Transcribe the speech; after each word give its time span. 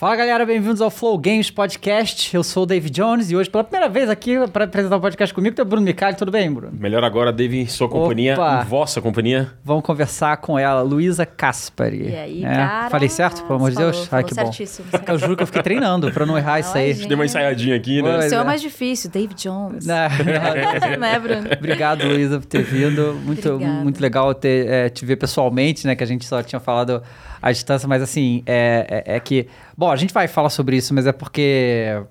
Fala 0.00 0.16
galera, 0.16 0.46
bem-vindos 0.46 0.80
ao 0.80 0.90
Flow 0.90 1.18
Games 1.18 1.50
Podcast. 1.50 2.34
Eu 2.34 2.42
sou 2.42 2.62
o 2.62 2.66
David 2.66 2.90
Jones 2.90 3.30
e 3.30 3.36
hoje, 3.36 3.50
pela 3.50 3.62
primeira 3.62 3.86
vez 3.86 4.08
aqui 4.08 4.34
para 4.50 4.64
apresentar 4.64 4.96
o 4.96 5.00
podcast 5.00 5.34
comigo, 5.34 5.54
tem 5.54 5.62
o 5.62 5.68
Bruno 5.68 5.84
Micali. 5.84 6.16
Tudo 6.16 6.32
bem, 6.32 6.50
Bruno? 6.50 6.72
Melhor 6.72 7.04
agora, 7.04 7.30
David, 7.30 7.70
sua 7.70 7.86
companhia, 7.86 8.32
Opa. 8.32 8.64
vossa 8.64 9.02
companhia. 9.02 9.52
Vamos 9.62 9.84
conversar 9.84 10.38
com 10.38 10.58
ela, 10.58 10.80
Luísa 10.80 11.26
Caspari. 11.26 12.08
E 12.08 12.16
aí, 12.16 12.42
É, 12.42 12.48
cara? 12.48 12.88
Falei 12.88 13.10
certo, 13.10 13.42
pelo 13.42 13.56
amor 13.56 13.72
de 13.72 13.76
Deus? 13.76 14.06
falou 14.06 14.24
Ai, 14.24 14.24
que 14.24 14.34
bom. 14.34 14.40
certíssimo. 14.50 14.86
Eu 15.06 15.18
juro 15.18 15.36
que 15.36 15.42
eu 15.42 15.46
fiquei 15.46 15.62
treinando 15.62 16.10
pra 16.10 16.24
não 16.24 16.38
errar 16.38 16.60
isso 16.60 16.74
aí. 16.78 16.94
Gente. 16.94 17.06
Deu 17.06 17.18
uma 17.18 17.26
ensaiadinha 17.26 17.76
aqui, 17.76 18.00
né? 18.00 18.10
Pois 18.10 18.24
O 18.24 18.28
seu 18.30 18.38
é 18.38 18.40
é. 18.40 18.44
mais 18.46 18.62
difícil, 18.62 19.10
David 19.10 19.34
Jones. 19.34 19.84
Não, 19.84 19.96
não. 20.08 20.96
né, 20.98 21.18
Bruno? 21.18 21.46
Obrigado, 21.58 22.06
Luísa, 22.08 22.40
por 22.40 22.46
ter 22.46 22.62
vindo. 22.62 23.20
Muito, 23.22 23.46
Obrigada. 23.50 23.82
muito 23.82 24.00
legal 24.00 24.32
ter, 24.32 24.66
é, 24.66 24.88
te 24.88 25.04
ver 25.04 25.16
pessoalmente, 25.16 25.86
né? 25.86 25.94
Que 25.94 26.02
a 26.02 26.06
gente 26.06 26.24
só 26.24 26.42
tinha 26.42 26.58
falado 26.58 27.02
à 27.42 27.50
distância, 27.52 27.88
mas 27.88 28.02
assim, 28.02 28.42
é, 28.46 29.04
é, 29.06 29.16
é 29.16 29.20
que. 29.20 29.46
Bom, 29.76 29.90
a 29.90 29.96
gente 29.96 30.12
vai 30.12 30.28
falar 30.28 30.50
sobre 30.50 30.76
isso, 30.76 30.92
mas 30.94 31.06
é 31.06 31.12
porque 31.12 32.02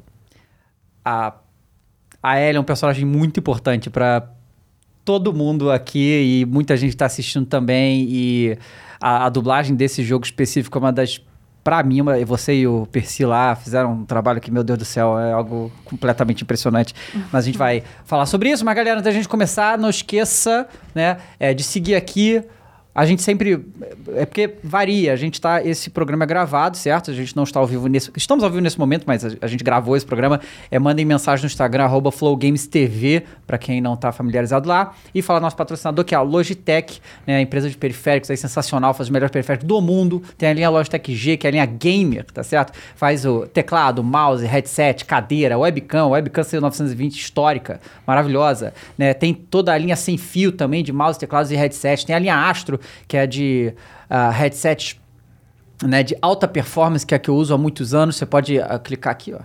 a, 1.03 1.33
a 2.21 2.39
Ellie 2.41 2.57
é 2.57 2.59
um 2.59 2.63
personagem 2.63 3.05
muito 3.05 3.39
importante 3.39 3.89
para 3.89 4.29
todo 5.05 5.33
mundo 5.33 5.71
aqui 5.71 6.41
e 6.41 6.45
muita 6.45 6.75
gente 6.77 6.91
está 6.91 7.05
assistindo 7.05 7.45
também. 7.45 8.05
E 8.09 8.57
a, 9.01 9.25
a 9.25 9.29
dublagem 9.29 9.75
desse 9.75 10.03
jogo 10.03 10.25
específico 10.25 10.77
é 10.77 10.81
uma 10.81 10.91
das. 10.93 11.19
Pra 11.61 11.83
mim, 11.83 11.99
uma- 12.01 12.17
você 12.25 12.55
e 12.55 12.67
o 12.67 12.87
Percy 12.89 13.25
lá 13.25 13.53
fizeram 13.53 13.91
um 13.93 14.05
trabalho 14.05 14.39
que, 14.39 14.49
meu 14.49 14.63
Deus 14.63 14.79
do 14.79 14.85
céu, 14.85 15.19
é 15.19 15.33
algo 15.33 15.71
completamente 15.83 16.41
impressionante. 16.41 16.95
Mas 17.31 17.43
a 17.43 17.45
gente 17.45 17.57
vai 17.57 17.83
falar 18.05 18.25
sobre 18.25 18.49
isso. 18.49 18.63
Mas, 18.63 18.75
galera, 18.75 18.95
antes 18.95 19.03
da 19.05 19.11
gente 19.11 19.27
começar, 19.27 19.77
não 19.77 19.89
esqueça 19.89 20.67
né, 20.95 21.17
é, 21.39 21.53
de 21.53 21.61
seguir 21.63 21.95
aqui. 21.95 22.41
A 22.93 23.05
gente 23.05 23.21
sempre. 23.21 23.65
É 24.15 24.25
porque 24.25 24.55
varia. 24.63 25.13
A 25.13 25.15
gente 25.15 25.39
tá. 25.39 25.63
Esse 25.63 25.91
programa 25.91 26.23
é 26.23 26.27
gravado, 26.27 26.75
certo? 26.75 27.11
A 27.11 27.13
gente 27.13 27.35
não 27.35 27.43
está 27.43 27.59
ao 27.59 27.67
vivo 27.67 27.87
nesse. 27.87 28.11
Estamos 28.17 28.43
ao 28.43 28.49
vivo 28.49 28.61
nesse 28.61 28.79
momento, 28.79 29.03
mas 29.05 29.23
a, 29.23 29.47
gente 29.47 29.63
gravou 29.63 29.95
esse 29.95 30.05
programa. 30.05 30.41
É, 30.71 30.79
mandem 30.79 31.05
mensagem 31.05 31.43
no 31.43 31.47
Instagram, 31.47 31.83
arroba 31.83 32.11
FlowGamesTV, 32.11 33.23
para 33.45 33.59
quem 33.59 33.79
não 33.79 33.93
está 33.93 34.11
familiarizado 34.11 34.67
lá. 34.67 34.95
E 35.13 35.21
fala 35.21 35.39
nosso 35.39 35.55
patrocinador, 35.55 36.03
que 36.03 36.15
é 36.15 36.17
a 36.17 36.21
Logitech, 36.21 36.99
né? 37.27 37.37
A 37.37 37.41
empresa 37.41 37.69
de 37.69 37.77
periféricos 37.77 38.31
aí 38.31 38.37
sensacional, 38.37 38.93
faz 38.93 39.07
os 39.07 39.11
melhores 39.11 39.31
periféricos 39.31 39.67
do 39.67 39.79
mundo. 39.79 40.23
Tem 40.35 40.49
a 40.49 40.53
linha 40.53 40.69
Logitech 40.69 41.15
G, 41.15 41.37
que 41.37 41.45
é 41.45 41.49
a 41.49 41.51
linha 41.51 41.65
gamer, 41.67 42.25
tá 42.25 42.43
certo? 42.43 42.73
Faz 42.95 43.23
o 43.23 43.45
teclado, 43.45 44.03
mouse, 44.03 44.43
headset, 44.45 45.05
cadeira, 45.05 45.59
webcam, 45.59 46.09
webcam 46.09 46.43
C920 46.43 47.11
histórica, 47.11 47.79
maravilhosa, 48.07 48.73
né? 48.97 49.13
Tem 49.13 49.31
toda 49.31 49.71
a 49.71 49.77
linha 49.77 49.95
sem 49.95 50.17
fio 50.17 50.51
também 50.51 50.83
de 50.83 50.91
mouse, 50.91 51.19
teclados 51.19 51.51
e 51.51 51.55
headset. 51.55 52.03
Tem 52.03 52.15
a 52.15 52.19
linha 52.19 52.49
Astro, 52.49 52.78
que 53.07 53.17
é 53.17 53.27
de 53.27 53.73
ah, 54.09 54.29
headset 54.29 54.99
né, 55.83 56.03
de 56.03 56.17
alta 56.21 56.47
performance, 56.47 57.05
que 57.05 57.13
é 57.13 57.17
a 57.17 57.19
que 57.19 57.29
eu 57.29 57.35
uso 57.35 57.53
há 57.53 57.57
muitos 57.57 57.93
anos. 57.93 58.15
Você 58.15 58.25
pode 58.25 58.59
ah, 58.59 58.79
clicar 58.79 59.11
aqui, 59.11 59.33
ó. 59.33 59.39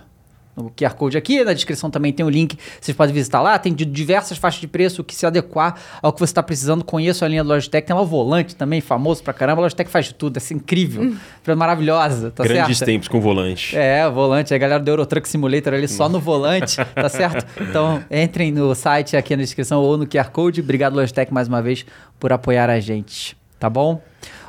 No 0.56 0.70
QR 0.70 0.94
Code 0.94 1.16
aqui, 1.16 1.42
na 1.42 1.52
descrição 1.52 1.91
também 1.91 2.12
tem 2.12 2.24
o 2.24 2.30
link, 2.30 2.56
vocês 2.80 2.97
podem 2.97 3.12
visitar 3.12 3.41
lá, 3.41 3.58
tem 3.58 3.74
de 3.74 3.84
diversas 3.84 4.38
faixas 4.38 4.61
de 4.61 4.69
preço 4.69 5.02
que 5.02 5.14
se 5.14 5.27
adequar 5.27 5.74
ao 6.00 6.12
que 6.12 6.20
você 6.20 6.30
está 6.30 6.42
precisando. 6.42 6.84
Conheço 6.84 7.24
a 7.24 7.28
linha 7.28 7.42
do 7.42 7.48
Logitech, 7.48 7.86
tem 7.86 7.94
lá 7.94 8.02
o 8.02 8.06
volante 8.06 8.55
também, 8.55 8.80
famoso 8.80 9.22
pra 9.22 9.33
caramba. 9.33 9.61
A 9.61 9.64
Logitech 9.64 9.91
faz 9.91 10.06
de 10.06 10.14
tudo, 10.14 10.36
é 10.36 10.38
assim, 10.38 10.55
incrível, 10.55 11.14
é 11.44 11.55
maravilhosa, 11.55 12.30
tá 12.30 12.44
Grandes 12.44 12.78
certo? 12.78 12.88
tempos 12.88 13.08
com 13.08 13.20
volante. 13.20 13.77
É, 13.77 14.06
o 14.06 14.12
volante, 14.12 14.55
a 14.55 14.58
galera 14.58 14.83
do 14.83 14.88
Eurotruck 14.88 15.28
Simulator 15.28 15.74
ali 15.74 15.88
só 15.88 16.08
no 16.08 16.20
volante, 16.20 16.77
tá 16.94 17.08
certo? 17.08 17.44
Então, 17.74 18.05
entrem 18.11 18.52
no 18.52 18.74
site 18.74 19.16
aqui 19.16 19.34
na 19.34 19.42
descrição 19.42 19.80
ou 19.80 19.96
no 19.96 20.06
QR 20.06 20.30
Code. 20.30 20.61
Obrigado, 20.61 20.94
Logitech, 20.94 21.33
mais 21.33 21.48
uma 21.48 21.61
vez, 21.61 21.84
por 22.20 22.33
apoiar 22.33 22.70
a 22.70 22.78
gente, 22.78 23.36
tá 23.58 23.68
bom? 23.68 24.00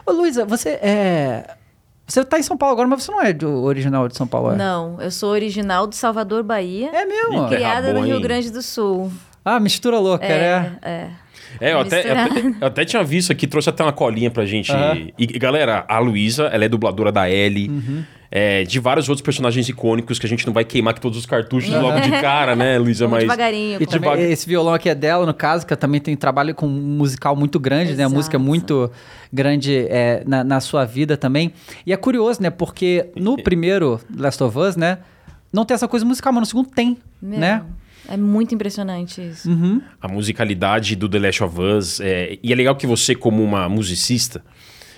Ô, 0.05 0.11
Luísa, 0.11 0.45
você 0.45 0.69
é... 0.69 1.55
Você 2.07 2.23
tá 2.23 2.37
em 2.37 2.43
São 2.43 2.55
Paulo 2.55 2.73
agora, 2.73 2.87
mas 2.87 3.03
você 3.03 3.11
não 3.11 3.21
é 3.21 3.33
do 3.33 3.63
original 3.63 4.07
de 4.07 4.15
São 4.15 4.27
Paulo, 4.27 4.51
é? 4.51 4.55
Não, 4.55 5.01
eu 5.01 5.09
sou 5.09 5.29
original 5.31 5.87
de 5.87 5.95
Salvador, 5.95 6.43
Bahia. 6.43 6.89
É 6.93 7.05
mesmo? 7.05 7.47
Criada 7.47 7.93
no 7.93 8.01
Rio? 8.01 8.19
Grande 8.21 8.51
do 8.51 8.61
Sul. 8.61 9.11
Ah, 9.43 9.59
mistura 9.59 9.99
louca, 9.99 10.27
né? 10.27 10.77
É, 10.81 10.89
é. 10.89 11.09
É, 11.61 11.71
eu 11.73 11.79
até, 11.79 12.09
eu, 12.09 12.11
até, 12.17 12.39
eu 12.61 12.67
até 12.67 12.85
tinha 12.85 13.03
visto 13.03 13.31
aqui, 13.31 13.47
trouxe 13.47 13.69
até 13.69 13.81
uma 13.83 13.93
colinha 13.93 14.29
pra 14.29 14.45
gente. 14.45 14.71
E, 14.73 15.13
e, 15.17 15.39
galera, 15.39 15.85
a 15.87 15.99
Luísa, 15.99 16.45
ela 16.47 16.65
é 16.65 16.69
dubladora 16.69 17.11
da 17.11 17.29
Ellie, 17.29 17.69
Uhum. 17.69 18.03
É, 18.31 18.63
de 18.63 18.79
vários 18.79 19.07
outros 19.07 19.23
personagens 19.23 19.67
icônicos 19.69 20.17
que 20.19 20.25
a 20.25 20.29
gente 20.29 20.45
não 20.45 20.53
vai 20.53 20.65
queimar 20.65 20.91
aqui 20.91 21.01
todos 21.01 21.17
os 21.17 21.25
cartuchos 21.25 21.69
logo 21.71 21.99
de 21.99 22.09
cara, 22.21 22.55
né, 22.55 22.77
Luísa? 22.77 23.07
Mas. 23.07 23.21
devagarinho. 23.21 23.75
E 23.81 23.85
com- 23.85 23.91
também, 23.91 24.09
Devagar. 24.11 24.31
esse 24.31 24.47
violão 24.47 24.73
aqui 24.73 24.89
é 24.89 24.95
dela, 24.95 25.25
no 25.25 25.33
caso, 25.33 25.65
que 25.65 25.75
também 25.75 26.01
tem 26.01 26.15
trabalho 26.15 26.53
com 26.55 26.65
um 26.67 26.69
musical 26.69 27.35
muito 27.35 27.59
grande, 27.59 27.91
né? 27.93 28.03
A 28.03 28.05
Exato. 28.07 28.15
música 28.15 28.37
é 28.37 28.39
muito 28.39 28.91
grande 29.31 29.85
é, 29.89 30.23
na, 30.25 30.43
na 30.43 30.59
sua 30.59 30.85
vida 30.85 31.15
também. 31.17 31.53
E 31.85 31.93
é 31.93 31.97
curioso, 31.97 32.41
né? 32.41 32.49
Porque 32.49 33.09
no 33.15 33.41
primeiro 33.41 33.99
Last 34.17 34.43
of 34.43 34.57
Us, 34.57 34.75
né? 34.75 34.99
Não 35.53 35.63
tem 35.63 35.75
essa 35.75 35.87
coisa 35.87 36.05
musical, 36.05 36.33
mas 36.33 36.41
no 36.41 36.45
segundo 36.47 36.69
tem, 36.69 36.97
Meu, 37.21 37.39
né? 37.39 37.63
É 38.09 38.17
muito 38.17 38.53
impressionante 38.53 39.19
isso. 39.21 39.49
Uhum. 39.49 39.81
a 40.01 40.07
musicalidade 40.07 40.95
do 40.95 41.07
The 41.09 41.17
Last 41.19 41.43
of 41.43 41.59
Us. 41.61 41.99
é, 42.01 42.37
e 42.43 42.51
é 42.51 42.55
legal 42.55 42.75
que 42.75 42.85
você, 42.85 43.15
como 43.15 43.41
uma 43.41 43.67
musicista, 43.69 44.43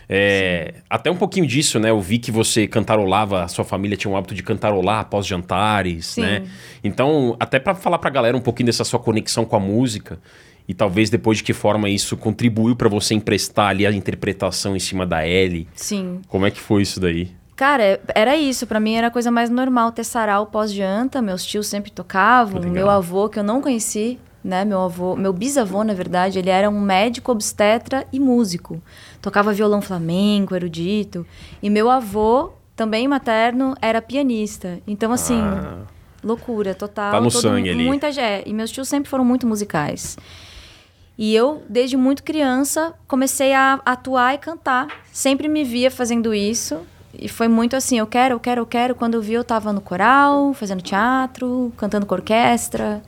é, 0.09 0.75
até 0.90 1.12
um 1.12 1.16
pouquinho 1.16 1.45
disso, 1.45 1.79
né? 1.79 1.90
Eu 1.90 2.00
vi 2.00 2.18
que 2.18 2.31
você 2.31 2.68
cantarolava, 2.68 3.44
a 3.44 3.47
sua 3.47 3.66
família 3.66 3.97
tinha 3.97 4.12
um 4.12 4.16
hábito 4.16 4.34
de 4.34 4.41
cantarolar 4.41 5.01
após 5.01 5.25
jantares, 5.25 6.07
Sim. 6.07 6.22
né? 6.22 6.44
Então, 6.84 7.35
até 7.40 7.59
pra 7.59 7.75
falar 7.75 7.97
pra 7.97 8.09
galera 8.09 8.38
um 8.38 8.41
pouquinho 8.41 8.68
dessa 8.68 8.84
sua 8.84 9.00
conexão 9.00 9.44
com 9.44 9.56
a 9.56 9.59
música 9.59 10.19
e 10.68 10.73
talvez 10.73 11.09
depois 11.09 11.38
de 11.40 11.44
que 11.44 11.53
forma 11.53 11.90
isso 11.90 12.16
contribuiu 12.18 12.75
pra 12.75 12.90
você 12.90 13.13
emprestar 13.13 13.69
ali 13.69 13.85
a 13.85 13.91
interpretação 13.91 14.75
em 14.75 14.79
cima 14.79 15.06
da 15.06 15.28
Ellie. 15.28 15.68
Sim. 15.75 16.22
Como 16.28 16.45
é 16.45 16.51
que 16.51 16.59
foi 16.59 16.81
isso 16.81 17.00
daí? 17.00 17.31
Cara, 17.56 18.00
era 18.13 18.38
isso. 18.38 18.68
Pra 18.68 18.79
mim 18.79 18.94
era 18.94 19.07
a 19.07 19.12
coisa 19.12 19.31
mais 19.31 19.50
normal 19.50 19.91
ter 19.91 20.03
sarau 20.03 20.45
pós-janta. 20.45 21.22
Meus 21.22 21.44
tios 21.44 21.68
sempre 21.68 21.91
tocavam. 21.91 22.59
Legal. 22.59 22.74
Meu 22.74 22.89
avô, 22.89 23.28
que 23.28 23.39
eu 23.39 23.44
não 23.44 23.62
conheci, 23.62 24.19
né? 24.44 24.64
Meu 24.66 24.81
avô, 24.81 25.16
meu 25.16 25.34
bisavô, 25.34 25.84
na 25.84 25.94
verdade, 25.94 26.40
ele 26.40 26.50
era 26.50 26.70
um 26.70 26.80
médico 26.80 27.31
obstetra 27.31 28.06
e 28.12 28.20
músico. 28.20 28.81
Tocava 29.22 29.52
violão 29.53 29.81
flamenco, 29.81 30.56
erudito. 30.56 31.25
E 31.62 31.70
meu 31.70 31.90
avô, 31.90 32.52
também 32.75 33.08
materno, 33.08 33.75
era 33.81 34.02
pianista. 34.02 34.80
Então, 34.88 35.12
assim, 35.12 35.40
Ah. 35.42 35.80
loucura 36.24 36.74
total. 36.75 37.12
Tá 37.12 37.22
no 37.22 37.31
Todo 37.31 37.42
sangue 37.42 37.70
ali. 37.70 37.86
Muita 37.86 38.08
é, 38.09 38.44
E 38.46 38.53
meus 38.53 38.72
tios 38.72 38.88
sempre 38.88 39.09
foram 39.09 39.25
muito 39.25 39.46
musicais. 39.48 40.18
E 41.18 41.34
eu, 41.36 41.64
desde 41.68 41.98
muito 41.98 42.24
criança, 42.24 42.94
comecei 43.08 43.52
a 43.54 43.80
atuar 43.84 44.36
e 44.36 44.38
cantar. 44.38 44.88
Sempre 45.12 45.48
me 45.48 45.64
via 45.64 45.90
fazendo 45.90 46.34
isso. 46.34 46.80
E 47.19 47.28
foi 47.28 47.48
muito 47.48 47.75
assim, 47.75 47.98
eu 47.98 48.06
quero, 48.06 48.36
eu 48.36 48.40
quero, 48.40 48.62
eu 48.62 48.66
quero. 48.68 48.94
Quando 48.94 49.16
eu 49.16 49.22
vi, 49.22 49.34
eu 49.34 49.44
tava 49.44 49.74
no 49.74 49.81
coral, 49.81 50.54
fazendo 50.54 50.81
teatro, 50.84 51.74
cantando 51.75 52.06
com 52.06 52.14
orquestra. 52.14 53.02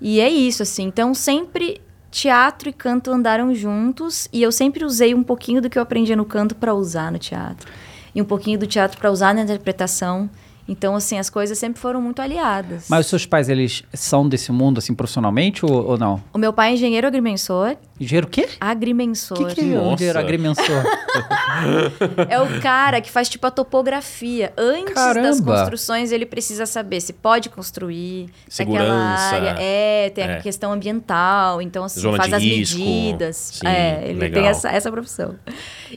E 0.00 0.20
é 0.20 0.28
isso, 0.28 0.62
assim. 0.62 0.84
Então, 0.84 1.14
sempre 1.14 1.80
teatro 2.10 2.68
e 2.68 2.72
canto 2.72 3.10
andaram 3.10 3.54
juntos. 3.54 4.28
E 4.32 4.42
eu 4.42 4.52
sempre 4.52 4.84
usei 4.84 5.14
um 5.14 5.22
pouquinho 5.22 5.60
do 5.60 5.68
que 5.68 5.78
eu 5.78 5.82
aprendia 5.82 6.16
no 6.16 6.24
canto 6.24 6.54
para 6.54 6.74
usar 6.74 7.12
no 7.12 7.18
teatro. 7.18 7.70
E 8.14 8.22
um 8.22 8.24
pouquinho 8.24 8.58
do 8.58 8.66
teatro 8.66 8.98
para 8.98 9.10
usar 9.10 9.34
na 9.34 9.42
interpretação. 9.42 10.28
Então, 10.68 10.94
assim, 10.94 11.18
as 11.18 11.30
coisas 11.30 11.58
sempre 11.58 11.80
foram 11.80 12.02
muito 12.02 12.20
aliadas. 12.20 12.86
Mas 12.90 13.06
os 13.06 13.10
seus 13.10 13.24
pais, 13.24 13.48
eles 13.48 13.82
são 13.94 14.28
desse 14.28 14.52
mundo, 14.52 14.78
assim, 14.78 14.94
profissionalmente 14.94 15.64
ou, 15.64 15.86
ou 15.86 15.98
não? 15.98 16.22
O 16.32 16.36
meu 16.36 16.52
pai 16.52 16.70
é 16.70 16.74
engenheiro 16.74 17.06
agrimensor. 17.06 17.76
Engenheiro 18.00 18.26
o 18.26 18.30
quê? 18.30 18.48
Agrimensor. 18.60 19.40
O 19.40 19.46
que, 19.48 19.54
que 19.56 19.60
é 19.74 19.78
um 19.78 19.92
engenheiro 19.94 20.18
agrimensor? 20.18 20.64
É 22.28 22.40
o 22.40 22.60
cara 22.60 23.00
que 23.00 23.10
faz 23.10 23.28
tipo 23.28 23.44
a 23.46 23.50
topografia. 23.50 24.52
Antes 24.56 24.94
das 24.94 25.14
Caramba. 25.16 25.52
construções, 25.60 26.12
ele 26.12 26.24
precisa 26.24 26.66
saber 26.66 27.00
se 27.00 27.12
pode 27.12 27.48
construir, 27.48 28.28
se 28.48 28.62
aquela 28.62 28.78
Segurança. 28.78 29.34
área. 29.36 29.56
É, 29.58 30.10
tem 30.10 30.24
É. 30.24 30.36
a 30.36 30.40
questão 30.40 30.72
ambiental, 30.72 31.60
então 31.60 31.82
assim, 31.84 32.00
Zona 32.00 32.16
faz 32.18 32.32
as 32.32 32.42
risco. 32.42 32.78
medidas. 32.78 33.36
Sim, 33.60 33.66
é, 33.66 34.02
ele 34.04 34.20
legal. 34.20 34.40
tem 34.42 34.50
essa, 34.50 34.70
essa 34.70 34.90
profissão. 34.92 35.34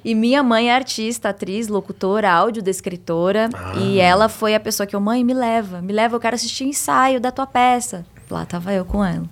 E 0.04 0.16
minha 0.16 0.42
mãe 0.42 0.70
é 0.72 0.76
artista, 0.76 1.30
atriz, 1.30 1.68
locutora, 1.68 2.32
audiodescritora. 2.32 3.50
Ah. 3.54 3.74
E 3.78 4.00
ela 4.00 4.28
foi 4.28 4.56
a 4.56 4.60
pessoa 4.60 4.88
que 4.88 4.96
eu, 4.96 5.00
mãe, 5.02 5.24
me 5.24 5.34
leva, 5.34 5.82
me 5.82 5.94
leva, 5.94 6.16
eu 6.16 6.20
quero 6.20 6.36
assistir 6.36 6.64
ensaio 6.64 7.20
da 7.20 7.32
tua 7.32 7.46
peça. 7.46 8.04
Lá 8.30 8.46
tava 8.46 8.74
eu 8.74 8.86
com 8.86 9.04
ela. 9.06 9.26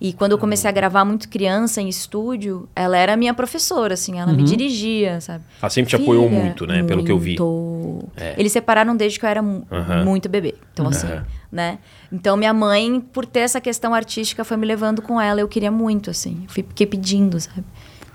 E 0.00 0.14
quando 0.14 0.32
eu 0.32 0.38
comecei 0.38 0.66
a 0.66 0.72
gravar 0.72 1.04
muito 1.04 1.28
criança 1.28 1.82
em 1.82 1.88
estúdio, 1.88 2.66
ela 2.74 2.96
era 2.96 3.16
minha 3.18 3.34
professora, 3.34 3.92
assim, 3.94 4.18
ela 4.18 4.30
Uhum. 4.30 4.36
me 4.38 4.44
dirigia, 4.44 5.20
sabe? 5.20 5.44
Ela 5.60 5.68
sempre 5.68 5.90
te 5.90 5.96
apoiou 5.96 6.26
Filha, 6.28 6.40
muito, 6.42 6.66
né? 6.66 6.82
Pelo 6.84 7.04
que 7.04 7.12
eu 7.12 7.18
vi. 7.18 7.36
muito. 7.38 8.08
Eles 8.38 8.50
separaram 8.50 8.96
desde 8.96 9.18
que 9.18 9.26
eu 9.26 9.28
era 9.30 9.40
Aham. 9.40 10.04
muito 10.04 10.26
bebê. 10.28 10.54
Então, 10.72 10.88
assim, 10.88 11.06
né? 11.52 11.78
Então, 12.10 12.34
minha 12.36 12.54
mãe, 12.54 12.98
por 13.12 13.26
ter 13.26 13.40
essa 13.40 13.60
questão 13.60 13.92
artística, 13.92 14.42
foi 14.42 14.56
me 14.56 14.66
levando 14.66 15.02
com 15.02 15.20
ela. 15.20 15.38
Eu 15.40 15.48
queria 15.48 15.70
muito, 15.70 16.08
assim. 16.08 16.44
Fui, 16.48 16.62
fiquei 16.66 16.86
pedindo, 16.86 17.38
sabe? 17.38 17.64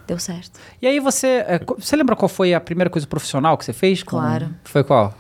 Deu 0.08 0.20
certo. 0.20 0.60
e 0.82 0.86
aí 0.88 1.00
você... 1.00 1.44
é, 1.48 1.60
você 1.80 1.96
lembra 1.96 2.16
qual 2.16 2.30
foi 2.30 2.54
a 2.54 2.60
primeira 2.60 2.92
coisa 2.92 3.08
profissional 3.08 3.58
que 3.58 3.66
você 3.66 3.74
fez? 3.74 4.02
Claro. 4.04 4.50
Foi 4.64 4.84
qual? 4.84 5.14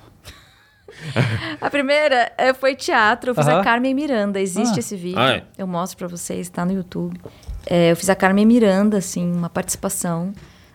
A 1.61 1.69
primeira 1.69 2.31
eh, 2.37 2.53
foi 2.53 2.75
teatro. 2.75 3.31
Eu 3.31 3.35
fiz 3.35 3.47
Aham. 3.47 3.59
a 3.59 3.63
Carmen 3.63 3.93
Miranda. 3.93 4.39
Existe 4.39 4.75
Ah. 4.75 4.79
esse 4.79 4.95
vídeo. 4.95 5.19
Ah, 5.19 5.31
é? 5.35 5.43
Eu 5.57 5.67
mostro 5.67 5.97
pra 5.97 6.07
vocês, 6.07 6.49
tá 6.49 6.65
no 6.65 6.73
YouTube. 6.73 7.19
É, 7.65 7.91
eu 7.91 7.95
fiz 7.95 8.09
a 8.09 8.15
Carmen 8.15 8.45
Miranda, 8.45 8.97
assim, 8.97 9.31
uma 9.31 9.49
participação 9.49 10.33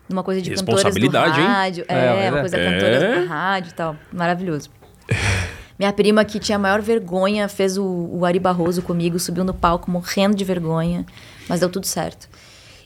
numa 0.09 0.23
coisa 0.23 0.41
de 0.41 0.49
cantoras 0.51 0.65
do 0.67 0.75
Responsabilidade, 0.85 1.39
hein? 1.39 1.47
rádio. 1.47 1.85
É, 1.87 2.25
É, 2.25 2.29
uma 2.29 2.37
é. 2.37 2.39
coisa 2.41 2.57
É. 2.57 2.71
cantoras 2.73 3.21
do 3.23 3.27
rádio 3.29 3.69
e 3.69 3.73
tal. 3.73 3.95
Maravilhoso. 4.11 4.69
Minha 5.79 5.91
prima, 5.93 6.23
que 6.23 6.37
tinha 6.37 6.57
a 6.57 6.59
maior 6.59 6.79
vergonha, 6.81 7.47
fez 7.47 7.75
o, 7.77 7.83
o 8.11 8.23
Ari 8.23 8.37
Barroso 8.39 8.83
comigo, 8.83 9.17
subiu 9.19 9.43
no 9.43 9.53
palco 9.53 9.89
morrendo 9.89 10.35
de 10.35 10.43
vergonha, 10.45 11.05
mas 11.49 11.59
deu 11.61 11.69
tudo 11.69 11.87
certo. 11.87 12.29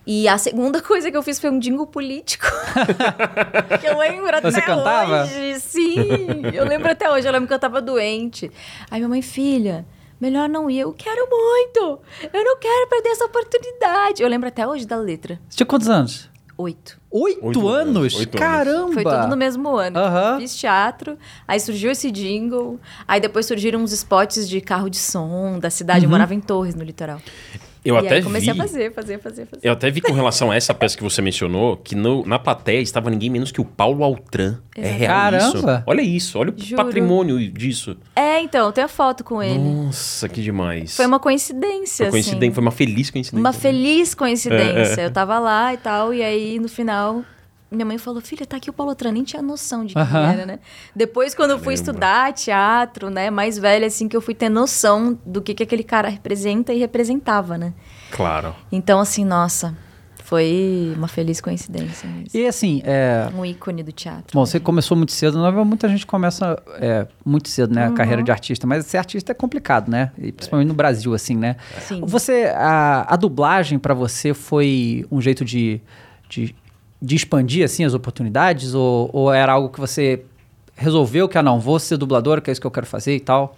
E 0.05 0.27
a 0.27 0.37
segunda 0.37 0.81
coisa 0.83 1.09
que 1.09 1.17
eu 1.17 1.23
fiz 1.23 1.39
foi 1.39 1.49
um 1.49 1.59
jingle 1.59 1.87
político. 1.87 2.45
que 3.81 3.87
eu 3.87 3.97
lembro 3.97 4.35
até 4.35 4.51
Você 4.51 4.61
cantava? 4.61 5.23
hoje. 5.23 5.59
Sim, 5.59 6.41
eu 6.53 6.65
lembro 6.65 6.91
até 6.91 7.09
hoje. 7.11 7.27
Eu 7.27 7.31
lembro 7.31 7.47
que 7.47 7.53
eu 7.53 7.59
tava 7.59 7.81
doente. 7.81 8.51
Aí 8.91 8.99
minha 8.99 9.09
mãe, 9.09 9.21
filha, 9.21 9.85
melhor 10.19 10.47
não 10.47 10.69
ir. 10.69 10.79
Eu 10.79 10.93
quero 10.93 11.27
muito. 11.29 11.99
Eu 12.31 12.43
não 12.43 12.57
quero 12.57 12.87
perder 12.89 13.09
essa 13.09 13.25
oportunidade. 13.25 14.21
Eu 14.21 14.29
lembro 14.29 14.47
até 14.47 14.67
hoje 14.67 14.85
da 14.85 14.97
letra. 14.97 15.39
Você 15.49 15.57
tinha 15.57 15.67
quantos 15.67 15.89
anos? 15.89 16.29
Oito. 16.57 16.97
Oito, 17.11 17.45
Oito 17.47 17.67
anos? 17.67 17.97
anos, 17.97 18.15
oito 18.15 18.37
anos. 18.37 18.39
Caramba! 18.39 18.93
Foi 18.93 19.03
tudo 19.03 19.27
no 19.27 19.35
mesmo 19.35 19.75
ano. 19.75 19.99
Aham. 19.99 20.37
Fiz 20.39 20.55
teatro, 20.55 21.17
aí 21.45 21.59
surgiu 21.59 21.91
esse 21.91 22.09
jingle, 22.11 22.79
aí 23.05 23.19
depois 23.19 23.45
surgiram 23.45 23.81
uns 23.81 23.91
spots 23.91 24.47
de 24.47 24.61
carro 24.61 24.89
de 24.89 24.97
som 24.97 25.59
da 25.59 25.69
cidade. 25.69 26.05
Eu 26.05 26.09
morava 26.09 26.33
em 26.33 26.39
Torres, 26.39 26.73
no 26.73 26.83
litoral. 26.83 27.21
Eu 27.85 27.95
e 27.95 27.99
até 27.99 28.15
aí 28.15 28.23
comecei 28.23 28.51
vi. 28.53 28.59
a 28.59 28.63
fazer, 28.63 28.91
fazer, 28.93 29.19
fazer, 29.19 29.45
fazer. 29.45 29.67
Eu 29.67 29.73
até 29.73 29.89
vi 29.91 30.01
com 30.01 30.11
relação 30.11 30.49
a 30.51 30.55
essa 30.55 30.73
peça 30.73 30.97
que 30.97 31.03
você 31.03 31.21
mencionou, 31.21 31.77
que 31.77 31.93
no- 31.95 32.25
na 32.25 32.39
plateia 32.39 32.79
estava 32.81 33.09
ninguém 33.09 33.29
menos 33.29 33.51
que 33.51 33.61
o 33.61 33.65
Paulo 33.65 34.03
Altran. 34.03 34.57
É 34.75 34.81
Exato. 34.81 34.97
real 34.99 35.35
isso? 35.35 35.51
Caramba! 35.61 35.83
Olha 35.85 36.01
isso, 36.01 36.39
olha 36.39 36.51
o 36.51 36.53
Juro. 36.61 36.83
patrimônio 36.83 37.51
disso. 37.51 37.95
É, 38.15 38.41
então, 38.41 38.65
eu 38.65 38.71
tenho 38.71 38.85
a 38.85 38.89
foto 38.89 39.23
com 39.23 39.41
ele. 39.41 39.57
Nossa, 39.59 40.27
que 40.27 40.41
demais. 40.41 40.95
Foi 40.95 41.05
uma 41.05 41.19
coincidência, 41.19 42.05
Foi 42.05 42.11
coincidência, 42.11 42.47
assim. 42.47 42.53
foi 42.55 42.61
uma 42.61 42.71
feliz 42.71 43.09
coincidência. 43.11 43.39
Uma 43.39 43.51
né? 43.51 43.57
feliz 43.59 44.13
coincidência. 44.15 45.01
É, 45.01 45.03
é. 45.03 45.05
Eu 45.05 45.11
tava 45.11 45.37
lá 45.39 45.73
e 45.73 45.77
tal, 45.77 46.13
e 46.13 46.23
aí 46.23 46.59
no 46.59 46.67
final. 46.67 47.23
Minha 47.75 47.85
mãe 47.85 47.97
falou, 47.97 48.21
filha, 48.21 48.45
tá 48.45 48.57
aqui 48.57 48.69
o 48.69 48.73
Paulo 48.73 48.95
Tran, 48.95 49.11
nem 49.11 49.23
tinha 49.23 49.41
noção 49.41 49.85
de 49.85 49.93
quem 49.93 50.03
era, 50.03 50.45
né? 50.45 50.59
Depois, 50.95 51.35
quando 51.35 51.51
eu 51.51 51.59
fui 51.59 51.73
estudar 51.73 52.33
teatro, 52.33 53.09
né, 53.09 53.29
mais 53.29 53.57
velha, 53.57 53.87
assim, 53.87 54.07
que 54.07 54.15
eu 54.15 54.21
fui 54.21 54.33
ter 54.33 54.49
noção 54.49 55.17
do 55.25 55.41
que, 55.41 55.53
que 55.53 55.63
aquele 55.63 55.83
cara 55.83 56.07
representa 56.09 56.73
e 56.73 56.79
representava, 56.79 57.57
né? 57.57 57.73
Claro. 58.11 58.55
Então, 58.71 58.99
assim, 58.99 59.25
nossa, 59.25 59.75
foi 60.23 60.91
uma 60.97 61.07
feliz 61.07 61.39
coincidência 61.39 62.09
mesmo. 62.09 62.29
E 62.33 62.47
assim, 62.47 62.81
é... 62.83 63.29
Um 63.35 63.45
ícone 63.45 63.83
do 63.83 63.91
teatro. 63.91 64.33
Bom, 64.33 64.43
você 64.43 64.59
começou 64.59 64.97
muito 64.97 65.11
cedo, 65.11 65.37
não 65.37 65.45
é? 65.45 65.63
muita 65.63 65.87
gente 65.87 66.05
começa 66.05 66.57
é, 66.79 67.05
muito 67.23 67.47
cedo, 67.47 67.75
né? 67.75 67.85
A 67.85 67.89
Uhum. 67.89 67.93
carreira 67.95 68.23
de 68.23 68.31
artista, 68.31 68.65
mas 68.65 68.85
ser 68.87 68.97
artista 68.97 69.31
é 69.31 69.35
complicado, 69.35 69.89
né? 69.89 70.11
E 70.17 70.31
principalmente 70.31 70.67
no 70.67 70.73
Brasil, 70.73 71.13
assim, 71.13 71.35
né? 71.35 71.57
Sim. 71.79 72.01
Você, 72.05 72.51
a, 72.55 73.13
a 73.13 73.15
dublagem 73.15 73.77
pra 73.77 73.93
você 73.93 74.33
foi 74.33 75.05
um 75.11 75.21
jeito 75.21 75.45
de, 75.45 75.79
de, 76.27 76.55
de 77.01 77.15
expandir, 77.15 77.63
assim, 77.63 77.83
as 77.83 77.93
oportunidades? 77.93 78.73
Ou, 78.73 79.09
ou 79.13 79.33
era 79.33 79.53
algo 79.53 79.69
que 79.69 79.79
você 79.79 80.23
resolveu 80.75 81.27
que, 81.27 81.37
ah, 81.37 81.43
não, 81.43 81.59
vou 81.59 81.79
ser 81.79 81.97
dubladora, 81.97 82.41
que 82.41 82.49
é 82.49 82.53
isso 82.53 82.61
que 82.61 82.67
eu 82.67 82.71
quero 82.71 82.85
fazer 82.85 83.15
e 83.15 83.19
tal? 83.19 83.55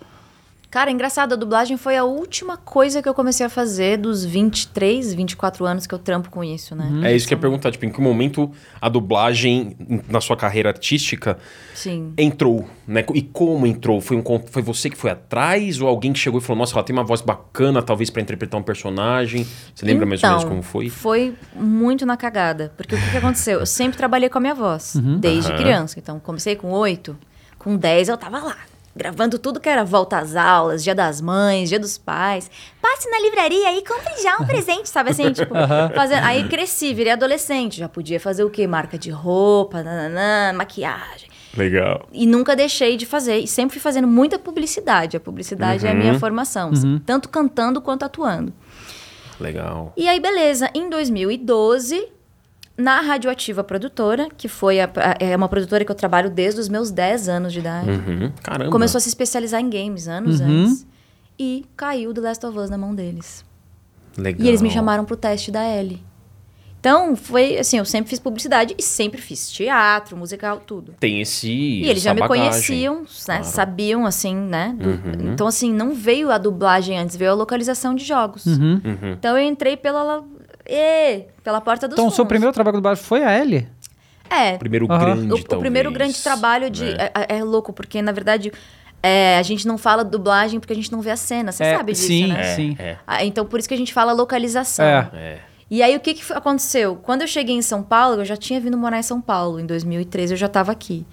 Cara, 0.69 0.91
engraçado, 0.91 1.31
a 1.31 1.35
dublagem 1.37 1.77
foi 1.77 1.95
a 1.95 2.03
última 2.03 2.57
coisa 2.57 3.01
que 3.01 3.07
eu 3.07 3.13
comecei 3.13 3.45
a 3.45 3.49
fazer 3.49 3.97
dos 3.97 4.25
23, 4.25 5.13
24 5.13 5.65
anos 5.65 5.87
que 5.87 5.95
eu 5.95 5.99
trampo 5.99 6.29
com 6.29 6.43
isso, 6.43 6.75
né? 6.75 6.91
É 7.09 7.15
isso 7.15 7.25
que 7.25 7.33
eu 7.33 7.37
ia 7.37 7.41
perguntar, 7.41 7.71
tipo, 7.71 7.85
em 7.85 7.89
que 7.89 8.01
momento 8.01 8.51
a 8.81 8.89
dublagem 8.89 9.77
em- 9.79 10.01
na 10.09 10.19
sua 10.19 10.35
carreira 10.35 10.67
artística 10.67 11.37
Sim. 11.73 12.13
entrou, 12.17 12.67
né? 12.85 13.05
E 13.15 13.21
como 13.21 13.65
entrou? 13.65 14.01
Foi, 14.01 14.17
um, 14.17 14.23
foi 14.51 14.61
você 14.61 14.89
que 14.89 14.97
foi 14.97 15.09
atrás 15.11 15.79
ou 15.79 15.87
alguém 15.87 16.11
que 16.11 16.19
chegou 16.19 16.41
e 16.41 16.43
falou, 16.43 16.59
nossa, 16.59 16.73
ela 16.75 16.83
tem 16.83 16.93
uma 16.93 17.03
voz 17.03 17.21
bacana, 17.21 17.81
talvez 17.81 18.09
pra 18.09 18.21
interpretar 18.21 18.59
um 18.59 18.63
personagem? 18.63 19.47
Você 19.73 19.85
lembra 19.85 20.05
mais 20.05 20.21
ou 20.21 20.29
menos 20.29 20.43
Então, 20.43 20.49
como 20.51 20.61
foi? 20.61 20.89
Foi 20.89 21.33
muito 21.55 22.05
na 22.05 22.17
cagada. 22.17 22.73
Porque 22.75 22.93
o 22.93 22.99
que, 22.99 23.09
que 23.09 23.17
aconteceu? 23.17 23.61
Eu 23.61 23.65
sempre 23.65 23.97
trabalhei 23.97 24.27
com 24.27 24.37
a 24.37 24.41
minha 24.41 24.53
voz, 24.53 24.97
desde 25.19 25.49
Aham. 25.49 25.57
criança. 25.57 25.97
Então, 25.97 26.19
comecei 26.19 26.57
com 26.57 26.71
oito, 26.71 27.17
com 27.57 27.77
10 27.77 28.09
eu 28.09 28.17
tava 28.17 28.39
lá. 28.39 28.57
Gravando 28.97 29.38
tudo 29.38 29.59
que 29.59 29.69
era 29.69 29.85
volta 29.85 30.17
às 30.17 30.35
aulas, 30.35 30.83
dia 30.83 30.95
das 30.95 31.21
mães, 31.21 31.69
dia 31.69 31.79
dos 31.79 31.97
pais. 31.97 32.49
Passe 32.81 33.09
na 33.09 33.19
livraria 33.19 33.77
e 33.77 33.83
compre 33.83 34.21
já 34.21 34.38
um 34.41 34.45
presente, 34.47 34.89
sabe 34.89 35.11
assim? 35.11 35.31
Tipo, 35.31 35.53
fazendo... 35.95 36.23
Aí 36.23 36.47
cresci, 36.49 36.94
virei 36.94 37.13
adolescente. 37.13 37.77
Já 37.77 37.88
podia 37.88 38.19
fazer 38.19 38.44
o 38.44 38.49
quê? 38.49 38.65
Marca 38.65 38.97
de 38.97 39.11
roupa, 39.11 39.83
nananã, 39.83 40.51
maquiagem. 40.57 41.29
Legal. 41.55 42.07
E 42.11 42.25
nunca 42.25 42.55
deixei 42.55 42.97
de 42.97 43.05
fazer. 43.05 43.38
E 43.38 43.47
sempre 43.47 43.73
fui 43.73 43.81
fazendo 43.81 44.07
muita 44.07 44.38
publicidade. 44.39 45.15
A 45.15 45.19
publicidade 45.19 45.85
é 45.85 45.91
a 45.91 45.94
minha 45.94 46.19
formação. 46.19 46.71
Tanto 47.05 47.29
cantando 47.29 47.81
quanto 47.81 48.03
atuando. 48.03 48.53
Legal. 49.39 49.94
E 49.95 50.07
aí, 50.07 50.19
beleza. 50.19 50.69
Em 50.73 50.89
2012, 50.89 52.07
na 52.77 53.01
Radioativa 53.01 53.63
Produtora, 53.63 54.27
que 54.38 54.47
foi 54.47 54.79
a- 54.79 54.85
a- 54.95 55.15
é 55.19 55.35
uma 55.35 55.50
produtora 55.50 55.83
que 55.83 55.91
eu 55.91 55.95
trabalho 55.95 56.29
desde 56.29 56.59
os 56.59 56.69
meus 56.69 56.91
10 56.91 57.27
anos 57.27 57.51
de 57.51 57.59
idade, 57.59 57.89
Uhum. 57.89 58.31
Caramba. 58.44 58.71
começou 58.71 58.97
a 59.00 59.01
se 59.01 59.09
especializar 59.09 59.59
em 59.59 59.69
games 59.69 60.07
anos 60.07 60.39
Uhum. 60.39 60.65
antes. 60.65 60.85
E 61.39 61.65
caiu 61.75 62.13
The 62.13 62.21
Last 62.21 62.45
of 62.45 62.57
Us 62.57 62.69
na 62.69 62.77
mão 62.77 62.94
deles. 62.95 63.44
Legal. 64.18 64.45
E 64.45 64.47
eles 64.47 64.62
me 64.62 64.69
chamaram 64.71 65.06
pro 65.06 65.15
teste 65.15 65.51
da 65.51 65.63
L. 65.63 66.01
Então, 66.79 67.15
foi 67.15 67.57
assim, 67.57 67.79
eu 67.79 67.85
sempre 67.85 68.09
fiz 68.09 68.19
publicidade 68.19 68.74
e 68.77 68.81
sempre 68.83 69.19
fiz 69.19 69.51
teatro, 69.51 70.15
musical, 70.15 70.59
tudo. 70.65 70.94
Tem 71.00 71.19
esse. 71.21 71.50
E 71.50 71.89
eles 71.89 72.01
já 72.03 72.13
me 72.13 72.21
bagagem. 72.21 72.44
conheciam, 72.51 73.01
né? 73.01 73.07
Claro. 73.25 73.44
Sabiam, 73.44 74.06
assim, 74.06 74.35
né? 74.35 74.75
do- 74.80 74.89
Uhum. 74.89 75.33
Então, 75.33 75.47
assim, 75.47 75.73
não 75.73 75.94
veio 75.94 76.31
a 76.31 76.38
dublagem 76.38 76.97
antes, 76.97 77.15
veio 77.15 77.31
a 77.31 77.33
localização 77.33 77.94
de 77.95 78.06
jogos. 78.06 78.45
Uhum. 78.45 78.80
Uhum. 78.85 79.12
Então, 79.13 79.38
eu 79.38 79.45
entrei 79.47 79.75
pela... 79.75 80.23
Ê, 80.69 81.25
pela 81.43 81.61
porta 81.61 81.87
dos 81.87 81.95
Então, 81.95 82.07
o 82.07 82.11
seu 82.11 82.25
primeiro 82.25 82.53
trabalho 82.53 82.73
com 82.73 82.79
dublagem 82.79 83.03
foi 83.03 83.23
a 83.23 83.31
L? 83.31 83.67
É, 84.29 84.57
Primeiro 84.57 84.85
Aham. 84.91 84.99
grande, 84.99 85.31
o, 85.31 85.35
o 85.35 85.43
talvez, 85.43 85.59
primeiro 85.61 85.91
grande 85.91 86.21
trabalho 86.21 86.69
de... 86.69 86.83
né? 86.83 87.09
É, 87.15 87.37
é 87.37 87.43
louco, 87.43 87.71
porque, 87.71 88.01
na 88.01 88.11
verdade, 88.11 88.51
é, 89.01 89.37
a 89.37 89.41
gente 89.43 89.65
não 89.65 89.77
fala 89.77 90.03
dublagem 90.03 90.59
porque 90.59 90.73
a 90.73 90.75
gente 90.75 90.91
não 90.91 91.01
vê 91.01 91.11
a 91.11 91.15
cena. 91.15 91.51
Você 91.53 91.63
É, 91.63 91.77
sabe 91.77 91.93
disso, 91.93 92.07
sim. 92.07 92.27
né? 92.27 92.41
É, 92.51 92.55
Sim. 92.55 92.75
É, 92.77 92.97
Ah, 93.07 93.23
Então, 93.23 93.45
por 93.45 93.57
isso 93.59 93.69
que 93.69 93.73
a 93.73 93.77
gente 93.77 93.93
fala 93.93 94.11
localização. 94.11 94.85
É. 94.85 95.09
é. 95.13 95.39
E 95.69 95.81
aí, 95.83 95.95
o 95.95 95.99
que, 95.99 96.13
que 96.13 96.33
aconteceu? 96.33 96.95
Quando 96.97 97.21
eu 97.21 97.27
cheguei 97.27 97.55
em 97.55 97.61
São 97.61 97.81
Paulo, 97.83 98.21
eu 98.21 98.25
já 98.25 98.35
tinha 98.37 98.59
vindo 98.59 98.77
morar 98.77 98.99
em 98.99 99.03
São 99.03 99.19
Paulo. 99.21 99.59
Em 99.59 99.65
2013, 99.65 100.33
eu 100.33 100.37
já 100.37 100.45
estava 100.47 100.71
aqui. 100.71 101.05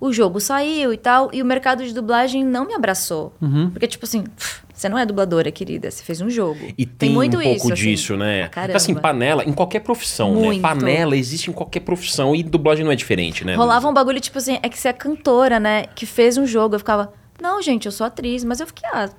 O 0.00 0.10
jogo 0.12 0.40
saiu 0.40 0.92
e 0.92 0.96
tal, 0.96 1.28
e 1.32 1.42
o 1.42 1.44
mercado 1.44 1.84
de 1.84 1.92
dublagem 1.92 2.42
não 2.44 2.66
me 2.66 2.72
abraçou. 2.74 3.34
Uhum. 3.40 3.70
Porque, 3.70 3.86
tipo 3.86 4.06
assim, 4.06 4.22
"Pff, 4.24 4.62
você 4.80 4.88
não 4.88 4.98
é 4.98 5.04
dubladora, 5.04 5.52
querida. 5.52 5.90
Você 5.90 6.02
fez 6.02 6.20
um 6.22 6.30
jogo. 6.30 6.58
E 6.76 6.86
tem, 6.86 7.10
muito 7.10 7.36
um 7.36 7.42
pouco 7.42 7.56
isso, 7.56 7.72
assim. 7.72 7.82
disso, 7.82 8.16
né? 8.16 8.44
Ah, 8.44 8.48
caramba. 8.48 8.76
Assim, 8.76 8.94
panela, 8.94 9.44
em 9.44 9.52
qualquer 9.52 9.80
profissão, 9.80 10.34
né? 10.34 10.40
Muito. 10.40 10.62
Panela 10.62 11.14
existe 11.16 11.50
em 11.50 11.52
qualquer 11.52 11.80
profissão 11.80 12.34
e 12.34 12.42
dublagem 12.42 12.84
não 12.84 12.90
é 12.90 12.96
diferente, 12.96 13.44
né? 13.44 13.54
Rolava 13.56 13.86
um 13.88 13.92
bagulho, 13.92 14.18
tipo 14.20 14.38
assim, 14.38 14.58
é 14.62 14.68
que 14.68 14.78
você 14.78 14.88
é 14.88 14.92
cantora, 14.92 15.60
né? 15.60 15.84
Que 15.94 16.06
fez 16.06 16.38
um 16.38 16.46
jogo. 16.46 16.76
Eu 16.76 16.78
ficava, 16.78 17.12
não, 17.40 17.60
gente, 17.60 17.84
eu 17.84 17.92
sou 17.92 18.06
atriz. 18.06 18.42
Mas 18.42 18.58
eu 18.58 18.66
fiquei, 18.66 18.88
ah, 18.90 19.10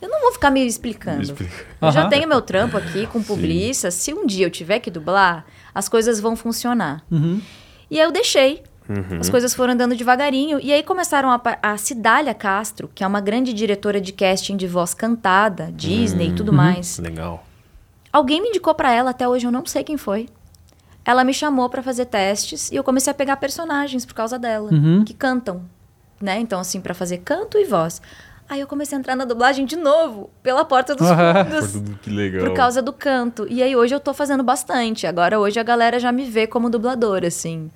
eu 0.00 0.08
não 0.08 0.20
vou 0.22 0.32
ficar 0.32 0.50
me 0.50 0.66
explicando. 0.66 1.18
Me 1.18 1.24
explica. 1.24 1.66
Eu 1.80 1.92
já 1.92 2.08
tenho 2.08 2.26
meu 2.26 2.40
trampo 2.40 2.78
aqui 2.78 3.06
com 3.06 3.22
publiça. 3.22 3.90
Se 3.90 4.14
um 4.14 4.26
dia 4.26 4.46
eu 4.46 4.50
tiver 4.50 4.78
que 4.78 4.90
dublar, 4.90 5.44
as 5.74 5.88
coisas 5.90 6.20
vão 6.20 6.34
funcionar. 6.34 7.04
Uhum. 7.10 7.38
E 7.90 8.00
aí 8.00 8.06
eu 8.06 8.10
deixei. 8.10 8.62
Uhum. 8.88 9.20
As 9.20 9.30
coisas 9.30 9.54
foram 9.54 9.74
andando 9.74 9.94
devagarinho. 9.96 10.58
E 10.60 10.72
aí 10.72 10.82
começaram 10.82 11.30
a, 11.30 11.40
a 11.62 11.76
Cidália 11.76 12.34
Castro, 12.34 12.90
que 12.94 13.02
é 13.04 13.06
uma 13.06 13.20
grande 13.20 13.52
diretora 13.52 14.00
de 14.00 14.12
casting 14.12 14.56
de 14.56 14.66
voz 14.66 14.92
cantada, 14.94 15.70
Disney 15.72 16.28
e 16.30 16.32
tudo 16.34 16.52
mais. 16.52 16.98
Legal. 16.98 17.44
Alguém 18.12 18.42
me 18.42 18.48
indicou 18.48 18.74
pra 18.74 18.92
ela, 18.92 19.10
até 19.10 19.26
hoje 19.28 19.46
eu 19.46 19.52
não 19.52 19.64
sei 19.64 19.82
quem 19.84 19.96
foi. 19.96 20.28
Ela 21.04 21.24
me 21.24 21.32
chamou 21.34 21.68
pra 21.68 21.82
fazer 21.82 22.04
testes 22.06 22.70
e 22.70 22.76
eu 22.76 22.84
comecei 22.84 23.10
a 23.10 23.14
pegar 23.14 23.36
personagens 23.36 24.04
por 24.04 24.14
causa 24.14 24.38
dela, 24.38 24.68
Uhum. 24.72 25.04
que 25.04 25.14
cantam, 25.14 25.62
né? 26.20 26.38
Então 26.38 26.60
assim, 26.60 26.80
pra 26.80 26.94
fazer 26.94 27.18
canto 27.18 27.58
e 27.58 27.64
voz. 27.64 28.00
Aí 28.48 28.60
eu 28.60 28.66
comecei 28.66 28.96
a 28.96 29.00
entrar 29.00 29.16
na 29.16 29.24
dublagem 29.24 29.64
de 29.64 29.76
novo, 29.76 30.28
pela 30.42 30.62
porta 30.64 30.94
dos 30.94 31.06
fundos. 31.08 31.98
Que 32.02 32.10
legal. 32.10 32.44
Por 32.46 32.54
causa 32.54 32.82
do 32.82 32.92
canto. 32.92 33.46
E 33.48 33.62
aí 33.62 33.74
hoje 33.74 33.94
eu 33.94 34.00
tô 34.00 34.12
fazendo 34.12 34.42
bastante. 34.42 35.06
Agora 35.06 35.40
hoje 35.40 35.58
a 35.58 35.62
galera 35.62 35.98
já 35.98 36.12
me 36.12 36.24
vê 36.24 36.46
como 36.46 36.68
dubladora, 36.68 37.28
assim. 37.28 37.70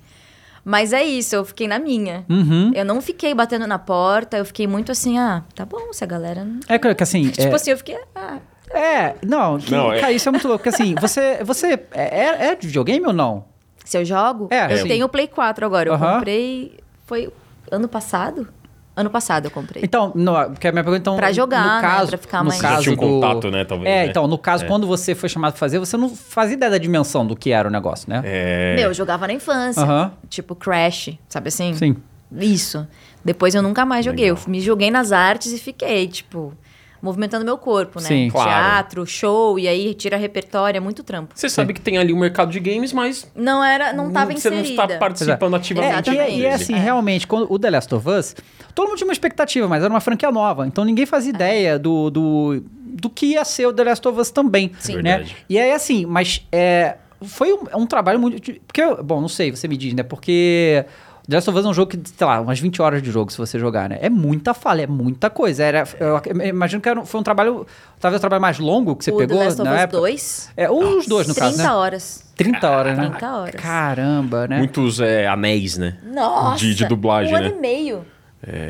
Mas 0.69 0.91
é 0.91 1.01
isso, 1.01 1.33
eu 1.33 1.45
fiquei 1.45 1.65
na 1.65 1.79
minha. 1.79 2.25
Uhum. 2.29 2.73
Eu 2.75 2.83
não 2.83 3.01
fiquei 3.01 3.33
batendo 3.33 3.65
na 3.65 3.79
porta, 3.79 4.37
eu 4.37 4.43
fiquei 4.43 4.67
muito 4.67 4.91
assim, 4.91 5.17
ah, 5.17 5.41
tá 5.55 5.65
bom, 5.65 5.93
se 5.93 6.03
a 6.03 6.07
galera. 6.07 6.43
não- 6.43 6.59
É 6.67 6.77
que 6.77 6.93
que 6.93 7.03
assim. 7.03 7.21
Tipo 7.31 7.41
é, 7.47 7.55
assim, 7.55 7.71
eu 7.71 7.77
fiquei, 7.77 7.97
ah, 8.13 8.39
é, 8.71 9.15
não, 9.25 9.57
que, 9.57 9.71
Não, 9.71 9.93
é- 9.93 10.01
cara, 10.01 10.11
isso 10.11 10.27
é 10.27 10.31
muito 10.33 10.45
louco. 10.45 10.61
Porque 10.61 10.75
assim, 10.75 10.93
você, 10.99 11.41
você 11.41 11.79
é, 11.93 12.47
é 12.49 12.55
de 12.55 12.67
videogame 12.67 13.05
ou 13.07 13.13
não? 13.13 13.45
Se 13.85 13.97
eu 13.97 14.03
jogo, 14.03 14.49
É, 14.51 14.73
eu 14.73 14.79
sim. 14.79 14.89
tenho 14.89 15.05
o 15.05 15.09
Play 15.09 15.27
4 15.29 15.65
agora. 15.65 15.87
Eu 15.87 15.93
Aham. 15.93 16.15
comprei. 16.15 16.77
Foi 17.05 17.29
ano 17.71 17.87
passado? 17.87 18.49
Ano 18.97 19.11
passado 19.11 19.45
eu 19.45 19.51
comprei. 19.51 19.83
Então, 19.83 20.11
não, 20.15 20.33
porque 20.51 20.67
a 20.67 20.71
minha 20.71 20.83
pergunta 20.83 21.01
então, 21.01 21.15
Pra 21.15 21.31
jogar, 21.31 21.63
no 21.67 21.75
né, 21.75 21.81
caso, 21.81 22.09
pra 22.09 22.17
ficar 22.17 22.39
no 22.39 22.49
mais- 22.49 22.59
Já 22.59 22.69
caso 22.69 22.81
tinha 22.81 22.93
um 22.93 22.95
do... 22.95 23.01
contato, 23.01 23.51
né, 23.51 23.63
talvez, 23.63 23.89
É, 23.89 24.03
né? 24.03 24.09
então, 24.09 24.27
no 24.27 24.37
caso, 24.39 24.65
É. 24.65 24.67
quando 24.67 24.87
você 24.87 25.13
foi 25.13 25.29
chamado 25.29 25.51
pra 25.53 25.59
fazer, 25.59 25.77
você 25.77 25.95
não 25.95 26.09
fazia 26.09 26.55
ideia 26.55 26.71
da 26.71 26.77
dimensão 26.79 27.23
do 27.25 27.35
que 27.35 27.51
era 27.51 27.67
o 27.67 27.71
negócio, 27.71 28.09
né? 28.09 28.21
É. 28.25 28.75
Meu, 28.75 28.87
eu 28.89 28.93
jogava 28.95 29.27
na 29.27 29.33
infância. 29.33 29.83
Aham. 29.83 30.11
Tipo 30.29 30.55
Crash, 30.55 31.11
sabe 31.29 31.49
assim? 31.49 31.75
Sim. 31.75 31.95
Isso. 32.39 32.87
Depois 33.23 33.53
eu 33.55 33.61
nunca 33.61 33.85
mais 33.85 34.03
joguei. 34.03 34.31
Eu 34.31 34.37
me 34.47 34.59
joguei 34.59 34.89
nas 34.89 35.11
artes 35.11 35.53
e 35.53 35.59
fiquei, 35.59 36.07
tipo. 36.07 36.53
Movimentando 37.01 37.43
meu 37.45 37.57
corpo, 37.57 37.99
né? 38.01 38.07
Sim. 38.07 38.29
Claro. 38.29 38.49
Teatro, 38.49 39.05
show, 39.05 39.57
e 39.59 39.67
aí 39.67 39.93
tira 39.93 40.17
repertório, 40.17 40.77
é 40.77 40.81
muito 40.81 41.03
trampo. 41.03 41.33
Você 41.35 41.49
sabe 41.49 41.73
que 41.73 41.81
tem 41.81 41.97
ali 41.97 42.13
o 42.13 42.17
mercado 42.17 42.51
de 42.51 42.59
games, 42.59 42.91
mas 42.93 43.29
Não 43.35 43.63
era, 43.63 43.93
não 43.93 44.11
tava 44.11 44.31
você 44.31 44.49
não 44.49 44.59
inserida. 44.59 44.83
está 44.85 44.97
participando 44.99 45.53
É, 45.55 45.57
ativamente. 45.57 46.09
e, 46.11 46.39
e 46.39 46.45
é 46.45 46.53
assim, 46.53 46.73
realmente, 46.75 47.27
quando 47.27 47.51
o 47.51 47.57
The 47.59 47.69
Last 47.69 47.93
of 47.95 48.09
Us, 48.09 48.35
todo 48.75 48.87
mundo 48.87 48.97
tinha 48.97 49.07
uma 49.07 49.13
expectativa, 49.13 49.67
mas 49.67 49.83
era 49.83 49.93
uma 49.93 50.01
franquia 50.01 50.31
nova. 50.31 50.65
Então 50.67 50.83
ninguém 50.83 51.05
fazia 51.05 51.29
ideia 51.31 51.77
do, 51.79 52.09
do, 52.09 52.63
do 52.71 53.09
que 53.09 53.27
ia 53.27 53.45
ser 53.45 53.65
o 53.67 53.73
The 53.73 53.83
Last 53.83 54.07
of 54.07 54.19
Us 54.19 54.31
também. 54.31 54.71
Sim. 54.79 54.95
Né? 54.97 55.17
Verdade. 55.17 55.35
E 55.49 55.59
aí, 55.59 55.71
assim, 55.71 56.05
mas 56.05 56.45
é, 56.51 56.97
foi 57.21 57.53
um, 57.53 57.59
um 57.75 57.85
trabalho 57.85 58.19
muito. 58.19 58.41
Porque, 58.65 58.81
bom, 59.03 59.19
não 59.21 59.27
sei, 59.29 59.51
você 59.51 59.67
me 59.67 59.77
diz, 59.77 59.93
né? 59.93 60.03
Porque. 60.03 60.85
The 61.29 61.35
Last 61.35 61.49
of 61.49 61.59
Us 61.59 61.65
é 61.65 61.67
um 61.67 61.73
jogo 61.73 61.91
que, 61.91 61.99
sei 62.17 62.25
lá, 62.25 62.39
umas 62.39 62.57
20 62.59 62.81
horas 62.81 63.03
de 63.03 63.11
jogo, 63.11 63.31
se 63.31 63.37
você 63.37 63.59
jogar, 63.59 63.89
né? 63.89 63.97
É 64.01 64.09
muita 64.09 64.53
falha, 64.53 64.83
é 64.83 64.87
muita 64.87 65.29
coisa. 65.29 65.61
Era, 65.63 65.83
eu, 65.99 66.21
imagino 66.45 66.81
que 66.81 66.87
era, 66.87 67.03
foi 67.03 67.19
um 67.19 67.23
trabalho, 67.23 67.67
talvez 67.99 68.17
o 68.17 68.21
trabalho 68.21 68.41
mais 68.41 68.59
longo 68.59 68.95
que 68.95 69.03
você 69.03 69.11
o 69.11 69.17
pegou 69.17 69.37
The 69.37 69.43
Last 69.43 69.61
of 69.61 69.69
Us 69.69 69.77
época. 69.77 69.97
2, 69.99 70.49
É, 70.55 70.69
ou 70.69 70.97
os 70.99 71.05
dois, 71.05 71.27
no 71.27 71.33
30 71.33 71.49
caso, 71.49 71.63
né? 71.63 71.71
horas. 71.71 72.23
30 72.37 72.69
horas, 72.69 72.97
né? 72.97 73.09
30 73.09 73.31
horas. 73.37 73.55
Caramba, 73.61 74.47
né? 74.47 74.57
Muitos 74.57 75.01
é, 75.01 75.27
anéis, 75.27 75.77
né? 75.77 75.97
Nossa! 76.03 76.59
De- 76.59 76.73
de 76.75 76.85
dublagem, 76.85 77.33
um 77.33 77.37
né? 77.37 77.45
ano 77.47 77.55
e 77.57 77.59
meio. 77.59 78.05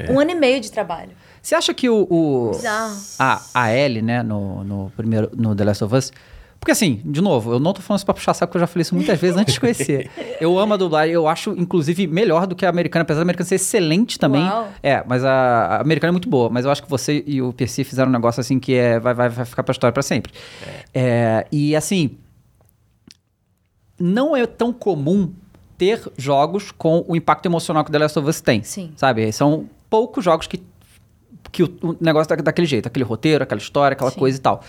Um 0.09 0.19
ano 0.19 0.31
e 0.31 0.35
meio 0.35 0.59
de 0.59 0.71
trabalho. 0.71 1.11
Você 1.41 1.53
acha 1.53 1.73
que 1.73 1.87
o. 1.89 2.07
o 2.09 2.51
a, 3.19 3.41
a 3.53 3.71
Ellie, 3.73 4.01
né, 4.01 4.23
no, 4.23 4.63
no 4.63 4.91
primeiro. 4.97 5.29
No 5.35 5.55
The 5.55 5.63
Last 5.63 5.83
of 5.83 5.95
Us. 5.95 6.11
Porque 6.59 6.71
assim, 6.71 7.01
de 7.05 7.21
novo, 7.21 7.53
eu 7.53 7.59
não 7.59 7.71
tô 7.73 7.81
falando 7.81 7.99
isso 7.99 8.05
pra 8.05 8.13
puxar 8.13 8.33
saco, 8.33 8.49
porque 8.51 8.57
eu 8.57 8.61
já 8.61 8.67
falei 8.67 8.81
isso 8.81 8.95
muitas 8.95 9.19
vezes 9.19 9.37
antes 9.37 9.53
de 9.53 9.59
conhecer. 9.59 10.09
Eu 10.41 10.57
amo 10.59 10.73
a 10.73 10.77
dublagem, 10.77 11.13
eu 11.13 11.27
acho, 11.27 11.51
inclusive, 11.51 12.05
melhor 12.05 12.45
do 12.45 12.55
que 12.55 12.65
a 12.65 12.69
americana, 12.69 13.01
apesar 13.01 13.19
da 13.19 13.23
americana 13.23 13.47
ser 13.47 13.55
excelente 13.55 14.19
também. 14.19 14.43
Uau. 14.43 14.67
É, 14.83 15.03
mas 15.07 15.23
a, 15.23 15.31
a 15.31 15.81
americana 15.81 16.11
é 16.11 16.13
muito 16.13 16.29
boa. 16.29 16.47
Mas 16.49 16.63
eu 16.63 16.71
acho 16.71 16.83
que 16.83 16.89
você 16.89 17.23
e 17.25 17.41
o 17.41 17.51
PC 17.51 17.83
fizeram 17.83 18.09
um 18.09 18.11
negócio 18.11 18.39
assim 18.39 18.59
que 18.59 18.75
é, 18.75 18.99
vai, 18.99 19.13
vai, 19.15 19.29
vai 19.29 19.45
ficar 19.45 19.63
pra 19.63 19.71
história 19.71 19.91
pra 19.91 20.03
sempre. 20.03 20.31
É, 20.93 21.47
e 21.51 21.75
assim. 21.75 22.17
Não 23.99 24.35
é 24.35 24.45
tão 24.45 24.71
comum 24.71 25.33
ter 25.77 26.01
jogos 26.17 26.71
com 26.71 27.03
o 27.07 27.15
impacto 27.15 27.45
emocional 27.45 27.83
que 27.83 27.91
The 27.91 27.99
Last 27.99 28.19
of 28.19 28.29
Us 28.29 28.41
tem. 28.41 28.61
Sim. 28.63 28.91
Sabe? 28.95 29.31
São 29.31 29.67
poucos 29.89 30.23
jogos 30.23 30.47
que, 30.47 30.61
que 31.51 31.63
o, 31.63 31.77
o 31.81 31.97
negócio 31.99 32.27
tá 32.27 32.35
daquele 32.35 32.67
jeito, 32.67 32.87
aquele 32.87 33.05
roteiro, 33.05 33.43
aquela 33.43 33.59
história, 33.59 33.93
aquela 33.93 34.11
Sim. 34.11 34.19
coisa 34.19 34.37
e 34.37 34.41
tal. 34.41 34.63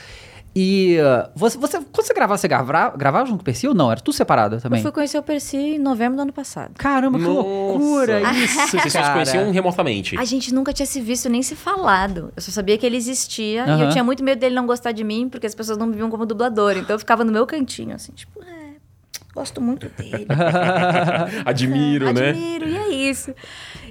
E 0.60 0.98
uh, 0.98 1.30
você, 1.36 1.56
você, 1.56 1.78
quando 1.78 2.04
você 2.04 2.12
gravava, 2.12 2.36
você 2.36 2.48
gravava, 2.48 2.96
gravava 2.96 3.26
junto 3.26 3.36
com 3.36 3.42
o 3.42 3.44
Percy 3.44 3.68
ou 3.68 3.74
não? 3.74 3.92
Era 3.92 4.00
tudo 4.00 4.12
separado 4.12 4.60
também? 4.60 4.80
Eu 4.80 4.82
fui 4.82 4.90
conhecer 4.90 5.16
o 5.16 5.22
Percy 5.22 5.56
em 5.56 5.78
novembro 5.78 6.16
do 6.16 6.22
ano 6.22 6.32
passado. 6.32 6.72
Caramba, 6.76 7.16
que 7.16 7.24
Nossa. 7.24 7.48
loucura 7.48 8.20
isso, 8.32 8.66
Vocês 8.66 8.82
só 8.82 8.88
se 8.88 8.98
cara. 8.98 9.12
conheciam 9.12 9.52
remotamente. 9.52 10.18
A 10.18 10.24
gente 10.24 10.52
nunca 10.52 10.72
tinha 10.72 10.84
se 10.84 11.00
visto 11.00 11.28
nem 11.28 11.44
se 11.44 11.54
falado. 11.54 12.32
Eu 12.34 12.42
só 12.42 12.50
sabia 12.50 12.76
que 12.76 12.84
ele 12.84 12.96
existia 12.96 13.66
e 13.68 13.82
eu 13.82 13.88
tinha 13.90 14.02
muito 14.02 14.24
medo 14.24 14.40
dele 14.40 14.56
não 14.56 14.66
gostar 14.66 14.90
de 14.90 15.04
mim, 15.04 15.28
porque 15.28 15.46
as 15.46 15.54
pessoas 15.54 15.78
não 15.78 15.86
me 15.86 15.94
viam 15.94 16.10
como 16.10 16.26
dublador. 16.26 16.76
Então 16.76 16.96
eu 16.96 16.98
ficava 16.98 17.22
no 17.22 17.30
meu 17.30 17.46
cantinho, 17.46 17.94
assim, 17.94 18.10
tipo, 18.10 18.42
é, 18.42 18.57
gosto 19.38 19.60
muito 19.60 19.88
dele. 19.96 20.26
Admiro, 21.44 22.12
né? 22.12 22.30
Admiro, 22.30 22.68
e 22.68 22.76
é 22.76 22.88
isso. 23.10 23.34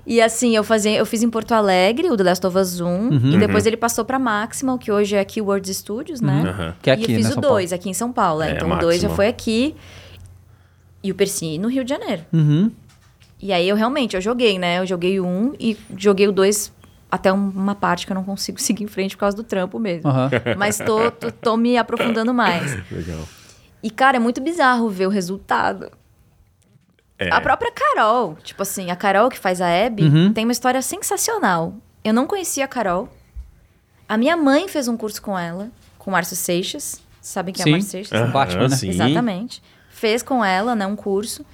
E 0.05 0.21
assim, 0.21 0.55
eu, 0.55 0.63
fazia, 0.63 0.95
eu 0.97 1.05
fiz 1.05 1.23
em 1.23 1.29
Porto 1.29 1.51
Alegre, 1.53 2.09
o 2.09 2.17
The 2.17 2.23
Last 2.23 2.45
of 2.47 2.57
Us 2.57 2.79
1, 2.81 2.85
Uhum. 2.87 3.31
e 3.31 3.37
depois 3.37 3.65
ele 3.65 3.77
passou 3.77 4.05
pra 4.05 4.17
Maximal, 4.19 4.77
que 4.77 4.91
hoje 4.91 5.15
é 5.15 5.23
Keywords 5.25 5.75
Studios, 5.77 6.21
né? 6.21 6.43
Aham. 6.47 6.75
Que 6.81 6.89
é 6.89 6.93
e 6.93 7.03
aqui, 7.03 7.11
eu 7.11 7.15
fiz 7.17 7.25
né, 7.25 7.31
o 7.31 7.33
São 7.33 7.41
Paulo? 7.41 7.55
2 7.57 7.73
aqui 7.73 7.89
em 7.89 7.93
São 7.93 8.11
Paulo. 8.11 8.41
é. 8.41 8.51
Então 8.51 8.69
o 8.71 8.75
2 8.77 9.01
já 9.01 9.09
foi 9.09 9.27
aqui. 9.27 9.75
E 11.03 11.11
o 11.11 11.15
Percy 11.15 11.57
no 11.57 11.67
Rio 11.69 11.83
de 11.83 11.89
Janeiro. 11.89 12.23
Uhum. 12.33 12.71
E 13.41 13.53
aí 13.53 13.67
eu 13.69 13.75
realmente, 13.75 14.15
eu 14.15 14.21
joguei, 14.21 14.57
né? 14.57 14.79
Eu 14.79 14.85
joguei 14.85 15.19
o 15.19 15.25
1 15.25 15.53
e 15.59 15.77
joguei 15.95 16.27
o 16.27 16.31
2 16.31 16.73
até 17.09 17.31
um- 17.31 17.49
uma 17.49 17.75
parte 17.75 18.05
que 18.05 18.11
eu 18.11 18.15
não 18.15 18.23
consigo 18.23 18.59
seguir 18.61 18.83
em 18.83 18.87
frente 18.87 19.15
por 19.15 19.21
causa 19.21 19.37
do 19.37 19.43
trampo 19.43 19.79
mesmo. 19.79 20.09
Mas 20.57 20.77
tô, 20.77 21.11
tô, 21.11 21.31
tô 21.31 21.55
me 21.57 21.77
aprofundando 21.77 22.33
mais. 22.33 22.75
Legal. 22.91 23.19
E, 23.87 23.89
cara, 23.89 24.17
é 24.17 24.19
muito 24.19 24.41
bizarro 24.41 24.89
ver 24.89 25.07
o 25.07 25.09
resultado. 25.09 25.89
É. 27.17 27.33
A 27.33 27.39
própria 27.39 27.71
Carol, 27.71 28.35
tipo 28.43 28.61
assim, 28.61 28.91
a 28.91 28.97
Carol 28.97 29.29
que 29.29 29.39
faz 29.39 29.61
a 29.61 29.67
Abby, 29.85 30.03
Uhum. 30.03 30.33
tem 30.33 30.43
uma 30.43 30.51
história 30.51 30.81
sensacional. 30.81 31.73
Eu 32.03 32.13
não 32.13 32.27
conhecia 32.27 32.65
a 32.65 32.67
Carol. 32.67 33.07
A 34.09 34.17
minha 34.17 34.35
mãe 34.35 34.67
fez 34.67 34.89
um 34.89 34.97
curso 34.97 35.21
com 35.21 35.39
ela, 35.39 35.69
com 35.97 36.09
o 36.09 36.13
Márcio 36.13 36.35
Seixas. 36.35 37.01
Sabem 37.21 37.53
quem 37.53 37.61
é 37.61 37.63
Sim. 37.63 37.69
o 37.69 37.71
Márcio 37.75 37.89
Seixas? 37.91 38.21
Aham, 38.21 38.31
Batman, 38.31 38.67
né? 38.67 38.75
sim. 38.75 38.89
Exatamente. 38.89 39.63
Fez 39.89 40.21
com 40.21 40.43
ela, 40.43 40.75
né, 40.75 40.85
um 40.85 40.95
curso. 40.97 41.45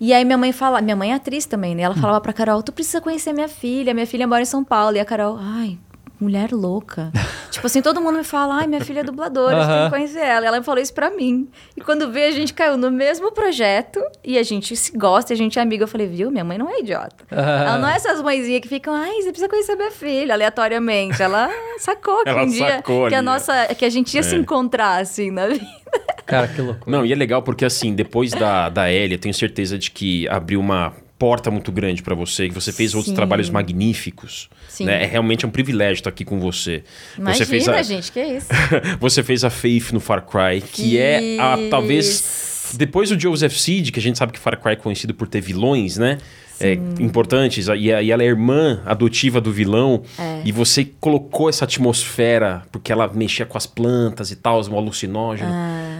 E 0.00 0.12
aí 0.14 0.24
minha 0.24 0.38
mãe 0.38 0.52
fala, 0.52 0.80
minha 0.80 0.94
mãe 0.94 1.10
é 1.10 1.14
atriz 1.14 1.46
também, 1.46 1.74
né? 1.74 1.82
Ela 1.82 1.96
Hum. 1.96 2.00
falava 2.00 2.20
pra 2.20 2.32
Carol, 2.32 2.62
tu 2.62 2.70
precisa 2.72 3.00
conhecer 3.00 3.32
minha 3.32 3.48
filha, 3.48 3.92
minha 3.92 4.06
filha 4.06 4.24
mora 4.26 4.42
em 4.42 4.46
São 4.46 4.62
Paulo. 4.62 4.96
E 4.96 5.00
a 5.00 5.04
Carol, 5.04 5.36
ai, 5.40 5.78
mulher 6.20 6.52
louca. 6.52 7.10
tipo 7.56 7.66
assim, 7.66 7.82
todo 7.82 8.00
mundo 8.00 8.18
me 8.18 8.24
fala, 8.24 8.56
ai, 8.56 8.66
minha 8.66 8.80
filha 8.80 9.00
é 9.00 9.02
dubladora, 9.02 9.64
você 9.64 9.72
tem 9.72 9.84
que 9.84 9.90
conhecer 9.90 10.20
ela. 10.20 10.44
E 10.44 10.48
ela 10.48 10.62
falou 10.62 10.80
isso 10.80 10.92
pra 10.94 11.10
mim. 11.10 11.48
E 11.76 11.80
quando 11.80 12.10
vê, 12.10 12.26
a 12.26 12.30
gente 12.30 12.52
caiu 12.54 12.76
no 12.76 12.90
mesmo 12.90 13.32
projeto 13.32 14.00
e 14.22 14.38
a 14.38 14.42
gente 14.42 14.76
se 14.76 14.96
gosta, 14.96 15.32
a 15.32 15.36
gente 15.36 15.58
é 15.58 15.62
amiga. 15.62 15.84
Eu 15.84 15.88
falei, 15.88 16.06
viu, 16.06 16.30
minha 16.30 16.44
mãe 16.44 16.58
não 16.58 16.70
é 16.70 16.80
idiota. 16.80 17.24
Ela 17.30 17.78
não 17.78 17.88
é 17.88 17.96
essas 17.96 18.20
mãezinhas 18.22 18.60
que 18.60 18.68
ficam, 18.68 18.94
ai, 18.94 19.14
você 19.22 19.30
precisa 19.30 19.48
conhecer 19.48 19.74
minha 19.74 19.90
filha, 19.90 20.34
aleatoriamente. 20.34 21.22
Ela 21.22 21.48
sacou 21.78 22.22
que 22.22 22.28
Ela 22.28 22.42
um 22.42 22.46
dia 22.48 22.76
sacou 22.76 23.08
que 23.08 23.14
a 23.14 23.22
nossa, 23.22 23.74
que 23.74 23.84
a 23.84 23.90
gente 23.90 24.14
ia 24.14 24.22
se 24.22 24.34
É. 24.34 24.38
encontrar, 24.38 25.00
assim, 25.00 25.30
na 25.30 25.48
vida. 25.48 25.66
Cara, 26.26 26.48
que 26.48 26.60
loucura. 26.60 26.90
Não, 26.98 27.06
e 27.06 27.12
é 27.12 27.16
legal 27.16 27.40
porque 27.42 27.64
assim, 27.64 27.94
depois 27.94 28.32
da, 28.32 28.68
da 28.68 28.90
Ellie, 28.90 29.14
eu 29.14 29.18
tenho 29.20 29.34
certeza 29.34 29.78
de 29.78 29.90
que 29.90 30.28
abriu 30.28 30.60
uma 30.60 30.92
porta 31.18 31.50
muito 31.50 31.72
grande 31.72 32.02
pra 32.02 32.14
você, 32.14 32.48
que 32.48 32.54
você 32.54 32.72
fez 32.72 32.94
outros 32.94 33.10
Sim. 33.10 33.16
trabalhos 33.16 33.48
magníficos. 33.50 34.48
Sim. 34.68 34.84
né? 34.84 35.02
É 35.02 35.06
realmente 35.06 35.46
um 35.46 35.50
privilégio 35.50 36.00
estar 36.00 36.10
aqui 36.10 36.24
com 36.24 36.38
você. 36.38 36.84
Imagina, 37.16 37.44
você 37.44 37.50
fez 37.50 37.68
a, 37.68 37.82
gente, 37.82 38.12
que 38.12 38.22
isso. 38.22 38.48
você 39.00 39.22
fez 39.22 39.44
a 39.44 39.50
Faith 39.50 39.92
no 39.92 40.00
Far 40.00 40.26
Cry, 40.26 40.60
que 40.60 40.98
é 40.98 41.38
a, 41.38 41.56
talvez 41.70 42.72
depois 42.74 43.10
do 43.10 43.18
Joseph 43.18 43.54
Seed, 43.54 43.90
que 43.90 43.98
a 43.98 44.02
gente 44.02 44.18
sabe 44.18 44.32
que 44.32 44.38
Far 44.38 44.60
Cry 44.60 44.72
é 44.72 44.76
conhecido 44.76 45.14
por 45.14 45.28
ter 45.28 45.40
vilões, 45.40 45.96
né? 45.96 46.18
É, 46.60 46.72
importantes, 47.00 47.68
e, 47.68 47.72
e 47.72 48.10
ela 48.10 48.22
é 48.22 48.26
irmã 48.26 48.80
adotiva 48.86 49.40
do 49.40 49.52
vilão, 49.52 50.02
É. 50.18 50.40
e 50.44 50.50
você 50.52 50.84
colocou 51.00 51.48
essa 51.50 51.64
atmosfera, 51.64 52.62
porque 52.72 52.90
ela 52.90 53.08
mexia 53.12 53.44
com 53.44 53.58
as 53.58 53.66
plantas 53.66 54.30
e 54.30 54.36
tal, 54.36 54.60
um 54.70 54.76
alucinógeno. 54.78 55.50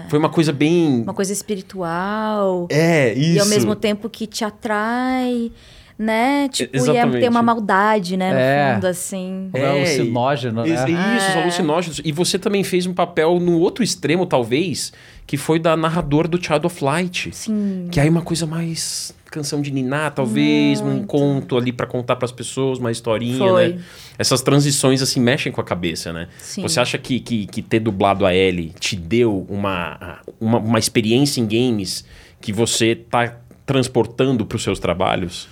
Foi 0.09 0.19
uma 0.19 0.29
coisa 0.31 0.53
bem. 0.53 1.01
Ah. 1.01 1.03
Uma 1.11 1.15
coisa 1.15 1.33
espiritual. 1.33 2.67
É, 2.71 3.13
isso. 3.13 3.37
E 3.37 3.39
ao 3.41 3.47
mesmo 3.47 3.75
tempo 3.75 4.09
que 4.09 4.27
te 4.27 4.45
atrai, 4.45 5.51
né? 5.99 6.49
Tipo, 6.51 6.77
e 6.77 6.97
é, 6.97 7.07
tem 7.07 7.29
uma 7.29 7.43
maldade, 7.43 8.17
né? 8.17 8.31
No 8.33 8.39
É. 8.39 8.75
fundo, 8.75 8.87
assim. 8.87 9.51
É 9.55 9.67
alucinógeno, 9.67 10.63
né? 10.63 10.69
Is- 10.69 10.81
Isso, 11.23 11.31
os 11.31 11.37
alucinógenos. 11.37 12.01
E 12.05 12.13
você 12.13 12.39
também 12.39 12.63
fez 12.63 12.87
um 12.87 12.95
papel 12.95 13.39
no 13.41 13.59
outro 13.59 13.83
extremo, 13.83 14.27
talvez, 14.27 14.93
que 15.27 15.37
foi 15.37 15.59
da 15.59 15.77
narradora 15.77 16.29
do 16.29 16.43
Child 16.43 16.67
of 16.67 16.85
Light. 16.85 17.31
Sim. 17.33 17.89
Que 17.91 17.99
aí 18.01 18.07
é 18.09 18.11
uma 18.11 18.23
coisa 18.23 18.47
mais 18.47 19.15
canção 19.37 19.61
de 19.61 19.71
niná, 19.71 20.11
talvez, 20.11 20.81
um 20.81 21.05
conto 21.05 21.59
ali 21.59 21.71
pra 21.71 21.87
contar 21.87 22.16
pras 22.16 22.33
pessoas, 22.33 22.78
uma 22.78 22.90
historinha, 22.90 23.37
Foi. 23.37 23.69
né? 23.75 23.81
Essas 24.16 24.40
transições, 24.40 25.02
assim, 25.02 25.21
mexem 25.21 25.52
com 25.52 25.61
a 25.61 25.64
cabeça, 25.64 26.11
né? 26.11 26.28
Sim. 26.38 26.62
Você 26.62 26.81
acha 26.81 26.97
que, 26.97 27.21
que, 27.21 27.47
que 27.47 27.61
ter 27.61 27.81
dublado 27.81 28.25
a 28.25 28.35
Ellie 28.35 28.73
te 28.81 28.97
deu 28.97 29.47
uma, 29.50 30.21
uma, 30.40 30.59
uma 30.59 30.78
experiência 30.78 31.38
em 31.38 31.47
games 31.47 32.02
que 32.40 32.50
você 32.50 32.95
tá 32.95 33.37
transportando 33.66 34.47
pros 34.47 34.62
seus 34.62 34.78
trabalhos? 34.78 35.47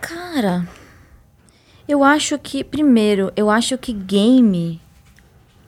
Cara, 0.00 0.66
eu 1.86 2.02
acho 2.02 2.36
que, 2.36 2.64
primeiro, 2.64 3.32
eu 3.36 3.48
acho 3.48 3.78
que 3.78 3.92
game. 3.92 4.80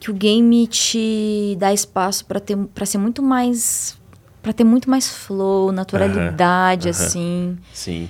Que 0.00 0.10
o 0.10 0.14
game 0.14 0.66
te 0.66 1.56
dá 1.60 1.72
espaço 1.72 2.25
para 2.25 2.87
ser 2.87 2.99
muito 2.99 3.22
mais. 3.22 4.00
Para 4.42 4.52
ter 4.52 4.64
muito 4.64 4.88
mais 4.88 5.09
flow, 5.09 5.70
naturalidade, 5.73 6.88
assim. 6.88 7.56
Sim. 7.73 8.09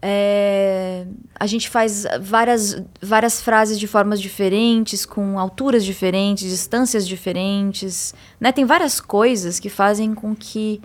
É, 0.00 1.04
a 1.38 1.46
gente 1.46 1.68
faz 1.68 2.06
várias, 2.20 2.80
várias 3.02 3.40
frases 3.42 3.78
de 3.80 3.86
formas 3.88 4.20
diferentes, 4.20 5.04
com 5.04 5.38
alturas 5.38 5.84
diferentes, 5.84 6.48
distâncias 6.48 7.06
diferentes. 7.06 8.14
Né? 8.40 8.52
Tem 8.52 8.64
várias 8.64 9.00
coisas 9.00 9.58
que 9.58 9.68
fazem 9.68 10.14
com 10.14 10.34
que. 10.36 10.80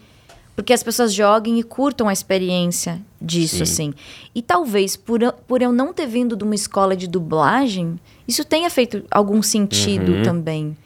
Porque 0.55 0.71
as 0.73 0.83
pessoas 0.83 1.11
joguem 1.13 1.59
e 1.59 1.63
curtam 1.63 2.07
a 2.07 2.13
experiência 2.13 3.01
disso, 3.19 3.57
Sim. 3.57 3.63
assim. 3.63 3.93
E 4.35 4.41
talvez 4.41 4.95
por, 4.95 5.21
eu- 5.23 5.33
por 5.33 5.63
eu 5.63 5.71
não 5.71 5.91
ter 5.91 6.05
vindo 6.05 6.35
de 6.35 6.43
uma 6.43 6.53
escola 6.53 6.95
de 6.95 7.07
dublagem, 7.07 7.99
isso 8.27 8.43
tenha 8.45 8.69
feito 8.69 9.03
algum 9.09 9.41
sentido 9.41 10.11
Uhum. 10.11 10.21
também. 10.23 10.77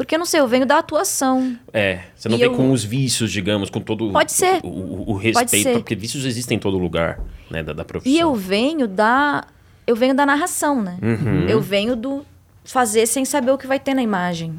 Porque 0.00 0.14
eu 0.14 0.18
não 0.18 0.24
sei, 0.24 0.40
eu 0.40 0.48
venho 0.48 0.64
da 0.64 0.78
atuação. 0.78 1.58
É, 1.74 2.00
você 2.16 2.26
não 2.26 2.36
E 2.36 2.40
vem 2.40 2.48
eu- 2.50 2.56
com 2.56 2.72
os 2.72 2.82
vícios, 2.82 3.30
digamos, 3.30 3.68
com 3.68 3.82
todo 3.82 4.10
Pode 4.10 4.32
ser. 4.32 4.60
O, 4.64 4.68
o- 4.68 5.10
o 5.10 5.14
respeito, 5.14 5.72
porque 5.74 5.94
vícios 5.94 6.24
existem 6.24 6.56
em 6.56 6.58
todo 6.58 6.78
lugar, 6.78 7.20
né, 7.50 7.62
da, 7.62 7.74
da 7.74 7.84
profissão. 7.84 8.10
E 8.10 8.18
eu 8.18 8.34
venho 8.34 8.88
da. 8.88 9.44
Eu 9.86 9.94
venho 9.94 10.14
da 10.14 10.24
narração, 10.24 10.80
né? 10.80 10.96
Uhum. 11.02 11.46
Eu 11.50 11.60
venho 11.60 11.94
do 11.94 12.24
fazer 12.64 13.04
sem 13.04 13.26
saber 13.26 13.50
o 13.50 13.58
que 13.58 13.66
vai 13.66 13.78
ter 13.78 13.92
na 13.92 14.00
imagem. 14.02 14.58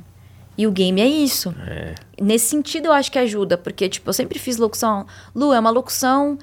E 0.55 0.67
o 0.67 0.71
game 0.71 1.01
é 1.01 1.07
isso. 1.07 1.55
É. 1.65 1.95
Nesse 2.21 2.45
sentido, 2.49 2.85
eu 2.85 2.91
acho 2.93 3.11
que 3.11 3.17
ajuda, 3.17 3.57
porque, 3.57 3.89
tipo, 3.89 4.07
eu 4.09 4.13
sempre 4.13 4.37
fiz 4.37 4.57
locução. 4.57 5.07
Lu, 5.33 5.51
é 5.53 5.59
uma 5.59 5.71
locução. 5.71 6.37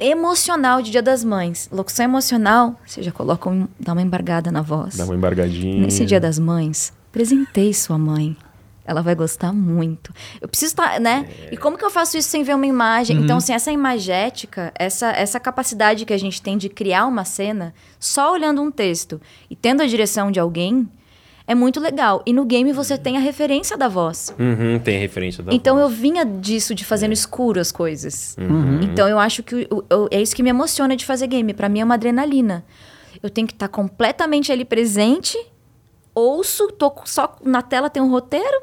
emocional 0.00 0.80
de 0.82 0.90
Dia 0.90 1.02
das 1.02 1.22
Mães. 1.22 1.68
Locução 1.70 2.04
emocional, 2.06 2.80
você 2.86 3.02
já 3.02 3.12
coloca 3.12 3.50
um, 3.50 3.68
dá 3.78 3.92
uma 3.92 4.02
embargada 4.02 4.50
na 4.50 4.62
voz. 4.62 4.96
Dá 4.96 5.04
uma 5.04 5.14
embargadinha. 5.14 5.80
Nesse 5.82 6.04
Dia 6.06 6.18
das 6.18 6.38
Mães, 6.38 6.92
presentei 7.12 7.72
sua 7.74 7.98
mãe. 7.98 8.36
Ela 8.84 9.00
vai 9.00 9.14
gostar 9.14 9.52
muito. 9.52 10.12
Eu 10.40 10.48
preciso 10.48 10.72
estar, 10.72 10.98
né? 10.98 11.28
E 11.52 11.56
como 11.56 11.78
que 11.78 11.84
eu 11.84 11.90
faço 11.90 12.18
isso 12.18 12.28
sem 12.28 12.42
ver 12.42 12.56
uma 12.56 12.66
imagem? 12.66 13.16
Então, 13.16 13.36
assim, 13.36 13.52
essa 13.52 13.70
imagética, 13.70 14.72
essa, 14.74 15.10
essa 15.12 15.38
capacidade 15.38 16.04
que 16.04 16.12
a 16.12 16.18
gente 16.18 16.42
tem 16.42 16.58
de 16.58 16.68
criar 16.68 17.06
uma 17.06 17.24
cena 17.24 17.72
só 18.00 18.32
olhando 18.32 18.60
um 18.60 18.72
texto 18.72 19.20
e 19.48 19.54
tendo 19.54 19.82
a 19.82 19.86
direção 19.86 20.32
de 20.32 20.40
alguém, 20.40 20.88
é 21.46 21.54
muito 21.54 21.78
legal. 21.78 22.22
E 22.26 22.32
no 22.32 22.44
game 22.44 22.72
você 22.72 22.98
tem 22.98 23.16
a 23.16 23.20
referência 23.20 23.76
da 23.76 23.86
voz. 23.86 24.34
Uhum, 24.36 24.80
tem 24.80 24.98
referência 24.98 25.44
da 25.44 25.54
Então 25.54 25.78
eu 25.78 25.88
voz. 25.88 26.00
vinha 26.00 26.24
disso 26.24 26.74
de 26.74 26.84
fazer 26.84 27.06
no 27.06 27.12
escuro 27.14 27.60
as 27.60 27.70
coisas. 27.70 28.36
Uhum. 28.36 28.80
Então 28.82 29.08
eu 29.08 29.18
acho 29.18 29.44
que 29.44 29.68
o- 29.70 29.84
o- 29.94 30.08
é 30.10 30.20
isso 30.20 30.34
que 30.34 30.42
me 30.42 30.50
emociona 30.50 30.96
de 30.96 31.06
fazer 31.06 31.28
game. 31.28 31.54
Pra 31.54 31.68
mim 31.68 31.78
é 31.80 31.84
uma 31.84 31.94
adrenalina. 31.94 32.64
Eu 33.22 33.30
tenho 33.30 33.46
que 33.46 33.52
estar 33.52 33.68
completamente 33.68 34.50
ali 34.50 34.64
presente, 34.64 35.38
ouço, 36.14 36.68
tô 36.72 36.92
só 37.04 37.36
na 37.42 37.62
tela 37.62 37.88
tem 37.90 38.02
um 38.02 38.10
roteiro, 38.10 38.62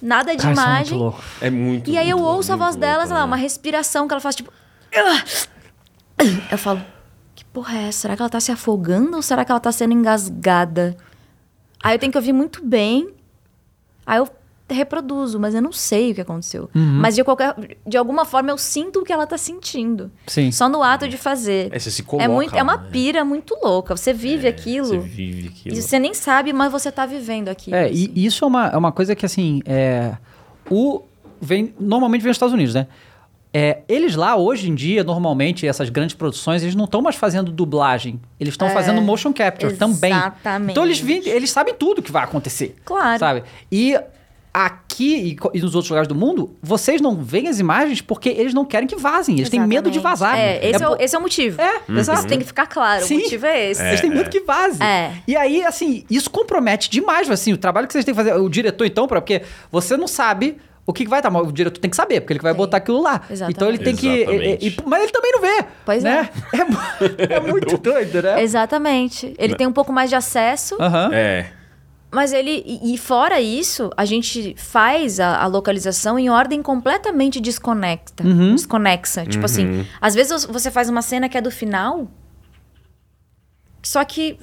nada 0.00 0.34
de 0.36 0.42
Cara, 0.42 0.52
isso 0.52 0.60
é 0.60 0.64
muito 0.64 0.76
imagem. 0.76 0.98
louco. 0.98 1.22
É 1.40 1.50
muito 1.50 1.90
e 1.90 1.98
aí 1.98 2.10
eu 2.10 2.18
ouço 2.18 2.52
a 2.52 2.56
voz 2.56 2.76
dela, 2.76 3.06
sei 3.06 3.14
lá, 3.14 3.20
né? 3.20 3.26
uma 3.26 3.36
respiração 3.36 4.06
que 4.06 4.14
ela 4.14 4.20
faz 4.20 4.36
tipo. 4.36 4.52
Eu 6.50 6.56
falo, 6.56 6.82
que 7.34 7.44
porra 7.44 7.76
é 7.76 7.88
essa? 7.88 8.00
Será 8.00 8.16
que 8.16 8.22
ela 8.22 8.30
tá 8.30 8.40
se 8.40 8.50
afogando 8.50 9.16
ou 9.16 9.22
será 9.22 9.44
que 9.44 9.50
ela 9.52 9.60
tá 9.60 9.70
sendo 9.70 9.92
engasgada? 9.92 10.96
Aí 11.82 11.94
eu 11.94 11.98
tenho 11.98 12.10
que 12.10 12.16
ouvir 12.16 12.32
muito 12.32 12.64
bem. 12.64 13.12
Aí 14.06 14.18
eu 14.18 14.28
reproduzo, 14.74 15.38
mas 15.38 15.54
eu 15.54 15.62
não 15.62 15.72
sei 15.72 16.10
o 16.10 16.14
que 16.14 16.20
aconteceu. 16.20 16.68
Uhum. 16.74 16.98
Mas 17.00 17.14
de, 17.14 17.22
qualquer, 17.22 17.54
de 17.86 17.96
alguma 17.96 18.24
forma 18.24 18.50
eu 18.50 18.58
sinto 18.58 19.00
o 19.00 19.04
que 19.04 19.12
ela 19.12 19.26
tá 19.26 19.38
sentindo. 19.38 20.10
Sim. 20.26 20.50
Só 20.50 20.68
no 20.68 20.82
ato 20.82 21.08
de 21.08 21.16
fazer. 21.16 21.68
É, 21.72 21.78
você 21.78 21.90
se 21.90 22.02
coloca 22.02 22.24
é, 22.24 22.28
muito, 22.28 22.54
é 22.56 22.62
uma 22.62 22.76
né? 22.76 22.88
pira 22.90 23.24
muito 23.24 23.56
louca. 23.62 23.96
Você 23.96 24.12
vive 24.12 24.48
aquilo. 24.48 24.86
Você 24.86 24.98
vive 24.98 25.48
aquilo. 25.48 25.76
E 25.76 25.82
você 25.82 25.98
nem 25.98 26.12
sabe, 26.14 26.52
mas 26.52 26.72
você 26.72 26.90
tá 26.90 27.06
vivendo 27.06 27.48
aquilo. 27.48 27.76
É, 27.76 27.84
assim. 27.86 28.10
e 28.14 28.26
isso 28.26 28.44
é 28.44 28.48
uma, 28.48 28.66
é 28.68 28.76
uma 28.76 28.90
coisa 28.92 29.14
que, 29.14 29.24
assim, 29.24 29.60
é, 29.64 30.16
o, 30.70 31.02
vem, 31.40 31.72
normalmente 31.78 32.22
vem 32.22 32.30
dos 32.30 32.36
Estados 32.36 32.54
Unidos, 32.54 32.74
né? 32.74 32.86
É, 33.54 33.78
eles 33.88 34.14
lá, 34.16 34.36
hoje 34.36 34.68
em 34.68 34.74
dia, 34.74 35.02
normalmente, 35.02 35.66
essas 35.66 35.88
grandes 35.88 36.14
produções, 36.14 36.62
eles 36.62 36.74
não 36.74 36.84
estão 36.84 37.00
mais 37.00 37.16
fazendo 37.16 37.50
dublagem. 37.50 38.20
Eles 38.38 38.52
estão 38.52 38.68
É, 38.68 38.70
fazendo 38.70 39.00
motion 39.00 39.32
capture 39.32 39.74
também. 39.76 40.10
exatamente. 40.12 40.72
Então 40.72 40.84
eles, 40.84 40.98
vêm- 40.98 41.26
eles 41.26 41.50
sabem 41.50 41.72
tudo 41.72 42.02
que 42.02 42.12
vai 42.12 42.22
acontecer. 42.24 42.76
Claro. 42.84 43.18
Sabe? 43.18 43.44
E 43.72 43.98
aqui 44.64 45.36
e, 45.52 45.58
e 45.58 45.60
nos 45.60 45.74
outros 45.74 45.90
lugares 45.90 46.08
do 46.08 46.14
mundo, 46.14 46.56
vocês 46.62 47.00
não 47.00 47.14
veem 47.16 47.48
as 47.48 47.58
imagens 47.60 48.00
porque 48.00 48.30
eles 48.30 48.54
não 48.54 48.64
querem 48.64 48.86
que 48.88 48.96
vazem. 48.96 49.36
Eles 49.36 49.50
têm 49.50 49.60
medo 49.60 49.90
de 49.90 49.98
Exatamente. 49.98 50.02
vazar. 50.20 50.38
É, 50.38 50.66
esse 50.70 50.82
é, 50.82 50.88
o, 50.88 50.90
po- 50.96 51.02
esse 51.02 51.14
é 51.14 51.18
o 51.18 51.22
motivo. 51.22 51.60
É, 51.60 51.80
exato. 51.90 52.18
Isso 52.20 52.28
tem 52.28 52.38
que 52.38 52.44
ficar 52.44 52.66
claro. 52.66 53.04
Sim. 53.04 53.18
O 53.18 53.22
motivo 53.22 53.46
é 53.46 53.70
esse. 53.70 53.82
Eles 53.86 54.00
têm 54.00 54.10
medo 54.10 54.30
que 54.30 54.40
vaze. 54.40 54.82
É. 54.82 55.12
E 55.28 55.36
aí, 55.36 55.62
assim, 55.64 56.04
isso 56.10 56.30
compromete 56.30 56.88
demais, 56.88 57.30
assim, 57.30 57.52
o 57.52 57.58
trabalho 57.58 57.86
que 57.86 57.92
vocês 57.92 58.04
têm 58.04 58.14
que 58.14 58.16
fazer. 58.22 58.32
O 58.34 58.48
diretor, 58.48 58.86
então, 58.86 59.06
pra, 59.06 59.20
porque 59.20 59.42
você 59.70 59.96
não 59.96 60.08
sabe 60.08 60.56
o 60.86 60.92
que, 60.92 61.02
que 61.04 61.10
vai 61.10 61.18
estar, 61.18 61.30
mas 61.30 61.46
o 61.46 61.52
diretor 61.52 61.80
tem 61.80 61.90
que 61.90 61.96
saber, 61.96 62.20
porque 62.20 62.32
ele 62.32 62.40
vai 62.40 62.52
Tem. 62.52 62.56
botar 62.58 62.76
aquilo 62.76 63.02
lá. 63.02 63.20
Exatamente. 63.28 63.56
Então 63.56 63.68
ele 63.68 63.78
tem 63.78 63.94
que. 63.96 64.08
Exatamente. 64.08 64.64
e- 64.64 64.68
e- 64.70 64.76
mas 64.86 65.02
ele 65.02 65.12
também 65.12 65.32
não 65.32 65.40
vê. 65.40 65.64
Pois 65.84 66.02
né? 66.02 66.30
é. 66.54 66.64
mu- 66.64 66.78
É, 67.28 67.40
muito 67.40 67.76
doido, 67.82 68.22
né? 68.22 68.42
Exatamente. 68.42 69.34
Ele 69.38 69.54
tem 69.54 69.66
um 69.66 69.72
pouco 69.72 69.92
mais 69.92 70.08
de 70.08 70.16
acesso, 70.16 70.76
Aham. 70.80 71.10
É. 71.12 71.50
mas 72.16 72.32
ele. 72.32 72.64
E, 72.82 72.96
fora 72.96 73.38
isso, 73.40 73.90
a 73.94 74.06
gente 74.06 74.54
faz 74.56 75.20
a, 75.20 75.36
a 75.42 75.46
localização 75.46 76.18
em 76.18 76.30
ordem 76.30 76.62
completamente 76.62 77.38
desconecta. 77.38 78.26
Uhum. 78.26 78.54
Desconexa. 78.54 79.26
Tipo 79.26 79.44
assim, 79.44 79.86
às 80.00 80.14
vezes 80.14 80.46
você 80.46 80.70
faz 80.70 80.88
uma 80.88 81.02
cena 81.02 81.28
que 81.28 81.36
é 81.36 81.42
do 81.42 81.50
final, 81.50 82.10
só 83.82 84.02
que 84.02 84.38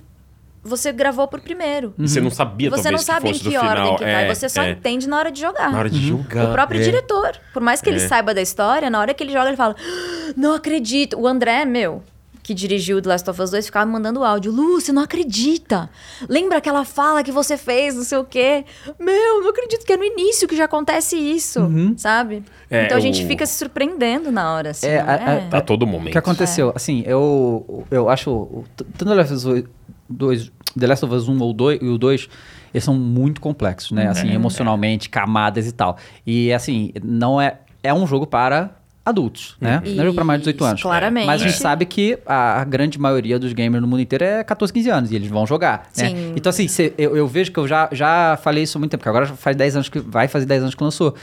você 0.64 0.92
gravou 0.94 1.28
por 1.28 1.42
primeiro. 1.42 1.94
E 1.98 2.08
Você 2.08 2.22
não 2.22 2.30
sabia 2.30 2.70
Você 2.70 2.92
não 2.92 3.00
sabe 3.00 3.32
que 3.34 3.38
em 3.48 3.52
que 3.52 3.58
ordem 3.58 3.84
final. 3.84 3.98
que 3.98 4.04
é, 4.04 4.14
vai. 4.14 4.36
Você 4.36 4.48
só 4.48 4.62
é. 4.62 4.70
entende 4.72 5.10
na 5.10 5.18
hora 5.18 5.32
de 5.32 5.42
jogar. 5.42 5.72
Na 5.72 5.80
hora 5.80 5.90
de 5.90 6.00
jogar. 6.08 6.50
O 6.50 6.54
próprio 6.54 6.80
é. 6.80 6.84
diretor. 6.84 7.32
Por 7.52 7.62
mais 7.62 7.82
que 7.82 7.90
ele 7.90 7.98
É. 8.00 8.08
saiba 8.08 8.34
da 8.36 8.42
história, 8.42 8.88
na 8.90 9.00
hora 9.00 9.14
que 9.16 9.24
ele 9.24 9.34
joga, 9.34 9.48
ele 9.48 9.58
fala: 9.58 9.76
"Ah, 9.78 10.34
Não 10.38 10.54
acredito. 10.54 11.20
O 11.20 11.28
André, 11.28 11.66
meu, 11.66 12.02
que 12.44 12.54
dirigiu 12.54 13.02
The 13.02 13.08
Last 13.10 13.30
of 13.30 13.42
Us 13.42 13.52
2, 13.52 13.66
ficava 13.68 13.86
me 13.86 13.94
mandando 13.94 14.22
áudio. 14.24 14.52
Lu, 14.52 14.80
você 14.82 14.92
não 14.92 15.02
acredita. 15.02 15.90
Lembra 16.28 16.58
aquela 16.58 16.84
fala 16.84 17.24
que 17.24 17.32
você 17.32 17.58
fez, 17.58 17.96
não 17.96 18.04
sei 18.04 18.18
o 18.18 18.26
quê? 18.26 18.66
Meu, 19.00 19.42
não 19.42 19.50
acredito 19.50 19.86
que 19.86 19.94
é 19.94 19.98
no 19.98 20.04
início 20.04 20.46
que 20.48 20.56
já 20.56 20.66
acontece 20.66 21.16
isso, 21.16 21.62
sabe? 21.98 22.44
É, 22.70 22.86
então 22.86 22.98
a 22.98 23.00
gente 23.02 23.24
o- 23.24 23.28
fica 23.28 23.46
se 23.46 23.58
surpreendendo 23.58 24.30
na 24.32 24.54
hora, 24.54 24.72
assim. 24.72 24.88
É, 24.88 25.02
não 25.02 25.10
a- 25.10 25.14
é? 25.16 25.48
a- 25.54 25.58
A 25.58 25.62
todo 25.62 25.84
O 25.84 25.88
momento. 25.88 26.12
que 26.12 26.18
aconteceu? 26.18 26.74
Assim, 26.76 27.02
eu, 27.06 27.86
eu 27.90 28.10
acho. 28.10 28.30
o- 28.30 28.66
Tanto 28.76 29.06
The 29.06 29.14
Last 29.16 29.34
of 29.34 29.48
Us 29.48 29.64
2, 30.10 30.52
The 30.78 30.88
Last 30.88 31.06
of 31.06 31.16
Us 31.16 31.28
1 31.30 31.40
ou 31.42 31.54
2, 31.54 31.80
e 31.82 31.88
o 31.88 31.98
2, 31.98 32.28
eles 32.74 32.84
são 32.84 32.94
muito 32.96 33.40
complexos, 33.40 33.92
né? 33.92 34.08
Assim, 34.10 34.32
emocionalmente, 34.34 35.10
camadas 35.10 35.66
e 35.66 35.72
tal. 35.72 35.98
E 36.28 36.52
assim, 36.52 36.92
não 37.02 37.40
é. 37.40 37.60
É 37.82 37.94
um 37.94 38.06
jogo 38.08 38.26
para 38.28 38.76
adultos, 39.06 39.56
né? 39.60 39.82
Não 39.86 39.92
é 40.02 40.06
jogo 40.06 40.16
para 40.16 40.24
mais 40.24 40.40
de 40.40 40.46
18 40.46 40.64
anos. 40.66 40.82
Claramente. 40.82 41.26
Mas 41.26 41.42
a 41.42 41.46
gente 41.46 41.58
sabe 41.58 41.86
que 41.86 42.18
a, 42.26 42.62
a 42.62 42.64
grande 42.64 42.98
maioria 43.00 43.38
dos 43.38 43.52
gamers 43.52 43.82
no 43.82 43.88
mundo 43.88 44.02
inteiro 44.02 44.24
é 44.24 44.44
14, 44.44 44.72
15 44.72 44.90
anos 44.90 45.12
e 45.12 45.16
eles 45.16 45.28
vão 45.30 45.46
jogar, 45.46 45.90
né? 45.98 46.10
Sim. 46.10 46.34
Então, 46.36 46.50
assim, 46.50 46.68
cê- 46.68 46.94
eu, 46.98 47.16
eu 47.18 47.28
vejo 47.28 47.52
que 47.52 47.60
eu 47.60 47.68
já, 47.68 47.90
já 47.92 48.38
falei 48.42 48.64
isso 48.64 48.78
há 48.78 48.80
muito 48.80 48.92
tempo, 48.92 49.02
porque 49.04 49.10
agora 49.10 49.26
faz 49.28 49.56
10 49.56 49.76
anos 49.76 49.90
que. 49.90 50.00
Vai 50.00 50.28
fazer 50.28 50.46
10 50.46 50.62
anos 50.64 50.76
que 50.76 50.84
lançou. 50.84 51.14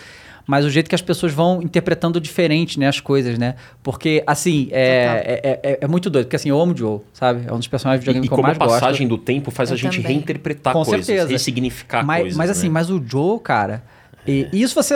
Mas 0.46 0.64
o 0.64 0.70
jeito 0.70 0.88
que 0.88 0.94
as 0.96 1.02
pessoas 1.02 1.32
vão 1.32 1.62
interpretando 1.62 2.20
diferente, 2.20 2.78
né, 2.80 2.88
as 2.88 2.98
coisas, 2.98 3.38
né? 3.38 3.54
Porque, 3.84 4.22
assim, 4.26 4.68
é, 4.72 5.40
é, 5.44 5.60
é, 5.72 5.78
é 5.82 5.86
muito 5.86 6.10
doido. 6.10 6.26
Porque, 6.26 6.34
assim, 6.36 6.48
eu 6.48 6.60
amo 6.60 6.72
o 6.72 6.76
Joe, 6.76 6.98
sabe? 7.12 7.42
É 7.46 7.52
um 7.52 7.58
dos 7.58 7.68
personagens 7.68 8.02
de 8.02 8.10
E, 8.10 8.12
videogame 8.12 8.26
e 8.26 8.28
que 8.28 8.32
eu 8.32 8.36
como 8.36 8.46
a 8.46 8.48
mais 8.48 8.58
gosto. 8.58 8.80
passagem 8.80 9.06
do 9.06 9.16
tempo 9.16 9.50
faz 9.52 9.70
Eu 9.70 9.74
a 9.74 9.78
gente 9.78 9.98
também. 9.98 10.16
reinterpretar 10.16 10.72
Com 10.72 10.82
coisas, 10.84 11.06
certeza. 11.06 11.28
ressignificar 11.30 12.04
mas, 12.04 12.20
coisas. 12.22 12.36
Mas 12.36 12.50
assim, 12.50 12.66
né? 12.66 12.72
mas 12.72 12.90
o 12.90 13.00
Joe, 13.06 13.38
cara. 13.38 13.82
E, 14.30 14.48
e 14.52 14.62
isso 14.62 14.74
você 14.74 14.94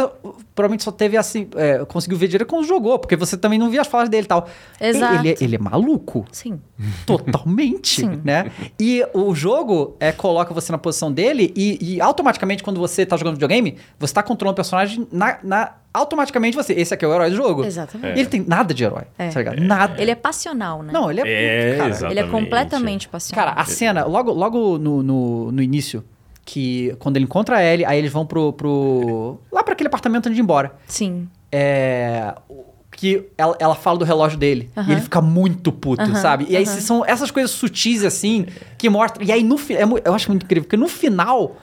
provavelmente 0.55 0.85
só 0.85 0.93
teve 0.93 1.17
assim. 1.17 1.49
é, 1.57 1.85
conseguiu 1.85 2.17
ver 2.17 2.29
direito 2.29 2.49
quando 2.49 2.65
jogou, 2.67 2.99
porque 2.99 3.17
você 3.17 3.37
também 3.37 3.59
não 3.59 3.69
via 3.71 3.81
as 3.81 3.87
falas 3.89 4.09
dele 4.09 4.25
e 4.25 4.29
tal. 4.29 4.49
Exato. 4.81 5.15
Ele, 5.27 5.37
ele 5.41 5.57
é 5.57 5.59
maluco. 5.59 6.25
Sim. 6.31 6.61
Totalmente, 7.07 8.01
Sim. 8.03 8.21
né? 8.25 8.51
E 8.79 9.05
o 9.13 9.35
jogo 9.35 9.97
é, 10.01 10.13
coloca 10.13 10.53
você 10.55 10.71
na 10.73 10.79
posição 10.79 11.13
dele 11.13 11.53
e, 11.57 11.95
e 11.97 12.01
automaticamente, 12.01 12.63
quando 12.63 12.79
você 12.81 13.05
tá 13.07 13.17
jogando 13.17 13.35
videogame, 13.35 13.77
você 13.99 14.15
tá 14.15 14.23
controlando 14.23 14.55
o 14.55 14.57
personagem 14.57 15.07
na, 15.13 15.39
na- 15.43 15.73
automaticamente 15.93 16.57
você. 16.57 16.73
Esse 16.73 16.93
aqui 16.95 17.05
é 17.05 17.09
o 17.09 17.15
herói 17.15 17.31
do 17.31 17.37
jogo. 17.37 17.65
Exatamente. 17.65 18.17
E 18.17 18.21
ele 18.21 18.29
tem 18.29 18.45
nada 18.47 18.75
de 18.75 18.85
herói, 18.85 19.03
É. 19.19 19.29
tá 19.29 19.39
ligado? 19.41 19.61
Nada. 19.61 20.01
Ele 20.01 20.11
é 20.11 20.15
passional, 20.17 20.83
né? 20.83 20.93
Não, 20.93 21.11
ele 21.11 21.21
é. 21.21 21.75
É, 21.75 21.77
cara. 21.77 22.11
Ele 22.11 22.21
é 22.21 22.27
completamente 22.27 23.09
passional. 23.09 23.47
Cara, 23.47 23.61
a 23.61 23.65
cena, 23.65 24.05
logo, 24.05 24.33
logo 24.33 24.79
no, 24.79 25.03
no, 25.03 25.53
no 25.53 25.63
início, 25.63 26.05
que 26.45 26.95
quando 26.99 27.17
ele 27.17 27.25
encontra 27.25 27.57
a 27.57 27.63
Ellie, 27.65 27.85
aí 27.87 27.99
eles 27.99 28.13
vão 28.13 28.27
pro. 28.27 28.53
pro 28.53 29.39
lá 29.51 29.63
pra 29.63 29.73
aquele 29.73 29.89
apartamento 29.89 30.27
antes 30.27 30.35
de 30.37 30.41
ir 30.41 30.45
embora. 30.45 30.75
Sim. 30.87 31.29
É. 31.51 32.35
o- 32.49 32.65
Que 32.97 33.27
ela, 33.37 33.57
ela 33.59 33.75
fala 33.75 33.99
do 33.99 34.05
relógio 34.05 34.39
dele. 34.39 34.71
E 34.87 34.93
ele 34.93 35.01
fica 35.01 35.21
muito 35.21 35.73
puto, 35.73 36.15
sabe? 36.17 36.47
E 36.49 36.57
aí 36.57 36.65
são 36.65 37.05
essas 37.05 37.29
coisas 37.31 37.51
sutis, 37.51 38.05
assim, 38.05 38.47
que 38.79 38.89
mostram. 38.89 39.27
E 39.27 39.33
aí 39.33 39.43
no 39.43 39.59
final. 39.59 39.99
eu 40.05 40.15
acho 40.15 40.29
muito 40.31 40.45
incrível, 40.45 40.65
porque 40.65 40.77
no 40.77 40.87
final, 40.87 41.57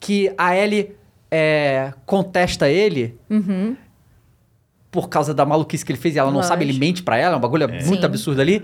que 0.00 0.32
a 0.36 0.56
Ellie 0.56 0.96
é, 1.30 1.92
contesta 2.04 2.68
ele. 2.68 3.16
Uhum. 3.30 3.76
Por 4.90 5.08
causa 5.08 5.32
da 5.32 5.46
maluquice 5.46 5.84
que 5.84 5.92
ele 5.92 5.98
fez 5.98 6.16
e 6.16 6.18
ela 6.18 6.28
não 6.30 6.36
Lógico. 6.38 6.52
sabe, 6.52 6.64
ele 6.66 6.78
mente 6.78 7.02
pra 7.02 7.16
ela, 7.16 7.34
é 7.34 7.38
um 7.38 7.40
bagulho 7.40 7.66
muito 7.68 8.00
Sim. 8.00 8.04
absurdo 8.04 8.40
ali. 8.42 8.62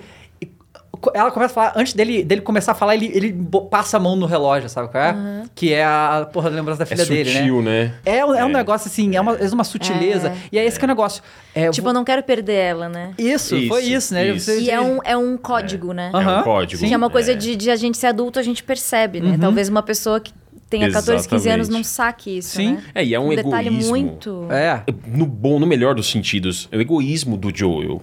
Ela 1.14 1.30
começa 1.30 1.52
a 1.52 1.54
falar, 1.54 1.72
antes 1.76 1.92
dele, 1.92 2.22
dele 2.24 2.40
começar 2.40 2.72
a 2.72 2.74
falar, 2.74 2.94
ele, 2.94 3.10
ele 3.14 3.36
passa 3.70 3.96
a 3.96 4.00
mão 4.00 4.16
no 4.16 4.26
relógio, 4.26 4.68
sabe 4.68 4.88
qual 4.88 5.02
é? 5.02 5.42
Que 5.54 5.72
é 5.72 5.84
a 5.84 6.28
porra 6.32 6.50
da 6.50 6.56
lembrança 6.56 6.78
da 6.78 6.84
É 6.84 6.86
filha 6.86 7.04
dele, 7.06 7.32
né? 7.32 7.38
sutil, 7.40 7.62
né? 7.62 7.94
É, 8.04 8.24
um- 8.24 8.34
é 8.34 8.44
um 8.44 8.48
É. 8.50 8.52
negócio 8.54 8.88
assim, 8.88 9.14
é 9.16 9.20
uma, 9.20 9.34
é 9.36 9.48
uma 9.48 9.64
sutileza. 9.64 10.32
E 10.50 10.58
é 10.58 10.64
esse 10.64 10.78
que 10.78 10.84
é 10.84 10.86
o 10.86 10.88
negócio. 10.88 11.22
É, 11.54 11.70
Tipo, 11.70 11.88
eu 11.88 11.92
não 11.92 12.04
quero 12.04 12.22
perder 12.22 12.54
ela, 12.54 12.88
né? 12.88 13.10
Isso, 13.18 13.50
foi 13.68 13.82
Isso, 13.82 13.90
isso, 13.96 14.14
né? 14.14 14.28
isso. 14.28 14.46
Você- 14.46 14.60
E 14.60 14.70
é 14.70 14.80
um, 14.80 14.98
é 15.04 15.16
um 15.16 15.36
código, 15.36 15.92
né? 15.92 16.10
É 16.12 16.16
Aham, 16.16 16.40
um 16.40 16.42
código. 16.44 16.86
Que 16.86 16.92
é 16.92 16.96
uma 16.96 17.10
coisa 17.10 17.32
É. 17.32 17.34
de, 17.34 17.56
de 17.56 17.70
a 17.70 17.76
gente 17.76 17.96
ser 17.98 18.06
adulto, 18.08 18.38
a 18.38 18.42
gente 18.42 18.62
percebe, 18.62 19.20
né? 19.20 19.30
Uhum. 19.32 19.38
Talvez 19.38 19.68
uma 19.68 19.82
pessoa 19.82 20.20
que 20.20 20.32
tenha 20.70 20.90
14, 20.90 21.26
15 21.28 21.48
anos 21.48 21.68
não 21.68 21.82
saque 21.82 22.36
isso, 22.38 22.56
Sim. 22.56 22.72
né? 22.74 22.82
É, 22.94 23.04
e 23.04 23.14
é 23.14 23.20
um, 23.20 23.30
detalhe 23.30 23.68
egoísmo. 23.68 23.90
muito... 23.90 24.46
É. 24.50 24.82
No 25.06 25.24
bom, 25.26 25.58
no 25.58 25.66
melhor 25.66 25.94
dos 25.94 26.10
sentidos. 26.10 26.68
É 26.70 26.76
o 26.76 26.80
egoísmo 26.80 27.36
do 27.36 27.50
Joel. 27.54 28.02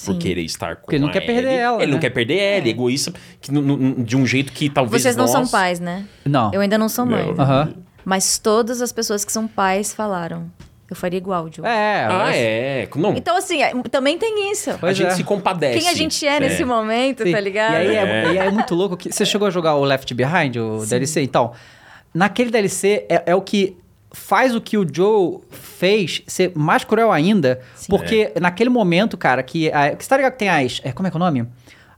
Sim. 0.00 0.12
Por 0.14 0.18
querer 0.18 0.40
estar 0.42 0.76
com 0.76 0.82
Porque 0.82 0.96
ele 0.96 1.02
não 1.02 1.10
a 1.10 1.12
quer 1.12 1.20
perder 1.20 1.52
ela, 1.52 1.76
Ele 1.82 1.90
não 1.92 1.96
né? 1.98 2.00
quer 2.00 2.10
perder 2.10 2.38
ela, 2.38 2.66
é. 2.66 2.70
egoísta, 2.70 3.12
que, 3.38 3.52
no- 3.52 3.60
no- 3.60 4.02
de 4.02 4.16
um 4.16 4.24
jeito 4.26 4.50
que 4.50 4.70
talvez 4.70 5.02
Vocês 5.02 5.14
não 5.14 5.24
nós... 5.24 5.30
são 5.32 5.46
pais, 5.46 5.78
né? 5.78 6.06
Não. 6.24 6.50
Eu 6.54 6.62
ainda 6.62 6.78
não 6.78 6.88
sou 6.88 7.04
mãe. 7.04 7.34
Não. 7.36 7.74
Mas 8.02 8.38
todas 8.38 8.80
as 8.80 8.92
pessoas 8.92 9.26
que 9.26 9.30
são 9.32 9.46
pais 9.46 9.92
falaram. 9.92 10.50
Eu 10.88 10.96
faria 10.96 11.18
igual, 11.18 11.48
Joe. 11.54 11.66
É, 11.66 12.06
Ah, 12.06 12.18
mas- 12.24 12.36
é. 12.36 12.88
Não, 12.96 13.14
Então, 13.14 13.36
assim, 13.36 13.62
é- 13.62 13.72
também 13.90 14.16
tem 14.18 14.50
isso. 14.50 14.70
a 14.70 14.78
Pois 14.78 14.96
gente 14.96 15.08
é. 15.08 15.14
se 15.14 15.22
compadece. 15.22 15.78
Quem 15.78 15.88
a 15.88 15.94
gente 15.94 16.26
é 16.26 16.40
nesse 16.40 16.64
momento, 16.64 17.22
Sim. 17.22 17.30
tá 17.32 17.38
ligado? 17.40 17.74
E 17.74 17.76
aí 17.76 17.96
é, 17.96 18.00
É. 18.00 18.24
e 18.24 18.38
aí 18.38 18.46
é 18.48 18.50
muito 18.50 18.74
louco 18.74 18.96
que. 18.96 19.12
Você 19.12 19.26
chegou 19.26 19.46
a 19.46 19.50
jogar 19.50 19.74
o 19.76 19.84
Left 19.84 20.12
Behind, 20.14 20.56
o 20.56 20.84
DLC? 20.86 21.20
Então, 21.22 21.52
naquele 22.14 22.50
DLC 22.50 23.06
é, 23.08 23.22
é 23.26 23.34
o 23.34 23.42
que 23.42 23.76
faz 24.12 24.54
o 24.54 24.60
que 24.60 24.76
o 24.76 24.86
Joe 24.90 25.38
fez 25.50 26.22
ser 26.26 26.52
mais 26.54 26.84
cruel 26.84 27.12
ainda, 27.12 27.60
porque 27.88 28.32
naquele 28.40 28.70
momento, 28.70 29.16
cara, 29.16 29.42
que, 29.42 29.70
a, 29.72 29.94
que 29.94 30.02
você 30.04 30.08
tá 30.10 30.16
ligado 30.16 30.32
que 30.32 30.38
tem 30.38 30.48
as, 30.48 30.80
é, 30.84 30.92
como 30.92 31.06
é 31.06 31.10
que 31.10 31.16
é 31.16 31.18
o 31.18 31.20
nome? 31.20 31.46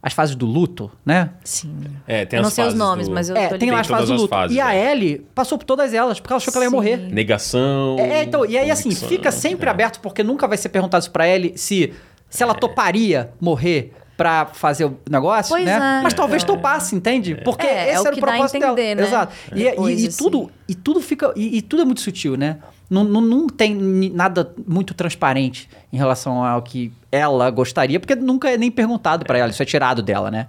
As 0.01 0.11
fases 0.11 0.35
do 0.35 0.45
luto, 0.45 0.91
né? 1.05 1.29
Sim. 1.45 1.75
É, 2.05 2.25
tem 2.25 2.37
eu 2.37 2.41
não 2.41 2.49
as 2.49 2.53
sei 2.53 2.67
os 2.67 2.73
nomes, 2.73 3.07
do- 3.07 3.13
mas 3.13 3.29
eu 3.29 3.37
é, 3.37 3.47
tô 3.47 3.57
tem 3.57 3.71
lá 3.71 3.79
as 3.79 3.87
fases 3.87 4.09
do 4.09 4.15
luto. 4.15 4.27
fases, 4.27 4.55
e 4.55 4.59
a 4.59 4.75
é. 4.75 4.91
Ellie 4.91 5.25
passou 5.33 5.57
por 5.57 5.63
todas 5.63 5.93
elas, 5.93 6.19
porque 6.19 6.33
ela 6.33 6.37
achou 6.37 6.51
que 6.51 6.57
ela 6.57 6.65
ia 6.65 6.69
Sim. 6.69 6.75
morrer. 6.75 6.97
Negação. 6.97 7.95
É, 7.97 8.19
é, 8.19 8.23
então, 8.23 8.45
e 8.45 8.57
aí 8.57 8.69
assim, 8.69 8.91
fica 8.91 9.31
sempre 9.31 9.67
é. 9.67 9.71
aberto, 9.71 9.99
porque 10.01 10.21
nunca 10.21 10.45
vai 10.47 10.57
ser 10.57 10.69
perguntado 10.69 11.01
isso 11.03 11.11
pra 11.11 11.27
Ellie 11.27 11.57
se, 11.57 11.93
se 12.29 12.43
ela 12.43 12.53
toparia 12.53 13.31
morrer 13.39 13.93
pra 14.15 14.45
fazer 14.45 14.85
o 14.85 14.97
negócio, 15.09 15.49
Pois 15.53 15.65
né? 15.65 15.73
é. 15.73 16.03
Mas 16.03 16.13
talvez 16.13 16.43
topasse, 16.43 16.95
entende? 16.95 17.35
Porque 17.43 17.65
É, 17.65 17.89
é 17.89 17.93
esse 17.93 18.01
o 18.03 18.07
era 18.07 18.11
o 18.11 18.13
que 18.13 18.21
dá 18.21 18.27
a 18.27 18.31
propósito 18.31 18.57
entender, 18.57 18.95
dela. 18.95 19.01
né? 19.01 19.07
Exato. 19.07 19.33
E, 19.55 19.59
e- 19.61 19.63
Depois, 19.71 20.03
e 20.03 20.07
assim. 20.07 20.17
tudo, 20.23 20.51
e 20.69 20.75
tudo 20.75 21.01
fica. 21.01 21.33
E, 21.35 21.57
e 21.57 21.61
tudo 21.61 21.81
é 21.81 21.85
muito 21.85 22.01
sutil, 22.01 22.35
né? 22.37 22.57
Não, 22.89 23.03
não, 23.03 23.21
não 23.21 23.47
tem 23.47 23.73
nada 24.13 24.53
muito 24.67 24.93
transparente 24.93 25.67
em 25.91 25.97
relação 25.97 26.43
ao 26.43 26.61
que 26.61 26.91
ela 27.11 27.49
gostaria, 27.49 27.99
porque 27.99 28.13
nunca 28.15 28.49
é 28.51 28.57
nem 28.57 28.69
perguntado 28.69 29.25
pra 29.25 29.37
ela, 29.37 29.49
isso 29.49 29.63
é 29.63 29.65
tirado 29.65 30.03
dela, 30.03 30.29
né? 30.29 30.47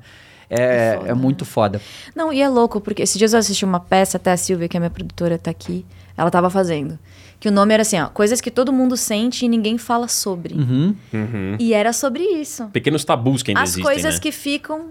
É, 0.50 0.96
foda, 0.98 1.09
é 1.11 1.14
muito 1.14 1.44
foda. 1.46 1.81
Não, 2.14 2.31
e 2.33 2.42
é 2.42 2.48
louco, 2.48 2.81
porque 2.81 3.03
esses 3.03 3.16
dias 3.16 3.33
eu 3.33 3.38
assisti 3.38 3.64
uma 3.64 3.81
peça, 3.81 4.18
até 4.18 4.31
a 4.31 4.37
Silvia, 4.37 4.68
que 4.68 4.77
é 4.77 4.81
minha 4.81 4.90
produtora, 4.90 5.38
tá 5.38 5.50
aqui, 5.50 5.87
ela 6.16 6.31
tava 6.31 6.50
fazendo. 6.50 6.98
Que 7.45 7.49
o 7.51 7.53
nome 7.53 7.75
era 7.75 7.83
assim, 7.83 8.01
ó, 8.01 8.07
coisas 8.07 8.41
que 8.41 8.51
todo 8.51 8.73
mundo 8.73 8.97
sente 8.97 9.45
e 9.45 9.49
ninguém 9.51 9.77
fala 9.77 10.09
sobre. 10.09 10.55
Uhum. 10.55 10.97
E 11.59 11.75
era 11.75 11.93
sobre 11.93 12.23
isso. 12.23 12.71
Pequenos 12.73 13.05
tabus 13.05 13.43
que 13.43 13.51
ainda 13.51 13.61
As 13.61 13.69
existem, 13.69 13.85
coisas 13.85 14.15
né? 14.15 14.21
que 14.23 14.33
ficam 14.33 14.87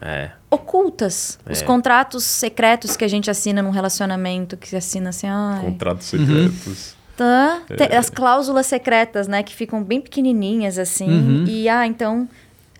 É. 0.00 0.32
ocultas. 0.50 1.38
Os 1.48 1.62
É. 1.62 1.64
contratos 1.64 2.24
secretos 2.24 2.96
que 2.96 3.04
a 3.04 3.08
gente 3.08 3.30
assina 3.30 3.62
num 3.62 3.70
relacionamento, 3.70 4.56
que 4.56 4.66
se 4.68 4.74
assina 4.74 5.10
assim, 5.10 5.28
ai... 5.28 5.66
Contratos 5.66 6.06
secretos. 6.08 6.96
Tá. 7.16 7.62
É. 7.70 7.96
As 7.96 8.10
cláusulas 8.10 8.66
secretas, 8.66 9.28
né? 9.28 9.44
Que 9.44 9.54
ficam 9.54 9.80
bem 9.80 10.00
pequenininhas, 10.00 10.78
assim. 10.80 11.08
Uhum. 11.08 11.44
E, 11.46 11.68
ah, 11.68 11.86
então... 11.86 12.28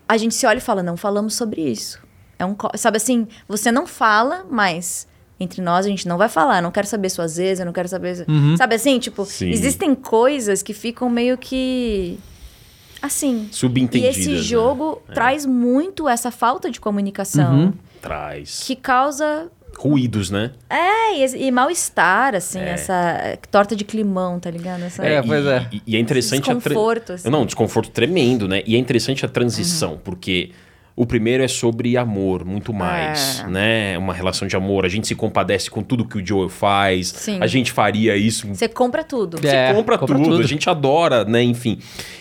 A 0.08 0.16
gente 0.16 0.34
se 0.34 0.44
olha 0.44 0.58
e 0.58 0.60
fala, 0.60 0.82
não 0.82 0.96
falamos 0.96 1.34
sobre 1.34 1.60
isso. 1.60 2.00
É 2.36 2.44
um... 2.44 2.56
Sabe 2.74 2.96
assim, 2.96 3.28
você 3.46 3.70
não 3.70 3.86
fala, 3.86 4.44
mas... 4.50 5.06
Entre 5.40 5.62
nós, 5.62 5.86
a 5.86 5.88
gente 5.88 6.08
não 6.08 6.18
vai 6.18 6.28
falar. 6.28 6.60
Não 6.60 6.70
quero 6.72 6.86
saber 6.86 7.08
suas 7.10 7.36
vezes, 7.36 7.60
eu 7.60 7.66
não 7.66 7.72
quero 7.72 7.86
saber... 7.88 8.24
Uhum. 8.28 8.56
Sabe 8.56 8.74
assim, 8.74 8.98
tipo... 8.98 9.24
Sim. 9.24 9.50
Existem 9.50 9.94
coisas 9.94 10.62
que 10.62 10.72
ficam 10.74 11.08
meio 11.08 11.38
que... 11.38 12.18
Assim... 13.00 13.48
E 13.50 13.54
Subentendidas. 13.54 14.16
esse 14.18 14.30
né? 14.32 14.38
jogo 14.38 15.00
traz 15.14 15.46
muito 15.46 16.08
essa 16.08 16.30
falta 16.32 16.68
de 16.70 16.80
comunicação. 16.80 17.54
Uhum. 17.54 17.72
Traz. 18.02 18.64
Que 18.66 18.74
causa... 18.74 19.48
Ruídos, 19.78 20.28
né? 20.28 20.50
É, 20.68 21.14
e, 21.24 21.46
e 21.46 21.50
mal-estar, 21.52 22.34
assim. 22.34 22.58
É. 22.58 22.70
Essa 22.70 23.38
torta 23.48 23.76
de 23.76 23.84
climão, 23.84 24.40
tá 24.40 24.50
ligado? 24.50 24.82
Essa... 24.82 25.06
É, 25.06 25.20
e- 25.20 25.22
pois 25.22 25.46
é. 25.46 25.68
E, 25.70 25.82
e 25.86 25.96
é 25.96 26.00
interessante 26.00 26.50
a 26.50 26.54
tra- 26.56 26.70
Desconforto, 26.70 27.12
assim. 27.12 27.30
Não, 27.30 27.46
desconforto 27.46 27.90
tremendo, 27.90 28.48
né? 28.48 28.62
E 28.66 28.74
é 28.74 28.78
interessante 28.78 29.24
a 29.24 29.28
transição, 29.28 29.92
Uhum. 29.92 29.98
porque 30.02 30.50
o 31.00 31.06
primeiro 31.06 31.42
é 31.44 31.48
sobre 31.48 31.96
amor, 31.96 32.44
muito 32.44 32.72
mais, 32.72 33.40
É. 33.40 33.46
né? 33.46 33.98
Uma 33.98 34.12
relação 34.12 34.48
de 34.48 34.56
amor. 34.56 34.84
A 34.84 34.88
gente 34.88 35.06
se 35.06 35.14
compadece 35.14 35.70
com 35.70 35.82
tudo 35.82 36.04
que 36.04 36.18
o 36.18 36.26
Joel 36.26 36.48
faz. 36.48 37.08
Sim. 37.08 37.38
A 37.40 37.46
gente 37.46 37.70
faria 37.70 38.16
isso. 38.16 38.48
Você 38.48 38.66
compra 38.68 39.04
tudo. 39.04 39.38
É, 39.46 39.68
Você 39.68 39.74
compra, 39.74 39.96
compra 39.98 40.16
tudo, 40.16 40.30
tudo. 40.30 40.42
a 40.42 40.46
gente 40.46 40.68
adora, 40.68 41.24
né? 41.24 41.42
Enfim. 41.42 41.78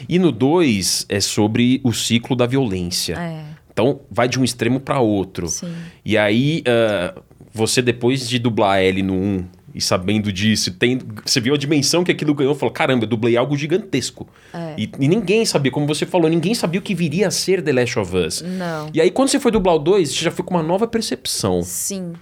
E 0.07 0.19
no 0.19 0.31
2 0.31 1.05
é 1.09 1.19
sobre 1.19 1.81
o 1.83 1.91
ciclo 1.91 2.35
da 2.35 2.45
violência. 2.45 3.15
É, 3.15 3.43
Então, 3.71 4.01
vai 4.11 4.27
de 4.27 4.39
um 4.39 4.43
extremo 4.43 4.79
para 4.79 4.99
outro. 4.99 5.47
sim. 5.47 5.71
E 6.05 6.17
aí, 6.17 6.63
ah, 6.67 7.13
você 7.53 7.81
depois 7.81 8.27
de 8.29 8.37
dublar 8.39 8.79
ele 8.81 9.01
no 9.01 9.13
1 9.15 9.45
e 9.77 9.81
sabendo 9.81 10.33
disso, 10.33 10.71
tem, 10.71 10.99
você 11.23 11.39
viu 11.39 11.53
a 11.53 11.57
dimensão 11.57 12.03
que 12.03 12.11
aquilo 12.11 12.33
ganhou, 12.33 12.55
falou, 12.55 12.73
caramba, 12.73 13.03
eu 13.03 13.07
dublei 13.07 13.37
algo 13.37 13.55
gigantesco. 13.55 14.27
É. 14.51 14.73
E, 14.75 14.89
e 14.99 15.07
ninguém 15.07 15.45
sabia, 15.45 15.71
como 15.71 15.85
você 15.85 16.03
falou, 16.03 16.27
ninguém 16.27 16.55
sabia 16.55 16.79
o 16.79 16.83
que 16.83 16.95
viria 16.95 17.27
a 17.27 17.31
ser 17.31 17.61
The 17.61 17.71
Last 17.71 17.99
of 17.99 18.17
Us. 18.17 18.41
Não. 18.41 18.89
E 18.91 18.99
aí, 18.99 19.11
quando 19.11 19.29
você 19.29 19.39
foi 19.39 19.51
dublar 19.51 19.75
o 19.75 19.79
2, 19.79 20.09
você 20.09 20.23
já 20.23 20.31
foi 20.31 20.43
com 20.43 20.55
uma 20.55 20.63
nova 20.63 20.87
percepção. 20.87 21.61
Sim. 21.61 22.13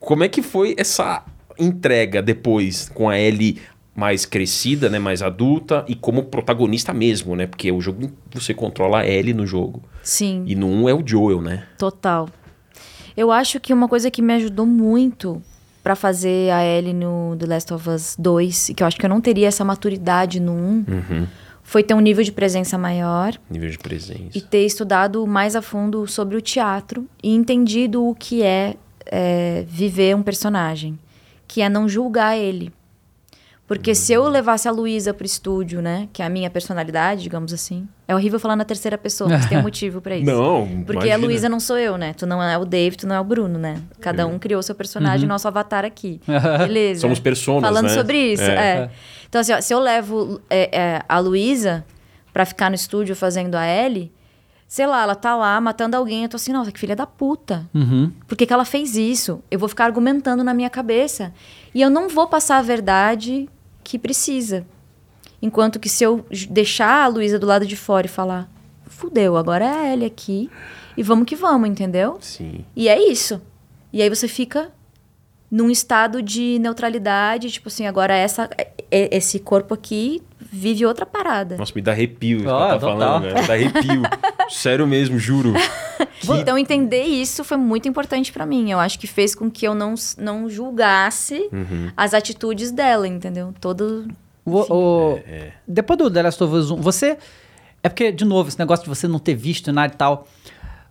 Como 0.00 0.24
é 0.24 0.28
que 0.28 0.42
foi 0.42 0.74
essa 0.76 1.24
entrega 1.56 2.20
depois, 2.20 2.90
com 2.92 3.08
a 3.08 3.16
Ellie 3.16 3.60
mais 3.94 4.26
crescida, 4.26 4.90
né, 4.90 4.98
mais 4.98 5.22
adulta, 5.22 5.84
e 5.86 5.94
como 5.94 6.24
protagonista 6.24 6.92
mesmo, 6.92 7.36
né? 7.36 7.46
Porque 7.46 7.70
o 7.70 7.80
jogo, 7.80 8.10
você 8.32 8.52
controla 8.52 9.02
a 9.02 9.06
Ellie 9.06 9.32
no 9.32 9.46
jogo. 9.46 9.84
Sim. 10.02 10.42
E 10.48 10.56
no 10.56 10.66
1 10.66 10.88
é 10.88 10.94
o 10.94 11.02
Joel, 11.06 11.40
né? 11.40 11.64
Total. 11.78 12.28
Eu 13.16 13.30
acho 13.30 13.60
que 13.60 13.72
uma 13.72 13.86
coisa 13.86 14.10
que 14.10 14.20
me 14.20 14.32
ajudou 14.32 14.66
muito 14.66 15.40
pra 15.84 15.94
fazer 15.94 16.50
a 16.50 16.64
Ellie 16.64 16.94
no 16.94 17.36
The 17.38 17.46
Last 17.46 17.72
of 17.74 17.88
Us 17.90 18.16
2, 18.18 18.70
e 18.70 18.74
que 18.74 18.82
eu 18.82 18.86
acho 18.86 18.96
que 18.96 19.04
eu 19.04 19.10
não 19.10 19.20
teria 19.20 19.46
essa 19.48 19.64
maturidade 19.64 20.40
no 20.40 20.52
1, 20.52 20.56
Uhum. 20.88 21.26
foi 21.62 21.82
ter 21.82 21.92
um 21.94 22.00
nível 22.00 22.24
de 22.24 22.32
presença 22.32 22.76
maior 22.78 23.34
Nível 23.50 23.68
de 23.70 23.78
presença. 23.78 24.30
e 24.34 24.40
ter 24.40 24.64
estudado 24.64 25.26
mais 25.26 25.54
a 25.54 25.60
fundo 25.62 26.06
sobre 26.06 26.36
o 26.36 26.40
teatro 26.40 27.06
e 27.22 27.34
entendido 27.34 28.02
o 28.04 28.14
que 28.14 28.42
é, 28.42 28.76
é, 29.06 29.62
viver 29.68 30.16
um 30.16 30.22
personagem, 30.22 30.98
que 31.46 31.60
é 31.60 31.68
não 31.68 31.86
julgar 31.88 32.36
ele. 32.36 32.72
Porque 33.66 33.94
se 33.94 34.12
eu 34.12 34.28
levasse 34.28 34.68
a 34.68 34.70
Luísa 34.70 35.14
pro 35.14 35.24
estúdio, 35.24 35.80
né, 35.80 36.06
que 36.12 36.20
é 36.20 36.26
a 36.26 36.28
minha 36.28 36.50
personalidade, 36.50 37.22
digamos 37.22 37.50
assim, 37.50 37.88
é 38.06 38.14
horrível 38.14 38.38
falar 38.38 38.56
na 38.56 38.64
terceira 38.64 38.98
pessoa, 38.98 39.30
mas 39.30 39.46
tem 39.46 39.56
um 39.56 39.62
motivo 39.64 40.02
pra 40.02 40.16
isso. 40.16 40.26
Não, 40.30 40.82
Porque 40.86 41.10
a 41.10 41.16
Luísa 41.16 41.48
não 41.48 41.58
sou 41.58 41.78
eu, 41.78 41.96
né? 41.96 42.12
Tu 42.12 42.26
não 42.26 42.42
é 42.42 42.58
o 42.58 42.66
Dave, 42.66 42.94
tu 42.94 43.06
não 43.06 43.16
é 43.16 43.20
o 43.20 43.24
Bruno, 43.24 43.58
né? 43.58 43.80
Cada 44.00 44.26
um 44.26 44.38
criou 44.38 44.62
seu 44.62 44.74
personagem, 44.74 45.26
nosso 45.26 45.48
avatar 45.48 45.82
aqui. 45.82 46.20
Beleza. 46.58 47.00
Somos 47.00 47.18
personas, 47.18 47.62
Falando 47.62 47.86
né? 47.88 47.94
sobre 47.94 48.32
isso, 48.32 48.42
É. 48.42 48.54
é. 48.54 48.90
Então, 49.28 49.40
assim, 49.40 49.52
ó, 49.54 49.60
se 49.60 49.72
eu 49.72 49.80
levo 49.80 50.40
é, 50.50 50.78
é, 50.78 51.02
a 51.08 51.18
Luísa 51.18 51.84
pra 52.34 52.44
ficar 52.44 52.68
no 52.68 52.74
estúdio 52.76 53.16
fazendo 53.16 53.54
a 53.54 53.66
Ellie, 53.66 54.12
sei 54.68 54.86
lá, 54.86 55.02
ela 55.02 55.14
tá 55.14 55.34
lá 55.34 55.60
matando 55.60 55.96
alguém, 55.96 56.24
eu 56.24 56.28
tô 56.28 56.36
assim, 56.36 56.52
nossa, 56.52 56.70
que 56.70 56.78
filha 56.78 56.94
da 56.94 57.06
puta. 57.06 57.68
Uhum. 57.74 58.12
Por 58.28 58.36
que, 58.36 58.44
que 58.44 58.52
ela 58.52 58.64
fez 58.64 58.94
isso? 58.94 59.42
Eu 59.50 59.58
vou 59.58 59.68
ficar 59.68 59.86
argumentando 59.86 60.44
na 60.44 60.52
minha 60.52 60.68
cabeça. 60.68 61.32
E 61.74 61.80
eu 61.80 61.88
não 61.88 62.08
vou 62.08 62.26
passar 62.28 62.58
a 62.58 62.62
verdade 62.62 63.48
que 63.84 63.98
precisa. 63.98 64.66
Enquanto 65.40 65.78
que 65.78 65.88
se 65.88 66.02
eu 66.02 66.24
deixar 66.50 67.04
a 67.04 67.06
Luísa 67.06 67.38
do 67.38 67.46
lado 67.46 67.66
de 67.66 67.76
fora 67.76 68.06
e 68.06 68.10
falar, 68.10 68.50
fudeu, 68.86 69.36
agora 69.36 69.64
é 69.64 69.68
a 69.68 69.92
Ellie 69.92 70.06
aqui. 70.06 70.50
E 70.96 71.02
vamos 71.02 71.26
que 71.26 71.36
vamos, 71.36 71.68
entendeu? 71.68 72.16
Sim. 72.20 72.64
E 72.74 72.88
é 72.88 72.98
isso. 73.10 73.40
E 73.92 74.00
aí 74.00 74.08
você 74.08 74.26
fica 74.26 74.72
num 75.50 75.70
estado 75.70 76.22
de 76.22 76.58
neutralidade, 76.60 77.50
tipo 77.50 77.68
assim, 77.68 77.86
agora 77.86 78.14
essa, 78.16 78.48
é- 78.90 79.16
esse 79.16 79.38
corpo 79.38 79.74
aqui 79.74 80.22
vive 80.54 80.86
outra 80.86 81.04
parada. 81.04 81.56
Nossa, 81.56 81.72
me 81.74 81.82
dá 81.82 81.92
arrepio 81.92 82.38
isso 82.38 82.46
que 82.46 82.50
tá 82.50 82.80
falando, 82.80 83.22
velho. 83.22 83.34
Me 83.40 83.46
dá 83.46 83.54
arrepio. 83.54 84.02
Sério 84.50 84.86
mesmo, 84.86 85.18
juro. 85.18 85.52
Então 86.38 86.56
entender 86.56 87.02
isso 87.02 87.42
foi 87.44 87.56
muito 87.56 87.88
importante 87.88 88.30
pra 88.32 88.46
mim. 88.46 88.70
Eu 88.70 88.78
acho 88.78 88.98
que 88.98 89.06
fez 89.06 89.34
com 89.34 89.50
que 89.50 89.66
eu 89.66 89.74
não, 89.74 89.94
não 90.18 90.48
julgasse 90.48 91.48
Uhum. 91.52 91.90
as 91.96 92.14
atitudes 92.14 92.70
dela, 92.70 93.06
entendeu? 93.08 93.52
Todo 93.60 94.06
O, 94.44 94.58
o- 94.72 95.18
É, 95.26 95.52
Depois 95.66 95.98
do 95.98 96.10
The 96.10 96.22
Last 96.22 96.42
of 96.44 96.54
Us 96.54 96.70
1, 96.70 96.76
você. 96.76 97.16
É 97.82 97.88
porque, 97.88 98.10
de 98.12 98.24
novo, 98.24 98.48
esse 98.48 98.58
negócio 98.58 98.82
de 98.84 98.88
você 98.88 99.06
não 99.08 99.18
ter 99.18 99.34
visto 99.34 99.70
nada 99.72 99.92
e 99.92 99.96
tal. 99.96 100.26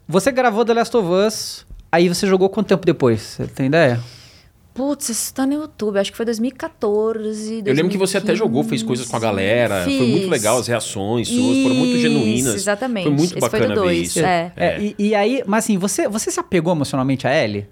Você 0.07 0.31
gravou 0.31 0.63
The 0.65 0.73
Last 0.73 0.95
of 0.97 1.07
Us, 1.07 1.65
aí 1.91 2.07
você 2.09 2.27
jogou 2.27 2.49
quanto 2.49 2.67
tempo 2.67 2.85
depois? 2.85 3.21
Você 3.21 3.47
tem 3.47 3.65
ideia? 3.67 3.99
Putz, 4.73 5.07
isso 5.09 5.33
tá 5.33 5.45
no 5.45 5.53
YouTube, 5.53 5.99
acho 5.99 6.09
que 6.09 6.17
foi 6.17 6.25
2014. 6.25 7.61
Eu 7.65 7.73
lembro 7.75 7.91
que 7.91 7.97
você 7.97 8.17
até 8.17 8.33
jogou, 8.35 8.63
fez 8.63 8.81
coisas 8.81 9.07
com 9.07 9.15
a 9.15 9.19
galera. 9.19 9.83
Foi 9.83 9.93
muito 10.07 10.21
Fiz. 10.21 10.29
legal, 10.29 10.57
as 10.57 10.67
reações 10.67 11.27
suas 11.27 11.57
foram 11.61 11.75
muito 11.75 11.91
Isso, 11.93 12.01
genuínas. 12.01 12.55
exatamente. 12.55 13.03
Foi 13.03 13.11
muito 13.11 13.31
Esse 13.37 13.39
foi 13.39 13.41
bacana 13.41 13.75
do 13.75 13.81
ver 13.81 13.87
dois, 13.87 14.07
isso. 14.07 14.19
é. 14.25 14.51
É, 14.57 14.81
E, 14.81 14.95
e 14.97 15.13
aí, 15.15 15.43
mas 15.45 15.65
assim, 15.65 15.77
você, 15.77 16.07
você 16.07 16.31
se 16.31 16.39
apegou 16.39 16.73
emocionalmente 16.73 17.27
a 17.27 17.43
Ellie? 17.43 17.67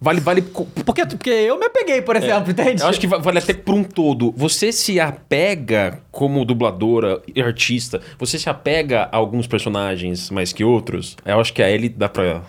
Vale, 0.00 0.20
vale. 0.20 0.42
Porque, 0.42 1.06
porque 1.06 1.30
eu 1.30 1.56
me 1.58 1.66
apeguei, 1.66 2.02
por 2.02 2.16
exemplo, 2.16 2.50
entende? 2.50 2.82
Eu 2.82 2.88
acho 2.88 3.00
que 3.00 3.06
va- 3.06 3.18
vale 3.18 3.38
até 3.38 3.54
por 3.54 3.74
um 3.74 3.82
todo. 3.84 4.34
Você 4.36 4.70
se 4.72 4.98
apega 5.00 6.00
como 6.10 6.44
dubladora 6.44 7.22
e 7.34 7.40
artista, 7.40 8.02
você 8.18 8.38
se 8.38 8.50
apega 8.50 9.08
a 9.10 9.16
alguns 9.16 9.46
personagens 9.46 10.28
mais 10.30 10.52
que 10.52 10.62
outros? 10.64 11.16
Eu 11.24 11.40
acho 11.40 11.54
que 11.54 11.62
a 11.62 11.70
Ellie 11.70 11.88
dá 11.88 12.08
pra. 12.08 12.42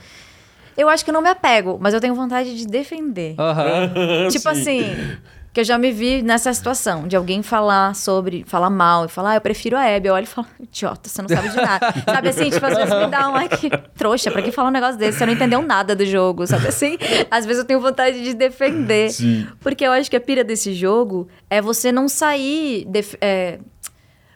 Eu 0.77 0.89
acho 0.89 1.03
que 1.03 1.09
eu 1.09 1.13
não 1.13 1.21
me 1.21 1.29
apego, 1.29 1.77
mas 1.79 1.93
eu 1.93 2.01
tenho 2.01 2.13
vontade 2.15 2.55
de 2.57 2.67
defender. 2.67 3.35
Aham. 3.39 3.93
tipo 4.29 4.43
Sim. 4.55 4.61
assim, 4.61 5.17
que 5.53 5.61
eu 5.61 5.63
já 5.63 5.77
me 5.77 5.89
vi 5.89 6.21
nessa 6.21 6.53
situação 6.53 7.07
de 7.07 7.15
alguém 7.15 7.41
falar 7.41 7.95
sobre, 7.95 8.43
falar 8.45 8.69
mal 8.69 9.05
e 9.05 9.07
falar, 9.07 9.31
ah, 9.31 9.35
eu 9.35 9.41
prefiro 9.41 9.77
a 9.77 9.83
Abby. 9.95 10.09
Eu 10.09 10.13
olho 10.13 10.23
e 10.25 10.27
falo, 10.27 10.45
idiota, 10.59 11.07
você 11.07 11.21
não 11.21 11.29
sabe 11.29 11.47
de 11.47 11.55
nada. 11.55 11.93
sabe 12.05 12.27
assim, 12.27 12.49
tipo, 12.49 12.65
às 12.65 12.75
vezes 12.75 12.93
me 12.93 13.07
dá 13.07 13.29
um, 13.29 13.47
que 13.47 13.69
trouxa, 13.97 14.29
pra 14.31 14.41
que 14.41 14.51
falar 14.51 14.67
um 14.67 14.71
negócio 14.73 14.97
desse? 14.97 15.17
Você 15.17 15.25
não 15.25 15.31
entendeu 15.31 15.61
nada 15.61 15.95
do 15.95 16.05
jogo, 16.05 16.45
sabe 16.45 16.67
assim? 16.67 16.97
Às 17.31 17.45
vezes 17.45 17.61
eu 17.61 17.65
tenho 17.65 17.79
vontade 17.79 18.21
de 18.21 18.33
defender. 18.33 19.11
Sim. 19.11 19.47
Porque 19.61 19.85
eu 19.85 19.93
acho 19.93 20.09
que 20.09 20.17
a 20.17 20.21
pira 20.21 20.43
desse 20.43 20.73
jogo 20.73 21.29
é 21.49 21.61
você 21.61 21.89
não 21.89 22.09
sair 22.09 22.83
def- 22.89 23.15
é, 23.21 23.59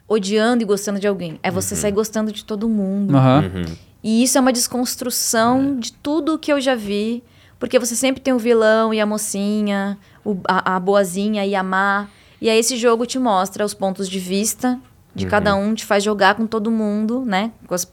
odiando 0.08 0.64
e 0.64 0.66
gostando 0.66 1.02
de 1.02 1.08
alguém. 1.08 1.38
É 1.44 1.52
você 1.52 1.76
sair 1.76 1.92
gostando 1.92 2.32
de 2.32 2.46
todo 2.46 2.70
mundo. 2.70 3.18
Aham. 3.18 3.52
Uhum. 3.56 3.89
E 4.04 4.24
isso 4.24 4.38
é 4.38 4.42
uma 4.42 4.54
desconstrução 4.54 5.78
de 5.78 5.92
tudo 5.94 6.38
que 6.40 6.52
eu 6.52 6.60
já 6.62 6.76
vi. 6.76 7.24
Porque 7.60 7.78
você 7.78 7.96
sempre 7.96 8.22
tem 8.22 8.34
o 8.34 8.40
vilão 8.40 8.94
e 8.94 9.02
a 9.02 9.06
mocinha, 9.06 9.98
o- 10.24 10.38
a, 10.48 10.76
a 10.76 10.80
boazinha 10.80 11.46
e 11.46 11.54
a 11.56 11.62
má. 11.64 12.08
E 12.42 12.50
aí 12.50 12.58
esse 12.58 12.78
jogo 12.78 13.06
te 13.06 13.20
mostra 13.20 13.66
os 13.66 13.74
pontos 13.74 14.08
de 14.10 14.18
vista 14.20 14.80
de 15.14 15.26
cada 15.26 15.56
um, 15.56 15.74
te 15.76 15.86
faz 15.86 16.02
jogar 16.04 16.36
com 16.36 16.48
todo 16.48 16.72
mundo, 16.72 17.26
né? 17.26 17.52
Com 17.68 17.76
as, 17.76 17.92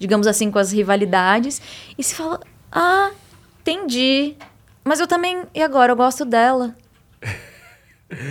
digamos 0.00 0.26
assim, 0.26 0.50
com 0.50 0.58
as 0.58 0.72
rivalidades. 0.72 1.62
E 1.96 2.02
se 2.02 2.14
fala, 2.14 2.40
ah, 2.72 3.10
entendi. 3.60 4.34
Mas 4.82 4.98
eu 4.98 5.06
também, 5.06 5.42
e 5.54 5.62
agora? 5.62 5.92
Eu 5.92 5.96
gosto 5.96 6.24
dela. 6.24 6.74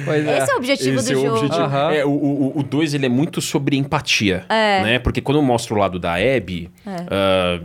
Pois 0.06 0.26
é. 0.26 0.38
Esse 0.38 0.52
é 0.52 0.54
o 0.54 0.58
objetivo 0.58 1.00
Esse 1.00 1.14
do 1.14 1.20
é 1.20 1.22
o 1.22 1.26
jogo. 1.26 1.38
objetivo. 1.38 1.62
Aham. 1.64 1.92
É, 1.94 2.06
o 2.06 2.64
2 2.70 2.94
ele 2.94 3.06
é 3.06 3.10
muito 3.10 3.42
sobre 3.42 3.76
empatia. 3.76 4.46
Né? 4.50 5.00
Porque 5.00 5.20
quando 5.22 5.38
eu 5.38 5.44
mostro 5.44 5.76
o 5.76 5.78
lado 5.80 6.00
da 6.00 6.14
Abby, 6.16 6.70
ah, 6.86 7.60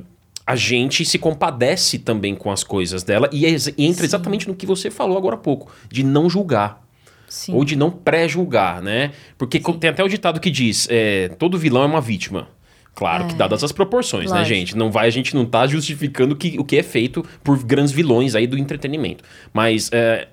a 0.46 0.56
gente 0.56 1.04
se 1.04 1.18
compadece 1.18 1.98
também 1.98 2.34
com 2.34 2.50
as 2.50 2.64
coisas 2.64 3.02
dela 3.02 3.28
e, 3.32 3.44
é 3.44 3.50
ex- 3.50 3.72
e 3.76 3.84
entra 3.86 4.04
exatamente 4.04 4.48
no 4.48 4.54
que 4.54 4.64
você 4.66 4.90
falou 4.90 5.16
agora 5.18 5.34
há 5.34 5.38
pouco, 5.38 5.70
de 5.90 6.02
não 6.02 6.28
julgar. 6.30 6.82
Sim. 7.28 7.52
Ou 7.54 7.62
de 7.62 7.76
não 7.76 7.90
pré-julgar, 7.90 8.80
né? 8.80 9.10
Porque 9.36 9.60
co- 9.60 9.74
tem 9.74 9.90
até 9.90 10.02
o 10.02 10.08
ditado 10.08 10.40
que 10.40 10.50
diz: 10.50 10.88
é, 10.90 11.28
todo 11.38 11.58
vilão 11.58 11.82
é 11.82 11.86
uma 11.86 12.00
vítima. 12.00 12.48
Claro 12.94 13.26
que 13.28 13.34
dadas 13.34 13.62
as 13.62 13.70
proporções, 13.70 14.30
né, 14.30 14.38
Lógico. 14.38 14.56
gente? 14.56 14.76
Não 14.76 14.90
vai, 14.90 15.06
a 15.06 15.10
gente 15.10 15.32
não 15.34 15.44
tá 15.46 15.66
justificando 15.68 16.34
que, 16.34 16.58
o 16.58 16.64
que 16.64 16.76
é 16.78 16.82
feito 16.82 17.24
por 17.44 17.62
grandes 17.62 17.92
vilões 17.92 18.34
aí 18.34 18.44
do 18.46 18.58
entretenimento. 18.58 19.22
Mas 19.52 19.88
é, 19.92 20.26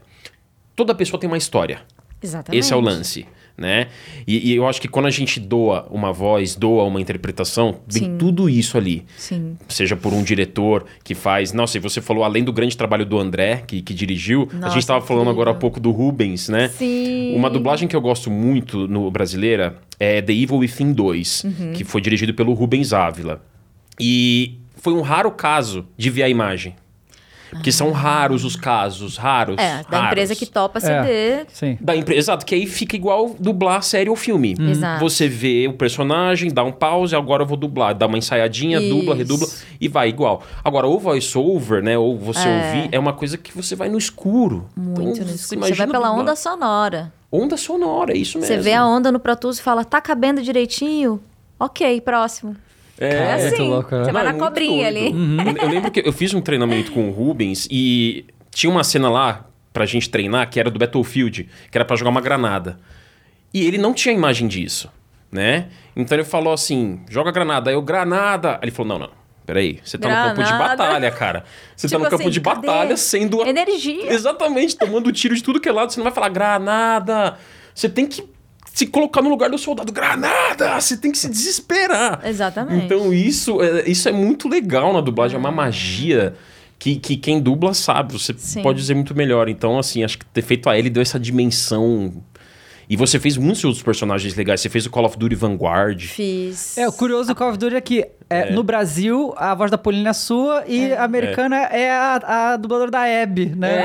toda 0.76 0.94
pessoa 0.96 1.20
tem 1.20 1.28
uma 1.30 1.38
história. 1.38 1.82
Exatamente. 2.22 2.60
Esse 2.60 2.74
é 2.74 2.76
o 2.76 2.80
lance, 2.80 3.26
né? 3.58 3.88
E, 4.26 4.52
e 4.52 4.56
eu 4.56 4.66
acho 4.68 4.82
que 4.82 4.88
quando 4.88 5.06
a 5.06 5.10
gente 5.12 5.40
doa 5.40 5.86
uma 5.92 6.12
voz, 6.12 6.56
doa 6.56 6.84
uma 6.86 7.00
interpretação, 7.00 7.82
vem 7.88 8.04
Sim. 8.04 8.18
tudo 8.18 8.50
isso 8.50 8.78
ali. 8.78 9.06
Sim. 9.18 9.58
Seja 9.68 9.96
por 9.96 10.12
um 10.14 10.24
diretor 10.24 10.86
que 11.04 11.14
faz. 11.14 11.54
Nossa, 11.54 11.78
e 11.78 11.80
você 11.80 12.02
falou 12.02 12.24
além 12.24 12.44
do 12.44 12.52
grande 12.52 12.76
trabalho 12.76 13.06
do 13.06 13.20
André, 13.20 13.64
que, 13.68 13.82
que 13.82 13.94
dirigiu. 13.94 14.50
a 14.52 14.56
Nossa, 14.56 14.70
gente 14.74 14.80
estava 14.84 15.06
falando 15.06 15.30
agora 15.30 15.52
há 15.52 15.54
pouco 15.54 15.80
do 15.80 15.92
Rubens, 15.92 16.50
né? 16.50 16.70
Sim. 16.70 17.36
Uma 17.36 17.50
dublagem 17.50 17.88
que 17.88 17.96
eu 17.96 18.02
gosto 18.02 18.32
muito 18.32 18.88
no 18.88 19.12
brasileira 19.12 19.78
é 20.00 20.22
The 20.22 20.34
Evil 20.34 20.58
Within 20.58 20.94
2, 20.94 21.44
Uhum. 21.44 21.74
que 21.74 21.84
foi 21.84 22.02
dirigido 22.02 22.34
pelo 22.34 22.54
Rubens 22.54 22.92
Ávila. 22.92 23.44
E 24.00 24.58
foi 24.78 24.94
um 24.94 25.02
raro 25.02 25.30
caso 25.32 25.86
de 25.96 26.10
ver 26.10 26.24
a 26.24 26.30
imagem. 26.30 26.76
Porque 27.56 27.72
são 27.72 27.92
raros 27.92 28.44
os 28.46 28.56
casos, 28.56 29.18
raros. 29.18 29.56
É, 29.58 29.84
da 29.90 29.98
raros. 29.98 30.08
empresa 30.08 30.36
que 30.36 30.46
topa 30.46 30.80
ceder. 30.80 31.46
Sim. 31.52 31.78
Da 31.82 31.96
empresa, 31.96 32.20
exato, 32.20 32.46
que 32.46 32.54
aí 32.56 32.66
fica 32.68 32.96
igual 32.96 33.36
dublar 33.40 33.82
série 33.84 34.10
ou 34.10 34.16
filme. 34.16 34.56
Exato. 34.60 35.00
Você 35.00 35.28
vê 35.28 35.68
o 35.68 35.74
personagem, 35.74 36.52
dá 36.54 36.64
um 36.64 36.72
pause, 36.72 37.16
agora 37.16 37.44
eu 37.44 37.48
vou 37.48 37.58
dublar. 37.58 37.94
Dá 37.96 38.06
uma 38.08 38.18
ensaiadinha, 38.18 38.80
dubla, 38.80 39.10
Isso. 39.10 39.14
redubla 39.14 39.48
e 39.80 39.88
vai 39.88 40.10
igual. 40.10 40.44
Agora, 40.64 40.88
o 40.88 40.98
voice-over, 41.00 41.82
né, 41.84 41.98
ou 41.98 42.18
você 42.18 42.48
É. 42.48 42.56
ouvir, 42.76 42.90
é 42.92 43.00
uma 43.00 43.14
coisa 43.14 43.38
que 43.38 43.56
você 43.56 43.76
vai 43.76 43.90
no 43.90 43.98
escuro. 43.98 44.68
Muito 44.76 45.02
Então, 45.02 45.06
no 45.06 45.16
você 45.16 45.36
escuro. 45.36 45.62
Você 45.62 45.74
vai 45.74 45.88
pela 45.88 46.08
dublar. 46.08 46.22
onda 46.22 46.36
sonora. 46.36 47.14
Onda 47.32 47.58
sonora, 47.58 48.14
é 48.14 48.18
isso 48.18 48.38
mesmo. 48.40 48.54
Você 48.56 48.62
vê 48.62 48.74
a 48.74 48.86
onda 48.86 49.12
no 49.12 49.20
Pro 49.20 49.36
Tools 49.36 49.60
e 49.60 49.62
fala, 49.62 49.84
tá 49.84 50.00
cabendo 50.00 50.42
direitinho? 50.42 51.20
Ok, 51.60 52.00
próximo. 52.02 52.56
É, 53.00 53.08
É 53.16 53.38
muito 53.42 53.54
assim. 53.54 53.68
louco, 53.70 53.96
né? 53.96 54.06
Você 54.06 54.12
vai 54.12 54.24
Não, 54.24 54.30
na 54.32 54.36
é 54.38 54.40
muito 54.40 54.44
cobrinha 54.46 54.92
doido. 54.92 55.06
ali. 55.08 55.58
Eu, 55.60 55.64
eu 55.64 55.70
lembro 55.70 55.92
que 55.92 56.02
eu 56.06 56.14
fiz 56.14 56.34
um 56.34 56.42
treinamento 56.42 56.92
com 56.92 57.10
o 57.10 57.12
Rubens 57.12 57.68
e 57.70 58.26
tinha 58.52 58.70
uma 58.72 58.84
cena 58.84 59.10
lá 59.10 59.46
pra 59.74 59.86
gente 59.86 60.10
treinar 60.10 60.50
que 60.50 60.60
era 60.60 60.70
do 60.72 60.80
Battlefield, 60.80 61.50
que 61.72 61.78
era 61.78 61.84
pra 61.84 61.96
jogar 61.98 62.10
uma 62.12 62.22
granada. 62.22 62.80
E 63.54 63.66
ele 63.66 63.78
não 63.78 63.94
tinha 63.94 64.14
imagem 64.14 64.48
disso, 64.48 64.90
né? 65.32 65.68
Então 65.96 66.18
ele 66.18 66.26
falou 66.26 66.54
assim: 66.54 67.02
joga 67.10 67.32
granada. 67.32 67.70
Aí 67.70 67.76
eu, 67.76 67.82
granada. 67.82 68.52
Aí 68.54 68.60
ele 68.64 68.72
falou: 68.72 68.94
não, 68.98 69.08
não. 69.08 69.26
Peraí, 69.46 69.80
você 69.84 69.96
tá 69.98 70.10
no 70.10 70.16
campo 70.30 70.44
de 70.44 70.50
Granada. 70.50 70.76
batalha, 70.78 71.12
cara. 71.12 71.44
Você 71.76 71.88
Tipo 71.88 72.00
tá 72.00 72.04
no 72.06 72.10
campo 72.10 72.24
assim, 72.24 72.32
de 72.32 72.42
cadê? 72.42 72.66
batalha 72.68 72.98
sendo. 72.98 73.44
a- 73.44 73.48
Energia. 73.48 74.12
Exatamente, 74.12 74.76
tomando 74.76 75.12
tiro 75.12 75.36
de 75.36 75.44
tudo 75.44 75.60
que 75.62 75.70
é 75.70 75.72
lado. 75.72 75.92
Você 75.94 76.00
não 76.00 76.04
vai 76.04 76.12
falar 76.14 76.30
granada. 76.30 77.38
Você 77.74 77.88
tem 77.88 78.08
que 78.08 78.24
se 78.76 78.86
colocar 78.86 79.22
no 79.22 79.30
lugar 79.30 79.50
do 79.50 79.58
soldado. 79.58 79.90
Granada! 79.94 80.80
Você 80.82 80.98
tem 80.98 81.10
que 81.10 81.18
se 81.18 81.30
desesperar. 81.30 82.20
Exatamente. 82.26 82.84
Então 82.84 83.14
isso 83.14 83.62
é, 83.62 83.90
isso 83.90 84.10
é 84.10 84.12
muito 84.12 84.50
legal 84.50 84.92
na 84.92 85.00
dublagem, 85.00 85.38
é 85.38 85.40
uma 85.40 85.50
magia 85.50 86.36
que, 86.78 86.98
que 86.98 87.16
quem 87.16 87.40
dubla 87.40 87.74
sabe, 87.74 88.12
você 88.12 88.36
Sim. 88.38 88.62
pode 88.62 88.78
dizer 88.78 88.94
muito 88.94 89.16
melhor. 89.16 89.48
Então, 89.48 89.80
assim, 89.80 90.04
acho 90.04 90.20
que 90.20 90.26
ter 90.26 90.42
feito 90.42 90.70
a 90.70 90.78
Ellie 90.78 90.90
deu 90.90 91.02
essa 91.02 91.18
dimensão. 91.18 92.22
E 92.90 92.96
você 92.96 93.20
fez 93.20 93.38
muitos 93.38 93.64
outros 93.64 93.84
personagens 93.84 94.36
legais. 94.36 94.62
Você 94.62 94.70
fez 94.70 94.86
o 94.86 94.90
Call 94.90 95.06
of 95.06 95.18
Duty 95.18 95.36
Vanguard. 95.36 96.02
Fiz. 96.02 96.78
É, 96.78 96.88
o 96.88 96.92
curioso 96.92 97.30
do 97.30 97.36
Call 97.36 97.50
of 97.50 97.58
Duty 97.58 97.76
é 97.76 97.82
que 97.82 98.06
é, 98.30 98.52
no 98.52 98.64
Brasil 98.64 99.34
a 99.38 99.54
voz 99.54 99.70
da 99.70 99.78
Paulina 99.78 100.10
é 100.10 100.14
sua 100.14 100.64
e 100.68 100.94
a 100.94 101.04
americana 101.04 101.58
é, 101.66 101.92
a, 101.92 102.54
a 102.54 102.58
dubladora 102.58 102.90
da 102.90 103.02
Abby, 103.24 103.48
né? 103.56 103.84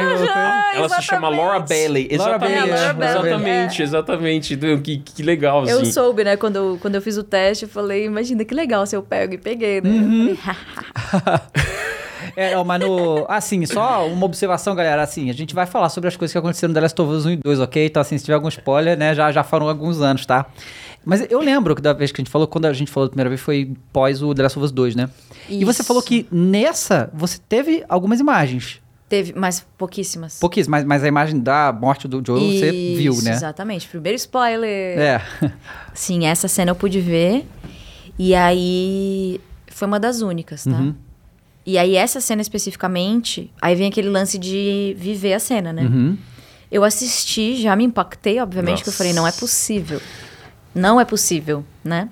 Ela 0.74 0.88
se 0.88 1.02
chama 1.02 1.28
Laura 1.28 1.60
Bailey. 1.60 2.08
Laura 2.16 2.36
Exatamente. 2.36 2.58
Bailey, 2.58 2.72
é, 2.72 2.76
Laura 2.76 2.94
Bailey. 2.94 3.30
exatamente, 3.30 3.82
exatamente. 3.82 4.56
Que, 4.82 4.98
que 4.98 5.22
legal, 5.22 5.66
Eu 5.66 5.80
assim. 5.80 5.92
soube, 5.92 6.24
né? 6.24 6.36
Quando 6.36 6.56
eu, 6.56 6.78
quando 6.80 6.94
eu 6.94 7.02
fiz 7.02 7.16
o 7.16 7.22
teste, 7.22 7.64
eu 7.64 7.68
falei, 7.68 8.04
imagina 8.06 8.44
que 8.44 8.54
legal 8.54 8.86
se 8.86 8.96
eu 8.96 9.02
pego 9.02 9.34
e 9.34 9.38
peguei, 9.38 9.80
né? 9.80 9.90
Uhum. 9.90 10.36
É, 12.36 12.56
ó, 12.56 12.64
mas 12.64 12.80
no. 12.80 13.24
Assim, 13.28 13.64
só 13.66 14.06
uma 14.06 14.26
observação, 14.26 14.74
galera. 14.74 15.02
Assim, 15.02 15.30
a 15.30 15.34
gente 15.34 15.54
vai 15.54 15.66
falar 15.66 15.88
sobre 15.88 16.08
as 16.08 16.16
coisas 16.16 16.32
que 16.32 16.38
aconteceram 16.38 16.68
no 16.70 16.74
The 16.74 16.80
Last 16.80 17.00
of 17.00 17.12
Us 17.12 17.26
1 17.26 17.30
e 17.30 17.36
2, 17.36 17.60
ok? 17.60 17.86
Então, 17.86 18.00
assim, 18.00 18.18
se 18.18 18.24
tiver 18.24 18.34
algum 18.34 18.48
spoiler, 18.48 18.96
né, 18.96 19.14
já, 19.14 19.30
já 19.32 19.42
foram 19.42 19.68
alguns 19.68 20.00
anos, 20.00 20.24
tá? 20.26 20.46
Mas 21.04 21.26
eu 21.30 21.40
lembro 21.40 21.74
que 21.74 21.80
da 21.80 21.92
vez 21.92 22.12
que 22.12 22.20
a 22.20 22.22
gente 22.22 22.30
falou, 22.30 22.46
quando 22.46 22.66
a 22.66 22.72
gente 22.72 22.90
falou 22.90 23.06
a 23.06 23.10
primeira 23.10 23.30
vez, 23.30 23.40
foi 23.40 23.72
pós 23.92 24.22
o 24.22 24.34
The 24.34 24.42
Last 24.42 24.58
of 24.58 24.64
Us 24.66 24.72
2, 24.72 24.94
né? 24.94 25.08
E 25.48 25.64
você 25.64 25.80
Isso. 25.80 25.84
falou 25.84 26.02
que 26.02 26.26
nessa 26.30 27.10
você 27.14 27.38
teve 27.48 27.84
algumas 27.88 28.20
imagens. 28.20 28.80
Teve, 29.08 29.32
mas 29.34 29.66
pouquíssimas. 29.76 30.38
Pouquíssimas, 30.38 30.82
mas, 30.82 30.88
mas 30.88 31.04
a 31.04 31.08
imagem 31.08 31.40
da 31.40 31.72
morte 31.72 32.06
do 32.06 32.22
Joel 32.24 32.52
você 32.52 32.70
viu, 32.70 33.12
Isso, 33.12 33.24
né? 33.24 33.32
Exatamente. 33.32 33.88
Primeiro 33.88 34.14
spoiler. 34.16 34.96
É. 34.98 35.22
Sim, 35.92 36.26
essa 36.26 36.46
cena 36.46 36.70
eu 36.70 36.76
pude 36.76 37.00
ver. 37.00 37.44
E 38.16 38.34
aí 38.34 39.40
foi 39.66 39.88
uma 39.88 39.98
das 39.98 40.20
únicas, 40.20 40.62
tá? 40.62 40.70
Uhum. 40.70 40.94
E 41.64 41.76
aí 41.78 41.94
essa 41.96 42.20
cena 42.20 42.42
especificamente, 42.42 43.52
aí 43.60 43.74
vem 43.74 43.88
aquele 43.88 44.08
lance 44.08 44.38
de 44.38 44.94
viver 44.98 45.34
a 45.34 45.38
cena, 45.38 45.72
né? 45.72 45.82
Uhum. 45.82 46.16
Eu 46.70 46.84
assisti, 46.84 47.60
já 47.60 47.74
me 47.74 47.84
impactei, 47.84 48.40
obviamente, 48.40 48.82
que 48.82 48.88
eu 48.88 48.92
falei, 48.92 49.12
não 49.12 49.26
é 49.26 49.32
possível. 49.32 50.00
Não 50.74 51.00
é 51.00 51.04
possível, 51.04 51.64
né? 51.84 52.08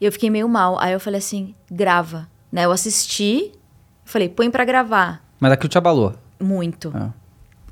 E 0.00 0.04
eu 0.04 0.10
fiquei 0.10 0.28
meio 0.28 0.48
mal. 0.48 0.76
Aí 0.80 0.92
eu 0.92 0.98
falei 0.98 1.18
assim, 1.18 1.54
grava. 1.70 2.28
Né? 2.50 2.64
Eu 2.64 2.72
assisti, 2.72 3.52
falei, 4.04 4.28
põe 4.28 4.50
pra 4.50 4.64
gravar. 4.64 5.24
Mas 5.38 5.52
aquilo 5.52 5.68
te 5.68 5.78
abalou. 5.78 6.14
Muito. 6.40 6.92
Ah. 6.94 7.10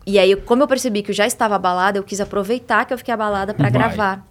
E 0.07 0.19
aí, 0.19 0.35
como 0.37 0.63
eu 0.63 0.69
percebi 0.69 1.03
que 1.03 1.11
eu 1.11 1.15
já 1.15 1.27
estava 1.27 1.57
abalada, 1.57 1.99
eu 1.99 2.05
quis 2.05 2.21
aproveitar 2.21 2.85
que 2.85 2.95
eu 2.95 2.99
fiquei 2.99 3.13
abalada 3.13 3.53
pra 3.53 3.65
Vai. 3.65 3.73
gravar. 3.73 4.27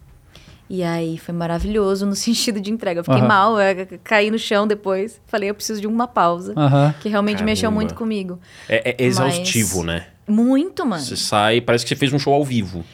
E 0.69 0.83
aí 0.83 1.17
foi 1.17 1.33
maravilhoso 1.33 2.05
no 2.05 2.13
sentido 2.15 2.59
de 2.61 2.71
entrega. 2.71 2.99
Eu 2.99 3.03
fiquei 3.03 3.19
Aham. 3.19 3.27
mal, 3.27 3.59
eu 3.59 3.87
caí 4.03 4.29
no 4.29 4.37
chão 4.37 4.67
depois. 4.67 5.19
Falei, 5.25 5.49
eu 5.49 5.55
preciso 5.55 5.81
de 5.81 5.87
uma 5.87 6.07
pausa. 6.07 6.53
Aham. 6.55 6.93
Que 6.99 7.09
realmente 7.09 7.43
mexeu 7.43 7.63
Caramba. 7.69 7.75
muito 7.81 7.95
comigo. 7.95 8.39
É, 8.67 8.91
é 8.91 9.05
exaustivo, 9.05 9.77
Mas- 9.77 9.85
né? 9.87 10.05
Muito, 10.27 10.85
mano. 10.85 11.01
Você 11.01 11.15
sai, 11.17 11.59
parece 11.59 11.83
que 11.83 11.89
você 11.89 11.95
fez 11.95 12.13
um 12.13 12.19
show 12.19 12.33
ao 12.33 12.45
vivo. 12.45 12.85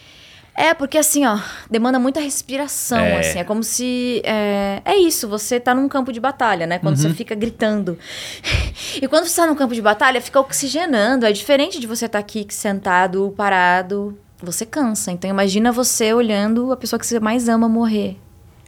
É, 0.58 0.74
porque 0.74 0.98
assim, 0.98 1.26
ó, 1.26 1.38
demanda 1.70 2.00
muita 2.00 2.22
respiração, 2.22 2.98
É. 2.98 3.20
assim. 3.20 3.40
É 3.40 3.44
como 3.44 3.62
se. 3.62 4.22
É, 4.24 4.82
é 4.86 4.96
isso, 4.96 5.28
você 5.28 5.60
tá 5.60 5.76
num 5.76 5.90
campo 5.90 6.14
de 6.14 6.20
batalha, 6.22 6.66
né? 6.66 6.80
Quando 6.80 6.96
você 6.96 7.10
fica 7.14 7.36
gritando. 7.36 8.00
E 9.02 9.08
quando 9.10 9.26
você 9.28 9.36
tá 9.42 9.46
num 9.48 9.56
campo 9.56 9.74
de 9.76 9.82
batalha, 9.82 10.22
fica 10.22 10.40
oxigenando. 10.40 11.26
É 11.26 11.32
diferente 11.34 11.78
de 11.80 11.86
você 11.88 12.06
estar 12.06 12.20
aqui 12.20 12.46
sentado, 12.50 13.34
parado. 13.36 14.18
Você 14.42 14.66
cansa. 14.66 15.12
Então 15.12 15.30
imagina 15.30 15.72
você 15.72 16.14
olhando 16.14 16.72
a 16.72 16.78
pessoa 16.78 17.00
que 17.00 17.06
você 17.06 17.20
mais 17.20 17.48
ama 17.50 17.68
morrer. 17.70 18.18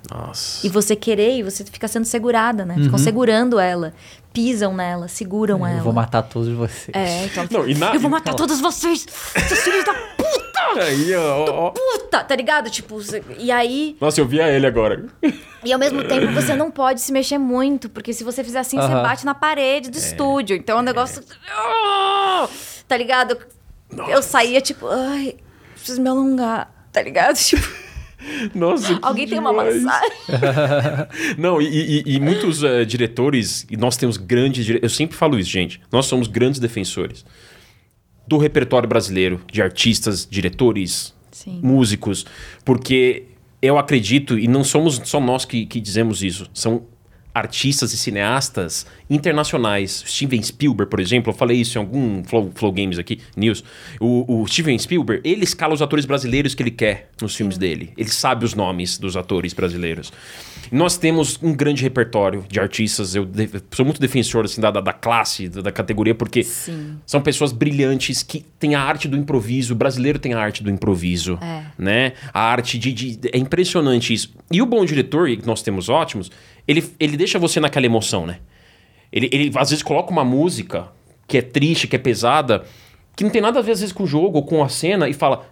Nossa. 0.09 0.65
E 0.65 0.69
você 0.69 0.95
querer, 0.95 1.37
e 1.39 1.43
você 1.43 1.65
fica 1.65 1.87
sendo 1.87 2.05
segurada, 2.05 2.63
né? 2.65 2.75
Ficam 2.75 2.97
segurando 2.97 3.59
ela. 3.59 3.93
Pisam 4.31 4.73
nela, 4.73 5.07
seguram 5.09 5.65
ela. 5.67 5.79
Eu 5.79 5.83
vou 5.83 5.91
matar 5.91 6.21
todos 6.21 6.47
vocês. 6.49 6.89
É, 6.93 7.25
então. 7.27 7.45
Não, 7.51 7.67
e 7.67 7.73
na- 7.75 7.93
Eu 7.93 7.99
vou 7.99 8.09
matar 8.09 8.33
todos 8.33 8.61
vocês! 8.61 9.05
Seus 9.47 9.59
filhos 9.59 9.83
da 9.83 9.93
Aí, 10.81 11.13
ó, 11.15 11.45
ó. 11.49 11.71
puta! 11.71 12.23
Tá 12.23 12.35
ligado? 12.35 12.69
Tipo, 12.69 13.01
você- 13.01 13.23
e 13.37 13.51
aí. 13.51 13.97
Nossa, 13.99 14.21
eu 14.21 14.27
vi 14.27 14.39
a 14.39 14.47
ele 14.49 14.65
agora. 14.67 15.05
E 15.63 15.73
ao 15.73 15.79
mesmo 15.79 16.03
tempo 16.03 16.31
você 16.31 16.55
não 16.55 16.69
pode 16.71 17.01
se 17.01 17.11
mexer 17.11 17.37
muito, 17.37 17.89
porque 17.89 18.13
se 18.13 18.23
você 18.23 18.43
fizer 18.43 18.59
assim, 18.59 18.77
você 18.77 18.83
Aham. 18.91 19.01
bate 19.03 19.25
na 19.25 19.33
parede 19.33 19.89
do 19.89 19.97
estúdio. 19.97 20.55
Então 20.55 20.77
é 20.77 20.81
um 20.81 20.83
negócio. 20.83 21.21
Ah! 21.51 22.47
Tá 22.87 22.95
ligado? 22.95 23.37
Eu 24.07 24.21
saía 24.21 24.61
tipo, 24.61 24.87
ai, 24.87 25.35
preciso 25.87 26.01
me 26.01 26.09
alongar, 26.09 26.89
tá 26.91 27.01
ligado? 27.01 27.37
Tipo, 28.17 28.57
Nossa, 28.57 28.97
alguém 29.03 29.27
tem 29.27 29.37
uma 29.39 29.53
massagem. 29.53 30.11
Não, 31.37 31.61
e, 31.61 32.03
e- 32.05 32.15
e 32.15 32.19
muitos 32.19 32.63
eh, 32.63 32.83
diretores, 32.83 33.65
e 33.69 33.77
nós 33.77 33.95
temos 33.95 34.17
grandes 34.17 34.65
diretores, 34.65 34.91
eu 34.91 34.95
sempre 34.97 35.15
falo 35.15 35.37
isso, 35.39 35.49
gente, 35.51 35.79
nós 35.91 36.07
somos 36.07 36.27
grandes 36.27 36.59
defensores 36.59 37.23
do 38.27 38.37
repertório 38.37 38.89
brasileiro, 38.89 39.39
de 39.51 39.61
artistas, 39.61 40.27
diretores, 40.29 41.13
Sim. 41.31 41.59
músicos, 41.63 42.25
porque 42.65 43.25
eu 43.61 43.77
acredito, 43.77 44.37
e 44.37 44.47
não 44.47 44.63
somos 44.63 44.99
só 45.05 45.21
nós 45.21 45.45
que, 45.45 45.65
que 45.67 45.79
dizemos 45.79 46.23
isso, 46.23 46.49
são 46.53 46.85
artistas 47.37 47.93
e 47.93 47.97
cineastas 47.97 48.85
internacionais. 49.09 50.03
Steven 50.05 50.41
Spielberg, 50.41 50.89
por 50.89 50.99
exemplo, 50.99 51.31
eu 51.31 51.37
falei 51.37 51.57
isso 51.61 51.77
em 51.77 51.81
algum 51.81 52.23
Flow, 52.23 52.51
Flow 52.55 52.71
Games 52.71 52.97
aqui, 52.99 53.19
News. 53.35 53.63
O, 53.99 54.41
o 54.41 54.47
Steven 54.47 54.77
Spielberg, 54.77 55.21
ele 55.27 55.43
escala 55.43 55.73
os 55.73 55.81
atores 55.81 56.05
brasileiros 56.05 56.53
que 56.55 56.63
ele 56.63 56.71
quer 56.71 57.09
nos 57.21 57.35
filmes 57.35 57.57
dele. 57.57 57.91
Ele 57.97 58.09
sabe 58.09 58.45
os 58.45 58.53
nomes 58.53 58.97
dos 58.97 59.15
atores 59.17 59.53
brasileiros. 59.53 60.11
Nós 60.71 60.97
temos 60.97 61.39
um 61.41 61.53
grande 61.53 61.81
repertório 61.81 62.43
de 62.49 62.59
artistas. 62.59 63.15
Eu 63.15 63.25
de- 63.25 63.49
sou 63.71 63.85
muito 63.85 64.01
defensor 64.01 64.45
assim, 64.45 64.59
da, 64.59 64.69
da, 64.69 64.81
da 64.81 64.91
classe, 64.93 65.47
da, 65.47 65.61
da 65.61 65.71
categoria, 65.71 66.13
porque 66.13 66.43
Sim. 66.43 66.97
são 67.05 67.21
pessoas 67.21 67.53
brilhantes 67.53 68.21
que 68.21 68.43
têm 68.59 68.75
a 68.75 68.81
arte 68.81 69.07
do 69.07 69.15
improviso. 69.15 69.73
O 69.73 69.77
brasileiro 69.77 70.19
tem 70.19 70.33
a 70.33 70.39
arte 70.39 70.61
do 70.61 70.69
improviso. 70.69 71.39
É. 71.41 71.63
Né? 71.77 72.13
A 72.33 72.41
arte 72.41 72.77
de, 72.77 72.91
de- 72.91 73.29
É 73.31 73.37
impressionante 73.37 74.13
isso. 74.13 74.33
E 74.51 74.61
o 74.61 74.65
bom 74.65 74.83
diretor, 74.83 75.29
e 75.29 75.39
nós 75.45 75.61
temos 75.61 75.87
ótimos, 75.87 76.29
ele, 76.67 76.91
ele 76.99 77.15
deixa 77.17 77.39
você 77.39 77.59
naquela 77.59 77.85
emoção, 77.85 78.25
né? 78.25 78.39
Ele, 79.11 79.29
ele 79.31 79.51
às 79.55 79.69
vezes 79.69 79.81
coloca 79.83 80.11
uma 80.11 80.25
música 80.25 80.89
que 81.27 81.37
é 81.37 81.41
triste, 81.41 81.87
que 81.87 81.95
é 81.95 81.99
pesada, 81.99 82.63
que 83.15 83.23
não 83.23 83.31
tem 83.31 83.41
nada 83.41 83.59
a 83.59 83.61
ver 83.61 83.71
às 83.71 83.79
vezes 83.79 83.93
com 83.93 84.03
o 84.03 84.07
jogo 84.07 84.37
ou 84.39 84.43
com 84.45 84.63
a 84.63 84.69
cena 84.69 85.07
e 85.09 85.13
fala. 85.13 85.45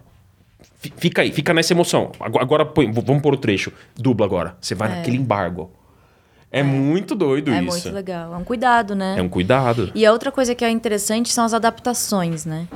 "Fi- 0.78 0.92
Fica 0.96 1.22
aí, 1.22 1.32
fica 1.32 1.52
nessa 1.54 1.72
emoção. 1.72 2.12
Agora, 2.20 2.44
agora 2.44 2.66
põe- 2.66 2.90
vamos 2.92 3.22
pôr 3.22 3.34
o 3.34 3.36
trecho. 3.36 3.72
Dubla 3.96 4.26
agora. 4.26 4.56
Você 4.60 4.74
vai 4.74 4.88
naquele 4.88 5.16
embargo. 5.16 5.70
É, 6.52 6.62
muito 6.62 7.14
doido 7.14 7.50
É 7.50 7.60
isso. 7.62 7.66
muito 7.72 7.90
legal. 7.90 8.32
É 8.32 8.36
um 8.36 8.44
cuidado, 8.44 8.94
né? 8.94 9.16
É 9.18 9.22
um 9.22 9.28
cuidado. 9.28 9.90
E 9.94 10.06
a 10.06 10.12
outra 10.12 10.30
coisa 10.30 10.54
que 10.54 10.64
é 10.64 10.70
interessante 10.70 11.30
são 11.30 11.44
as 11.44 11.52
adaptações, 11.52 12.46
né? 12.46 12.68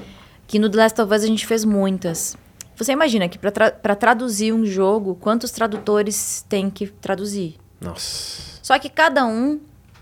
Que 0.47 0.59
no 0.59 0.69
The 0.69 0.77
Last 0.79 1.01
of 1.01 1.15
Us 1.15 1.23
a 1.23 1.27
gente 1.27 1.47
fez 1.47 1.65
muitas. 1.65 2.37
Você 2.77 2.93
imagina 2.93 3.29
que 3.29 3.39
para 3.39 3.51
tra 3.51 3.71
pra 3.71 3.95
traduzir 3.95 4.53
um 4.53 4.67
jogo, 4.67 5.15
quantos 5.15 5.51
tradutores 5.53 6.45
tem 6.49 6.69
que 6.69 6.87
traduzir? 6.89 7.57
Nossa. 7.81 8.59
Só 8.63 8.79
que 8.79 8.89
cada 8.89 9.25
um 9.27 9.59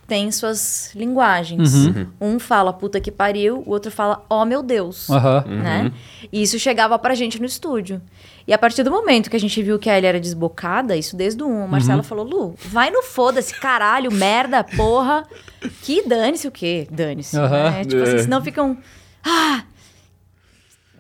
tem 0.07 0.33
suas 0.33 0.91
linguagens. 0.95 1.71
Um 2.21 2.39
fala 2.39 2.73
puta 2.73 2.99
que 2.99 3.11
pariu, 3.11 3.63
o 3.67 3.71
outro 3.71 3.91
fala 3.91 4.25
oh 4.29 4.45
meu 4.45 4.63
Deus. 4.63 5.09
Aham. 5.11 5.45
Né? 5.47 5.93
E 6.33 6.43
isso 6.43 6.59
chegava 6.59 6.99
pra 6.99 7.15
gente 7.15 7.39
no 7.39 7.45
estúdio. 7.47 8.01
E 8.47 8.53
a 8.55 8.59
partir 8.59 8.83
do 8.83 8.91
momento 8.91 9.29
que 9.29 9.37
a 9.37 9.41
gente 9.41 9.63
viu 9.63 9.79
que 9.79 9.91
a 9.91 9.97
Ellie 9.99 10.09
era 10.09 10.19
desbocada, 10.19 10.97
isso 10.97 11.15
desde 11.15 11.43
o 11.43 11.47
1, 11.47 11.65
o 11.65 11.69
Marcelo 11.69 12.03
falou: 12.03 12.25
Lu, 12.25 12.55
vai 12.59 12.91
no 12.91 13.03
foda-se, 13.03 13.53
caralho, 13.61 14.11
merda, 14.11 14.65
porra. 14.65 15.25
Que 15.83 16.07
dane-se 16.09 16.49
o 16.49 16.51
quê? 16.51 16.89
Dane-se. 16.91 17.37
Aham. 17.39 17.71
né? 17.71 17.85
Tipo 17.85 18.01
É. 18.01 18.05
assim, 18.05 18.19
senão 18.23 18.43
ficam. 18.43 18.79
Ah! 19.23 19.63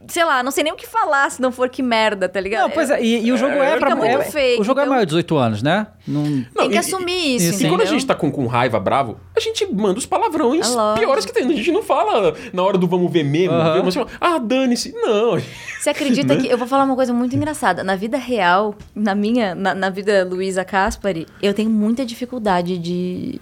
Sei 0.06 0.24
lá, 0.24 0.42
não 0.42 0.50
sei 0.50 0.62
nem 0.64 0.72
o 0.72 0.76
que 0.76 0.86
falar 0.86 1.28
se 1.30 1.42
não 1.42 1.50
for 1.50 1.68
que 1.68 1.82
merda, 1.82 2.28
tá 2.28 2.40
ligado? 2.40 2.62
Não, 2.68 2.70
pois 2.70 2.88
é, 2.88 3.02
e, 3.02 3.26
e 3.26 3.32
o 3.32 3.36
jogo 3.36 3.54
é, 3.54 3.74
Fica 3.74 3.86
pra... 3.86 3.96
muito 3.96 4.18
é- 4.18 4.24
fake, 4.24 4.60
o 4.60 4.64
jogo 4.64 4.78
é 4.78 4.84
então- 4.84 4.92
maior 4.94 5.04
de 5.04 5.08
18 5.08 5.36
anos, 5.36 5.62
né? 5.62 5.88
Não... 6.06 6.24
Tem 6.56 6.68
que 6.70 6.76
e- 6.76 6.78
assumir 6.78 7.36
isso, 7.36 7.46
E 7.62 7.68
quando 7.68 7.80
a 7.80 7.84
entendeu? 7.84 7.86
gente 7.86 8.06
tá 8.06 8.14
com, 8.14 8.30
com 8.30 8.46
raiva, 8.46 8.78
bravo, 8.78 9.18
a 9.36 9.40
gente 9.40 9.66
manda 9.72 9.98
os 9.98 10.06
palavrões 10.06 10.66
É 10.66 10.74
lógico. 10.74 11.06
piores 11.06 11.24
que 11.26 11.32
tem. 11.32 11.44
A 11.44 11.54
gente 11.56 11.72
não 11.72 11.82
fala 11.82 12.34
na 12.52 12.62
hora 12.62 12.78
do 12.78 12.86
vamos 12.86 13.12
ver 13.12 13.24
mesmo. 13.24 13.54
Aham. 13.54 13.86
Assim, 13.88 14.04
ah, 14.20 14.38
dane-se. 14.38 14.92
Não. 14.92 15.38
Você 15.80 15.90
acredita 15.90 16.36
que. 16.36 16.46
Eu 16.48 16.56
vou 16.56 16.66
falar 16.68 16.84
uma 16.84 16.94
coisa 16.96 17.12
muito 17.12 17.34
engraçada. 17.36 17.82
Na 17.84 17.96
vida 17.96 18.16
real, 18.16 18.74
na 18.94 19.14
minha, 19.14 19.54
na, 19.54 19.74
na 19.74 19.90
vida 19.90 20.24
Luísa 20.24 20.64
Caspari, 20.64 21.26
eu 21.42 21.52
tenho 21.52 21.70
muita 21.70 22.04
dificuldade 22.06 22.78
de, 22.78 23.40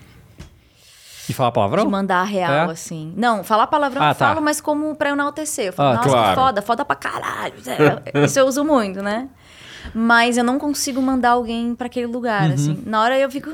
De 1.27 1.35
falar 1.35 1.51
de 1.51 1.55
palavrão? 1.55 1.91
mandar 1.91 2.21
a 2.21 2.25
real, 2.25 2.69
É? 2.69 2.73
assim. 2.73 3.13
Não, 3.17 3.43
falar 3.43 3.67
palavrão 3.67 4.03
Ah, 4.03 4.11
eu 4.11 4.15
tá. 4.15 4.29
falo, 4.29 4.41
mas 4.43 4.61
como 4.61 4.95
pra 4.95 5.11
enaltecer. 5.11 5.67
Eu 5.67 5.73
falo, 5.73 5.91
Ah, 5.91 5.95
nossa, 5.97 6.09
claro. 6.09 6.29
que 6.29 6.35
foda, 6.35 6.63
foda 6.63 6.85
pra 6.85 6.97
caralho. 6.97 7.55
Isso 8.25 8.39
eu 8.39 8.47
uso 8.47 8.65
muito, 8.65 9.03
né? 9.03 9.29
Mas 9.95 10.37
eu 10.37 10.43
não 10.45 10.59
consigo 10.59 11.01
mandar 11.01 11.31
alguém 11.31 11.75
pra 11.75 11.87
aquele 11.87 12.07
lugar, 12.07 12.51
assim. 12.51 12.83
Na 12.85 13.03
hora 13.03 13.19
eu 13.19 13.31
fico. 13.31 13.51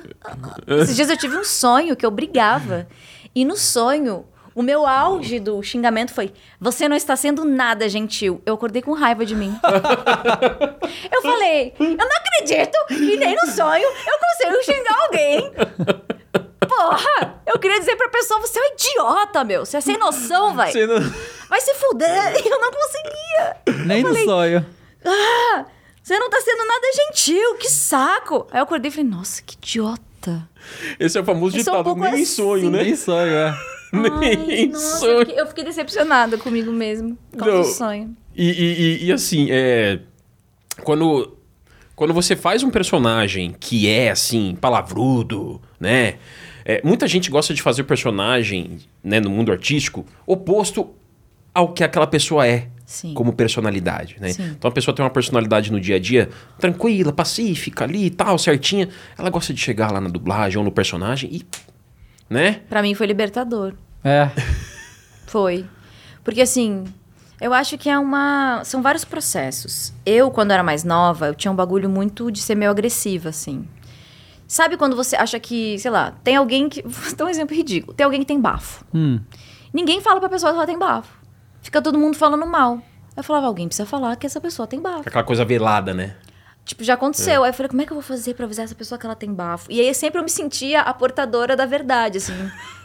Esses 0.66 0.96
dias 0.96 1.10
eu 1.10 1.16
tive 1.16 1.36
um 1.36 1.44
sonho 1.44 1.94
que 1.94 2.04
eu 2.06 2.10
brigava. 2.10 2.86
E 3.34 3.44
no 3.44 3.54
sonho, 3.54 4.24
o 4.54 4.62
meu 4.62 4.86
auge 4.86 5.38
do 5.38 5.62
xingamento 5.62 6.12
foi: 6.14 6.32
Você 6.58 6.88
não 6.88 6.96
está 6.96 7.16
sendo 7.16 7.44
nada 7.44 7.86
gentil. 7.86 8.40
Eu 8.46 8.54
acordei 8.54 8.80
com 8.80 8.92
raiva 8.92 9.26
de 9.26 9.34
mim. 9.34 9.54
eu 11.12 11.22
falei: 11.22 11.74
Eu 11.78 11.96
não 11.96 12.16
acredito 12.16 12.78
que 12.88 13.16
nem 13.18 13.36
no 13.36 13.46
sonho 13.52 13.84
eu 13.84 14.18
consigo 14.18 14.64
xingar 14.64 15.02
alguém. 15.04 15.52
Porra! 16.68 17.40
Eu 17.46 17.58
queria 17.58 17.78
dizer 17.80 17.96
pra 17.96 18.08
pessoa: 18.08 18.40
Você 18.40 18.58
é 18.58 18.62
um 18.62 18.74
idiota, 18.74 19.44
meu. 19.44 19.64
Você 19.64 19.76
é 19.76 19.80
sem 19.80 19.96
noção, 19.98 20.54
vai. 20.54 20.70
Você 20.72 20.86
não- 20.86 21.00
Vai 21.48 21.60
se 21.60 21.74
fuder. 21.74 22.34
E 22.44 22.48
eu 22.48 22.60
não 22.60 22.70
conseguia. 22.70 23.84
Nem 23.86 24.02
no 24.02 24.14
sonho. 24.24 24.64
Ah, 25.04 25.64
você 26.02 26.18
não 26.18 26.30
tá 26.30 26.40
sendo 26.40 26.64
nada 26.66 26.86
gentil, 26.94 27.56
que 27.56 27.68
saco. 27.70 28.46
Aí 28.50 28.58
eu 28.58 28.64
acordei 28.64 28.88
e 28.88 28.92
falei, 28.94 29.10
nossa, 29.10 29.42
que 29.42 29.54
idiota. 29.56 30.48
Esse 30.98 31.18
é 31.18 31.20
o 31.20 31.24
famoso 31.24 31.56
Eu 31.56 31.60
um 31.60 31.64
ditado. 31.64 31.84
pouco 31.84 32.00
Nem 32.00 32.14
assim. 32.14 32.24
sonho, 32.24 32.70
né? 32.70 32.82
Nem 32.84 32.96
sonho, 32.96 33.32
é. 33.32 33.54
Nem 33.92 34.60
Ai, 34.60 34.66
nossa, 34.68 34.86
eu 34.94 34.98
sonho. 34.98 35.18
fiquei, 35.26 35.40
eu 35.40 35.46
fiquei 35.48 35.64
decepcionada 35.64 36.38
comigo 36.38 36.72
mesmo. 36.72 37.18
Por 37.30 37.38
causa 37.40 37.54
Não. 37.54 37.62
do 37.62 37.68
sonho. 37.68 38.16
E, 38.34 38.48
e- 38.50 38.80
e- 39.02 39.04
e, 39.06 39.12
assim, 39.12 39.48
é. 39.50 39.98
Quando. 40.84 41.36
Quando 41.94 42.14
você 42.14 42.34
faz 42.34 42.62
um 42.62 42.70
personagem 42.70 43.54
que 43.60 43.88
é 43.88 44.10
assim, 44.10 44.56
palavrudo, 44.60 45.60
né? 45.78 46.14
É, 46.64 46.80
muita 46.84 47.06
gente 47.06 47.30
gosta 47.30 47.52
de 47.54 47.62
fazer 47.62 47.84
personagem, 47.84 48.78
né, 49.02 49.20
no 49.20 49.30
mundo 49.30 49.52
artístico, 49.52 50.04
oposto 50.26 50.90
ao 51.54 51.72
que 51.72 51.84
aquela 51.84 52.06
pessoa 52.06 52.46
é. 52.46 52.68
Sim. 52.84 53.14
Como 53.14 53.32
personalidade, 53.32 54.16
né? 54.20 54.32
Sim. 54.32 54.50
Então 54.50 54.68
a 54.68 54.72
pessoa 54.72 54.94
tem 54.94 55.02
uma 55.02 55.10
personalidade 55.10 55.72
no 55.72 55.80
dia 55.80 55.96
a 55.96 55.98
dia 55.98 56.28
tranquila, 56.58 57.10
pacífica 57.10 57.84
ali 57.84 58.06
e 58.06 58.10
tal, 58.10 58.36
certinha. 58.36 58.88
Ela 59.16 59.30
gosta 59.30 59.54
de 59.54 59.60
chegar 59.60 59.90
lá 59.90 59.98
na 59.98 60.10
dublagem 60.10 60.58
ou 60.58 60.64
no 60.64 60.70
personagem 60.70 61.30
e. 61.32 61.46
Né? 62.28 62.60
Pra 62.68 62.82
mim 62.82 62.94
foi 62.94 63.06
libertador. 63.06 63.74
É. 64.04 64.30
Foi. 65.26 65.64
Porque 66.22 66.42
assim, 66.42 66.84
eu 67.40 67.52
acho 67.52 67.78
que 67.78 67.88
é 67.88 67.98
uma. 67.98 68.62
São 68.64 68.82
vários 68.82 69.04
processos. 69.04 69.92
Eu, 70.04 70.30
quando 70.30 70.50
era 70.50 70.62
mais 70.62 70.84
nova, 70.84 71.26
eu 71.26 71.34
tinha 71.34 71.50
um 71.50 71.56
bagulho 71.56 71.88
muito 71.88 72.30
de 72.30 72.40
ser 72.40 72.54
meio 72.54 72.70
agressiva, 72.70 73.30
assim. 73.30 73.66
Sabe 74.52 74.76
quando 74.76 74.94
você 74.94 75.16
acha 75.16 75.40
que, 75.40 75.78
sei 75.78 75.90
lá, 75.90 76.12
tem 76.22 76.36
alguém 76.36 76.68
que. 76.68 76.82
Vou 76.84 77.16
dar 77.16 77.24
um 77.24 77.28
exemplo 77.30 77.56
ridículo. 77.56 77.94
Tem 77.94 78.04
alguém 78.04 78.20
que 78.20 78.26
tem 78.26 78.38
bafo. 78.38 78.84
Hum. 78.92 79.18
Ninguém 79.72 80.02
fala 80.02 80.20
pra 80.20 80.28
pessoa 80.28 80.52
que 80.52 80.58
ela 80.58 80.66
tem 80.66 80.78
bafo. 80.78 81.10
Fica 81.62 81.80
todo 81.80 81.98
mundo 81.98 82.18
falando 82.18 82.46
mal. 82.46 82.78
Eu 83.16 83.22
falava, 83.24 83.46
alguém 83.46 83.66
precisa 83.66 83.86
falar 83.86 84.14
que 84.16 84.26
essa 84.26 84.42
pessoa 84.42 84.66
tem 84.66 84.78
bafo. 84.78 85.08
Aquela 85.08 85.24
coisa 85.24 85.42
velada, 85.42 85.94
né? 85.94 86.16
Tipo, 86.66 86.84
já 86.84 86.92
aconteceu. 86.92 87.42
Aí 87.44 87.48
eu 87.48 87.54
falei, 87.54 87.70
como 87.70 87.80
é 87.80 87.86
que 87.86 87.92
eu 87.92 87.94
vou 87.94 88.02
fazer 88.02 88.34
pra 88.34 88.44
avisar 88.44 88.66
essa 88.66 88.74
pessoa 88.74 88.98
que 88.98 89.06
ela 89.06 89.16
tem 89.16 89.32
bafo? 89.32 89.72
E 89.72 89.80
aí 89.80 89.94
sempre 89.94 90.18
eu 90.20 90.22
me 90.22 90.28
sentia 90.28 90.82
a 90.82 90.92
portadora 90.92 91.56
da 91.56 91.64
verdade, 91.64 92.18
assim. 92.18 92.34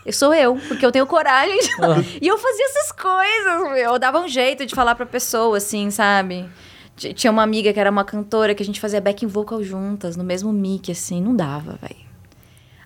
Eu 0.06 0.14
sou 0.14 0.34
eu, 0.34 0.56
porque 0.70 0.86
eu 0.86 0.92
tenho 0.94 1.06
coragem. 1.06 1.60
de- 1.60 2.20
e 2.24 2.28
eu 2.28 2.38
fazia 2.38 2.66
essas 2.66 2.94
coisas, 2.94 3.64
meu. 3.74 3.76
Eu 3.92 4.00
dava 4.00 4.20
um 4.22 4.28
jeito 4.30 4.66
de 4.66 4.74
falar 4.74 4.96
pra 4.96 5.06
pessoa, 5.06 5.58
assim, 5.58 5.92
sabe? 5.92 6.50
Tinha 6.98 7.32
uma 7.32 7.44
amiga 7.44 7.72
que 7.72 7.80
era 7.80 7.92
uma 7.92 8.04
cantora 8.04 8.54
que 8.56 8.62
a 8.64 8.66
gente 8.66 8.80
fazia 8.80 9.00
backing 9.00 9.28
vocal 9.28 9.64
juntas, 9.64 10.16
no 10.18 10.24
mesmo 10.24 10.52
mic, 10.52 10.92
assim. 10.92 11.22
Não 11.22 11.36
dava, 11.36 11.78
velho. 11.82 12.08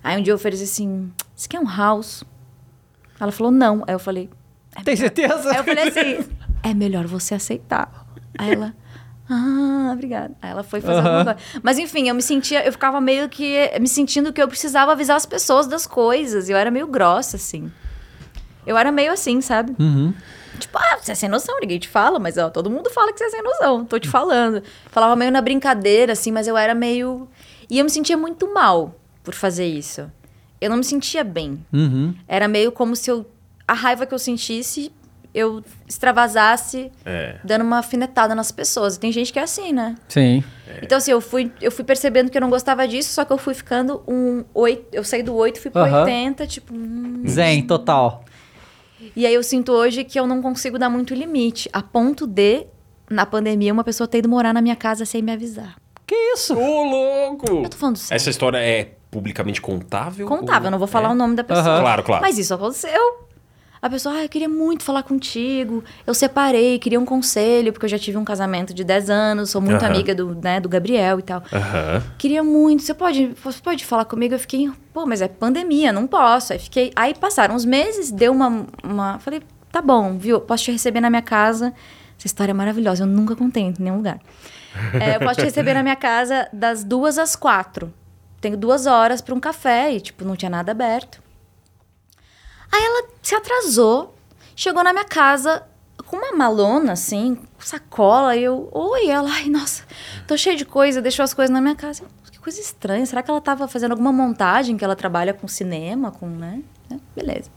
Aí 0.03 0.19
um 0.19 0.21
dia 0.23 0.31
eu 0.31 0.35
ofereci 0.35 0.63
assim, 0.63 1.11
você 1.35 1.47
quer 1.47 1.59
um 1.59 1.65
house? 1.67 2.23
Ela 3.19 3.31
falou, 3.31 3.51
não. 3.51 3.83
Aí 3.87 3.93
eu 3.93 3.99
falei, 3.99 4.29
Tem 4.83 4.95
certeza? 4.95 5.51
Aí 5.51 5.57
eu 5.57 5.63
falei 5.63 5.87
assim: 5.87 6.29
é 6.63 6.73
melhor 6.73 7.05
você 7.07 7.35
aceitar. 7.35 8.05
Aí 8.37 8.51
ela. 8.51 8.73
Ah, 9.29 9.91
obrigada. 9.93 10.35
Aí 10.41 10.51
ela 10.51 10.63
foi 10.63 10.81
fazer 10.81 10.99
Aham. 10.99 11.17
alguma 11.19 11.35
coisa. 11.35 11.59
Mas 11.63 11.77
enfim, 11.79 12.09
eu 12.09 12.15
me 12.15 12.21
sentia, 12.21 12.65
eu 12.65 12.71
ficava 12.71 12.99
meio 12.99 13.29
que 13.29 13.71
me 13.79 13.87
sentindo 13.87 14.33
que 14.33 14.41
eu 14.41 14.47
precisava 14.47 14.91
avisar 14.91 15.15
as 15.15 15.25
pessoas 15.25 15.67
das 15.67 15.87
coisas. 15.87 16.49
E 16.49 16.51
eu 16.51 16.57
era 16.57 16.69
meio 16.69 16.87
grossa, 16.87 17.37
assim. 17.37 17.71
Eu 18.65 18.77
era 18.77 18.91
meio 18.91 19.11
assim, 19.13 19.39
sabe? 19.39 19.73
Uhum. 19.79 20.13
Tipo, 20.61 20.77
ah, 20.77 20.97
você 20.99 21.11
é 21.11 21.15
sem 21.15 21.27
noção, 21.29 21.59
ninguém 21.59 21.77
te 21.79 21.87
fala, 21.89 22.17
mas 22.19 22.37
ó, 22.37 22.49
todo 22.49 22.69
mundo 22.69 22.89
fala 22.89 23.11
que 23.11 23.19
você 23.19 23.25
é 23.25 23.29
sem 23.29 23.43
noção, 23.43 23.83
tô 23.85 23.99
te 23.99 24.07
falando. 24.07 24.63
Falava 24.89 25.15
meio 25.15 25.31
na 25.31 25.41
brincadeira, 25.41 26.13
assim, 26.13 26.31
mas 26.31 26.47
eu 26.47 26.55
era 26.57 26.73
meio. 26.73 27.27
E 27.69 27.79
eu 27.79 27.83
me 27.83 27.89
sentia 27.89 28.17
muito 28.17 28.53
mal 28.53 28.95
por 29.23 29.33
fazer 29.33 29.65
isso. 29.65 30.09
Eu 30.59 30.69
não 30.69 30.77
me 30.77 30.83
sentia 30.83 31.23
bem. 31.23 31.65
Uhum. 31.73 32.13
Era 32.27 32.47
meio 32.47 32.71
como 32.71 32.95
se 32.95 33.09
eu. 33.11 33.25
A 33.67 33.73
raiva 33.73 34.05
que 34.05 34.13
eu 34.13 34.19
sentisse, 34.19 34.91
eu 35.33 35.63
extravasasse 35.87 36.91
É. 37.05 37.37
dando 37.43 37.61
uma 37.63 37.79
afinetada 37.79 38.35
nas 38.35 38.51
pessoas. 38.51 38.95
E 38.95 38.99
tem 38.99 39.11
gente 39.11 39.31
que 39.31 39.39
é 39.39 39.43
assim, 39.43 39.71
né? 39.71 39.95
Sim. 40.09 40.43
Então, 40.81 40.97
assim, 40.97 41.11
eu 41.11 41.21
fui, 41.21 41.51
eu 41.61 41.71
fui 41.71 41.83
percebendo 41.85 42.29
que 42.29 42.37
eu 42.37 42.41
não 42.41 42.49
gostava 42.49 42.87
disso, 42.87 43.13
só 43.13 43.23
que 43.25 43.31
eu 43.31 43.37
fui 43.37 43.53
ficando 43.53 44.03
um 44.07 44.43
8. 44.53 44.87
Eu 44.91 45.03
saí 45.03 45.23
do 45.23 45.33
8 45.35 45.59
fui 45.59 45.71
pro 45.71 45.81
Aham. 45.81 46.01
80, 46.03 46.47
tipo. 46.47 46.73
hum. 46.73 47.23
Zen, 47.27 47.63
total. 47.65 48.23
E 49.15 49.25
aí 49.25 49.33
eu 49.33 49.43
sinto 49.43 49.71
hoje 49.71 50.03
que 50.03 50.19
eu 50.19 50.25
não 50.25 50.41
consigo 50.41 50.79
dar 50.79 50.89
muito 50.89 51.13
limite. 51.13 51.69
A 51.73 51.81
ponto 51.81 52.25
de, 52.25 52.65
na 53.09 53.25
pandemia, 53.25 53.73
uma 53.73 53.83
pessoa 53.83 54.07
ter 54.07 54.19
ido 54.19 54.29
morar 54.29 54.53
na 54.53 54.61
minha 54.61 54.75
casa 54.75 55.05
sem 55.05 55.21
me 55.21 55.31
avisar. 55.31 55.75
Que 56.07 56.15
isso? 56.33 56.55
Ô, 56.55 56.83
louco! 56.83 57.45
Eu 57.63 57.69
tô 57.69 57.77
falando 57.77 57.97
sério. 57.97 58.15
Essa 58.15 58.29
história 58.29 58.57
é 58.57 58.95
publicamente 59.09 59.61
contável? 59.61 60.27
Contável, 60.27 60.67
eu 60.67 60.71
não 60.71 60.79
vou 60.79 60.87
falar 60.87 61.09
é? 61.09 61.11
o 61.11 61.15
nome 61.15 61.35
da 61.35 61.43
pessoa. 61.43 61.65
Aham. 61.65 61.81
Claro, 61.81 62.03
claro. 62.03 62.21
Mas 62.21 62.37
isso 62.37 62.53
aconteceu. 62.53 63.30
A 63.81 63.89
pessoa, 63.89 64.13
ah, 64.13 64.23
eu 64.23 64.29
queria 64.29 64.47
muito 64.47 64.83
falar 64.83 65.01
contigo. 65.01 65.83
Eu 66.05 66.13
separei, 66.13 66.77
queria 66.77 66.99
um 66.99 67.05
conselho, 67.05 67.73
porque 67.73 67.85
eu 67.85 67.89
já 67.89 67.97
tive 67.97 68.15
um 68.15 68.23
casamento 68.23 68.75
de 68.75 68.83
10 68.83 69.09
anos, 69.09 69.49
sou 69.49 69.59
muito 69.59 69.83
amiga 69.83 70.13
do, 70.13 70.35
né, 70.35 70.59
do 70.59 70.69
Gabriel 70.69 71.17
e 71.17 71.23
tal. 71.23 71.41
Queria 72.15 72.43
muito, 72.43 72.83
você 72.83 72.93
pode, 72.93 73.33
você 73.43 73.59
pode 73.59 73.83
falar 73.83 74.05
comigo? 74.05 74.35
Eu 74.35 74.39
fiquei, 74.39 74.69
pô, 74.93 75.07
mas 75.07 75.19
é 75.19 75.27
pandemia, 75.27 75.91
não 75.91 76.05
posso. 76.05 76.53
Aí 76.53 76.59
fiquei, 76.59 76.91
aí 76.95 77.15
passaram 77.15 77.55
uns 77.55 77.65
meses, 77.65 78.11
deu 78.11 78.31
uma, 78.31 78.67
uma, 78.83 79.17
falei, 79.17 79.41
tá 79.71 79.81
bom, 79.81 80.15
viu? 80.15 80.39
Posso 80.39 80.65
te 80.65 80.71
receber 80.71 81.01
na 81.01 81.09
minha 81.09 81.23
casa. 81.23 81.73
Essa 82.19 82.27
história 82.27 82.51
é 82.51 82.53
maravilhosa, 82.53 83.01
eu 83.01 83.07
nunca 83.07 83.35
contei 83.35 83.63
em 83.63 83.73
nenhum 83.79 83.97
lugar. 83.97 84.19
É, 84.93 85.15
eu 85.15 85.19
posso 85.21 85.39
te 85.39 85.45
receber 85.45 85.73
na 85.73 85.81
minha 85.81 85.95
casa 85.95 86.47
das 86.53 86.83
duas 86.83 87.17
às 87.17 87.35
quatro. 87.35 87.91
Tenho 88.39 88.55
duas 88.55 88.85
horas 88.85 89.21
para 89.21 89.33
um 89.33 89.39
café 89.39 89.91
e 89.91 89.99
tipo 89.99 90.23
não 90.23 90.35
tinha 90.35 90.51
nada 90.51 90.71
aberto. 90.71 91.30
Aí 92.71 92.83
ela 92.83 93.07
se 93.21 93.35
atrasou, 93.35 94.15
chegou 94.55 94.83
na 94.83 94.93
minha 94.93 95.05
casa 95.05 95.63
com 96.05 96.17
uma 96.17 96.31
malona, 96.31 96.93
assim, 96.93 97.37
sacola, 97.59 98.35
e 98.35 98.43
eu, 98.43 98.69
oi, 98.71 99.07
ela, 99.07 99.29
ai, 99.31 99.47
nossa, 99.49 99.83
tô 100.27 100.37
cheia 100.37 100.55
de 100.55 100.65
coisa, 100.65 101.01
deixou 101.01 101.23
as 101.23 101.33
coisas 101.33 101.53
na 101.53 101.61
minha 101.61 101.75
casa. 101.75 102.03
Que 102.31 102.39
coisa 102.39 102.59
estranha, 102.59 103.05
será 103.05 103.21
que 103.21 103.29
ela 103.29 103.41
tava 103.41 103.67
fazendo 103.67 103.91
alguma 103.91 104.11
montagem, 104.11 104.75
que 104.77 104.83
ela 104.83 104.95
trabalha 104.95 105.33
com 105.33 105.47
cinema, 105.47 106.11
com, 106.11 106.27
né? 106.27 106.61
É, 106.91 106.95
Beleza. 107.15 107.49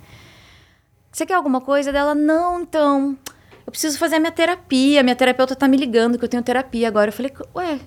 Você 1.11 1.25
quer 1.25 1.35
alguma 1.35 1.61
coisa 1.61 1.93
dela? 1.93 2.13
Não, 2.13 2.61
então, 2.61 3.17
eu 3.65 3.71
preciso 3.71 3.99
fazer 3.99 4.17
a 4.17 4.21
minha 4.21 4.33
terapia, 4.33 5.03
minha 5.03 5.15
terapeuta 5.15 5.55
tá 5.55 5.69
me 5.69 5.77
ligando 5.77 6.19
que 6.19 6.25
eu 6.25 6.29
tenho 6.29 6.43
terapia 6.43 6.89
agora. 6.89 7.09
Eu 7.09 7.13
falei, 7.13 7.33
ué, 7.55 7.81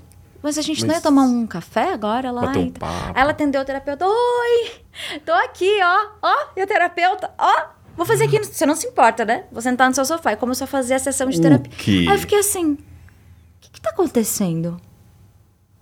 mas 0.44 0.58
a 0.58 0.62
gente 0.62 0.82
não 0.82 0.88
Mas- 0.88 0.98
ia 0.98 1.02
tomar 1.02 1.24
um 1.24 1.46
café 1.48 1.94
agora 1.94 2.32
lá? 2.32 2.42
Um. 2.44 2.46
Aí 2.52 2.72
ela 3.16 3.32
atendeu 3.32 3.62
o 3.62 3.66
terapeuta. 3.66 4.06
Oi! 4.06 4.72
Tô 5.26 5.32
aqui, 5.34 5.70
ó. 5.82 6.08
Ó, 6.22 6.36
e 6.56 6.64
o 6.64 6.68
terapeuta, 6.68 7.32
ó. 7.38 7.66
Vou 7.96 8.06
fazer 8.06 8.26
aqui. 8.26 8.40
Você 8.44 8.66
não 8.66 8.76
se 8.76 8.88
importa, 8.88 9.26
né? 9.26 9.46
Vou 9.52 9.62
sentar 9.62 9.90
no 9.90 9.96
seu 9.96 10.06
sofá. 10.06 10.32
E 10.34 10.36
começou 10.38 10.66
a 10.66 10.68
fazer 10.68 10.94
a 10.94 11.00
sessão 11.00 11.30
de 11.30 11.40
O 11.40 11.42
terapia. 11.42 11.72
quê? 11.78 12.06
Aí 12.08 12.16
eu 12.16 12.20
fiquei 12.20 12.40
assim: 12.40 12.74
o 12.74 12.78
que, 13.60 13.72
que 13.72 13.82
tá 13.82 13.90
acontecendo? 13.90 14.80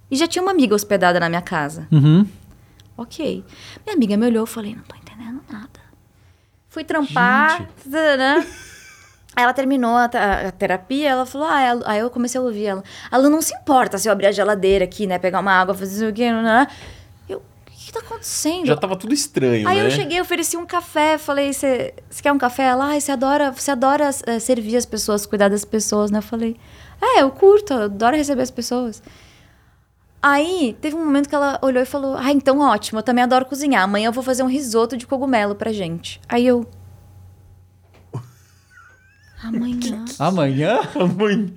E 0.09 0.15
já 0.15 0.25
tinha 0.27 0.41
uma 0.41 0.51
amiga 0.51 0.73
hospedada 0.73 1.19
na 1.19 1.27
minha 1.27 1.41
casa. 1.41 1.87
Uhum. 1.91 2.25
Ok. 2.97 3.43
Minha 3.85 3.95
amiga 3.97 4.15
me 4.15 4.25
olhou 4.27 4.45
e 4.45 4.47
falei: 4.47 4.73
não 4.75 4.83
tô 4.83 4.95
entendendo 4.95 5.41
nada. 5.51 5.79
Fui 6.69 6.83
trampar. 6.85 7.67
tadã. 7.83 8.43
Aí 9.35 9.43
ela 9.43 9.53
terminou 9.53 9.95
a, 9.95 10.05
a 10.05 10.51
terapia, 10.51 11.09
ela 11.09 11.25
falou, 11.25 11.47
ah, 11.47 11.61
ela- 11.61 11.83
aí 11.85 11.99
eu 11.99 12.09
comecei 12.09 12.39
a 12.39 12.43
ouvir 12.43 12.65
ela. 12.67 12.83
Ela 13.11 13.29
não 13.29 13.41
se 13.41 13.53
importa 13.53 13.97
se 13.97 14.07
eu 14.07 14.11
abrir 14.13 14.27
a 14.27 14.31
geladeira 14.31 14.85
aqui, 14.85 15.05
né? 15.05 15.19
Pegar 15.19 15.39
uma 15.41 15.51
água, 15.51 15.73
fazer 15.75 16.07
o 16.09 16.13
quê? 16.13 16.23
Eu, 17.27 17.39
o 17.39 17.41
que, 17.65 17.85
que 17.87 17.91
tá 17.91 17.99
acontecendo? 17.99 18.65
Já 18.65 18.77
tava 18.77 18.95
tudo 18.95 19.13
estranho, 19.13 19.67
Aí 19.67 19.77
né? 19.77 19.85
eu 19.87 19.91
cheguei, 19.91 20.21
ofereci 20.21 20.55
um 20.55 20.65
café, 20.65 21.17
falei, 21.17 21.51
você 21.51 21.93
quer 22.23 22.31
um 22.31 22.37
café? 22.37 22.63
Ela, 22.63 22.85
ai, 22.85 23.01
você 23.01 23.11
adora, 23.11 23.51
você 23.51 23.71
adora 23.71 24.09
eh, 24.25 24.39
servir 24.39 24.77
as 24.77 24.85
pessoas, 24.85 25.25
cuidar 25.25 25.49
das 25.49 25.65
pessoas, 25.65 26.09
né? 26.11 26.19
Eu 26.19 26.23
falei, 26.23 26.55
é, 27.01 27.21
eu 27.21 27.29
curto, 27.29 27.73
eu 27.73 27.81
adoro 27.83 28.15
receber 28.15 28.41
as 28.43 28.51
pessoas. 28.51 29.03
Aí, 30.21 30.75
teve 30.81 30.95
um 30.95 31.05
momento 31.05 31.29
que 31.29 31.35
ela 31.35 31.59
olhou 31.61 31.83
e 31.83 31.85
falou, 31.85 32.15
ah, 32.17 32.31
então 32.31 32.59
ótimo, 32.59 32.99
eu 32.99 33.03
também 33.03 33.23
adoro 33.23 33.45
cozinhar. 33.45 33.83
Amanhã 33.83 34.07
eu 34.07 34.11
vou 34.11 34.23
fazer 34.23 34.41
um 34.41 34.47
risoto 34.47 34.97
de 34.97 35.05
cogumelo 35.05 35.53
pra 35.55 35.71
gente. 35.71 36.19
Aí 36.27 36.47
eu... 36.47 36.65
Amanhã. 39.47 40.05
Amanhã? 40.19 40.79
Mãe. 41.17 41.53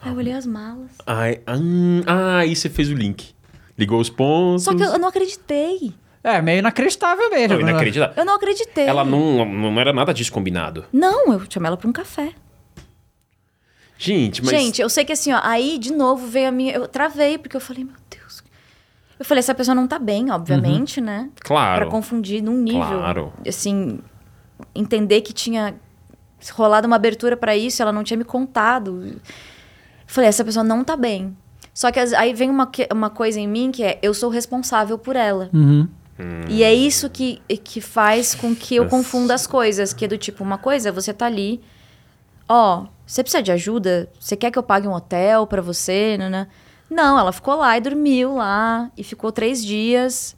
Aí 0.00 0.12
eu 0.12 0.16
olhei 0.16 0.32
as 0.34 0.46
malas. 0.46 0.90
Ai, 1.06 1.40
hum, 1.48 2.02
ah, 2.06 2.38
aí 2.38 2.54
você 2.54 2.68
fez 2.68 2.90
o 2.90 2.94
link. 2.94 3.34
Ligou 3.76 4.00
os 4.00 4.10
pontos. 4.10 4.64
Só 4.64 4.74
que 4.74 4.82
eu, 4.82 4.98
não 4.98 5.08
acreditei. 5.08 5.94
É, 6.22 6.40
meio 6.40 6.58
inacreditável 6.60 7.28
mesmo. 7.30 7.56
Não, 7.56 7.64
né? 7.64 7.70
inacreditável. 7.70 8.14
Eu 8.16 8.24
não 8.24 8.34
acreditei. 8.34 8.86
Ela 8.86 9.04
não, 9.04 9.44
não 9.44 9.80
era 9.80 9.92
nada 9.92 10.14
disso 10.14 10.30
combinado. 10.32 10.84
Não, 10.92 11.32
eu 11.32 11.42
chamei 11.48 11.68
ela 11.68 11.76
pra 11.76 11.88
um 11.88 11.92
café. 11.92 12.32
Gente, 13.96 14.42
mas... 14.44 14.50
Gente, 14.50 14.82
eu 14.82 14.88
sei 14.88 15.04
que 15.04 15.12
assim, 15.12 15.32
ó, 15.32 15.40
aí 15.42 15.78
de 15.78 15.92
novo 15.92 16.26
veio 16.26 16.48
a 16.48 16.52
minha. 16.52 16.72
Eu 16.72 16.86
travei, 16.86 17.38
porque 17.38 17.56
eu 17.56 17.60
falei, 17.60 17.84
meu 17.84 17.94
Deus. 18.10 18.42
Eu 19.18 19.24
falei, 19.24 19.40
essa 19.40 19.54
pessoa 19.54 19.74
não 19.74 19.86
tá 19.86 19.98
bem, 19.98 20.30
obviamente, 20.30 21.00
né? 21.00 21.30
Claro. 21.40 21.82
Pra 21.82 21.90
confundir 21.90 22.42
num 22.42 22.56
nível. 22.56 22.80
Claro. 22.80 23.32
Assim, 23.46 24.00
entender 24.74 25.20
que 25.22 25.32
tinha 25.32 25.74
rolado 26.52 26.86
uma 26.86 26.96
abertura 26.96 27.36
pra 27.36 27.56
isso, 27.56 27.80
ela 27.82 27.92
não 27.92 28.04
tinha 28.04 28.16
me 28.16 28.24
contado. 28.24 29.20
Falei, 30.06 30.28
essa 30.28 30.44
pessoa 30.44 30.62
não 30.62 30.84
tá 30.84 30.96
bem. 30.96 31.36
Só 31.72 31.90
que 31.90 31.98
as- 31.98 32.12
aí 32.12 32.32
vem 32.34 32.50
uma, 32.50 32.70
uma 32.92 33.10
coisa 33.10 33.40
em 33.40 33.48
mim 33.48 33.72
que 33.72 33.82
é, 33.82 33.98
eu 34.02 34.14
sou 34.14 34.30
responsável 34.30 34.98
por 34.98 35.16
ela. 35.16 35.48
Uhum. 35.52 35.88
E 36.48 36.62
é 36.62 36.72
isso 36.72 37.10
que, 37.10 37.42
que 37.64 37.80
faz 37.80 38.34
com 38.34 38.54
que 38.54 38.76
eu 38.76 38.84
Nossa. 38.84 38.96
confunda 38.96 39.34
as 39.34 39.46
coisas. 39.46 39.92
Que 39.92 40.04
é 40.04 40.08
do 40.08 40.16
tipo, 40.16 40.44
uma 40.44 40.56
coisa, 40.58 40.90
é 40.90 40.92
você 40.92 41.12
tá 41.12 41.26
ali, 41.26 41.60
ó, 42.48 42.84
você 43.04 43.22
precisa 43.24 43.42
de 43.42 43.50
ajuda? 43.50 44.08
Você 44.20 44.36
quer 44.36 44.50
que 44.52 44.58
eu 44.58 44.62
pague 44.62 44.86
um 44.86 44.92
hotel 44.92 45.46
pra 45.46 45.60
você? 45.60 46.16
Né? 46.16 46.46
Não, 46.88 47.18
ela 47.18 47.32
ficou 47.32 47.56
lá 47.56 47.76
e 47.76 47.80
dormiu 47.80 48.36
lá. 48.36 48.90
E 48.96 49.02
ficou 49.02 49.32
três 49.32 49.64
dias. 49.64 50.36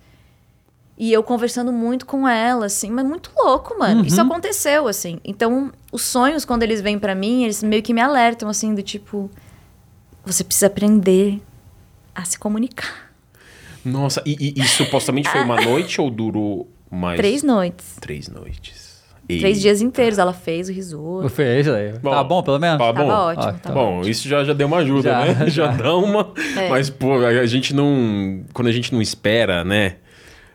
E 0.99 1.13
eu 1.13 1.23
conversando 1.23 1.71
muito 1.73 2.07
com 2.07 2.27
ela, 2.27 2.67
assim, 2.67 2.91
mas 2.91 3.05
muito 3.05 3.31
louco, 3.37 3.79
mano. 3.79 4.05
Isso 4.07 4.19
aconteceu, 4.21 4.89
assim. 4.89 5.19
Então, 5.25 5.71
os 5.93 6.03
sonhos, 6.03 6.45
quando 6.45 6.63
eles 6.63 6.81
vêm 6.81 6.99
pra 6.99 7.15
mim, 7.15 7.45
eles 7.45 7.63
meio 7.63 7.83
que 7.83 7.93
me 7.93 8.01
alertam, 8.01 8.49
assim, 8.49 8.75
do 8.75 8.83
tipo, 8.83 9.31
você 10.25 10.43
precisa 10.43 10.69
aprender 10.69 11.39
a 12.15 12.25
se 12.25 12.39
comunicar. 12.39 13.11
Nossa, 13.85 14.23
e, 14.25 14.55
e- 14.57 14.61
e 14.61 14.67
supostamente 14.67 15.29
foi 15.29 15.43
uma 15.43 15.61
noite 15.61 16.01
ou 16.01 16.11
durou 16.11 16.67
mais... 16.91 17.19
Três 17.19 17.43
noites. 17.43 17.97
Três 18.01 18.29
noites. 18.29 18.97
Três 19.29 19.61
dias 19.61 19.83
inteiros 19.83 20.19
ela 20.19 20.33
fez 20.33 20.69
o 20.69 20.73
risoto. 20.73 21.29
Fez 21.29 21.69
aí. 21.69 21.93
Bom, 21.99 22.11
tá 22.11 22.23
bom, 22.25 22.43
pelo 22.45 22.59
menos? 22.61 22.79
Tá 22.79 22.93
Tava 22.93 23.05
bom. 23.05 23.11
ótimo, 23.13 23.43
Ah, 23.49 23.53
tava 23.55 23.75
Bom, 23.75 24.01
isso 24.03 24.29
já, 24.29 24.45
já 24.45 24.53
deu 24.53 24.69
uma 24.69 24.79
ajuda, 24.79 25.11
Já, 25.11 25.25
né? 25.27 25.35
Já, 25.51 25.67
já. 25.67 25.73
dá 25.73 25.95
uma. 25.97 26.33
É. 26.57 26.69
Mas, 26.69 26.89
pô, 26.89 27.13
a 27.25 27.45
gente 27.45 27.75
não. 27.75 28.45
Quando 28.53 28.69
a 28.69 28.73
gente 28.73 28.95
não 28.95 29.03
espera, 29.03 29.65
né? 29.65 29.97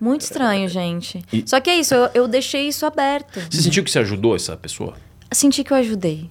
Muito 0.02 0.22
estranho, 0.22 0.68
gente. 0.68 1.24
E- 1.32 1.44
Só 1.48 1.60
que 1.62 1.70
é 1.70 1.78
isso, 1.78 1.94
eu, 1.94 2.10
eu 2.16 2.28
deixei 2.28 2.68
isso 2.68 2.86
aberto. 2.88 3.40
Você 3.52 3.62
sentiu 3.62 3.84
que 3.84 3.92
você 3.92 4.00
ajudou 4.00 4.36
essa 4.36 4.58
pessoa? 4.58 4.96
Senti 5.32 5.64
que 5.64 5.72
eu 5.72 5.78
ajudei. 5.78 6.28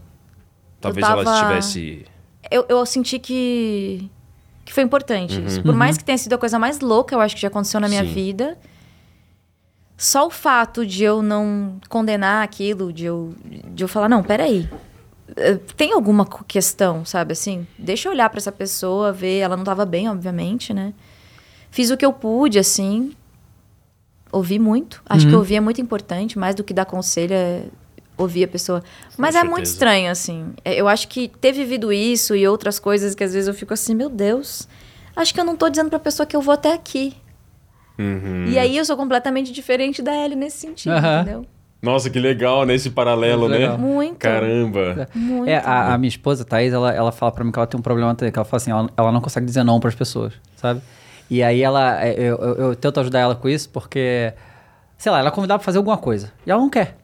Talvez 0.81 1.07
tava- 1.07 1.23
ela 1.23 1.33
estivesse. 1.59 2.05
Eu, 2.51 2.67
eu 2.69 2.85
senti 2.85 3.19
que, 3.21 4.11
que 4.65 4.73
foi 4.73 4.83
importante 4.83 5.41
isso. 5.47 5.63
Por 5.63 5.75
mais 5.75 5.97
que 5.97 6.03
tenha 6.05 6.19
sido 6.19 6.33
a 6.33 6.39
coisa 6.39 6.59
mais 6.59 6.81
louca, 6.81 7.15
eu 7.15 7.21
acho 7.21 7.37
que 7.37 7.41
já 7.43 7.47
aconteceu 7.49 7.79
na 7.79 7.89
minha 7.89 8.03
Uhum. 8.03 8.09
Sim. 8.09 8.15
vida. 8.15 8.59
Só 9.97 10.27
o 10.27 10.31
fato 10.31 10.85
de 10.85 11.05
eu 11.05 11.23
não 11.23 11.79
condenar 11.89 12.43
aquilo, 12.43 12.93
de 12.93 13.05
eu, 13.05 13.35
de 13.75 13.85
eu 13.85 13.89
falar, 13.89 14.09
não, 14.09 14.23
peraí. 14.23 14.69
eh, 15.37 15.59
Tem 15.77 15.93
alguma 15.93 16.27
questão, 16.49 17.05
sabe 17.05 17.35
assim? 17.35 17.67
Deixa 17.79 18.09
eu 18.09 18.13
olhar 18.13 18.29
pra 18.31 18.39
essa 18.39 18.51
pessoa, 18.51 19.13
ver. 19.13 19.39
Ela 19.41 19.57
não 19.57 19.63
tava 19.65 19.85
bem, 19.87 20.09
obviamente, 20.09 20.73
né? 20.75 20.93
Fiz 21.71 21.91
o 21.91 21.97
que 21.97 22.05
eu 22.05 22.13
pude, 22.13 22.59
assim. 22.59 23.13
Ouvi 24.33 24.59
muito. 24.59 25.03
Acho 25.09 25.27
que 25.29 25.35
ouvir 25.35 25.57
é 25.57 25.61
muito 25.61 25.81
importante, 25.81 26.39
mais 26.39 26.55
do 26.55 26.63
que 26.63 26.73
dar 26.73 26.85
conselho 26.85 27.35
é 27.35 27.63
ouvir 28.17 28.45
a 28.45 28.49
pessoa. 28.49 28.83
Mas 29.17 29.35
é 29.35 29.43
muito 29.43 29.65
estranho, 29.67 30.11
assim. 30.11 30.53
É, 30.65 30.75
Eu 30.75 30.87
acho 30.87 31.09
que 31.09 31.29
ter 31.29 31.53
vivido 31.53 31.93
isso 31.93 32.37
e 32.37 32.47
outras 32.47 32.79
coisas 32.79 33.15
que 33.15 33.25
às 33.25 33.33
vezes 33.33 33.49
eu 33.49 33.55
fico 33.55 33.73
assim, 33.75 33.95
meu 33.95 34.09
Deus, 34.09 34.69
acho 35.17 35.33
que 35.35 35.41
eu 35.41 35.45
não 35.45 35.57
tô 35.57 35.69
dizendo 35.69 35.91
pra 35.91 35.99
pessoa 35.99 36.27
que 36.27 36.37
eu 36.37 36.41
vou 36.43 36.55
até 36.55 36.73
aqui. 36.73 37.15
Uhum. 37.99 38.47
E 38.49 38.59
aí 38.59 38.77
eu 38.77 38.85
sou 38.85 38.97
completamente 38.97 39.53
diferente 39.53 40.01
da 40.01 40.15
Ellie 40.15 40.37
nesse 40.37 40.59
sentido, 40.59 40.93
Aham. 40.93 41.21
entendeu? 41.23 41.47
Nossa, 41.83 42.11
que 42.11 42.19
legal, 42.21 42.67
né? 42.67 42.75
Esse 42.75 42.91
paralelo, 42.91 43.43
Muito 43.43 43.53
né? 43.53 43.59
legal. 43.59 43.79
Muito. 43.79 44.19
Caramba. 44.19 45.09
Muito. 45.15 45.49
É, 45.49 45.57
a, 45.57 45.95
a 45.95 45.99
minha 45.99 46.09
esposa, 46.09 46.45
Thaís, 46.45 46.75
ela, 46.75 46.93
ela 46.93 47.11
fala 47.11 47.33
pra 47.33 47.43
mim 47.43 47.51
que 47.51 47.59
ela 47.59 47.67
tem 47.67 47.81
um 47.81 47.83
problema, 47.83 48.15
que 48.15 48.25
ela 48.27 48.45
fala 48.45 48.57
assim, 48.59 48.71
ela, 48.71 48.91
ela 48.97 49.11
não 49.11 49.21
consegue 49.21 49.47
dizer 49.47 49.65
não 49.65 49.81
pras 49.81 49.95
pessoas, 49.95 50.35
sabe? 50.57 50.83
E 51.31 51.43
aí 51.43 51.63
ela, 51.63 52.05
é, 52.05 52.13
eu, 52.13 52.37
eu, 52.37 52.55
eu 52.57 52.77
tento 52.77 52.99
ajudar 52.99 53.21
ela 53.21 53.37
com 53.37 53.49
isso 53.49 53.69
porque, 53.71 54.33
sei 54.99 55.13
lá, 55.13 55.21
ela 55.21 55.29
é 55.29 55.31
convidada 55.31 55.59
pra 55.59 55.65
fazer 55.65 55.79
alguma 55.79 55.97
coisa 55.97 56.33
e 56.45 56.51
ela 56.51 56.61
não 56.61 56.69
quer. 56.69 56.97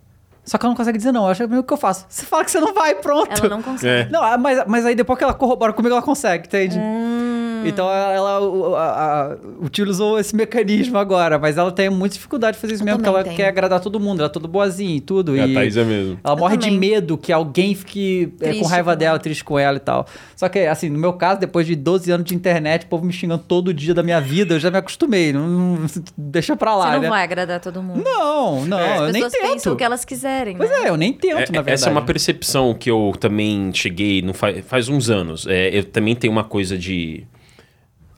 Só 0.45 0.59
que 0.59 0.65
ela 0.65 0.71
não 0.71 0.77
consegue 0.77 0.99
dizer 0.99 1.13
não. 1.13 1.25
Eu 1.25 1.31
acho 1.31 1.47
que 1.47 1.55
o 1.55 1.63
que 1.63 1.73
eu 1.73 1.77
faço. 1.77 2.07
Você 2.09 2.25
fala 2.25 2.45
que 2.45 2.51
você 2.51 2.61
não 2.61 2.73
vai, 2.73 2.95
pronto. 2.97 3.33
Ela 3.33 3.49
não 3.49 3.63
consegue. 3.63 4.09
É. 4.09 4.13
Não, 4.13 4.39
mas, 4.39 4.65
mas 4.67 4.87
aí 4.87 4.95
depois 4.95 5.19
que 5.19 5.25
ela 5.25 5.35
corrobora 5.35 5.73
comigo, 5.73 5.93
ela 5.93 6.03
consegue, 6.03 6.47
entende? 6.47 6.79
Hum. 6.79 7.36
Então 7.65 7.89
ela, 7.91 8.39
a- 8.79 9.33
a- 9.33 9.37
utilizou 9.61 10.19
esse 10.19 10.35
mecanismo 10.35 10.99
agora, 10.99 11.39
mas 11.39 11.57
ela 11.57 11.71
tem 11.73 11.89
muita 11.89 12.15
dificuldade 12.15 12.57
de 12.57 12.61
fazer 12.61 12.75
isso 12.75 12.83
Eu 12.83 12.87
mesmo, 12.87 12.99
porque 12.99 13.09
ela 13.09 13.23
tenho. 13.25 13.37
quer 13.37 13.49
agradar 13.49 13.81
todo 13.81 13.99
mundo, 14.01 14.21
ela 14.21 14.29
é 14.29 14.33
toda 14.33 14.47
boazinha 14.49 14.97
e 14.97 15.01
tudo. 15.01 15.37
É, 15.37 15.41
a 15.43 15.47
e 15.47 15.55
Thaís 15.55 15.77
é 15.77 15.85
mesmo. 15.85 16.19
ela 16.23 16.35
Eu 16.35 16.39
morre 16.39 16.57
de 16.57 16.67
também. 16.67 16.79
medo 16.79 17.17
que 17.17 17.33
alguém 17.33 17.75
fique 17.75 18.33
é, 18.41 18.55
com 18.55 18.67
raiva 18.67 18.93
com 18.93 18.99
dela, 18.99 19.11
ela. 19.13 19.19
triste 19.19 19.45
com 19.45 19.59
ela 19.59 19.77
e 19.77 19.81
tal. 19.81 20.07
Só 20.35 20.49
que, 20.49 20.59
assim, 20.61 20.89
no 20.89 20.99
meu 20.99 21.13
caso, 21.13 21.41
depois 21.41 21.67
de 21.67 21.75
12 21.77 22.11
anos 22.11 22.27
de 22.27 22.35
internet, 22.35 22.85
o 22.85 22.89
povo 22.89 23.05
me 23.05 23.13
xingando 23.13 23.43
todo 23.47 23.73
dia 23.73 23.95
da 23.95 24.03
minha 24.03 24.21
vida, 24.21 24.55
eu 24.55 24.61
já 24.61 24.71
me 24.71 24.79
acostumei. 24.79 25.33
Não, 25.33 25.47
não- 25.47 25.87
deixa 26.17 26.57
pra 26.57 26.75
lá, 26.77 26.87
Você 26.91 26.95
não 26.97 27.01
né? 27.03 27.09
vai 27.09 27.23
agradar 27.23 27.61
todo 27.61 27.83
mundo. 27.83 28.03
Não, 28.05 28.65
não, 28.67 28.79
É. 28.79 28.99
eu 28.99 29.05
As 29.05 29.13
nem 29.13 29.23
pessoas 29.23 29.33
pensam 29.43 29.57
tento. 29.57 29.73
o 29.73 29.77
que 29.77 29.85
elas 29.85 30.05
quiserem. 30.05 30.57
Pois 30.57 30.71
né? 30.71 30.77
é, 30.85 30.89
eu 30.89 30.97
nem 30.97 31.13
tento, 31.13 31.33
É, 31.37 31.41
na 31.41 31.45
verdade. 31.47 31.71
essa 31.71 31.89
é 31.89 31.93
uma 31.93 32.03
percepção 32.03 32.75
que 32.75 32.91
eu 32.91 33.13
também 33.19 33.71
cheguei 33.73 34.23
não 34.23 34.35
faz, 34.35 34.65
faz 34.67 34.89
uns 34.89 35.11
anos. 35.11 35.47
É, 35.47 35.77
eu 35.77 35.85
também 35.85 36.15
tenho 36.15 36.33
uma 36.33 36.45
coisa 36.45 36.77
de 36.79 37.25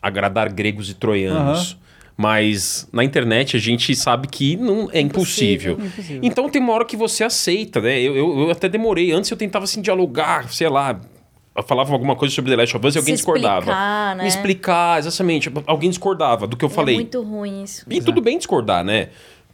agradar 0.02 0.52
gregos 0.52 0.90
e 0.90 0.94
troianos. 0.94 1.76
Mas 2.20 2.88
na 2.92 3.04
internet 3.04 3.56
a 3.56 3.60
gente 3.60 3.94
sabe 3.94 4.26
que 4.26 4.56
não 4.56 4.88
é 4.92 5.00
impossível. 5.00 5.74
Impossível. 5.74 6.20
Então 6.20 6.48
tem 6.48 6.60
uma 6.60 6.72
hora 6.72 6.84
que 6.84 6.96
você 6.96 7.22
aceita, 7.22 7.80
né? 7.80 8.00
Eu, 8.00 8.16
eu, 8.16 8.40
eu 8.40 8.50
até 8.50 8.68
demorei. 8.68 9.12
Antes 9.12 9.30
eu 9.30 9.36
tentava 9.36 9.64
assim 9.64 9.80
dialogar, 9.80 10.50
sei 10.50 10.68
lá. 10.68 10.98
Falava 11.66 11.92
alguma 11.92 12.14
coisa 12.16 12.32
sobre 12.34 12.50
The 12.52 12.56
Last 12.56 12.76
of 12.76 12.86
Us 12.86 12.94
e 12.94 12.98
alguém 12.98 13.14
Se 13.14 13.18
discordava. 13.22 13.58
explicar, 13.60 14.16
né? 14.16 14.22
Me 14.22 14.28
explicar, 14.28 14.98
exatamente. 14.98 15.52
Alguém 15.66 15.90
discordava 15.90 16.46
do 16.46 16.56
que 16.56 16.64
eu 16.64 16.68
falei. 16.68 16.94
É 16.94 16.98
muito 16.98 17.22
ruim 17.22 17.62
isso. 17.62 17.84
E 17.88 18.00
tudo 18.00 18.20
bem 18.20 18.36
discordar, 18.36 18.84
né? 18.84 19.08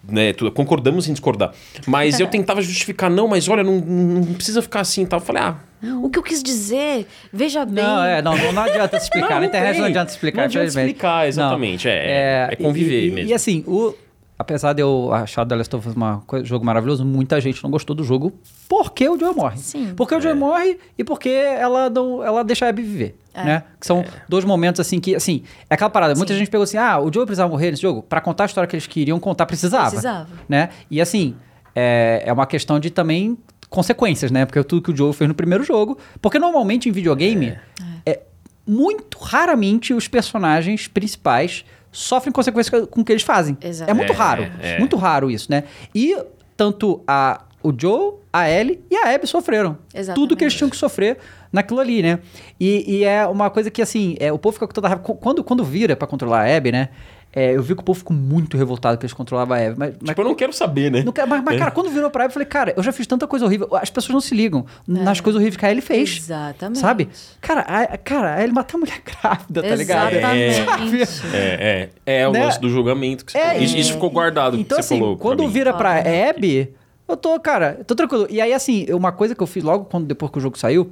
Né? 0.08 0.32
tu- 0.32 0.50
Concordamos 0.52 1.08
em 1.08 1.12
discordar. 1.12 1.52
Mas 1.86 2.18
eu 2.20 2.26
tentava 2.26 2.60
justificar, 2.62 3.10
não, 3.10 3.26
mas 3.28 3.48
olha, 3.48 3.62
não, 3.62 3.80
não 3.80 4.34
precisa 4.34 4.60
ficar 4.62 4.80
assim 4.80 5.02
e 5.02 5.06
tal. 5.06 5.20
Eu 5.20 5.24
falei, 5.24 5.42
ah, 5.42 5.56
O 6.02 6.08
que 6.08 6.18
eu 6.18 6.22
quis 6.22 6.42
dizer, 6.42 7.06
veja 7.32 7.64
bem. 7.64 7.84
Não, 7.84 8.02
é, 8.04 8.22
não, 8.22 8.36
não, 8.36 8.52
não 8.52 8.62
adianta 8.62 8.98
se 8.98 9.04
explicar. 9.06 9.34
Não, 9.34 9.40
Na 9.40 9.46
internet 9.46 9.72
tem. 9.72 9.80
não 9.80 9.88
adianta 9.88 10.10
explicar, 10.12 10.36
Não 10.38 10.44
adianta 10.44 10.66
explicar, 10.66 11.28
exatamente. 11.28 11.88
É- 11.88 12.48
é 12.52 12.56
conviver 12.56 13.02
e, 13.04 13.08
e- 13.08 13.10
mesmo. 13.10 13.30
E 13.30 13.34
assim, 13.34 13.62
o, 13.66 13.94
apesar 14.38 14.72
de 14.72 14.82
eu 14.82 15.12
achar 15.12 15.44
The 15.46 15.54
Last 15.56 15.76
of 15.76 15.88
Us 15.88 15.94
coisa- 16.26 16.44
jogo 16.44 16.64
maravilhoso, 16.64 17.04
muita 17.04 17.40
gente 17.40 17.62
não 17.62 17.70
gostou 17.70 17.94
do 17.94 18.02
jogo 18.04 18.32
porque 18.68 19.08
o 19.08 19.18
Joel 19.18 19.34
morre. 19.34 19.58
Sim. 19.58 19.94
Porque 19.96 20.14
o 20.14 20.18
É. 20.18 20.20
Joel 20.20 20.36
morre 20.36 20.78
e 20.98 21.04
porque 21.04 21.28
ela, 21.28 21.88
não, 21.90 22.22
ela 22.22 22.42
deixa 22.42 22.66
a 22.66 22.68
Abby 22.68 22.82
viver. 22.82 23.18
Né? 23.34 23.64
Que 23.80 23.86
são 23.86 24.04
dois 24.28 24.44
momentos 24.44 24.80
assim 24.80 25.00
que, 25.00 25.16
assim, 25.16 25.42
é 25.68 25.74
aquela 25.74 25.90
parada. 25.90 26.14
Muita 26.14 26.32
Sim. 26.32 26.38
gente 26.38 26.50
pegou 26.50 26.62
assim: 26.62 26.76
ah, 26.76 27.00
o 27.00 27.12
Joel 27.12 27.26
precisava 27.26 27.50
morrer 27.50 27.72
nesse 27.72 27.82
jogo? 27.82 28.00
Pra 28.02 28.20
contar 28.20 28.44
a 28.44 28.46
história 28.46 28.68
que 28.68 28.76
eles 28.76 28.86
queriam 28.86 29.18
contar, 29.18 29.44
precisava. 29.46 29.88
Precisava. 29.90 30.28
Né? 30.48 30.68
E 30.88 31.00
assim, 31.00 31.34
é, 31.74 32.22
é 32.24 32.32
uma 32.32 32.46
questão 32.46 32.78
de 32.78 32.90
também 32.90 33.36
consequências, 33.68 34.30
né? 34.30 34.46
Porque 34.46 34.62
tudo 34.62 34.82
que 34.82 34.92
o 34.92 34.96
Joel 34.96 35.12
fez 35.12 35.26
no 35.26 35.34
primeiro 35.34 35.64
jogo. 35.64 35.98
Porque 36.22 36.38
normalmente 36.38 36.88
em 36.88 36.92
videogame, 36.92 37.58
é. 38.06 38.20
muito 38.64 39.18
raramente 39.18 39.92
os 39.92 40.06
personagens 40.06 40.86
principais 40.86 41.64
sofrem 41.96 42.32
consequências 42.32 42.86
com 42.90 43.00
o 43.00 43.04
que 43.04 43.12
eles 43.12 43.22
fazem. 43.22 43.56
Exato. 43.62 43.90
É 43.90 43.94
muito 43.94 44.12
É, 44.12 44.16
raro. 44.16 44.46
é. 44.60 44.78
Muito 44.78 44.96
raro 44.96 45.30
isso, 45.30 45.50
né? 45.50 45.64
E 45.94 46.16
tanto 46.56 47.02
a, 47.06 47.42
o 47.62 47.72
Joe, 47.76 48.14
a 48.32 48.50
Ellie 48.50 48.82
e 48.90 48.96
a 48.96 49.14
Abby 49.14 49.26
sofreram. 49.26 49.78
Exatamente. 49.94 50.14
Tudo 50.14 50.36
que 50.36 50.44
eles 50.44 50.54
tinham 50.54 50.68
que 50.68 50.76
sofrer 50.76 51.18
naquilo 51.52 51.78
ali, 51.80 52.02
né? 52.02 52.18
E, 52.58 52.96
e 52.98 53.04
é 53.04 53.26
uma 53.26 53.48
coisa 53.48 53.70
que, 53.70 53.80
assim, 53.80 54.16
é, 54.18 54.32
o 54.32 54.38
povo 54.38 54.54
fica 54.54 54.66
com 54.66 54.72
toda 54.72 54.88
raiva. 54.88 55.02
Qu- 55.02 55.14
Quando, 55.14 55.44
quando 55.44 55.62
vira 55.64 55.94
pra 55.94 56.06
controlar 56.08 56.40
a 56.48 56.56
Abby, 56.56 56.72
né? 56.72 56.88
É, 57.34 57.56
eu 57.56 57.62
vi 57.62 57.74
que 57.74 57.80
o 57.80 57.84
povo 57.84 57.98
ficou 57.98 58.16
muito 58.16 58.56
revoltado 58.56 58.96
que 58.96 59.04
eles 59.04 59.12
controlavam 59.12 59.56
a 59.56 59.60
Abby. 59.60 59.74
Mas, 59.78 59.94
mas 60.00 60.08
tipo, 60.10 60.20
eu 60.20 60.24
não 60.24 60.34
quero 60.34 60.52
saber, 60.52 60.90
né? 60.90 61.02
não 61.02 61.12
quero- 61.12 61.28
mas, 61.28 61.42
mas, 61.44 61.58
cara, 61.58 61.70
quando 61.70 61.90
virou 61.90 62.08
pra 62.10 62.24
Abby, 62.24 62.30
eu 62.30 62.34
falei, 62.34 62.46
cara, 62.46 62.74
eu 62.76 62.82
já 62.82 62.92
fiz 62.92 63.06
tanta 63.06 63.26
coisa 63.26 63.44
horrível. 63.44 63.68
As 63.72 63.90
pessoas 63.90 64.12
não 64.14 64.20
se 64.20 64.34
ligam 64.34 64.64
nas 64.86 65.20
coisas 65.20 65.38
horríveis 65.40 65.56
que 65.56 65.66
a 65.66 65.70
Ellie 65.70 65.82
fez. 65.82 66.16
Exatamente. 66.18 66.78
Sabe? 66.78 67.08
Cara, 67.40 67.60
a, 67.62 67.96
cara, 67.98 68.34
a 68.34 68.42
Ellie 68.42 68.54
matou 68.54 68.78
a 68.78 68.80
mulher 68.80 69.00
grávida, 69.04 69.62
tá 69.62 69.74
ligado? 69.74 70.12
Exatamente. 70.14 71.22
É, 71.32 71.90
é, 72.06 72.20
é 72.22 72.28
o 72.28 72.32
Né? 72.32 72.44
lance 72.44 72.60
do 72.60 72.68
julgamento 72.68 73.24
que 73.24 73.32
você 73.32 73.38
É, 73.38 73.46
falou. 73.48 73.62
Isso, 73.62 73.76
isso 73.76 73.92
ficou 73.94 74.10
guardado, 74.10 74.56
Então, 74.58 74.78
que 74.78 74.82
você 74.84 74.94
assim, 74.94 75.16
quando 75.16 75.42
mim. 75.42 75.48
vira 75.48 75.72
pra. 75.72 75.94
Abby, 76.30 76.72
eu 77.08 77.16
tô, 77.16 77.38
cara, 77.40 77.80
tô 77.86 77.94
tranquilo. 77.94 78.26
E 78.30 78.40
aí, 78.40 78.52
assim, 78.52 78.86
uma 78.92 79.12
coisa 79.12 79.34
que 79.34 79.42
eu 79.42 79.46
fiz 79.46 79.62
logo 79.62 79.84
quando, 79.86 80.06
depois 80.06 80.30
que 80.30 80.38
o 80.38 80.40
jogo 80.40 80.58
saiu, 80.58 80.90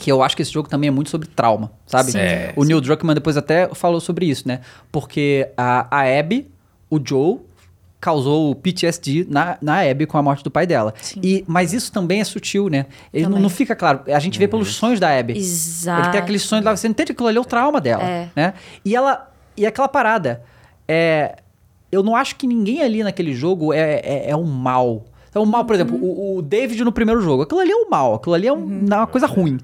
que 0.00 0.10
eu 0.10 0.22
acho 0.22 0.34
que 0.34 0.42
esse 0.42 0.52
jogo 0.52 0.68
também 0.68 0.88
é 0.88 0.90
muito 0.90 1.10
sobre 1.10 1.28
trauma, 1.28 1.70
sabe? 1.86 2.12
Sim. 2.12 2.18
É, 2.18 2.52
o 2.56 2.64
Neil 2.64 2.80
Druckmann 2.80 3.14
depois 3.14 3.36
até 3.36 3.68
falou 3.74 4.00
sobre 4.00 4.26
isso, 4.26 4.46
né? 4.48 4.60
Porque 4.90 5.48
a, 5.56 5.86
a 5.98 6.18
Abby, 6.18 6.48
o 6.88 6.98
Joe, 7.04 7.38
causou 8.00 8.50
o 8.50 8.54
PTSD 8.54 9.26
na, 9.28 9.58
na 9.60 9.80
Abby 9.82 10.06
com 10.06 10.16
a 10.16 10.22
morte 10.22 10.42
do 10.42 10.50
pai 10.50 10.66
dela. 10.66 10.94
Sim. 11.02 11.20
E, 11.22 11.44
mas 11.46 11.74
isso 11.74 11.92
também 11.92 12.20
é 12.20 12.24
sutil, 12.24 12.70
né? 12.70 12.86
Ele 13.12 13.26
não, 13.26 13.38
não 13.38 13.50
fica 13.50 13.76
claro. 13.76 14.00
A 14.06 14.18
gente 14.18 14.38
vê 14.38 14.46
Uhum. 14.46 14.50
pelos 14.52 14.74
sonhos 14.74 14.98
da 14.98 15.14
Abby. 15.18 15.36
Exato. 15.36 16.02
Ele 16.04 16.10
tem 16.12 16.20
aqueles 16.20 16.42
sonhos 16.42 16.64
lá, 16.64 16.74
você 16.74 16.88
entende 16.88 17.08
que 17.08 17.12
aquilo 17.12 17.28
ali 17.28 17.36
é 17.36 17.40
o 17.40 17.44
trauma 17.44 17.78
dela, 17.80 18.02
É. 18.02 18.28
né? 18.34 18.54
E 18.84 18.96
ela 18.96 19.30
e 19.56 19.66
aquela 19.66 19.88
parada, 19.88 20.42
é, 20.88 21.36
eu 21.92 22.02
não 22.02 22.16
acho 22.16 22.36
que 22.36 22.46
ninguém 22.46 22.80
ali 22.82 23.02
naquele 23.02 23.34
jogo 23.34 23.74
é, 23.74 24.00
é, 24.02 24.30
é 24.30 24.36
um 24.36 24.44
mal. 24.44 25.04
Então, 25.28 25.42
o 25.42 25.46
mal, 25.46 25.64
por 25.66 25.74
exemplo, 25.74 25.96
o, 25.96 26.38
o 26.38 26.42
David 26.42 26.82
no 26.82 26.90
primeiro 26.90 27.20
jogo, 27.20 27.42
aquilo 27.42 27.60
ali 27.60 27.70
é 27.70 27.76
um 27.76 27.88
mal, 27.90 28.14
aquilo 28.14 28.34
ali 28.34 28.46
é 28.48 28.52
um- 28.52 28.86
uma 28.86 29.06
coisa 29.06 29.26
ruim. 29.26 29.58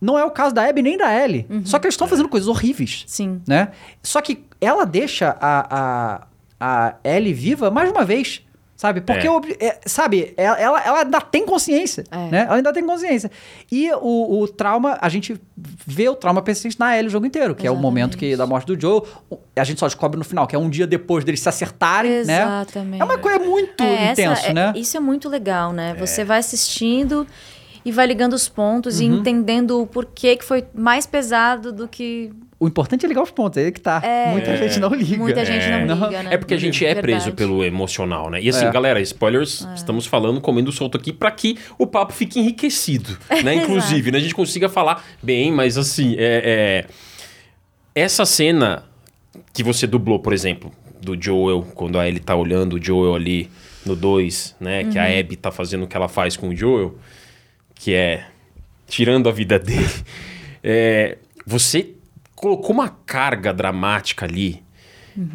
Não 0.00 0.18
é 0.18 0.24
o 0.24 0.30
caso 0.30 0.54
da 0.54 0.68
Abby 0.68 0.82
nem 0.82 0.96
da 0.98 1.12
Ellie. 1.14 1.46
Só 1.64 1.78
que 1.78 1.86
eles 1.86 1.94
estão 1.94 2.06
fazendo 2.06 2.28
coisas 2.28 2.48
horríveis, 2.48 3.04
Sim. 3.06 3.40
né? 3.48 3.68
Só 4.02 4.20
que 4.20 4.44
ela 4.60 4.84
deixa 4.84 5.36
a, 5.40 6.20
a, 6.60 6.86
a 6.88 6.94
Ellie 7.04 7.32
viva 7.32 7.70
mais 7.70 7.90
uma 7.90 8.04
vez. 8.04 8.42
Sabe? 8.78 9.00
Porque, 9.00 9.26
É. 9.26 9.30
o 9.30 9.40
é, 9.58 9.78
sabe, 9.86 10.34
ela, 10.36 10.60
ela, 10.60 10.80
ela 10.84 10.98
ainda 11.02 11.18
tem 11.18 11.46
consciência, 11.46 12.04
É. 12.10 12.30
né? 12.30 12.40
Ela 12.46 12.56
ainda 12.56 12.70
tem 12.74 12.84
consciência. 12.84 13.30
E 13.72 13.90
o, 13.90 14.42
o 14.42 14.46
trauma, 14.48 14.98
a 15.00 15.08
gente 15.08 15.40
vê 15.86 16.10
o 16.10 16.14
trauma 16.14 16.42
persistente 16.42 16.78
na 16.78 16.94
Ellie 16.94 17.06
o 17.08 17.10
jogo 17.10 17.24
inteiro, 17.24 17.54
que 17.54 17.66
é 17.66 17.70
o 17.70 17.72
Exatamente. 17.72 17.82
momento 17.82 18.18
que 18.18 18.36
da 18.36 18.46
morte 18.46 18.66
do 18.66 18.78
Joe, 18.78 19.00
a 19.56 19.64
gente 19.64 19.80
só 19.80 19.86
descobre 19.86 20.18
no 20.18 20.24
final, 20.26 20.46
que 20.46 20.54
é 20.54 20.58
um 20.58 20.68
dia 20.68 20.86
depois 20.86 21.24
deles 21.24 21.40
se 21.40 21.48
acertarem, 21.48 22.22
né? 22.26 22.42
Exatamente. 22.42 23.00
É 23.00 23.04
uma 23.04 23.16
coisa 23.16 23.38
muito 23.38 23.82
É, 23.82 23.94
essa- 24.10 24.12
intenso, 24.12 24.46
é- 24.48 24.52
né? 24.52 24.72
Isso 24.76 24.94
é 24.94 25.00
muito 25.00 25.26
legal, 25.30 25.72
né? 25.72 25.94
Você 25.98 26.22
vai 26.22 26.38
assistindo 26.40 27.26
e 27.86 27.92
vai 27.92 28.06
ligando 28.06 28.32
os 28.34 28.48
pontos 28.48 28.98
Uhum. 29.00 29.02
e 29.02 29.06
entendendo 29.18 29.80
o 29.80 29.86
porquê 29.86 30.36
que 30.36 30.44
foi 30.44 30.64
mais 30.74 31.06
pesado 31.06 31.72
do 31.72 31.86
que 31.88 32.30
O 32.58 32.66
importante 32.66 33.04
é 33.04 33.08
ligar 33.08 33.22
os 33.22 33.30
pontos, 33.30 33.58
é 33.58 33.66
aí 33.66 33.70
que 33.72 33.80
tá. 33.80 34.02
Muita 34.32 34.56
gente 34.56 34.80
não 34.80 34.88
liga. 34.88 35.16
muita 35.18 35.44
gente 35.44 35.68
não 35.68 35.86
Não. 35.94 36.06
liga, 36.08 36.22
né? 36.22 36.34
É 36.34 36.36
porque 36.38 36.54
a 36.54 36.56
gente 36.58 36.84
é 36.84 36.94
Verdade. 36.94 37.02
preso 37.02 37.32
pelo 37.32 37.62
emocional, 37.62 38.28
né? 38.30 38.40
E 38.42 38.48
assim, 38.48 38.64
É. 38.64 38.70
galera, 38.72 38.98
spoilers, 39.00 39.66
estamos 39.76 40.06
falando 40.06 40.40
comendo 40.40 40.72
solto 40.72 40.96
aqui 40.96 41.12
pra 41.12 41.30
que 41.30 41.58
o 41.78 41.86
papo 41.86 42.12
fique 42.14 42.40
enriquecido, 42.40 43.16
né? 43.44 43.54
Inclusive, 43.54 44.10
né? 44.10 44.18
A 44.18 44.20
gente 44.22 44.34
consiga 44.34 44.68
falar 44.70 45.04
bem, 45.22 45.52
mas 45.52 45.76
assim, 45.78 46.14
é, 46.18 46.86
é- 47.94 48.02
essa 48.02 48.24
cena 48.24 48.84
que 49.52 49.62
você 49.62 49.86
dublou, 49.86 50.18
por 50.18 50.32
exemplo, 50.32 50.72
do 51.00 51.14
Joel, 51.20 51.62
quando 51.74 51.98
a 51.98 52.08
Ellie 52.08 52.20
tá 52.20 52.34
olhando 52.34 52.76
o 52.76 52.82
Joel 52.82 53.14
ali 53.14 53.50
no 53.84 53.94
2, 53.94 54.56
né? 54.58 54.84
Que 54.84 54.98
a 54.98 55.04
Abby 55.04 55.36
tá 55.36 55.50
fazendo 55.52 55.84
o 55.84 55.86
que 55.86 55.96
ela 55.96 56.08
faz 56.08 56.36
com 56.36 56.48
o 56.48 56.56
Joel, 56.56 56.96
que 57.76 57.92
é 57.94 58.26
tirando 58.88 59.28
a 59.28 59.32
vida 59.32 59.58
dele. 59.58 59.86
É, 60.68 61.18
você 61.46 61.92
colocou 62.34 62.72
uma 62.72 62.88
carga 62.88 63.54
dramática 63.54 64.26
ali. 64.26 64.64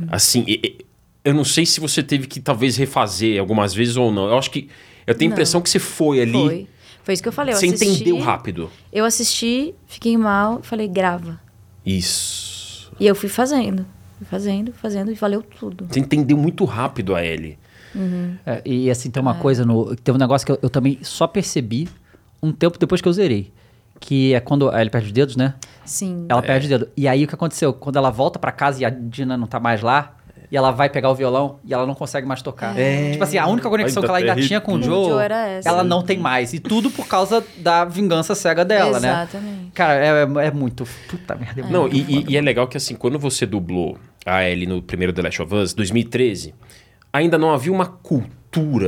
Assim, 0.09 0.43
e- 0.45 0.59
e- 0.61 0.85
eu 1.23 1.33
não 1.33 1.45
sei 1.45 1.65
se 1.65 1.79
você 1.79 2.03
teve 2.03 2.27
que 2.27 2.41
talvez 2.41 2.75
refazer 2.75 3.39
algumas 3.39 3.73
vezes 3.73 3.95
ou 3.95 4.11
não. 4.11 4.27
Eu 4.27 4.37
acho 4.37 4.51
que. 4.51 4.67
Eu 5.07 5.15
tenho 5.15 5.29
a 5.29 5.31
Não. 5.31 5.35
impressão 5.35 5.61
que 5.61 5.69
você 5.69 5.79
foi 5.79 6.19
ali. 6.19 6.33
Foi. 6.33 6.67
Foi 7.05 7.13
isso 7.13 7.23
que 7.23 7.29
eu 7.29 7.33
falei. 7.33 7.53
Eu 7.53 7.59
Você 7.59 7.67
assisti, 7.67 7.85
entendeu 8.03 8.17
rápido. 8.19 8.69
Eu 8.91 9.05
assisti, 9.05 9.73
fiquei 9.87 10.17
mal, 10.17 10.61
falei, 10.61 10.85
grava. 10.89 11.39
Isso. 11.85 12.91
E 12.99 13.07
eu 13.07 13.15
fui 13.15 13.29
fazendo. 13.29 13.85
Fui 14.17 14.27
fazendo, 14.29 14.73
fazendo 14.73 15.11
e 15.11 15.15
valeu 15.15 15.41
tudo. 15.41 15.87
Você 15.89 15.99
entendeu 16.01 16.35
muito 16.35 16.65
rápido 16.65 17.15
a 17.15 17.23
Ellie. 17.25 17.57
É, 18.45 18.61
e 18.65 18.89
assim, 18.91 19.09
tem 19.09 19.21
uma 19.21 19.35
coisa 19.35 19.63
no. 19.65 19.95
Tem 19.95 20.13
um 20.13 20.17
negócio 20.17 20.45
que 20.45 20.51
eu, 20.51 20.59
eu 20.61 20.69
também 20.69 20.99
só 21.03 21.25
percebi 21.25 21.87
um 22.41 22.51
tempo 22.51 22.77
depois 22.77 23.01
que 23.01 23.07
eu 23.07 23.13
zerei. 23.13 23.51
Que 23.99 24.33
é 24.33 24.39
quando 24.39 24.69
a 24.69 24.79
Ellie 24.79 24.89
perde 24.89 25.07
os 25.07 25.13
dedos, 25.13 25.35
né? 25.35 25.53
Sim. 25.85 26.25
Ela 26.27 26.41
perde 26.41 26.65
o 26.65 26.69
dedo. 26.69 26.89
E 26.97 27.07
aí 27.07 27.23
o 27.23 27.27
que 27.27 27.35
aconteceu? 27.35 27.71
Quando 27.73 27.97
ela 27.97 28.09
volta 28.09 28.39
pra 28.39 28.51
casa 28.51 28.81
e 28.81 28.85
a 28.85 28.89
Dina 28.89 29.37
não 29.37 29.45
tá 29.45 29.59
mais 29.59 29.81
lá, 29.81 30.15
e 30.51 30.57
ela 30.57 30.71
vai 30.71 30.89
pegar 30.89 31.09
o 31.09 31.15
violão 31.15 31.59
e 31.63 31.73
ela 31.73 31.85
não 31.85 31.93
consegue 31.93 32.27
mais 32.27 32.41
tocar. 32.41 32.77
É. 32.77 33.11
Tipo 33.11 33.23
assim, 33.23 33.37
a 33.37 33.47
única 33.47 33.69
conexão 33.69 34.01
Ainda 34.03 34.13
que 34.13 34.21
ela 34.21 34.31
ainda 34.31 34.45
tinha 34.47 34.59
com 34.59 34.73
o 34.73 34.81
Joe, 34.83 35.09
Joe 35.09 35.23
era 35.23 35.47
essa. 35.47 35.69
ela 35.69 35.83
não 35.83 36.01
tem 36.03 36.17
mais. 36.17 36.51
E 36.51 36.59
tudo 36.59 36.91
por 36.91 37.07
causa 37.07 37.41
da 37.57 37.85
vingança 37.85 38.35
cega 38.35 38.65
dela, 38.65 38.99
né? 38.99 39.09
Exatamente. 39.09 39.71
Cara, 39.73 39.93
é, 40.05 40.47
é 40.47 40.51
muito. 40.51 40.85
Puta 41.07 41.35
merda. 41.35 41.61
É 41.61 41.69
Não, 41.69 41.81
muito 41.83 41.95
e, 41.95 42.19
e- 42.19 42.25
e 42.31 42.37
é 42.37 42.41
legal 42.41 42.67
que 42.67 42.75
assim, 42.75 42.95
quando 42.95 43.17
você 43.17 43.45
dublou 43.45 43.97
a 44.25 44.43
Ellie 44.43 44.67
no 44.67 44.81
primeiro 44.81 45.13
The 45.13 45.21
Last 45.21 45.41
of 45.41 45.55
Us, 45.55 45.73
2013, 45.73 46.53
ainda 47.13 47.37
não 47.37 47.53
havia 47.53 47.71
uma 47.71 47.85
cultura 47.85 48.40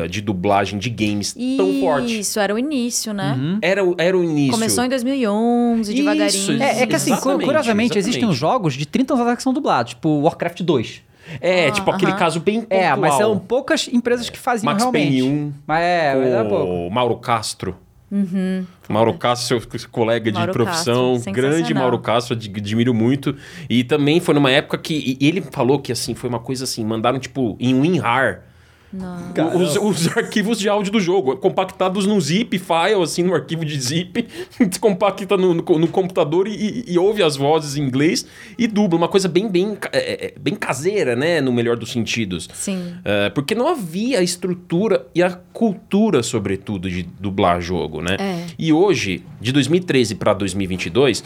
de 0.09 0.19
dublagem 0.21 0.77
de 0.77 0.89
games 0.89 1.33
tão 1.57 1.79
forte. 1.79 2.19
Isso, 2.19 2.39
era 2.39 2.53
o 2.53 2.59
início, 2.59 3.13
né? 3.13 3.33
Uhum. 3.37 3.59
Era, 3.61 3.83
o- 3.83 3.95
era 3.97 4.17
o 4.17 4.23
início. 4.23 4.51
Começou 4.51 4.83
em 4.83 4.89
2011, 4.89 5.93
devagarinho. 5.93 6.27
Isso, 6.27 6.51
É, 6.51 6.81
é 6.81 6.85
que 6.87 6.95
assim, 6.95 7.11
Exatamente, 7.13 7.45
curiosamente, 7.45 7.97
exatamente. 7.97 7.97
existem 7.97 8.27
uns 8.27 8.35
jogos 8.37 8.73
de 8.73 8.85
30 8.85 9.13
anos 9.13 9.21
atrás 9.21 9.37
que 9.37 9.43
são 9.43 9.53
dublados, 9.53 9.91
tipo 9.93 10.09
Warcraft 10.21 10.61
2. 10.61 11.01
É, 11.39 11.67
Ah, 11.67 11.71
tipo 11.71 11.89
aquele 11.89 12.11
aham. 12.11 12.19
caso 12.19 12.39
bem 12.41 12.59
pontual. 12.61 12.81
É, 12.81 12.95
mas 12.97 13.13
são 13.15 13.39
poucas 13.39 13.87
empresas 13.87 14.29
que 14.29 14.37
faziam 14.37 14.65
Max 14.65 14.83
realmente. 14.83 15.07
Payne 15.07 15.23
1, 15.23 15.53
Mas 15.65 15.81
é, 15.81 16.15
mas 16.39 16.47
pouco. 16.49 16.93
Mauro 16.93 17.15
Castro. 17.17 17.77
Mauro 18.89 19.13
Castro, 19.15 19.59
seu 19.79 19.89
colega 19.89 20.25
de 20.31 20.37
Uhum. 20.37 20.45
Mauro 20.45 20.53
profissão, 20.53 21.13
Castro, 21.13 21.33
grande. 21.33 21.73
Mauro 21.73 21.99
Castro, 21.99 22.35
ad- 22.35 22.53
admiro 22.57 22.93
muito. 22.93 23.35
E 23.69 23.83
também 23.83 24.19
foi 24.19 24.35
numa 24.35 24.51
época 24.51 24.77
que 24.77 25.17
e 25.19 25.27
ele 25.27 25.41
falou 25.51 25.79
que 25.79 25.91
assim 25.91 26.13
foi 26.13 26.29
uma 26.29 26.39
coisa 26.39 26.65
assim, 26.65 26.83
mandaram 26.85 27.17
tipo 27.17 27.55
em 27.59 27.73
WinRAR 27.73 28.41
os, 29.55 29.75
os 29.77 30.07
arquivos 30.17 30.59
de 30.59 30.69
áudio 30.69 30.91
do 30.91 30.99
jogo, 30.99 31.35
compactados 31.37 32.05
no 32.05 32.19
zip 32.21 32.57
file, 32.59 33.01
assim, 33.01 33.23
no 33.23 33.33
arquivo 33.33 33.65
de 33.65 33.79
zip, 33.79 34.27
descompacta 34.67 35.35
no, 35.35 35.53
no, 35.53 35.63
no 35.79 35.87
computador 35.87 36.47
e, 36.47 36.83
e- 36.87 36.97
ouve 36.97 37.23
as 37.23 37.35
vozes 37.35 37.75
em 37.75 37.81
inglês 37.83 38.25
e 38.57 38.67
dubla. 38.67 38.97
Uma 38.97 39.07
coisa 39.07 39.27
bem, 39.27 39.49
bem, 39.49 39.77
é, 39.91 40.27
é, 40.27 40.33
bem 40.39 40.55
caseira, 40.55 41.15
né? 41.15 41.41
No 41.41 41.51
melhor 41.51 41.75
dos 41.77 41.91
sentidos. 41.91 42.47
Sim. 42.53 42.93
É, 43.03 43.29
porque 43.29 43.55
não 43.55 43.67
havia 43.67 44.19
a 44.19 44.23
estrutura 44.23 45.07
e 45.15 45.23
a 45.23 45.31
cultura, 45.31 46.21
sobretudo, 46.21 46.89
de 46.89 47.03
dublar 47.03 47.61
jogo, 47.61 48.01
né? 48.01 48.17
É. 48.19 48.45
E 48.57 48.71
hoje, 48.71 49.23
de 49.41 49.51
2013 49.51 50.15
para 50.15 50.33
2022, 50.33 51.23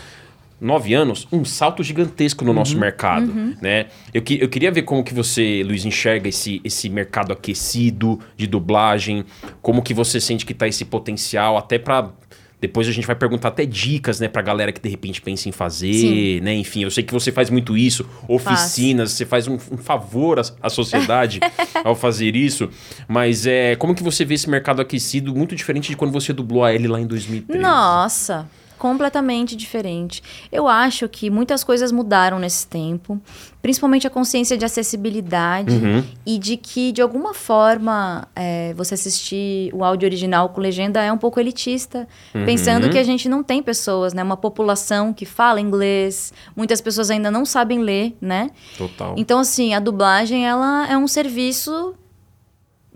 nove 0.60 0.94
anos, 0.94 1.28
um 1.32 1.46
salto 1.46 1.84
gigantesco 1.84 2.44
no 2.44 2.52
nosso 2.54 2.78
mercado, 2.78 3.32
né? 3.62 3.88
Eu, 4.14 4.22
que- 4.22 4.40
eu 4.42 4.50
queria 4.50 4.72
ver 4.72 4.82
como 4.84 5.04
que 5.04 5.14
você, 5.14 5.64
Luiz, 5.64 5.86
enxerga 5.86 6.28
esse, 6.30 6.60
esse 6.64 6.90
mercado 6.90 7.32
aquecido 7.32 8.20
de 8.36 8.48
dublagem, 8.48 9.24
como 9.62 9.82
que 9.82 9.94
você 9.94 10.20
sente 10.20 10.46
que 10.46 10.54
tá 10.54 10.68
esse 10.68 10.84
potencial, 10.86 11.58
até 11.58 11.78
pra... 11.78 12.12
Depois 12.60 12.88
a 12.88 12.92
gente 12.92 13.06
vai 13.06 13.16
perguntar 13.16 13.50
até 13.50 13.68
dicas, 13.68 14.20
né, 14.20 14.28
pra 14.28 14.42
galera 14.42 14.72
que 14.72 14.82
de 14.82 14.90
repente 14.90 15.22
pensa 15.22 15.48
em 15.48 15.52
fazer, 15.52 15.94
Sim. 15.94 16.40
né? 16.40 16.56
Enfim, 16.56 16.82
eu 16.82 16.90
sei 16.90 17.04
que 17.04 17.14
você 17.14 17.32
faz 17.32 17.52
muito 17.52 17.78
isso, 17.78 18.04
oficinas, 18.28 19.12
você 19.12 19.28
faz 19.28 19.48
um, 19.48 19.60
um 19.72 19.78
favor 19.78 20.40
à, 20.40 20.42
à 20.64 20.68
sociedade 20.68 21.40
ao 21.86 21.94
fazer 21.94 22.36
isso, 22.36 22.68
mas 23.08 23.46
é 23.46 23.76
como 23.76 23.94
que 23.94 24.02
você 24.02 24.26
vê 24.26 24.34
esse 24.34 24.50
mercado 24.50 24.82
aquecido 24.82 25.36
muito 25.36 25.56
diferente 25.56 25.90
de 25.90 25.96
quando 25.96 26.12
você 26.12 26.34
dublou 26.34 26.64
a 26.64 26.74
Ellie 26.74 26.88
lá 26.88 27.00
em 27.00 27.06
2013? 27.06 27.62
Nossa, 27.62 28.50
completamente 28.78 29.56
diferente. 29.56 30.22
Eu 30.52 30.68
acho 30.68 31.08
que 31.10 31.30
muitas 31.30 31.64
coisas 31.64 31.92
mudaram 31.92 32.40
nesse 32.40 32.66
tempo, 32.68 33.20
principalmente 33.62 34.06
a 34.08 34.10
consciência 34.10 34.58
de 34.58 34.64
acessibilidade 34.66 35.74
Uhum. 35.76 36.04
e 36.26 36.38
de 36.38 36.58
que, 36.58 36.92
de 36.92 37.02
alguma 37.02 37.34
forma, 37.34 38.28
é, 38.36 38.74
você 38.76 38.94
assistir 38.94 39.70
o 39.74 39.84
áudio 39.84 40.08
original 40.08 40.50
com 40.50 40.62
legenda 40.62 41.02
é 41.02 41.12
um 41.12 41.18
pouco 41.18 41.40
elitista, 41.40 42.08
Uhum. 42.34 42.46
pensando 42.46 42.90
que 42.90 42.98
a 42.98 43.04
gente 43.04 43.28
não 43.28 43.44
tem 43.44 43.62
pessoas, 43.64 44.14
né? 44.14 44.24
Uma 44.24 44.38
população 44.38 45.12
que 45.14 45.26
fala 45.26 45.60
inglês, 45.60 46.32
muitas 46.56 46.80
pessoas 46.82 47.10
ainda 47.10 47.30
não 47.32 47.46
sabem 47.46 47.80
ler, 47.80 48.16
né? 48.22 48.52
Total. 48.78 49.14
Então, 49.18 49.40
assim, 49.40 49.74
a 49.74 49.80
dublagem, 49.80 50.46
ela 50.48 50.88
é 50.88 50.98
um 50.98 51.08
serviço 51.08 51.94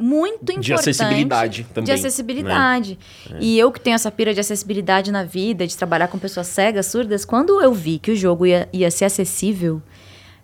muito 0.02 0.46
De 0.46 0.52
importante. 0.54 0.74
acessibilidade 0.74 1.66
também, 1.74 1.86
De 1.86 1.92
acessibilidade. 1.92 3.00
E 3.40 3.58
eu 3.58 3.72
que 3.72 3.80
tenho 3.80 3.96
essa 3.96 4.12
pira 4.12 4.34
de 4.34 4.40
acessibilidade 4.40 5.12
na 5.12 5.24
vida, 5.24 5.66
de 5.68 5.76
trabalhar 5.78 6.08
com 6.08 6.18
pessoas 6.18 6.48
cegas, 6.48 6.88
surdas, 6.88 7.24
quando 7.26 7.62
eu 7.62 7.74
vi 7.74 8.00
que 8.00 8.12
o 8.12 8.16
jogo 8.16 8.46
ia, 8.46 8.68
ia 8.74 8.90
ser 8.92 9.06
acessível, 9.06 9.82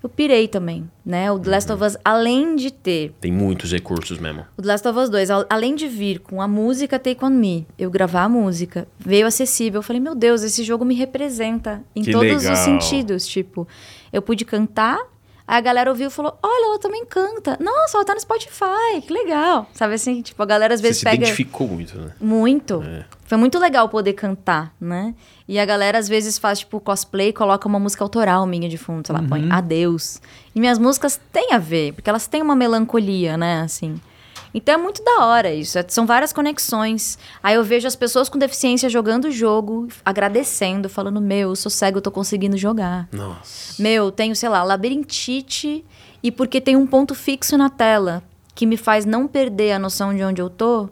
eu 0.03 0.07
pirei 0.09 0.47
também, 0.47 0.87
né? 1.03 1.31
O 1.31 1.39
The 1.39 1.49
Last 1.49 1.71
of 1.71 1.83
Us, 1.83 1.97
além 2.05 2.55
de 2.55 2.71
ter... 2.71 3.13
Tem 3.19 3.31
muitos 3.31 3.71
recursos 3.71 4.19
mesmo. 4.19 4.45
O 4.55 4.61
The 4.61 4.67
Last 4.67 4.87
of 4.87 4.99
Us 4.99 5.09
2, 5.09 5.29
al- 5.31 5.45
além 5.49 5.73
de 5.75 5.87
vir 5.87 6.19
com 6.19 6.39
a 6.39 6.47
música 6.47 6.99
Take 6.99 7.25
On 7.25 7.31
Me, 7.31 7.65
eu 7.79 7.89
gravar 7.89 8.23
a 8.23 8.29
música, 8.29 8.87
veio 8.99 9.25
acessível. 9.25 9.79
Eu 9.79 9.83
falei, 9.83 9.99
meu 9.99 10.13
Deus, 10.13 10.43
esse 10.43 10.63
jogo 10.63 10.85
me 10.85 10.93
representa 10.93 11.83
em 11.95 12.03
Que 12.03 12.11
todos 12.11 12.27
legal. 12.43 12.53
os 12.53 12.59
sentidos. 12.59 13.27
Tipo, 13.27 13.67
eu 14.13 14.21
pude 14.21 14.45
cantar, 14.45 14.99
a 15.47 15.61
galera 15.61 15.89
ouviu 15.89 16.09
e 16.09 16.11
falou, 16.11 16.37
olha, 16.43 16.65
ela 16.65 16.79
também 16.79 17.05
canta. 17.05 17.57
Nossa, 17.61 17.97
ela 17.97 18.05
tá 18.05 18.13
no 18.13 18.19
Spotify, 18.19 19.01
que 19.01 19.13
legal. 19.13 19.65
Sabe 19.73 19.93
assim, 19.93 20.21
tipo, 20.21 20.43
a 20.43 20.45
galera 20.45 20.73
às 20.73 20.81
Você 20.81 20.87
vezes 20.87 20.97
se 20.97 21.03
pega... 21.05 21.15
identificou 21.23 21.67
muito, 21.69 21.97
né? 21.97 22.11
Muito. 22.19 22.83
É. 22.83 23.05
Foi 23.25 23.37
muito 23.37 23.57
legal 23.57 23.87
poder 23.87 24.13
cantar, 24.13 24.73
né? 24.79 25.15
E 25.47 25.57
a 25.57 25.65
galera 25.65 25.97
às 25.97 26.07
vezes 26.09 26.37
faz, 26.37 26.59
tipo, 26.59 26.79
cosplay 26.81 27.29
e 27.29 27.33
coloca 27.33 27.65
uma 27.67 27.79
música 27.79 28.03
autoral 28.03 28.45
minha 28.45 28.67
de 28.67 28.77
fundo, 28.77 29.07
sei 29.07 29.15
lá, 29.15 29.23
põe 29.23 29.49
Adeus. 29.49 30.21
E 30.53 30.59
minhas 30.59 30.77
músicas 30.77 31.19
têm 31.31 31.53
a 31.53 31.57
ver, 31.57 31.93
porque 31.93 32.09
elas 32.09 32.27
têm 32.27 32.41
uma 32.41 32.55
melancolia, 32.55 33.37
né, 33.37 33.61
assim. 33.61 33.99
Então 34.53 34.75
é 34.75 34.77
muito 34.77 35.03
da 35.03 35.25
hora 35.25 35.53
isso. 35.53 35.77
é- 35.77 35.85
São 35.87 36.05
várias 36.05 36.31
conexões. 36.33 37.17
Aí 37.43 37.55
eu 37.55 37.63
vejo 37.63 37.87
as 37.87 37.95
pessoas 37.95 38.29
com 38.29 38.37
deficiência 38.39 38.89
jogando 38.89 39.25
o 39.25 39.31
jogo, 39.31 39.87
agradecendo, 40.05 40.89
falando: 40.89 41.19
Meu, 41.21 41.49
eu 41.49 41.55
sou 41.55 41.69
cego, 41.69 41.97
eu 41.97 42.01
tô 42.01 42.11
conseguindo 42.11 42.57
jogar. 42.57 43.07
Nossa. 43.11 43.81
Meu, 43.81 44.11
tenho, 44.11 44.35
sei 44.35 44.49
lá, 44.49 44.63
labirintite 44.63 45.83
e 46.23 46.31
porque 46.31 46.59
tem 46.59 46.75
um 46.75 46.87
ponto 46.87 47.13
fixo 47.13 47.57
na 47.57 47.69
tela 47.69 48.23
que 48.55 48.65
me 48.65 48.77
faz 48.77 49.05
não 49.05 49.27
perder 49.27 49.73
a 49.73 49.79
noção 49.79 50.15
de 50.15 50.23
onde 50.23 50.41
eu 50.41 50.49
tô, 50.49 50.89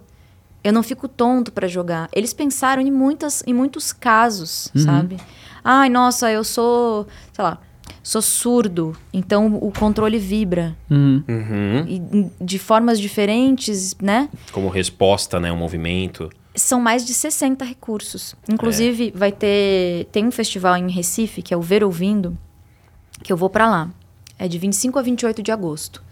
eu 0.64 0.72
não 0.72 0.84
fico 0.84 1.08
tonto 1.08 1.51
pra 1.51 1.68
jogar. 1.68 2.08
Eles 2.14 2.34
pensaram 2.34 2.82
em, 2.82 2.91
muitas, 2.91 3.43
em 3.47 3.53
muitos 3.53 3.91
casos, 3.91 4.70
sabe? 4.76 5.18
Ai, 5.64 5.89
nossa, 5.89 6.32
eu 6.32 6.43
sou, 6.43 7.08
sei 7.34 7.43
lá, 7.43 7.58
sou 8.06 8.22
surdo, 8.22 8.95
então 9.12 9.58
o 9.60 9.72
controle 9.72 10.20
vibra. 10.20 10.78
Uhum. 10.91 11.24
Uhum. 11.28 11.86
E 11.88 12.32
de 12.39 12.60
formas 12.60 12.99
diferentes, 12.99 13.95
né? 13.99 14.30
Como 14.51 14.70
resposta, 14.70 15.39
né? 15.39 15.51
Um 15.51 15.58
movimento. 15.58 16.30
São 16.53 16.80
mais 16.80 17.03
de 17.03 17.16
60 17.16 17.66
recursos. 17.66 18.36
É. 18.47 18.53
Inclusive, 18.53 19.12
vai 19.16 19.32
ter. 19.32 20.08
Tem 20.12 20.24
um 20.24 20.32
festival 20.32 20.78
em 20.78 20.88
Recife, 20.88 21.41
que 21.41 21.51
é 21.51 21.58
o 21.58 21.62
Ver 21.62 21.84
Ouvindo, 21.84 22.38
que 23.24 23.34
eu 23.34 23.36
vou 23.36 23.49
pra 23.49 23.68
lá. 23.68 23.89
É 24.38 24.47
de 24.47 24.60
25 24.60 24.99
a 24.99 25.01
28 25.01 25.41
de 25.41 25.51
agosto. 25.51 26.03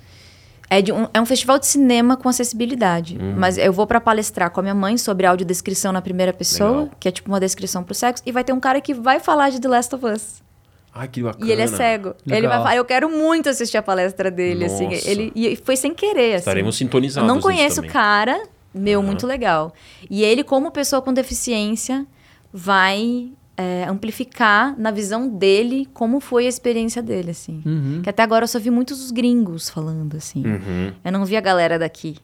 É, 0.70 0.82
de 0.82 0.92
um, 0.92 1.08
é 1.14 1.22
um 1.22 1.26
festival 1.28 1.60
de 1.60 1.68
cinema 1.68 2.18
com 2.18 2.28
acessibilidade. 2.28 3.20
Uhum. 3.20 3.36
Mas 3.38 3.60
eu 3.60 3.72
vou 3.72 3.86
pra 3.86 4.02
palestrar 4.02 4.50
com 4.50 4.62
a 4.62 4.64
minha 4.64 4.74
mãe 4.74 4.98
sobre 4.98 5.28
audiodescrição 5.28 5.92
na 5.92 6.02
primeira 6.02 6.34
pessoa, 6.34 6.72
Legal. 6.72 6.92
que 7.00 7.08
é 7.08 7.12
tipo 7.12 7.30
uma 7.30 7.40
descrição 7.40 7.84
pro 7.84 7.94
sexo, 7.94 8.24
e 8.26 8.32
vai 8.32 8.44
ter 8.44 8.52
um 8.52 8.60
cara 8.60 8.82
que 8.82 8.96
vai 8.96 9.20
falar 9.20 9.52
de 9.52 9.62
The 9.62 9.68
Last 9.68 9.94
of 9.94 10.04
Us. 10.08 10.42
Ai, 10.96 11.08
que 11.08 11.24
bacana. 11.24 11.46
E 11.46 11.52
ele 11.52 11.62
é 11.62 11.68
cego. 11.68 12.16
Ele 12.26 12.36
Legal. 12.36 12.50
vai 12.52 12.58
falar, 12.60 12.76
eu 12.76 12.86
quero 12.86 13.10
muito 13.10 13.50
assistir 13.50 13.78
a 13.78 13.82
palestra 13.82 14.30
dele, 14.30 14.66
assim. 14.66 14.90
Nossa. 14.90 15.10
Ele, 15.10 15.32
e 15.36 15.56
foi 15.56 15.76
sem 15.76 15.94
querer, 15.94 16.36
assim. 16.36 16.42
Estaremos 16.42 16.76
Eu 16.76 16.78
sintonizados 16.78 17.28
não 17.28 17.36
nisso 17.36 17.48
conheço 17.48 17.82
o 17.82 17.88
cara, 17.88 18.44
meu, 18.74 19.02
muito 19.02 19.26
legal. 19.26 19.74
E 20.10 20.24
ele, 20.24 20.44
como 20.44 20.72
pessoa 20.72 21.02
com 21.02 21.12
deficiência, 21.12 22.06
vai 22.52 23.32
é, 23.58 23.86
amplificar 23.88 24.78
na 24.80 24.92
visão 24.92 25.28
dele 25.28 25.88
como 25.94 26.20
foi 26.20 26.46
a 26.46 26.50
experiência 26.50 27.02
dele, 27.02 27.32
assim. 27.32 27.62
Uhum. 27.66 28.02
Que 28.04 28.10
até 28.10 28.22
agora 28.22 28.44
eu 28.44 28.48
só 28.48 28.60
vi 28.60 28.70
muitos 28.70 29.10
gringos 29.10 29.70
falando, 29.70 30.16
assim. 30.16 30.46
Uhum. 30.46 30.94
Eu 31.04 31.12
não 31.12 31.26
vi 31.26 31.36
a 31.36 31.42
galera 31.42 31.80
daqui. 31.80 32.18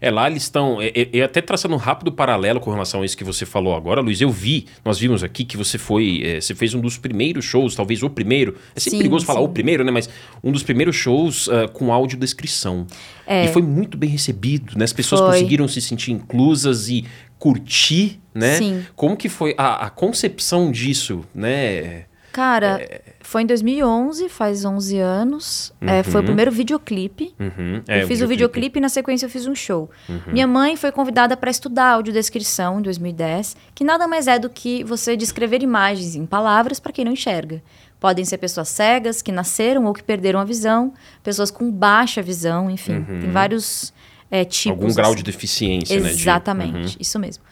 É, 0.00 0.10
lá 0.10 0.28
eles 0.28 0.44
estão. 0.44 0.80
é, 0.80 0.88
é, 0.88 1.18
é, 1.18 1.22
até 1.22 1.40
traçando 1.40 1.74
um 1.74 1.78
rápido 1.78 2.12
paralelo 2.12 2.60
com 2.60 2.70
relação 2.70 3.02
a 3.02 3.04
isso 3.04 3.16
que 3.16 3.24
você 3.24 3.46
falou 3.46 3.74
agora, 3.74 4.00
Luiz. 4.00 4.20
Eu 4.20 4.30
vi, 4.30 4.66
nós 4.84 4.98
vimos 4.98 5.22
aqui 5.22 5.44
que 5.44 5.56
você 5.56 5.78
foi. 5.78 6.22
é, 6.24 6.40
você 6.40 6.54
fez 6.54 6.74
um 6.74 6.80
dos 6.80 6.98
primeiros 6.98 7.44
shows, 7.44 7.74
talvez 7.74 8.02
o 8.02 8.10
primeiro. 8.10 8.56
É 8.74 8.80
sempre 8.80 8.90
Sim, 8.90 8.98
perigoso 8.98 9.26
falar 9.26 9.40
sim. 9.40 9.46
o 9.46 9.48
primeiro, 9.48 9.84
né? 9.84 9.90
Mas 9.90 10.08
um 10.42 10.52
dos 10.52 10.62
primeiros 10.62 10.96
shows 10.96 11.48
ah, 11.48 11.68
com 11.68 11.92
audiodescrição. 11.92 12.86
É. 13.26 13.44
E 13.44 13.48
foi 13.48 13.62
muito 13.62 13.96
bem 13.96 14.10
recebido, 14.10 14.76
né? 14.76 14.84
As 14.84 14.92
pessoas 14.92 15.20
Foi. 15.20 15.30
conseguiram 15.30 15.68
se 15.68 15.80
sentir 15.80 16.10
inclusas 16.12 16.88
e 16.88 17.04
curtir, 17.38 18.20
né? 18.34 18.58
Sim. 18.58 18.84
Como 18.94 19.16
que 19.16 19.28
foi 19.28 19.54
a, 19.56 19.86
a 19.86 19.90
concepção 19.90 20.70
disso, 20.70 21.24
né? 21.34 22.04
Cara, 22.32 22.80
É. 22.80 23.00
foi 23.30 23.42
em 23.42 23.46
2011, 23.46 24.28
faz 24.28 24.64
11 24.64 24.98
anos. 24.98 25.72
É, 25.80 26.02
foi 26.02 26.20
o 26.20 26.24
primeiro 26.24 26.50
videoclipe. 26.50 27.32
Uhum. 27.38 27.80
É, 27.86 28.02
eu 28.02 28.08
fiz 28.08 28.20
o 28.22 28.26
videoclipe 28.26 28.80
e 28.80 28.82
na 28.82 28.88
sequência 28.88 29.26
eu 29.26 29.30
fiz 29.30 29.46
um 29.46 29.54
show. 29.54 29.88
Minha 30.26 30.48
mãe 30.48 30.74
foi 30.74 30.90
convidada 30.90 31.36
para 31.36 31.48
estudar 31.48 31.92
audiodescrição 31.92 32.80
em 32.80 32.82
2010, 32.82 33.56
que 33.72 33.84
nada 33.84 34.08
mais 34.08 34.26
é 34.26 34.36
do 34.36 34.50
que 34.50 34.82
você 34.82 35.16
descrever 35.16 35.62
imagens 35.62 36.16
em 36.16 36.26
palavras 36.26 36.80
para 36.80 36.90
quem 36.90 37.04
não 37.04 37.12
enxerga. 37.12 37.62
Podem 38.00 38.24
ser 38.24 38.36
pessoas 38.38 38.68
cegas 38.68 39.22
que 39.22 39.30
nasceram 39.30 39.84
ou 39.84 39.94
que 39.94 40.02
perderam 40.02 40.40
a 40.40 40.44
visão, 40.44 40.92
pessoas 41.22 41.52
com 41.52 41.70
baixa 41.70 42.20
visão, 42.20 42.68
enfim, 42.68 43.04
tem 43.04 43.30
vários 43.30 43.92
é, 44.28 44.44
tipos. 44.44 44.80
Algum 44.82 44.92
grau 44.92 45.12
assim. 45.12 45.18
de 45.18 45.22
deficiência, 45.22 46.00
né? 46.00 46.08
de- 46.08 46.14
Exatamente, 46.16 46.96
isso 46.98 47.16
mesmo. 47.16 47.44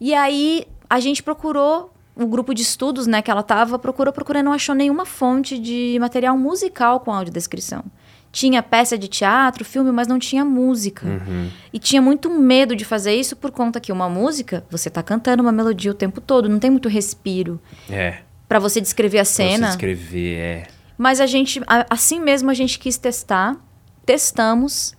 E 0.00 0.12
aí 0.12 0.64
a 0.90 0.98
gente 0.98 1.22
procurou 1.22 1.92
o 2.16 2.26
grupo 2.26 2.54
de 2.54 2.62
estudos, 2.62 3.06
né, 3.06 3.20
que 3.20 3.30
ela 3.30 3.42
tava, 3.42 3.78
procurou, 3.78 4.12
procurou, 4.12 4.42
não 4.42 4.52
achou 4.52 4.74
nenhuma 4.74 5.04
fonte 5.04 5.58
de 5.58 5.98
material 6.00 6.36
musical 6.38 7.00
com 7.00 7.12
audiodescrição. 7.12 7.84
Tinha 8.32 8.62
peça 8.62 8.98
de 8.98 9.06
teatro, 9.08 9.64
filme, 9.64 9.90
mas 9.92 10.08
não 10.08 10.18
tinha 10.18 10.44
música. 10.44 11.06
Uhum. 11.06 11.50
E 11.72 11.78
tinha 11.78 12.02
muito 12.02 12.28
medo 12.30 12.74
de 12.74 12.84
fazer 12.84 13.14
isso 13.14 13.36
por 13.36 13.50
conta 13.50 13.80
que 13.80 13.92
uma 13.92 14.08
música, 14.08 14.64
você 14.70 14.90
tá 14.90 15.02
cantando 15.02 15.42
uma 15.42 15.52
melodia 15.52 15.90
o 15.90 15.94
tempo 15.94 16.20
todo, 16.20 16.48
não 16.48 16.58
tem 16.58 16.70
muito 16.70 16.88
respiro 16.88 17.60
É. 17.88 18.18
Pra 18.48 18.58
você 18.58 18.80
descrever 18.80 19.18
a 19.18 19.22
Pra 19.22 19.24
você 19.24 19.34
cena. 19.50 19.68
escrever, 19.68 20.36
é. 20.38 20.66
Mas 20.98 21.20
a 21.20 21.26
gente, 21.26 21.60
assim 21.90 22.20
mesmo, 22.20 22.50
a 22.50 22.54
gente 22.54 22.78
quis 22.78 22.96
testar, 22.96 23.56
testamos, 24.04 24.94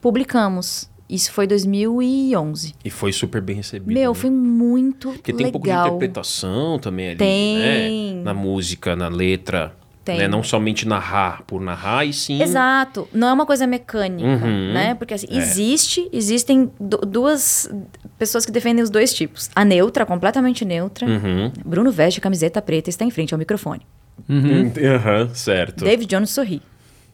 publicamos. 0.00 0.88
Isso 1.08 1.32
foi 1.32 1.46
2011. 1.46 2.74
E 2.84 2.90
foi 2.90 3.12
super 3.12 3.40
bem 3.40 3.56
recebido. 3.56 3.92
Meu, 3.92 4.12
né? 4.12 4.18
foi 4.18 4.30
muito 4.30 5.10
Porque 5.12 5.32
tem 5.32 5.46
um 5.46 5.52
pouco 5.52 5.66
de 5.66 5.70
legal. 5.72 5.86
interpretação 5.88 6.78
também 6.78 7.08
ali, 7.08 7.16
Tem. 7.18 8.14
né? 8.16 8.22
Na 8.22 8.34
música, 8.34 8.96
na 8.96 9.08
letra. 9.08 9.74
Tem. 10.04 10.18
Né? 10.18 10.28
Não 10.28 10.42
somente 10.42 10.86
narrar 10.86 11.42
por 11.46 11.62
narrar, 11.62 12.04
e 12.04 12.12
sim... 12.12 12.42
Exato. 12.42 13.08
Não 13.12 13.28
é 13.28 13.32
uma 13.32 13.46
coisa 13.46 13.66
mecânica, 13.66 14.26
Uhum. 14.28 14.72
né? 14.74 14.94
Porque 14.94 15.14
assim, 15.14 15.26
É. 15.30 15.36
existe, 15.38 16.06
existem 16.12 16.70
du- 16.78 16.98
duas 16.98 17.70
pessoas 18.18 18.44
que 18.44 18.52
defendem 18.52 18.82
os 18.82 18.90
dois 18.90 19.14
tipos. 19.14 19.50
A 19.56 19.64
neutra, 19.64 20.04
completamente 20.04 20.62
neutra. 20.62 21.06
Uhum. 21.06 21.50
Bruno 21.64 21.90
veste 21.90 22.20
camiseta 22.20 22.60
preta 22.60 22.88
e 22.88 22.90
está 22.90 23.02
em 23.04 23.10
frente 23.10 23.32
ao 23.32 23.38
microfone. 23.38 23.80
Uhum. 24.28 24.70
Aham, 24.94 25.30
certo. 25.34 25.84
David 25.84 26.06
Jones 26.08 26.30
sorri. 26.30 26.60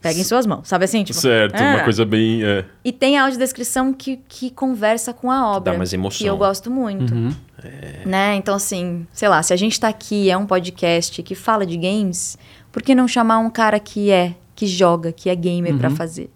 Pega 0.00 0.18
em 0.18 0.24
suas 0.24 0.46
mãos, 0.46 0.66
sabe 0.66 0.86
assim? 0.86 1.04
Tipo, 1.04 1.18
Certo, 1.20 1.54
ah. 1.60 1.74
uma 1.74 1.84
coisa 1.84 2.06
bem... 2.06 2.42
é. 2.42 2.64
E 2.82 2.90
tem 2.90 3.18
a 3.18 3.24
audiodescrição 3.24 3.92
que, 3.92 4.16
que 4.28 4.50
conversa 4.50 5.12
com 5.12 5.30
a 5.30 5.46
obra. 5.56 5.72
Dá 5.72 5.78
mais 5.78 5.92
emoção. 5.92 6.18
Que 6.18 6.26
eu 6.26 6.36
gosto 6.38 6.70
muito. 6.70 7.12
Né? 8.06 8.36
Então, 8.36 8.54
assim, 8.54 9.06
sei 9.12 9.28
lá, 9.28 9.42
se 9.42 9.52
a 9.52 9.56
gente 9.56 9.78
tá 9.78 9.88
aqui, 9.88 10.30
é 10.30 10.36
um 10.36 10.46
podcast 10.46 11.22
que 11.22 11.34
fala 11.34 11.66
de 11.66 11.76
games, 11.76 12.38
por 12.72 12.82
que 12.82 12.94
não 12.94 13.06
chamar 13.06 13.38
um 13.38 13.50
cara 13.50 13.78
que 13.78 14.10
é, 14.10 14.34
que 14.54 14.66
joga, 14.66 15.12
que 15.12 15.28
é 15.28 15.34
gamer 15.34 15.76
pra 15.76 15.90
fazer? 15.90 16.30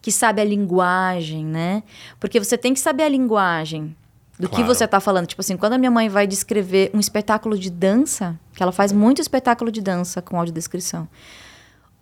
Que 0.00 0.10
sabe 0.10 0.40
a 0.40 0.44
linguagem, 0.44 1.44
né? 1.44 1.82
Porque 2.18 2.40
você 2.40 2.56
tem 2.56 2.72
que 2.72 2.80
saber 2.80 3.02
a 3.02 3.08
linguagem 3.10 3.94
do 4.38 4.48
que 4.48 4.56
Claro. 4.56 4.74
você 4.74 4.88
tá 4.88 4.98
falando. 5.00 5.26
Tipo 5.26 5.42
assim, 5.42 5.56
quando 5.56 5.74
a 5.74 5.78
minha 5.78 5.90
mãe 5.90 6.08
vai 6.08 6.26
descrever 6.26 6.90
um 6.94 6.98
espetáculo 6.98 7.58
de 7.58 7.70
dança, 7.70 8.38
que 8.54 8.62
ela 8.62 8.72
faz 8.72 8.90
muito 8.90 9.20
espetáculo 9.20 9.70
de 9.70 9.80
dança 9.82 10.22
com 10.22 10.38
audiodescrição. 10.38 11.06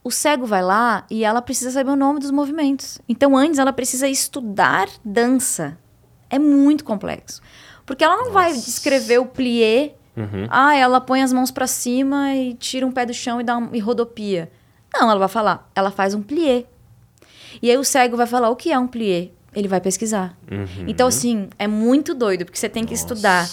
O 0.03 0.11
cego 0.11 0.47
vai 0.47 0.63
lá 0.63 1.05
e 1.11 1.25
ela 1.25 1.43
precisa 1.43 1.71
saber 1.71 1.91
o 1.91 1.97
nome 1.97 2.21
dos 2.21 2.31
movimentos. 2.31 2.99
Então, 3.09 3.37
antes, 3.37 3.59
ela 3.59 3.73
precisa 3.73 4.09
estudar 4.09 4.89
dança. 5.05 5.77
É 6.31 6.39
muito 6.39 6.85
complexo. 6.85 7.43
Porque 7.85 8.03
ela 8.05 8.17
não 8.17 8.31
vai 8.33 8.53
descrever 8.53 9.19
o 9.19 9.27
plié. 9.27 9.95
Ah, 10.51 10.75
ela 10.77 11.01
põe 11.01 11.23
as 11.23 11.33
mãos 11.33 11.51
pra 11.51 11.67
cima 11.67 12.35
e 12.35 12.55
tira 12.55 12.87
um 12.87 12.93
pé 12.93 13.07
do 13.07 13.15
chão 13.15 13.41
e, 13.41 13.45
dá 13.45 13.57
um, 13.57 13.71
e 13.75 13.79
rodopia. 13.79 14.51
Não, 14.93 15.11
ela 15.11 15.19
vai 15.19 15.29
falar. 15.29 15.71
Ela 15.75 15.91
faz 15.91 16.15
um 16.15 16.23
plié. 16.23 16.65
E 17.63 17.71
aí 17.71 17.77
o 17.77 17.85
cego 17.85 18.17
vai 18.17 18.27
falar 18.27 18.49
o 18.51 18.57
que 18.57 18.71
é 18.73 18.79
um 18.79 18.87
plié. 18.87 19.31
Ele 19.55 19.67
vai 19.69 19.81
pesquisar. 19.81 20.37
Então, 20.87 21.09
assim, 21.09 21.49
é 21.59 21.67
muito 21.67 22.15
doido, 22.15 22.45
porque 22.45 22.59
você 22.59 22.69
tem 22.69 22.85
que 22.85 22.95
estudar 22.95 23.49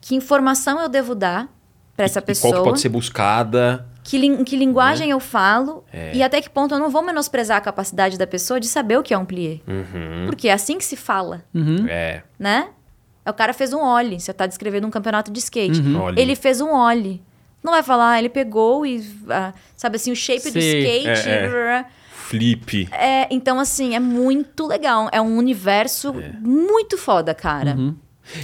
que 0.00 0.14
informação 0.14 0.80
eu 0.80 0.88
devo 0.88 1.14
dar 1.14 1.48
pra 1.96 2.04
essa 2.04 2.18
E 2.18 2.22
pessoa. 2.22 2.52
qual 2.52 2.62
que 2.64 2.68
pode 2.70 2.80
ser 2.80 2.88
buscada? 2.88 3.86
Que, 4.06 4.18
lin- 4.18 4.44
que 4.44 4.56
linguagem 4.56 5.10
eu 5.10 5.18
falo 5.18 5.84
É. 5.92 6.12
e 6.14 6.22
até 6.22 6.40
que 6.40 6.48
ponto 6.48 6.72
eu 6.74 6.78
não 6.78 6.88
vou 6.90 7.02
menosprezar 7.02 7.56
a 7.56 7.60
capacidade 7.60 8.16
da 8.16 8.26
pessoa 8.26 8.60
de 8.60 8.68
saber 8.68 8.96
o 8.98 9.02
que 9.02 9.12
é 9.12 9.18
um 9.18 9.24
plié. 9.24 9.58
Uhum. 9.66 10.26
Porque 10.26 10.48
é 10.48 10.52
assim 10.52 10.78
que 10.78 10.84
se 10.84 10.94
fala, 10.96 11.44
É. 11.88 12.22
né? 12.38 12.68
O 13.28 13.32
cara 13.32 13.52
fez 13.52 13.72
um 13.72 13.80
ollie, 13.80 14.20
você 14.20 14.32
tá 14.32 14.46
descrevendo 14.46 14.86
um 14.86 14.90
campeonato 14.90 15.32
de 15.32 15.40
skate. 15.40 15.80
Ollie. 15.96 16.20
Ele 16.22 16.36
fez 16.36 16.60
um 16.60 16.70
ollie. 16.72 17.20
Não 17.64 17.72
vai 17.72 17.82
falar, 17.82 18.12
ah, 18.12 18.18
ele 18.20 18.28
pegou 18.28 18.86
e, 18.86 19.04
ah, 19.28 19.52
sabe 19.76 19.96
assim, 19.96 20.12
o 20.12 20.16
shape 20.16 20.50
do 20.52 20.60
Sim. 20.60 20.78
skate. 20.78 21.28
É, 21.28 21.84
Flip. 22.12 22.88
É, 22.92 23.26
então, 23.30 23.58
assim, 23.58 23.94
é 23.96 24.00
muito 24.00 24.66
legal. 24.66 25.08
É 25.12 25.20
um 25.20 25.36
universo 25.36 26.14
muito 26.40 26.96
foda, 26.98 27.34
cara. 27.34 27.76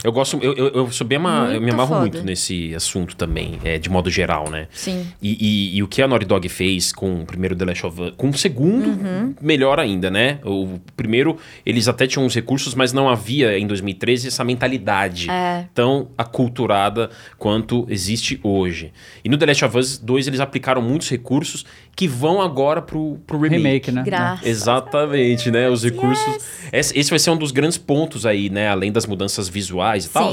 Eu 0.04 0.12
gosto, 0.12 0.38
eu, 0.42 0.52
eu, 0.54 0.68
eu 0.68 0.90
sou 0.92 1.06
bem 1.06 1.18
ama- 1.18 1.50
eu 1.52 1.60
me 1.60 1.70
amarro 1.70 1.88
foda. 1.88 2.00
muito 2.00 2.22
nesse 2.22 2.74
assunto 2.74 3.16
também, 3.16 3.58
é, 3.64 3.78
de 3.78 3.88
modo 3.90 4.08
geral, 4.10 4.48
né? 4.50 4.68
Sim. 4.72 5.06
E, 5.20 5.36
e- 5.72 5.76
e 5.76 5.82
o 5.82 5.88
que 5.88 6.00
a 6.02 6.08
Naughty 6.08 6.26
Dog 6.26 6.48
fez 6.48 6.92
com 6.92 7.22
o 7.22 7.26
primeiro 7.26 7.54
The 7.56 7.64
Last 7.64 7.86
of 7.86 8.00
Us, 8.00 8.12
com 8.16 8.28
o 8.30 8.34
segundo, 8.38 8.88
Uhum. 8.88 9.34
melhor 9.40 9.78
ainda, 9.80 10.10
né? 10.10 10.38
O 10.44 10.78
primeiro, 10.96 11.36
eles 11.66 11.88
até 11.88 12.06
tinham 12.06 12.24
uns 12.26 12.34
recursos, 12.34 12.74
mas 12.74 12.92
não 12.92 13.08
havia 13.08 13.58
em 13.58 13.66
2013 13.66 14.28
essa 14.28 14.44
mentalidade 14.44 15.30
É. 15.30 15.66
tão 15.74 16.08
aculturada 16.16 17.10
quanto 17.38 17.86
existe 17.88 18.38
hoje. 18.42 18.92
E 19.24 19.28
no 19.28 19.36
The 19.38 19.46
Last 19.46 19.64
of 19.64 19.78
Us 19.78 19.98
2 19.98 20.26
eles 20.26 20.40
aplicaram 20.40 20.82
muitos 20.82 21.08
recursos 21.08 21.64
que 21.94 22.08
vão 22.08 22.40
agora 22.40 22.80
pro, 22.80 23.18
pro 23.26 23.38
remake. 23.38 23.62
Remake, 23.62 23.92
né? 23.92 24.02
Graças. 24.04 24.46
Exatamente, 24.46 25.50
né? 25.50 25.68
Os 25.68 25.84
recursos. 25.84 26.24
Esse, 26.72 26.98
esse 26.98 27.10
vai 27.10 27.18
ser 27.18 27.30
um 27.30 27.36
dos 27.36 27.50
grandes 27.50 27.76
pontos 27.78 28.24
aí, 28.24 28.48
né? 28.48 28.68
Além 28.68 28.90
das 28.90 29.04
mudanças 29.06 29.48
visuais 29.48 29.71
e 30.06 30.08
tal. 30.08 30.32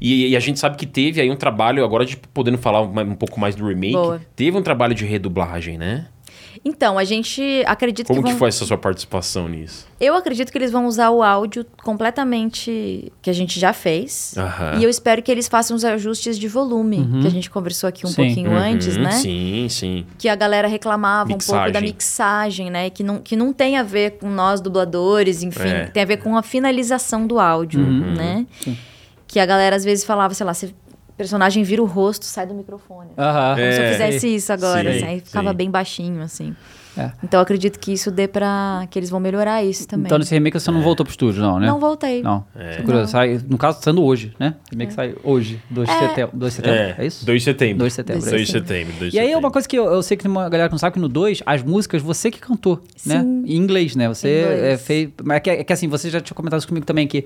E, 0.00 0.28
e 0.28 0.36
a 0.36 0.40
gente 0.40 0.58
sabe 0.58 0.76
que 0.76 0.86
teve 0.86 1.20
aí 1.20 1.30
um 1.30 1.36
trabalho, 1.36 1.84
agora 1.84 2.04
de 2.04 2.16
podendo 2.16 2.58
falar 2.58 2.82
um, 2.82 3.00
um 3.00 3.14
pouco 3.14 3.38
mais 3.38 3.54
do 3.54 3.66
remake, 3.66 3.92
Boa. 3.92 4.20
teve 4.34 4.56
um 4.56 4.62
trabalho 4.62 4.94
de 4.94 5.04
redublagem, 5.04 5.76
né? 5.76 6.06
Então, 6.64 6.98
a 6.98 7.04
gente 7.04 7.62
acredita 7.66 8.08
Como 8.08 8.20
que 8.20 8.26
que 8.26 8.32
vão... 8.32 8.38
foi 8.38 8.48
essa 8.48 8.64
sua 8.64 8.76
participação 8.76 9.48
nisso? 9.48 9.86
Eu 10.00 10.14
acredito 10.14 10.50
que 10.50 10.58
eles 10.58 10.70
vão 10.70 10.86
usar 10.86 11.10
o 11.10 11.22
áudio 11.22 11.64
completamente 11.82 13.12
que 13.22 13.30
a 13.30 13.32
gente 13.32 13.58
já 13.60 13.72
fez. 13.72 14.34
Aham. 14.36 14.78
E 14.78 14.84
eu 14.84 14.90
espero 14.90 15.22
que 15.22 15.30
eles 15.30 15.48
façam 15.48 15.76
os 15.76 15.84
ajustes 15.84 16.38
de 16.38 16.48
volume, 16.48 17.06
que 17.20 17.26
a 17.26 17.30
gente 17.30 17.50
conversou 17.50 17.88
aqui 17.88 18.06
um 18.06 18.08
Sim. 18.10 18.16
pouquinho 18.26 18.52
antes, 18.56 18.96
Uhum, 18.96 19.02
né? 19.02 19.10
Sim, 19.12 19.66
sim. 19.68 20.06
Que 20.18 20.28
a 20.28 20.34
galera 20.34 20.68
reclamava 20.68 21.32
um 21.32 21.38
pouco 21.38 21.52
da 21.70 21.80
Mixagem. 21.80 21.82
mixagem, 21.88 22.70
né? 22.70 22.90
Que 22.90 23.02
não, 23.02 23.18
que 23.18 23.36
não 23.36 23.52
tem 23.52 23.76
a 23.76 23.82
ver 23.82 24.12
com 24.18 24.28
nós 24.28 24.60
dubladores, 24.60 25.42
enfim. 25.42 25.68
É. 25.68 25.86
Tem 25.86 26.02
a 26.02 26.06
ver 26.06 26.18
com 26.18 26.36
a 26.36 26.42
finalização 26.42 27.26
do 27.26 27.38
áudio, 27.38 27.80
Uhum. 27.80 28.14
né? 28.14 28.46
Que 29.26 29.38
a 29.38 29.46
galera 29.46 29.76
às 29.76 29.84
vezes 29.84 30.04
falava, 30.04 30.34
sei 30.34 30.44
lá, 30.46 30.54
se 30.54 30.66
o 30.66 30.89
personagem 31.20 31.62
vira 31.62 31.82
o 31.82 31.86
rosto, 31.86 32.24
sai 32.24 32.46
do 32.46 32.54
microfone. 32.54 33.10
Aham. 33.18 33.56
Como 33.56 33.72
se 33.72 33.78
eu 33.78 33.84
É. 33.84 33.92
fizesse 33.92 34.34
isso 34.34 34.50
agora, 34.52 34.90
Sim, 34.90 34.96
assim, 34.96 35.06
aí 35.06 35.20
ficava 35.20 35.50
sim. 35.50 35.56
bem 35.56 35.70
baixinho, 35.70 36.22
assim. 36.22 36.56
É. 36.98 37.12
Então 37.22 37.38
eu 37.38 37.42
acredito 37.42 37.78
que 37.78 37.92
isso 37.92 38.10
dê 38.10 38.26
pra. 38.26 38.84
que 38.90 38.98
eles 38.98 39.08
vão 39.10 39.20
melhorar 39.20 39.62
isso 39.62 39.86
também. 39.86 40.06
Então 40.06 40.18
nesse 40.18 40.34
remake 40.34 40.58
você 40.58 40.70
não 40.72 40.82
voltou 40.82 41.04
pro 41.06 41.10
estúdio, 41.12 41.40
não, 41.40 41.60
né? 41.60 41.66
Não 41.68 41.78
voltei. 41.78 42.20
Não. 42.20 42.44
Tô 42.78 42.82
curioso. 42.82 43.12
Sai, 43.12 43.38
no 43.48 43.56
caso, 43.56 43.80
saindo 43.80 44.02
hoje, 44.02 44.34
né? 44.40 44.54
O 44.66 44.70
remake 44.72 44.92
sai 44.94 45.14
hoje, 45.22 45.62
2 45.70 45.88
de 45.88 45.94
É. 45.94 46.08
setembro. 46.08 46.36
2 46.36 46.52
de 46.52 46.56
setembro, 46.56 46.80
é, 47.02 47.06
isso? 47.06 47.24
2 47.26 47.40
de 47.40 47.44
setembro. 47.44 47.78
2 47.78 47.92
de 47.92 47.94
setembro, 47.96 48.22
2 48.22 48.32
é 48.32 48.44
de 48.44 48.50
setembro. 48.50 48.92
2 48.98 49.12
de 49.12 49.16
E 49.16 49.20
aí, 49.20 49.26
setembro. 49.26 49.38
uma 49.46 49.50
coisa 49.52 49.68
que 49.68 49.78
eu, 49.78 49.84
eu 49.84 50.02
sei 50.02 50.16
que 50.16 50.24
tem 50.24 50.30
uma 50.32 50.48
galera 50.48 50.68
que 50.68 50.72
não 50.72 50.78
sabe 50.80 50.94
que 50.94 51.00
no 51.00 51.08
2, 51.08 51.42
as 51.46 51.62
músicas 51.62 52.02
você 52.02 52.28
que 52.30 52.40
cantou, 52.40 52.82
né? 53.06 53.20
Sim. 53.20 53.44
Em 53.46 53.56
inglês, 53.56 53.94
né? 53.94 54.08
Você 54.08 54.40
inglês. 54.42 54.62
é, 54.64 54.76
fez. 54.76 55.10
Mas 55.22 55.36
é 55.36 55.40
que, 55.40 55.50
é 55.50 55.64
que 55.64 55.72
assim, 55.72 55.86
você 55.86 56.10
já 56.10 56.20
tinha 56.20 56.34
comentado 56.34 56.58
isso 56.58 56.68
comigo 56.68 56.84
também, 56.84 57.06
que 57.06 57.24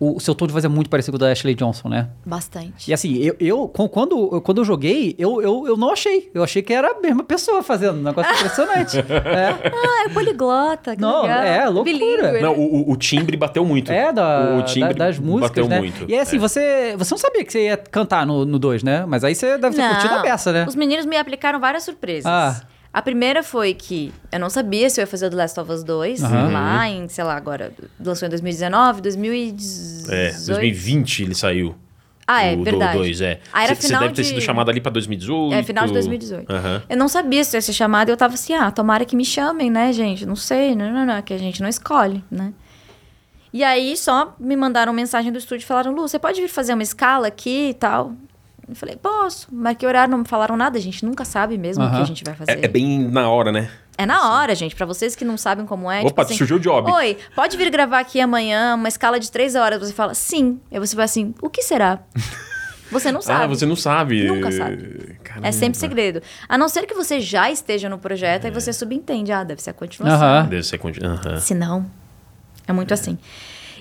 o, 0.00 0.18
seu 0.20 0.34
tom 0.34 0.46
de 0.46 0.52
voz 0.52 0.64
é 0.64 0.68
muito 0.68 0.90
parecido 0.90 1.12
com 1.18 1.24
o 1.24 1.26
da 1.26 1.32
Ashley 1.32 1.54
Johnson, 1.54 1.88
né? 1.88 2.08
Bastante. 2.26 2.90
E 2.90 2.92
assim, 2.94 3.16
eu, 3.18 3.36
eu 3.38 3.68
quando, 3.68 4.40
quando 4.42 4.58
eu 4.60 4.64
joguei, 4.64 5.14
eu, 5.18 5.40
eu, 5.42 5.66
eu 5.68 5.76
não 5.76 5.90
achei. 5.92 6.30
Eu 6.34 6.42
achei 6.42 6.62
que 6.62 6.72
era 6.72 6.90
a 6.92 7.00
mesma 7.00 7.22
pessoa 7.24 7.62
fazendo. 7.62 7.98
Um 7.98 8.02
negócio 8.02 8.32
impressionante. 8.32 8.98
é. 9.10 9.70
Ah, 9.72 10.04
é 10.06 10.08
poliglota. 10.12 10.94
Que 10.96 11.02
Não, 11.02 11.22
legal. 11.22 11.42
é, 11.42 11.68
loucura. 11.68 11.84
Bilíngue, 11.84 12.40
Não, 12.40 12.52
né? 12.52 12.58
o, 12.58 12.60
o- 12.60 12.92
o 12.92 12.96
timbre 12.96 13.36
bateu 13.36 13.64
muito. 13.64 13.90
É, 13.92 14.12
da, 14.12 14.56
o 14.58 14.62
timbre 14.64 14.94
da- 14.94 15.06
das 15.06 15.18
músicas, 15.18 15.50
bateu 15.50 15.68
né? 15.68 15.78
muito. 15.78 16.04
E 16.10 16.16
assim, 16.18 16.36
É. 16.36 16.38
você, 16.38 16.94
você 16.96 17.14
não 17.14 17.18
sabia 17.18 17.44
que 17.44 17.52
você 17.52 17.64
ia 17.66 17.76
cantar 17.76 18.26
no 18.26 18.44
2, 18.58 18.82
né? 18.82 19.04
Mas 19.06 19.24
aí 19.24 19.34
você 19.34 19.58
deve 19.58 19.76
ter 19.76 19.88
curtido 19.88 20.14
a 20.14 20.22
beça, 20.22 20.52
né? 20.52 20.64
Os 20.68 20.74
meninos 20.74 21.06
me 21.06 21.16
aplicaram 21.16 21.60
várias 21.60 21.82
surpresas. 21.84 22.26
Ah. 22.26 22.60
A 22.92 23.00
primeira 23.00 23.42
foi 23.42 23.72
que 23.72 24.12
eu 24.30 24.38
não 24.38 24.50
sabia 24.50 24.90
se 24.90 25.00
eu 25.00 25.02
ia 25.04 25.06
fazer 25.06 25.26
o 25.26 25.30
The 25.30 25.36
Last 25.36 25.58
of 25.58 25.72
Us 25.72 25.82
2 25.82 26.22
Aham. 26.22 26.52
lá 26.52 26.88
em, 26.88 27.08
sei 27.08 27.24
lá, 27.24 27.34
agora 27.36 27.72
lançou 27.98 28.26
em 28.26 28.28
2019, 28.30 29.00
2018. 29.00 30.12
É, 30.12 30.32
2020 30.32 31.22
ele 31.22 31.34
saiu. 31.34 31.74
Ah, 32.26 32.42
é, 32.44 32.52
o 32.54 32.58
do 32.58 32.64
verdade. 32.64 32.98
2, 32.98 33.20
é. 33.20 33.40
Ah, 33.52 33.64
era 33.64 33.74
Você 33.74 33.86
final 33.88 34.02
deve 34.02 34.14
ter 34.14 34.22
de- 34.22 34.28
sido 34.28 34.40
chamado 34.42 34.70
ali 34.70 34.80
pra 34.80 34.92
2018. 34.92 35.54
É, 35.54 35.62
final 35.62 35.86
de 35.86 35.92
2018. 35.92 36.50
Aham. 36.52 36.82
Eu 36.88 36.96
não 36.96 37.08
sabia 37.08 37.42
se 37.44 37.56
ia 37.56 37.60
ser 37.62 37.72
chamada 37.72 38.10
e 38.10 38.12
eu 38.12 38.16
tava 38.16 38.34
assim, 38.34 38.54
ah, 38.54 38.70
tomara 38.70 39.04
que 39.04 39.16
me 39.16 39.24
chamem, 39.24 39.70
né, 39.70 39.92
gente? 39.92 40.24
Não 40.26 40.36
sei, 40.36 40.74
não, 40.76 40.92
não, 40.92 41.04
não, 41.06 41.22
que 41.22 41.32
a 41.34 41.38
gente 41.38 41.60
não 41.62 41.68
escolhe, 41.68 42.22
né? 42.30 42.52
E 43.52 43.64
aí 43.64 43.96
só 43.96 44.34
me 44.38 44.54
mandaram 44.56 44.92
mensagem 44.92 45.32
do 45.32 45.38
estúdio 45.38 45.64
e 45.64 45.66
falaram, 45.66 45.92
Lu, 45.92 46.02
você 46.08 46.18
pode 46.18 46.40
vir 46.40 46.48
fazer 46.48 46.74
uma 46.74 46.82
escala 46.82 47.26
aqui 47.26 47.70
e 47.70 47.74
tal? 47.74 48.12
Eu 48.72 48.76
falei, 48.76 48.96
posso. 48.96 49.48
Mas 49.52 49.76
que 49.76 49.86
horário 49.86 50.10
não 50.10 50.18
me 50.18 50.24
falaram 50.26 50.56
nada, 50.56 50.78
a 50.78 50.80
gente 50.80 51.04
nunca 51.04 51.24
sabe 51.24 51.56
mesmo 51.58 51.84
o 51.84 51.90
que 51.90 51.96
a 51.96 52.04
gente 52.04 52.24
vai 52.24 52.34
fazer. 52.34 52.52
É, 52.52 52.64
é 52.64 52.68
bem 52.68 52.98
na 53.08 53.28
hora, 53.28 53.52
né? 53.52 53.70
É 53.98 54.06
na 54.06 54.32
hora, 54.32 54.54
gente. 54.54 54.74
Pra 54.74 54.86
vocês 54.86 55.14
que 55.14 55.24
não 55.24 55.36
sabem 55.36 55.66
como 55.66 55.90
é. 55.90 56.00
Opa, 56.02 56.24
tipo 56.24 56.38
surgiu 56.38 56.56
o 56.56 56.60
job. 56.60 56.90
Oi, 56.90 57.18
pode 57.36 57.56
vir 57.56 57.70
gravar 57.70 57.98
aqui 58.00 58.20
amanhã 58.20 58.74
uma 58.74 58.88
escala 58.88 59.20
de 59.20 59.30
três 59.30 59.54
horas. 59.54 59.78
Você 59.80 59.92
fala, 59.92 60.14
sim. 60.14 60.58
Aí 60.72 60.78
você 60.78 60.96
vai 60.96 61.04
assim, 61.04 61.34
o 61.42 61.50
que 61.50 61.60
será? 61.62 61.98
Você 62.90 63.12
não 63.12 63.20
sabe. 63.22 63.44
Ah, 63.44 63.46
você 63.46 63.66
não 63.66 63.76
sabe. 63.76 64.24
Nunca 64.24 64.50
sabe. 64.50 65.16
Caramba. 65.22 65.46
É 65.48 65.52
sempre 65.52 65.78
segredo. 65.78 66.22
A 66.48 66.56
não 66.56 66.68
ser 66.68 66.86
que 66.86 66.94
você 66.94 67.20
já 67.20 67.50
esteja 67.50 67.88
no 67.90 67.98
projeto, 67.98 68.46
aí 68.46 68.50
você 68.50 68.72
subentende. 68.72 69.30
Ah, 69.30 69.44
deve 69.44 69.62
ser 69.62 69.70
a 69.70 69.74
continuação. 69.74 70.18
Aham. 70.26 70.46
Deve 70.48 70.62
ser. 70.62 70.78
conti- 70.78 71.04
Aham. 71.04 71.38
Se 71.38 71.54
não, 71.54 71.84
é 72.66 72.72
muito 72.72 72.94
assim. 72.94 73.18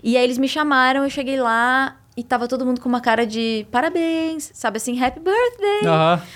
E 0.03 0.17
aí 0.17 0.23
eles 0.23 0.37
me 0.37 0.47
chamaram, 0.49 1.03
eu 1.03 1.09
cheguei 1.09 1.39
lá 1.39 1.95
e 2.15 2.23
tava 2.23 2.47
todo 2.47 2.65
mundo 2.65 2.81
com 2.81 2.89
uma 2.89 3.01
cara 3.01 3.25
de 3.25 3.65
parabéns, 3.71 4.51
sabe 4.53 4.77
assim, 4.77 5.01
happy 5.01 5.19
birthday. 5.19 5.81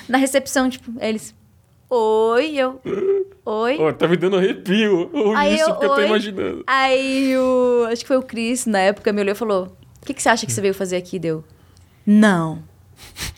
Na 0.08 0.18
recepção, 0.18 0.70
tipo, 0.70 0.92
eles, 1.00 1.36
oi, 1.90 2.56
eu, 2.56 2.82
oi. 3.46 3.78
Ó, 3.80 3.92
tá 3.92 4.08
me 4.08 4.16
dando 4.18 4.38
arrepio. 4.38 5.10
Ou 5.14 5.36
Aí 5.36 5.56
isso, 5.56 5.64
eu, 5.64 5.70
porque 5.74 5.86
eu 5.86 5.90
tô 5.90 6.02
oi. 6.02 6.06
imaginando. 6.08 6.64
Aí 6.66 7.38
o. 7.38 7.88
Acho 7.92 8.02
que 8.02 8.08
foi 8.08 8.18
o 8.18 8.24
Chris, 8.24 8.66
na 8.66 8.80
época, 8.80 9.12
me 9.12 9.22
olhou 9.22 9.34
e 9.34 9.38
falou: 9.38 9.78
O 10.02 10.06
que, 10.06 10.14
que 10.14 10.22
você 10.22 10.30
acha 10.30 10.46
que 10.46 10.52
você 10.52 10.62
veio 10.62 10.74
fazer 10.74 10.96
aqui? 10.98 11.20
Deu. 11.20 11.44
Não. 12.06 12.64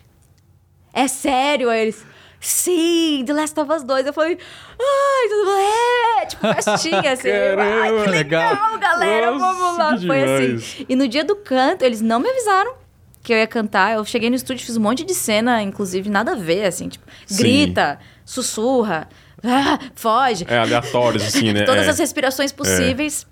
É 0.93 1.07
sério? 1.07 1.69
Aí 1.69 1.81
eles. 1.83 2.03
Sim, 2.39 3.23
The 3.25 3.33
Last 3.33 3.59
of 3.59 3.71
Us 3.71 3.83
2. 3.83 4.07
Eu 4.07 4.13
falei, 4.13 4.37
ai, 4.79 5.29
tudo 5.29 5.45
bem? 5.45 6.21
É, 6.21 6.25
tipo, 6.25 6.53
festinha, 6.63 7.11
assim. 7.13 7.27
Eu, 7.29 7.59
ai, 7.59 7.89
que 7.89 7.95
Caramba, 7.95 8.11
legal, 8.11 8.51
legal. 8.53 8.79
galera, 8.79 9.31
Nossa, 9.31 9.59
vamos 9.59 9.77
lá. 9.77 9.97
Foi 9.97 10.23
assim. 10.55 10.85
E 10.87 10.95
no 10.95 11.07
dia 11.07 11.23
do 11.23 11.35
canto, 11.35 11.83
eles 11.83 12.01
não 12.01 12.19
me 12.19 12.29
avisaram 12.29 12.75
que 13.23 13.33
eu 13.33 13.37
ia 13.37 13.47
cantar. 13.47 13.93
Eu 13.95 14.05
cheguei 14.05 14.29
no 14.29 14.35
estúdio, 14.35 14.65
fiz 14.65 14.77
um 14.77 14.81
monte 14.81 15.03
de 15.03 15.13
cena, 15.15 15.61
inclusive, 15.61 16.09
nada 16.09 16.33
a 16.33 16.35
ver, 16.35 16.65
assim, 16.65 16.87
tipo, 16.89 17.05
Sim. 17.25 17.37
grita, 17.43 17.99
sussurra, 18.23 19.09
ah, 19.43 19.79
foge. 19.95 20.45
É, 20.47 20.59
aleatórios, 20.59 21.23
assim, 21.23 21.51
né? 21.53 21.63
Todas 21.63 21.87
É. 21.87 21.89
as 21.89 21.99
respirações 21.99 22.51
possíveis. 22.51 23.25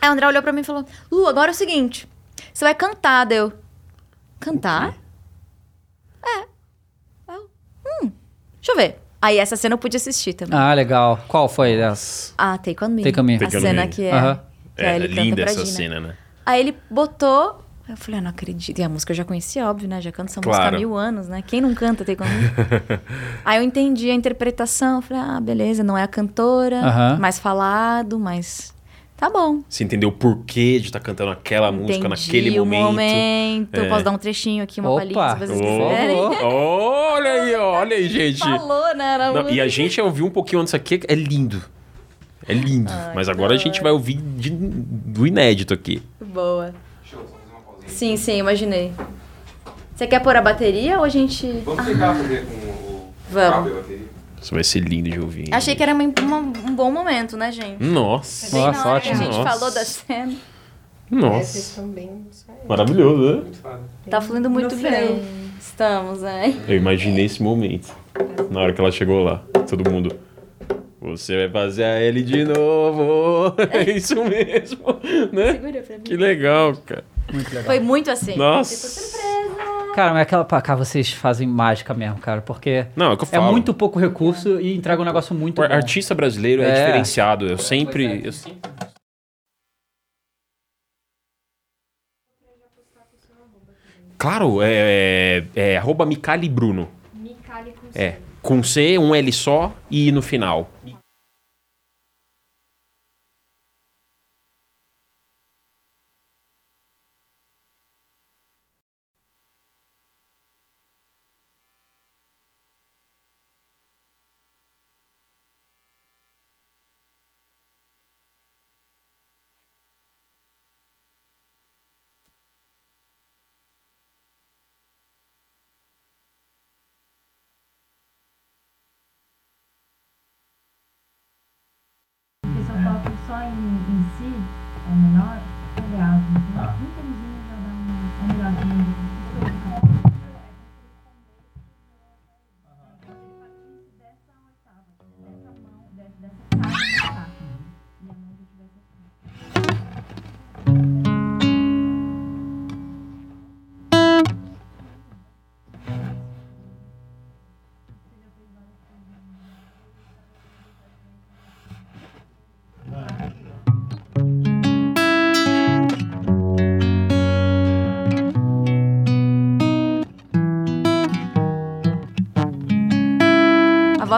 Aí 0.00 0.08
o 0.08 0.12
André 0.12 0.26
olhou 0.28 0.42
pra 0.42 0.52
mim 0.52 0.60
e 0.60 0.64
falou: 0.64 0.84
Lu, 1.10 1.26
agora 1.26 1.50
é 1.50 1.52
o 1.52 1.56
seguinte: 1.56 2.06
você 2.52 2.64
vai 2.64 2.74
cantar, 2.74 3.24
deu. 3.24 3.52
Cantar? 4.38 4.94
É. 6.24 6.44
Eu, 7.28 7.50
hum, 8.04 8.12
deixa 8.68 8.72
eu 8.72 8.76
ver. 8.76 8.98
Aí 9.20 9.38
essa 9.38 9.56
cena 9.56 9.74
eu 9.74 9.78
pude 9.78 9.96
assistir 9.96 10.32
também. 10.34 10.58
Ah, 10.58 10.72
legal. 10.74 11.18
Qual 11.26 11.48
foi? 11.48 11.76
Ah, 12.36 12.56
Take 12.58 12.84
On 12.84 12.88
Me. 12.88 13.02
Take 13.02 13.18
On 13.20 13.24
Me. 13.24 13.36
A 13.44 13.50
cena 13.50 13.82
Me. 13.82 13.88
que 13.88 14.04
é. 14.04 14.12
Aham. 14.12 14.40
Que 14.76 14.82
É, 14.84 14.96
ele 14.96 15.08
canta 15.08 15.20
linda 15.20 15.42
essa 15.42 15.64
Dina. 15.64 15.66
cena, 15.76 16.00
né? 16.00 16.14
Aí 16.46 16.60
ele 16.60 16.76
botou. 16.88 17.64
Eu 17.88 17.96
falei, 17.96 18.20
ah, 18.20 18.22
não 18.22 18.30
acredito. 18.30 18.78
E 18.78 18.82
a 18.82 18.88
música 18.88 19.12
eu 19.12 19.16
já 19.16 19.24
conhecia, 19.24 19.66
óbvio, 19.66 19.88
né? 19.88 19.98
Já 20.00 20.12
canto 20.12 20.28
essa 20.28 20.40
música 20.40 20.54
há 20.56 20.60
Claro. 20.68 20.76
mil 20.78 20.94
anos, 20.94 21.26
né? 21.26 21.42
Quem 21.44 21.60
não 21.60 21.74
canta 21.74 22.04
Take 22.04 22.22
On 22.22 22.26
Me? 22.26 23.00
Aí 23.44 23.58
eu 23.58 23.62
entendi 23.62 24.10
a 24.10 24.14
interpretação. 24.14 24.96
Eu 24.96 25.02
falei, 25.02 25.22
ah, 25.22 25.40
beleza, 25.40 25.82
não 25.82 25.96
é 25.96 26.02
a 26.02 26.06
cantora, 26.08 26.80
Aham. 26.80 27.18
mais 27.18 27.38
falado, 27.38 28.18
mais 28.18 28.74
Tá 29.18 29.28
bom. 29.28 29.62
Você 29.68 29.82
entendeu 29.82 30.10
o 30.10 30.12
porquê 30.12 30.78
de 30.78 30.86
estar 30.86 31.00
cantando 31.00 31.32
aquela 31.32 31.72
música 31.72 32.06
Entendi 32.06 32.08
naquele 32.08 32.60
o 32.60 32.64
momento. 32.64 32.84
momento. 32.86 33.74
É. 33.80 33.88
Posso 33.88 34.04
dar 34.04 34.12
um 34.12 34.18
trechinho 34.18 34.62
aqui, 34.62 34.80
uma 34.80 34.94
palhinha, 34.94 35.30
se 35.30 35.38
vocês 35.46 35.60
Oh, 35.60 35.64
quiserem. 35.64 36.16
olha 36.44 37.30
aí, 37.32 37.54
olha 37.56 37.96
aí, 37.96 38.06
gente. 38.08 38.38
Falou, 38.38 38.94
né? 38.96 39.18
Não, 39.18 39.50
e 39.50 39.60
a 39.60 39.66
gente 39.66 40.00
ouviu 40.00 40.24
um 40.24 40.30
pouquinho 40.30 40.62
antes 40.62 40.72
aqui, 40.72 41.00
é 41.08 41.14
lindo. 41.16 41.60
É 42.46 42.54
lindo. 42.54 42.92
Mas 43.12 43.28
agora 43.28 43.54
a 43.54 43.58
gente 43.58 43.82
vai 43.82 43.90
ouvir 43.90 44.14
de- 44.14 44.50
do 44.50 45.26
inédito 45.26 45.74
aqui. 45.74 46.00
Boa. 46.20 46.72
Sim, 47.88 48.16
sim, 48.16 48.38
imaginei. 48.38 48.92
Você 49.96 50.06
quer 50.06 50.20
pôr 50.20 50.36
a 50.36 50.40
bateria 50.40 50.96
ou 50.98 51.04
a 51.04 51.08
gente... 51.08 51.44
Vamos 51.64 51.84
tentar 51.84 52.14
fazer 52.14 52.46
com 52.46 52.54
o 52.54 53.12
Vamos. 53.30 53.50
cabo 53.50 53.68
e 53.68 53.72
a 53.72 53.74
bateria. 53.74 54.07
Isso 54.40 54.54
vai 54.54 54.64
ser 54.64 54.80
lindo 54.80 55.10
de 55.10 55.18
ouvir. 55.20 55.48
Achei 55.52 55.74
que 55.74 55.82
era 55.82 55.92
uma- 55.94 56.04
uma- 56.20 56.38
um 56.38 56.74
bom 56.74 56.90
momento, 56.90 57.36
né, 57.36 57.50
gente? 57.52 57.82
Nossa. 57.82 58.54
Bem 58.56 58.66
Nossa, 58.66 58.88
ótimo. 58.88 59.14
a 59.14 59.16
gente 59.24 59.36
Nossa. 59.36 59.50
falou 59.58 59.74
da 59.74 59.84
cena. 59.84 60.32
É, 60.32 61.14
vocês 61.14 61.22
Nossa. 61.22 61.58
estão 61.58 61.88
bem. 61.88 62.10
Maravilhoso, 62.68 63.22
né? 63.22 63.32
Muito 63.42 63.56
foda. 63.58 63.80
Tá 64.10 64.20
fluindo 64.20 64.50
muito 64.50 64.76
No 64.76 64.82
bem. 64.82 65.22
Estamos, 65.60 66.20
né? 66.20 66.54
Eu 66.68 66.76
imaginei 66.76 67.24
esse 67.24 67.42
momento. 67.42 67.94
Na 68.50 68.60
hora 68.60 68.72
que 68.72 68.80
ela 68.80 68.92
chegou 68.92 69.22
lá. 69.24 69.42
Todo 69.68 69.90
mundo. 69.90 70.14
Você 71.00 71.46
vai 71.48 71.50
fazer 71.64 71.84
a 71.84 71.98
L 72.00 72.22
de 72.22 72.44
novo. 72.44 73.54
É 73.72 73.90
isso 73.90 74.16
mesmo. 74.24 74.84
Né? 75.32 75.52
Segura 75.52 75.80
pra 75.82 75.96
mim. 75.96 76.02
Que 76.04 76.16
legal, 76.16 76.76
cara. 76.84 77.04
Muito 77.32 77.48
legal. 77.48 77.64
Foi 77.64 77.80
muito 77.80 78.10
assim. 78.10 78.36
Nossa. 78.36 79.18
Cara, 79.94 80.12
mas 80.12 80.22
aquela 80.22 80.44
pra 80.44 80.60
cá 80.62 80.74
vocês 80.76 81.12
fazem 81.12 81.46
mágica 81.48 81.92
mesmo, 81.92 82.18
cara, 82.18 82.40
porque 82.40 82.86
Não, 82.94 83.12
é 83.12 83.16
que 83.16 83.24
eu 83.24 83.28
é 83.32 83.36
falo. 83.36 83.50
muito 83.52 83.74
pouco 83.74 83.98
recurso 83.98 84.60
e 84.60 84.76
entrega 84.76 85.02
um 85.02 85.04
negócio 85.04 85.34
muito 85.34 85.60
O 85.60 85.66
bom. 85.68 85.74
artista 85.74 86.14
brasileiro 86.14 86.62
é, 86.62 86.68
É. 86.68 86.84
diferenciado. 86.84 87.46
Eu 87.46 87.58
sempre. 87.58 88.20
eu 88.24 88.32
sempre- 88.32 88.58
Claro, 94.16 94.60
é, 94.62 95.44
é, 95.54 95.72
é 95.72 95.76
arroba 95.76 96.04
Micali 96.04 96.48
Bruno. 96.48 96.88
Micali 97.14 97.72
com 97.72 97.86
É. 97.98 98.16
Com 98.42 98.62
C, 98.62 98.98
um 98.98 99.14
L 99.14 99.32
só 99.32 99.72
e 99.90 100.10
no 100.10 100.22
final. 100.22 100.68
Porque 100.82 100.97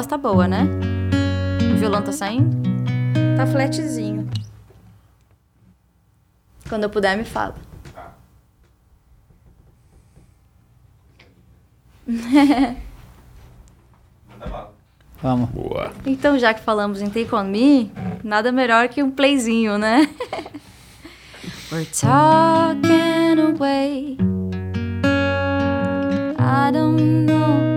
voz 0.01 0.07
tá 0.07 0.17
boa, 0.17 0.49
né? 0.49 0.67
O 1.75 1.77
violão 1.77 2.01
tá 2.01 2.11
saindo? 2.11 2.57
Tá 3.37 3.47
flatzinho. 3.47 4.27
Quando 6.69 6.85
eu 6.85 6.91
puder, 6.91 7.19
me 7.19 7.25
fala. 7.25 7.55
Manda 14.27 14.47
bala. 14.47 14.73
Vamos. 15.21 15.51
Boa. 15.51 15.93
Então, 16.07 16.39
já 16.39 16.55
que 16.55 16.63
falamos 16.63 17.03
em 17.03 17.11
Take 17.11 17.35
On 17.35 17.45
Me, 17.45 17.93
nada 18.25 18.51
melhor 18.51 18.89
que 18.89 19.03
um 19.03 19.11
playzinho, 19.11 19.77
né? 19.77 20.09
We're 21.71 21.85
talking 21.85 23.39
away. 23.39 24.17
I 26.39 26.73
don't 26.73 27.27
know, 27.27 27.70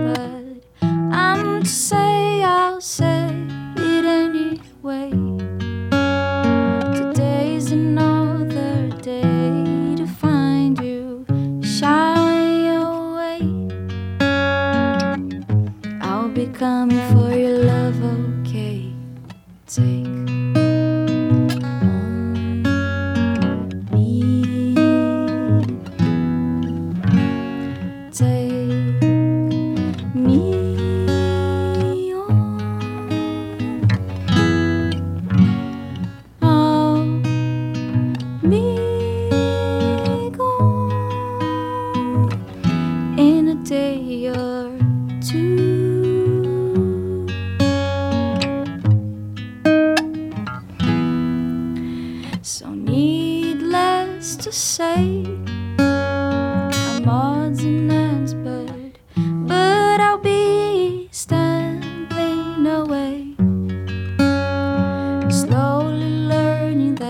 say 1.64 2.42
I'll 2.44 2.80
say 2.80 3.30
it 3.76 4.04
anyway. 4.04 5.33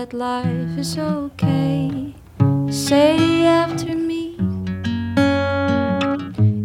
That 0.05 0.13
life 0.15 0.77
is 0.77 0.97
okay. 0.97 2.13
Say 2.69 3.45
after 3.45 3.95
me, 3.95 4.35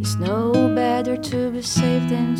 it's 0.00 0.16
no 0.16 0.74
better 0.74 1.16
to 1.16 1.50
be 1.50 1.62
safe 1.62 2.08
than 2.10 2.36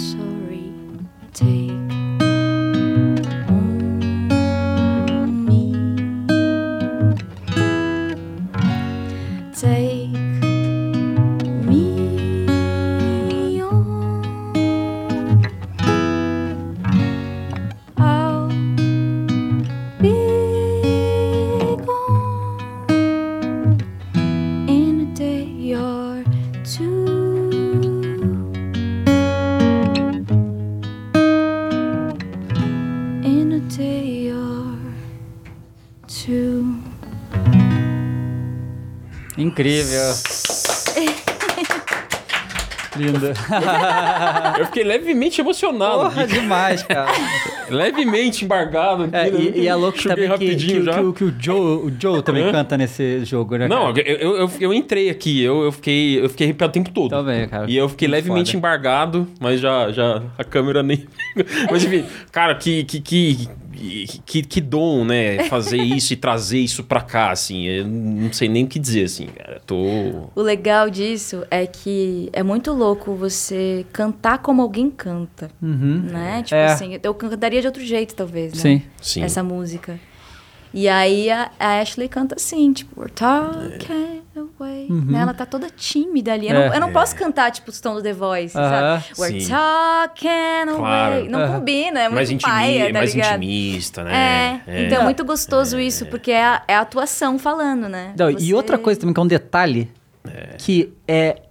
Incrível. 39.50 40.14
Linda. 42.96 43.32
Eu 44.58 44.66
fiquei 44.66 44.82
levemente 44.82 45.40
emocionado. 45.40 46.00
Porra, 46.00 46.26
demais, 46.26 46.82
cara. 46.82 47.10
Levemente 47.70 48.44
embargado. 48.44 49.04
aqui, 49.04 49.14
É, 49.16 49.30
né? 49.30 49.38
e, 49.38 49.60
e 49.60 49.68
é 49.68 49.74
louco 49.76 50.02
também 50.02 50.28
que, 50.36 50.56
que, 50.56 50.80
que 50.82 51.00
o- 51.00 51.12
que 51.12 51.24
o 51.24 51.34
Joe, 51.38 51.60
o 51.86 51.92
Joe 51.98 52.20
também 52.24 52.42
Hã? 52.42 52.50
canta 52.50 52.76
nesse 52.76 53.24
jogo, 53.24 53.56
né? 53.56 53.68
Não, 53.68 53.94
cara? 53.94 54.08
eu, 54.08 54.36
eu, 54.38 54.50
eu, 54.60 54.74
entrei 54.74 55.08
aqui, 55.08 55.40
eu, 55.40 55.62
eu, 55.62 55.70
fiquei, 55.72 56.20
eu 56.20 56.28
fiquei 56.28 56.46
arrepiado 56.48 56.70
o 56.70 56.74
tempo 56.74 56.90
todo. 56.90 57.10
Também, 57.10 57.48
cara. 57.48 57.70
E 57.70 57.76
eu 57.76 57.88
fiquei 57.88 58.08
levemente 58.08 58.48
foda. 58.48 58.58
embargado, 58.58 59.28
mas 59.38 59.60
já, 59.60 59.92
já 59.92 60.20
a 60.36 60.42
câmera 60.42 60.82
nem. 60.82 61.06
mas 61.70 61.84
enfim, 61.84 62.04
cara, 62.32 62.56
que, 62.56 62.82
que, 62.82 63.00
que, 63.00 63.48
que, 64.26 64.42
que 64.42 64.60
dom, 64.60 65.04
né? 65.04 65.44
Fazer 65.44 65.76
isso 65.82 66.12
e 66.12 66.16
trazer 66.16 66.58
isso 66.58 66.82
pra 66.84 67.00
cá, 67.00 67.30
assim. 67.30 67.64
Eu 67.66 67.86
não 67.86 68.32
sei 68.32 68.48
nem 68.48 68.64
o 68.64 68.66
que 68.66 68.78
dizer, 68.78 69.04
assim, 69.04 69.26
cara. 69.26 69.54
Eu 69.56 69.60
Tô. 69.60 70.30
O 70.34 70.42
legal 70.42 70.90
disso 70.90 71.44
é 71.50 71.66
que 71.66 72.28
é 72.32 72.42
muito 72.42 72.72
louco 72.72 73.14
você 73.14 73.86
cantar 73.92 74.38
como 74.38 74.60
alguém 74.62 74.90
canta, 74.90 75.50
Uhum. 75.62 76.00
né? 76.10 76.42
Tipo 76.42 76.54
É. 76.56 76.66
assim, 76.72 76.98
eu 77.02 77.14
cantaria 77.14 77.60
de 77.60 77.66
outro 77.66 77.84
jeito, 77.84 78.14
talvez, 78.14 78.52
né? 78.54 78.60
Sim. 78.60 78.82
Sim. 79.00 79.22
Essa 79.22 79.42
música. 79.42 79.98
E 80.72 80.88
aí 80.88 81.28
a, 81.30 81.50
a 81.58 81.80
Ashley 81.80 82.08
canta 82.08 82.36
assim, 82.36 82.72
tipo, 82.72 83.00
we're 83.00 83.12
talking 83.12 84.22
away. 84.36 84.86
Né? 84.88 85.18
Ela 85.20 85.34
tá 85.34 85.44
toda 85.44 85.68
tímida 85.68 86.32
ali. 86.32 86.48
Eu, 86.48 86.54
É. 86.56 86.68
não, 86.68 86.74
eu 86.74 86.80
não 86.80 86.92
posso 86.92 87.16
cantar, 87.16 87.50
tipo, 87.50 87.70
o 87.70 87.74
tom 87.80 87.94
do 87.94 88.02
The 88.02 88.12
Voice, 88.12 88.56
Aham. 88.56 89.00
sabe? 89.00 89.04
We're 89.20 89.40
Sim. 89.40 89.48
talking 89.50 90.76
Claro. 90.76 91.14
away. 91.16 91.28
Não 91.28 91.40
Aham. 91.40 91.58
combina, 91.58 92.00
é 92.00 92.08
muito 92.08 92.30
mais, 92.30 92.42
paia, 92.42 92.86
tá 92.92 92.98
mais 93.00 93.14
ligado? 93.14 93.42
intimista, 93.42 94.04
né? 94.04 94.62
É, 94.66 94.86
então 94.86 95.00
é 95.00 95.04
muito 95.04 95.24
gostoso 95.24 95.78
isso, 95.80 96.06
porque 96.06 96.30
é 96.30 96.44
a, 96.44 96.62
é 96.68 96.74
a 96.76 96.80
atuação 96.80 97.38
falando, 97.38 97.88
né? 97.88 98.14
Não, 98.16 98.30
Você- 98.32 98.44
E 98.46 98.54
outra 98.54 98.78
coisa 98.78 99.00
também 99.00 99.12
que 99.12 99.18
é 99.20 99.22
um 99.22 99.26
detalhe, 99.26 99.90
É. 100.24 100.54
que 100.56 100.92
é... 101.08 101.42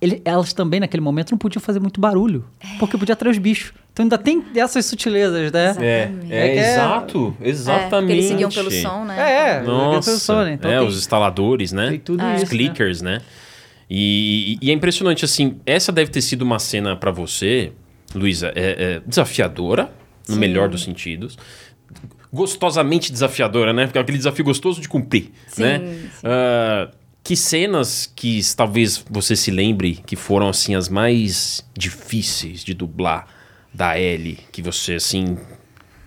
ele- 0.00 0.22
elas 0.24 0.52
também, 0.52 0.78
naquele 0.78 1.02
momento, 1.02 1.32
não 1.32 1.38
podiam 1.38 1.60
fazer 1.60 1.80
muito 1.80 2.00
barulho, 2.00 2.44
porque 2.78 2.96
podia 2.96 3.14
atrair 3.14 3.32
os 3.32 3.38
bichos. 3.38 3.72
Então 3.96 4.04
ainda 4.04 4.18
tem 4.18 4.44
essas 4.54 4.84
sutilezas, 4.84 5.50
né? 5.50 5.58
É, 5.80 6.02
Exatamente. 6.02 6.32
é, 6.34 6.36
É 6.36 6.48
é- 6.48 6.58
exato, 6.72 7.36
É, 7.40 7.48
exatamente. 7.48 7.90
porque 7.90 8.12
eles 8.12 8.24
seguiam 8.26 8.50
pelo 8.50 8.70
som, 8.70 9.04
né? 9.06 9.16
É, 9.18 9.48
é. 9.56 9.62
Nossa, 9.62 10.10
Pessoa, 10.10 10.44
né? 10.44 10.52
Então 10.52 10.70
é, 10.70 10.78
tem- 10.80 10.86
os 10.86 10.98
instaladores, 10.98 11.72
né? 11.72 11.88
Tem 11.88 11.98
tudo 12.00 12.22
os 12.22 12.42
isso, 12.42 12.50
clickers, 12.50 13.00
né? 13.00 13.22
E, 13.88 14.58
e 14.60 14.70
é 14.70 14.74
impressionante, 14.74 15.24
assim, 15.24 15.56
essa 15.64 15.90
deve 15.90 16.10
ter 16.10 16.20
sido 16.20 16.42
uma 16.42 16.58
cena 16.58 16.94
pra 16.94 17.10
você, 17.10 17.72
Luísa, 18.14 18.52
é, 18.54 18.96
é 18.96 19.00
desafiadora, 19.06 19.90
no 20.28 20.34
Sim. 20.34 20.40
melhor 20.40 20.68
dos 20.68 20.82
sentidos. 20.84 21.38
Gostosamente 22.30 23.10
desafiadora, 23.10 23.72
né? 23.72 23.86
Porque 23.86 23.96
é 23.96 24.02
aquele 24.02 24.18
desafio 24.18 24.44
gostoso 24.44 24.78
de 24.78 24.88
cumprir, 24.90 25.30
Sim, 25.46 25.62
né? 25.62 25.78
sim. 25.78 26.08
Ah, 26.22 26.90
que 27.24 27.34
cenas 27.34 28.12
que 28.14 28.40
talvez 28.54 29.02
você 29.08 29.34
se 29.34 29.50
lembre 29.50 30.00
que 30.04 30.16
foram, 30.16 30.48
assim, 30.50 30.74
as 30.74 30.90
mais 30.90 31.64
difíceis 31.74 32.62
de 32.62 32.74
dublar 32.74 33.26
da 33.76 34.00
Ellie, 34.00 34.38
que 34.50 34.62
você, 34.62 34.94
assim, 34.94 35.36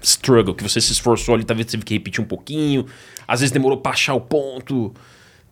struggle, 0.01 0.55
que 0.55 0.63
você 0.63 0.81
se 0.81 0.91
esforçou 0.91 1.35
ali, 1.35 1.43
talvez 1.43 1.67
teve 1.67 1.83
que 1.83 1.93
repetir 1.93 2.19
um 2.19 2.27
pouquinho, 2.27 2.87
às 3.27 3.41
vezes 3.41 3.51
demorou 3.51 3.77
pra 3.77 3.91
achar 3.91 4.15
o 4.15 4.21
ponto. 4.21 4.91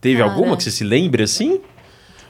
Teve 0.01 0.18
Cara. 0.18 0.32
alguma 0.32 0.57
que 0.57 0.63
você 0.63 0.72
se 0.72 0.84
lembre 0.84 1.22
assim? 1.22 1.61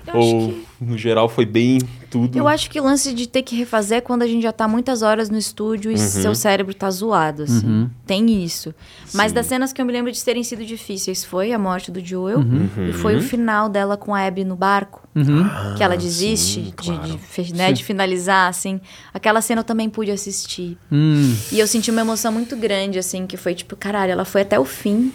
Eu 0.06 0.16
Ou 0.16 0.64
no 0.80 0.98
geral 0.98 1.30
foi 1.30 1.46
bem 1.46 1.80
tudo? 2.10 2.38
Eu 2.38 2.48
acho 2.48 2.70
que 2.70 2.80
o 2.80 2.84
lance 2.84 3.14
de 3.14 3.28
ter 3.28 3.42
que 3.44 3.56
refazer 3.56 3.98
é 3.98 4.02
quando 4.02 4.22
a 4.24 4.28
gente 4.28 4.42
já 4.44 4.52
tá 4.52 4.68
muitas 4.68 5.02
horas 5.02 5.30
no 5.30 5.38
estúdio 5.38 5.92
e 5.92 5.96
Uhum. 5.96 6.00
seu 6.00 6.36
cérebro 6.36 6.74
tá 6.74 6.90
zoado, 6.90 7.44
assim. 7.44 7.90
Tem 8.06 8.44
isso. 8.44 8.74
Mas 9.14 9.30
Sim. 9.32 9.36
das 9.36 9.46
cenas 9.46 9.74
que 9.74 9.82
eu 9.82 9.86
me 9.86 9.92
lembro 9.94 10.12
de 10.12 10.24
terem 10.24 10.44
sido 10.44 10.66
difíceis 10.66 11.24
foi 11.24 11.52
a 11.54 11.60
morte 11.60 11.92
do 11.92 12.04
Joel 12.04 12.40
Uhum. 12.40 12.70
e 12.90 12.94
foi 12.94 13.16
o 13.18 13.22
final 13.22 13.68
dela 13.70 13.98
com 13.98 14.14
a 14.16 14.26
Abby 14.26 14.44
no 14.44 14.56
barco. 14.56 15.08
que 15.76 15.82
ela 15.84 15.98
desiste 15.98 16.60
Ah, 16.60 16.64
sim, 16.64 16.64
de- 16.70 16.72
claro. 16.74 17.20
de, 17.46 17.54
né, 17.56 17.72
de 17.72 17.84
finalizar, 17.84 18.48
assim. 18.50 18.80
Aquela 19.12 19.42
cena 19.42 19.62
eu 19.62 19.66
também 19.66 19.90
pude 19.90 20.12
assistir. 20.12 20.78
Hum, 20.92 21.36
E 21.52 21.60
eu 21.60 21.66
senti 21.66 21.90
uma 21.90 22.02
emoção 22.02 22.32
muito 22.32 22.56
grande, 22.56 23.00
assim, 23.00 23.26
que 23.26 23.36
foi 23.36 23.56
tipo, 23.56 23.76
caralho, 23.76 24.12
ela 24.12 24.26
foi 24.26 24.42
até 24.42 24.60
o 24.60 24.64
fim 24.66 25.12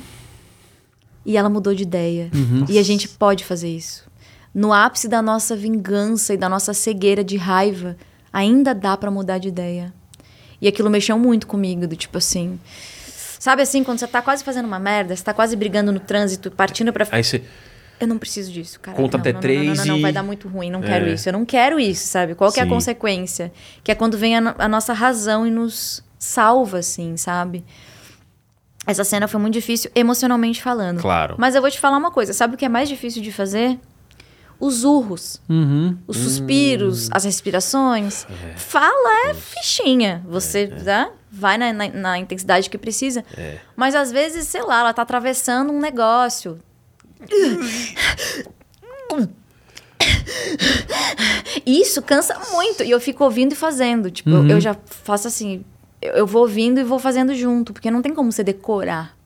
e 1.25 1.37
ela 1.37 1.49
mudou 1.49 1.73
de 1.75 1.85
ideia. 1.85 2.31
E 2.69 2.79
a 2.79 2.83
gente 2.83 3.09
pode 3.09 3.45
fazer 3.45 3.69
isso. 3.69 4.05
No 4.55 4.73
ápice 4.73 5.09
da 5.09 5.23
nossa 5.23 5.57
vingança 5.57 6.35
e 6.35 6.37
da 6.37 6.49
nossa 6.49 6.75
cegueira 6.75 7.25
de 7.25 7.37
raiva, 7.37 7.97
ainda 8.33 8.75
dá 8.75 8.97
pra 8.97 9.11
mudar 9.11 9.39
de 9.39 9.49
ideia. 9.49 9.93
E 10.61 10.69
aquilo 10.69 10.91
mexeu 10.91 11.19
muito 11.19 11.47
comigo, 11.47 11.87
do 11.87 11.97
tipo 11.97 12.19
assim. 12.19 12.59
Sabe 13.39 13.63
assim, 13.63 13.83
quando 13.83 13.99
você 13.99 14.07
tá 14.07 14.23
quase 14.23 14.45
fazendo 14.45 14.67
uma 14.67 14.79
merda, 14.79 15.17
você 15.17 15.23
tá 15.25 15.35
quase 15.35 15.57
brigando 15.57 15.91
no 15.91 15.99
trânsito, 15.99 16.51
partindo 16.51 16.93
pra. 16.93 17.07
Aí 17.11 17.25
você. 17.25 17.43
Eu 17.99 18.07
não 18.07 18.19
preciso 18.19 18.53
disso, 18.53 18.79
cara. 18.81 18.97
Conta 18.97 19.17
não, 19.17 19.23
até 19.23 19.33
não, 19.33 19.41
não, 19.41 19.41
não, 19.41 19.41
três 19.65 19.79
não, 19.79 19.85
não, 19.87 19.99
e- 19.99 20.03
vai 20.03 20.13
dar 20.13 20.23
muito 20.23 20.49
ruim, 20.49 20.71
não 20.71 20.81
É. 20.81 20.87
quero 20.87 21.09
isso. 21.09 21.29
Eu 21.29 21.33
não 21.33 21.45
quero 21.45 21.79
isso, 21.81 22.07
sabe? 22.07 22.35
Qual 22.35 22.53
que 22.53 22.61
é 22.61 22.63
a 22.63 22.67
consequência? 22.67 23.53
Que 23.83 23.91
é 23.93 23.95
quando 23.95 24.19
vem 24.19 24.37
a 24.37 24.69
nossa 24.69 24.93
razão 24.93 25.47
e 25.47 25.51
nos 25.51 26.03
salva, 26.19 26.79
assim, 26.79 27.17
sabe? 27.17 27.65
Essa 28.87 29.05
cena 29.05 29.29
foi 29.29 29.41
muito 29.41 29.55
difícil, 29.55 29.91
emocionalmente 29.95 30.61
falando. 30.61 31.01
Claro. 31.01 31.37
Mas 31.39 31.55
eu 31.55 31.61
vou 31.61 31.71
te 31.71 31.79
falar 31.79 31.97
uma 31.97 32.11
coisa: 32.11 32.33
sabe 32.33 32.55
o 32.55 32.59
que 32.59 32.65
é 32.65 32.69
mais 32.69 32.89
difícil 32.89 33.23
de 33.23 33.31
fazer? 33.33 33.79
Os 34.61 34.85
urros, 34.85 35.41
uhum. 35.49 35.97
os 36.07 36.17
suspiros, 36.17 37.09
as 37.13 37.25
respirações. 37.25 38.27
Fala 38.57 39.29
é 39.31 39.35
fichinha. 39.35 40.25
Você 40.29 40.69
tá? 40.69 41.11
vai 41.31 41.57
na, 41.59 41.73
na- 41.73 41.89
na 41.89 42.19
intensidade 42.19 42.69
que 42.71 42.79
precisa. 42.79 43.25
Mas 43.77 43.95
às 43.95 44.13
vezes, 44.13 44.47
sei 44.49 44.63
lá, 44.63 44.81
ela 44.81 44.93
tá 44.93 45.03
atravessando 45.03 45.73
um 45.73 45.81
negócio. 45.81 46.59
Isso 51.67 52.03
cansa 52.03 52.39
muito. 52.53 52.83
E 52.83 52.91
eu 52.91 53.01
fico 53.01 53.25
ouvindo 53.25 53.53
e 53.53 53.57
fazendo. 53.57 54.11
Tipo, 54.11 54.31
eu- 54.31 54.49
eu 54.49 54.61
já 54.61 54.77
faço 54.87 55.29
assim. 55.29 55.65
Eu, 56.01 56.13
eu 56.15 56.27
vou 56.27 56.43
ouvindo 56.43 56.81
e 56.81 56.85
vou 56.85 56.99
fazendo 56.99 57.35
junto. 57.35 57.73
Porque 57.73 57.91
não 57.91 58.03
tem 58.03 58.15
como 58.15 58.31
você 58.31 58.43
decorar. 58.45 59.17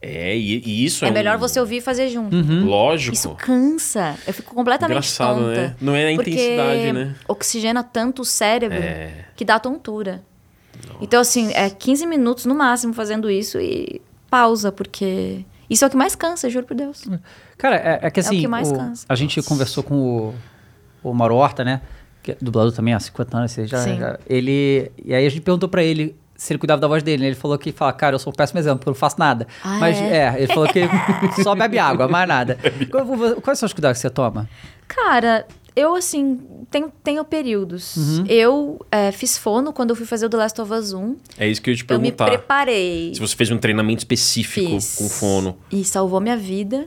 É, 0.00 0.36
e, 0.36 0.62
e 0.64 0.84
isso 0.84 1.04
é. 1.04 1.08
É 1.08 1.10
melhor 1.10 1.36
um- 1.36 1.40
você 1.40 1.58
ouvir 1.58 1.78
e 1.78 1.80
fazer 1.80 2.08
junto. 2.08 2.34
Lógico. 2.64 3.14
Isso 3.14 3.30
cansa. 3.36 4.16
Eu 4.26 4.32
fico 4.32 4.54
completamente 4.54 4.96
Engraçado, 4.96 5.38
tonta. 5.40 5.54
né? 5.60 5.76
Não 5.80 5.94
é 5.94 6.06
a 6.06 6.12
intensidade, 6.12 6.92
né? 6.92 7.14
oxigena 7.26 7.82
tanto 7.82 8.22
o 8.22 8.24
cérebro 8.24 8.78
É. 8.78 9.24
que 9.34 9.44
dá 9.44 9.58
tontura. 9.58 10.22
Então, 11.00 11.20
assim, 11.20 11.50
é 11.52 11.68
15 11.68 12.06
minutos 12.06 12.46
no 12.46 12.54
máximo 12.54 12.92
fazendo 12.94 13.28
isso 13.30 13.58
e 13.60 14.00
pausa, 14.30 14.70
porque 14.70 15.44
isso 15.68 15.84
é 15.84 15.88
o 15.88 15.90
que 15.90 15.96
mais 15.96 16.14
cansa, 16.14 16.48
juro 16.48 16.64
por 16.66 16.76
Deus. 16.76 17.04
Cara, 17.56 17.76
é, 17.76 17.98
é 18.06 18.10
que 18.10 18.20
assim, 18.20 18.40
que 18.40 18.46
mais 18.48 18.70
o- 18.70 18.74
cansa. 18.76 19.04
a 19.08 19.14
gente 19.16 19.42
conversou 19.42 19.82
com 19.82 20.32
o, 21.02 21.10
o 21.10 21.12
Mauro 21.12 21.34
Horta, 21.34 21.64
né? 21.64 21.80
Que 22.22 22.32
é 22.32 22.36
dublador 22.40 22.72
também 22.72 22.94
há 22.94 23.00
50 23.00 23.36
anos, 23.36 23.50
você 23.50 23.66
já, 23.66 23.78
Sim. 23.78 23.98
já- 23.98 24.16
Ele. 24.28 24.92
E 25.04 25.12
aí 25.12 25.26
a 25.26 25.28
gente 25.28 25.40
perguntou 25.42 25.68
pra 25.68 25.82
ele 25.82 26.14
se 26.38 26.52
ele 26.52 26.58
cuidava 26.58 26.80
da 26.80 26.86
voz 26.86 27.02
dele. 27.02 27.22
né? 27.22 27.28
Ele 27.30 27.34
falou 27.36 27.58
que 27.58 27.72
fala, 27.72 27.92
cara, 27.92 28.14
eu 28.14 28.18
sou 28.18 28.32
um 28.32 28.36
péssimo 28.36 28.60
exemplo, 28.60 28.78
porque 28.78 28.88
eu 28.88 28.92
não 28.92 28.98
faço 28.98 29.16
nada. 29.18 29.46
Ah, 29.62 29.76
Mas 29.80 29.98
é? 29.98 30.16
é? 30.16 30.34
ele 30.38 30.46
falou 30.46 30.68
que 30.68 30.80
só 31.42 31.52
bebe 31.54 31.78
água, 31.80 32.06
mais 32.06 32.28
nada. 32.28 32.56
Quais 33.42 33.58
são 33.58 33.66
os 33.66 33.72
cuidados 33.72 33.98
que 33.98 34.02
você 34.02 34.10
toma? 34.10 34.48
Cara, 34.86 35.44
eu, 35.74 35.96
assim, 35.96 36.40
tenho, 36.70 36.92
tenho 37.02 37.24
períodos. 37.24 37.96
Uhum. 37.96 38.24
Eu 38.28 38.86
é, 38.90 39.10
fiz 39.10 39.36
fono 39.36 39.72
quando 39.72 39.90
eu 39.90 39.96
fui 39.96 40.06
fazer 40.06 40.26
o 40.26 40.28
The 40.30 40.36
Last 40.36 40.60
of 40.60 40.72
Us 40.72 40.92
1. 40.92 41.16
É 41.38 41.48
isso 41.48 41.60
que 41.60 41.70
eu 41.70 41.72
ia 41.72 41.76
te 41.76 41.84
Eu 41.88 41.98
me 41.98 42.12
perguntar. 42.12 42.26
preparei. 42.30 43.12
Se 43.14 43.20
você 43.20 43.34
fez 43.34 43.50
um 43.50 43.58
treinamento 43.58 43.98
específico 43.98 44.70
Fiz. 44.80 44.94
com 44.94 45.08
fono. 45.08 45.58
E 45.72 45.84
salvou 45.84 46.20
minha 46.20 46.36
vida. 46.36 46.86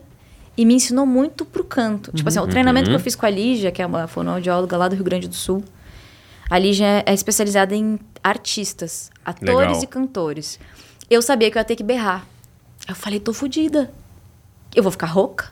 E 0.58 0.66
me 0.66 0.74
ensinou 0.74 1.06
muito 1.06 1.46
pro 1.46 1.64
canto. 1.64 2.12
Tipo 2.14 2.30
assim, 2.30 2.40
o 2.40 2.48
treinamento 2.48 2.90
que 2.90 2.96
eu 2.96 3.00
fiz 3.00 3.16
com 3.16 3.26
a 3.26 3.30
Lígia, 3.30 3.72
que 3.72 3.82
é 3.82 3.86
uma 3.86 4.08
fonoaudióloga 4.08 4.78
lá 4.78 4.88
do 4.88 4.96
Rio 4.96 5.04
Grande 5.04 5.28
do 5.28 5.36
Sul. 5.36 5.64
A 6.52 6.60
Lígia 6.60 6.86
é- 6.86 7.04
é 7.08 7.14
especializada 7.14 7.74
em 7.74 7.98
artistas, 8.22 9.10
atores 9.24 9.56
Legal. 9.56 9.84
e 9.84 9.88
cantores. 9.88 10.60
Eu 11.10 11.22
sabia 11.22 11.50
que 11.50 11.58
eu 11.58 11.62
ia 11.62 11.64
ter 11.66 11.78
que 11.78 11.84
berrar. 11.84 12.28
Eu 12.88 12.94
falei, 12.94 13.22
tô 13.22 13.34
fodida. 13.34 13.90
Eu 14.76 14.84
vou 14.84 14.92
ficar 14.92 15.08
rouca? 15.08 15.50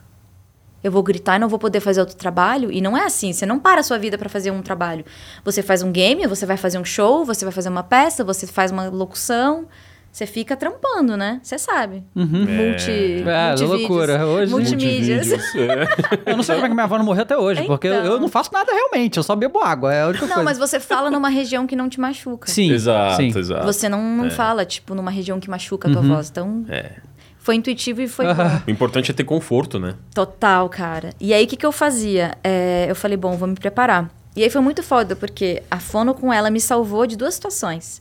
Eu 0.84 0.92
vou 0.92 1.02
gritar 1.02 1.38
e 1.38 1.40
não 1.40 1.48
vou 1.48 1.58
poder 1.58 1.80
fazer 1.80 2.02
outro 2.02 2.18
trabalho? 2.18 2.70
E 2.70 2.82
não 2.82 2.98
é 2.98 3.06
assim, 3.06 3.32
você 3.32 3.46
não 3.46 3.60
para 3.60 3.80
a 3.80 3.84
sua 3.84 3.98
vida 3.98 4.18
para 4.18 4.28
fazer 4.28 4.52
um 4.52 4.62
trabalho. 4.62 5.06
Você 5.46 5.62
faz 5.64 5.82
um 5.82 5.92
game, 5.92 6.28
você 6.28 6.46
vai 6.46 6.58
fazer 6.58 6.78
um 6.78 6.86
show, 6.86 7.24
você 7.26 7.46
vai 7.46 7.54
fazer 7.54 7.70
uma 7.70 7.84
peça, 7.84 8.24
você 8.24 8.46
faz 8.46 8.70
uma 8.70 8.90
locução, 8.90 9.68
você 10.12 10.26
fica 10.26 10.56
trampando, 10.58 11.16
né? 11.16 11.40
Você 11.44 11.58
sabe. 11.58 12.04
Multi, 12.16 13.24
É, 13.26 13.48
multivídeos, 13.50 13.62
loucura. 13.62 14.26
Hoje- 14.26 14.52
Multimídias. 14.52 15.32
É. 15.56 16.32
Eu 16.32 16.36
não 16.38 16.44
sei 16.44 16.56
como 16.56 16.66
é 16.66 16.70
que 16.70 16.74
minha 16.76 16.84
avó 16.84 16.98
não 16.98 17.06
morreu 17.06 17.24
até 17.24 17.38
hoje, 17.38 17.64
porque 17.64 17.88
eu, 17.88 17.94
eu 17.94 18.06
Então. 18.06 18.20
não 18.20 18.28
faço 18.28 18.50
nada 18.54 18.72
realmente, 18.72 19.18
eu 19.18 19.24
só 19.24 19.36
bebo 19.36 19.60
água. 19.60 19.94
É 19.94 20.02
a 20.04 20.08
única 20.08 20.26
Não, 20.26 20.34
coisa. 20.36 20.44
mas 20.44 20.58
você 20.58 20.80
fala 20.80 21.10
numa 21.12 21.30
região 21.30 21.66
que 21.68 21.76
não 21.76 21.88
te 21.88 22.00
machuca. 22.00 22.50
Sim. 22.50 22.72
Exato, 22.72 23.18
sim. 23.18 23.32
exato. 23.38 23.66
Você 23.66 23.88
não, 23.88 24.02
não 24.18 24.32
fala, 24.32 24.66
tipo, 24.66 24.94
numa 24.96 25.12
região 25.12 25.40
que 25.40 25.50
machuca 25.50 25.88
a 25.88 25.92
tua 25.92 26.02
Uhum. 26.02 26.16
voz. 26.16 26.30
Então, 26.30 26.66
É. 26.70 26.94
foi 27.38 27.56
intuitivo 27.56 28.02
e 28.02 28.08
foi 28.08 28.26
bom. 28.34 28.44
O 28.68 28.72
importante 28.72 29.12
é 29.12 29.14
ter 29.14 29.24
conforto, 29.24 29.80
né? 29.80 29.96
Total, 30.14 30.68
cara. 30.70 31.12
E 31.20 31.34
aí, 31.34 31.46
o 31.46 31.48
que, 31.48 31.56
que 31.56 31.66
eu 31.66 31.72
fazia? 31.72 32.36
É, 32.44 32.88
eu 32.90 32.96
falei, 32.96 33.16
bom, 33.18 33.38
vou 33.38 33.48
me 33.48 33.56
preparar. 33.56 34.10
E 34.36 34.44
aí 34.44 34.50
foi 34.50 34.62
muito 34.62 34.82
foda, 34.84 35.16
porque 35.16 35.62
a 35.70 35.80
fono 35.80 36.14
com 36.14 36.32
ela 36.32 36.50
me 36.50 36.60
salvou 36.62 37.06
de 37.08 37.16
duas 37.18 37.34
situações. 37.36 38.00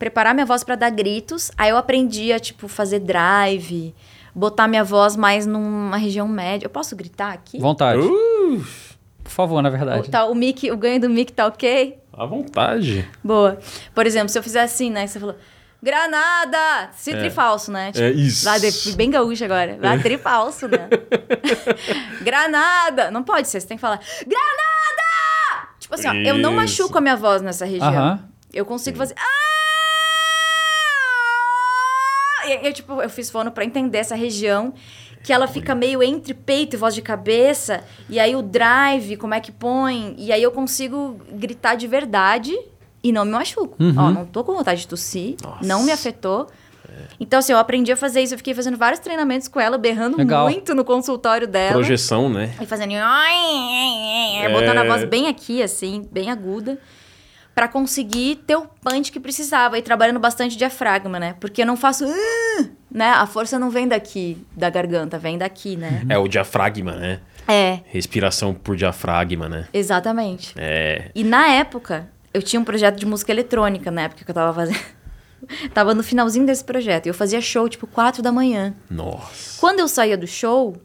Preparar 0.00 0.32
minha 0.32 0.46
voz 0.46 0.64
pra 0.64 0.76
dar 0.76 0.88
gritos, 0.88 1.50
aí 1.58 1.68
eu 1.68 1.76
aprendi 1.76 2.32
a, 2.32 2.40
tipo, 2.40 2.66
fazer 2.68 3.00
drive, 3.00 3.94
botar 4.34 4.66
minha 4.66 4.82
voz 4.82 5.14
mais 5.14 5.44
numa 5.46 5.98
região 5.98 6.26
média. 6.26 6.64
Eu 6.64 6.70
posso 6.70 6.96
gritar 6.96 7.34
aqui? 7.34 7.58
Vontade. 7.58 8.00
Uh, 8.00 8.64
Por 9.22 9.30
favor, 9.30 9.60
na 9.62 9.68
verdade. 9.68 10.08
O, 10.08 10.10
tá, 10.10 10.24
o, 10.24 10.34
mic, 10.34 10.70
o 10.70 10.76
ganho 10.78 11.02
do 11.02 11.10
mic 11.10 11.30
tá 11.34 11.46
ok? 11.46 11.98
À 12.14 12.24
vontade. 12.24 13.06
Boa. 13.22 13.58
Por 13.94 14.06
exemplo, 14.06 14.30
se 14.30 14.38
eu 14.38 14.42
fizer 14.42 14.62
assim, 14.62 14.90
né? 14.90 15.06
Você 15.06 15.20
falou, 15.20 15.36
Granada! 15.82 16.90
Se 16.96 17.12
É. 17.12 17.18
trifalso, 17.18 17.70
né? 17.70 17.92
É 17.94 18.10
isso. 18.10 18.46
Lá 18.46 18.56
de, 18.56 18.70
bem 18.96 19.10
gaúcho 19.10 19.44
agora. 19.44 19.78
Lá 19.82 19.98
trifalso, 19.98 20.66
né? 20.66 20.88
Granada! 22.24 23.10
Não 23.10 23.22
pode 23.22 23.48
ser, 23.48 23.60
você 23.60 23.66
tem 23.66 23.76
que 23.76 23.82
falar, 23.82 24.00
Granada! 24.26 25.68
Tipo 25.78 25.94
assim, 25.94 26.08
ó, 26.08 26.14
eu 26.14 26.38
não 26.38 26.54
machuco 26.54 26.96
a 26.96 27.00
minha 27.02 27.16
voz 27.16 27.42
nessa 27.42 27.66
região. 27.66 27.88
Aham. 27.88 28.24
Eu 28.50 28.64
consigo 28.64 28.96
fazer. 28.96 29.14
Ah! 29.18 29.49
Eu, 32.62 32.72
tipo, 32.72 33.00
eu 33.00 33.10
fiz 33.10 33.30
fono 33.30 33.50
pra 33.50 33.64
entender 33.64 33.98
essa 33.98 34.14
região. 34.14 34.72
Que 35.22 35.34
ela 35.34 35.46
fica 35.46 35.74
meio 35.74 36.02
entre 36.02 36.32
peito 36.32 36.76
e 36.76 36.78
voz 36.78 36.94
de 36.94 37.02
cabeça. 37.02 37.84
E 38.08 38.18
aí 38.18 38.34
o 38.34 38.40
drive, 38.40 39.18
como 39.18 39.34
é 39.34 39.40
que 39.40 39.52
põe. 39.52 40.14
E 40.16 40.32
aí 40.32 40.42
eu 40.42 40.50
consigo 40.50 41.20
gritar 41.32 41.74
de 41.74 41.86
verdade 41.86 42.58
e 43.02 43.12
não 43.12 43.26
me 43.26 43.32
machuco. 43.32 43.76
Uhum. 43.78 43.94
Ó, 43.98 44.10
não 44.10 44.24
tô 44.24 44.42
com 44.42 44.54
vontade 44.54 44.80
de 44.80 44.88
tossir. 44.88 45.36
Nossa. 45.42 45.66
Não 45.66 45.82
me 45.82 45.92
afetou. 45.92 46.46
Então, 47.18 47.38
assim, 47.38 47.52
eu 47.52 47.58
aprendi 47.58 47.92
a 47.92 47.96
fazer 47.96 48.22
isso. 48.22 48.34
Eu 48.34 48.38
fiquei 48.38 48.54
fazendo 48.54 48.76
vários 48.76 49.00
treinamentos 49.00 49.48
com 49.48 49.60
ela, 49.60 49.76
berrando 49.76 50.16
Legal. 50.16 50.48
muito 50.48 50.74
no 50.74 50.84
consultório 50.84 51.46
dela. 51.46 51.72
Projeção, 51.72 52.28
né? 52.28 52.54
E 52.60 52.66
fazendo. 52.66 52.92
Botando 54.52 54.78
a 54.78 54.84
voz 54.84 55.04
bem 55.04 55.28
aqui, 55.28 55.62
assim, 55.62 56.08
bem 56.10 56.30
aguda. 56.30 56.78
Pra 57.60 57.68
conseguir 57.68 58.36
ter 58.46 58.56
o 58.56 58.62
punch 58.82 59.12
que 59.12 59.20
precisava. 59.20 59.78
E 59.78 59.82
trabalhando 59.82 60.18
bastante 60.18 60.56
diafragma, 60.56 61.20
né? 61.20 61.36
Porque 61.38 61.60
eu 61.60 61.66
não 61.66 61.76
faço. 61.76 62.06
"Ah", 62.06 62.64
né? 62.90 63.10
A 63.10 63.26
força 63.26 63.58
não 63.58 63.68
vem 63.68 63.86
daqui, 63.86 64.42
da 64.56 64.70
garganta, 64.70 65.18
vem 65.18 65.36
daqui, 65.36 65.76
né? 65.76 66.02
É 66.08 66.16
o 66.16 66.26
diafragma, 66.26 66.92
né? 66.96 67.20
É, 67.46 67.80
Respiração 67.84 68.54
por 68.54 68.76
diafragma, 68.76 69.46
né? 69.46 69.68
exatamente. 69.74 70.54
É. 70.56 71.10
E 71.14 71.22
na 71.22 71.48
época, 71.48 72.08
eu 72.32 72.40
tinha 72.42 72.58
um 72.58 72.64
projeto 72.64 72.96
de 72.96 73.04
música 73.04 73.30
eletrônica 73.30 73.90
na 73.90 74.04
época 74.04 74.24
que 74.24 74.30
eu 74.30 74.34
tava 74.34 74.54
fazendo. 74.54 74.80
tava 75.74 75.92
no 75.94 76.02
finalzinho 76.02 76.46
desse 76.46 76.64
projeto. 76.64 77.04
E 77.04 77.08
eu 77.10 77.14
fazia 77.14 77.42
show, 77.42 77.68
tipo, 77.68 77.86
quatro 77.86 78.22
da 78.22 78.32
manhã. 78.32 78.74
Nossa. 78.88 79.60
Quando 79.60 79.80
eu 79.80 79.86
saía 79.88 80.16
do 80.16 80.26
show, 80.26 80.80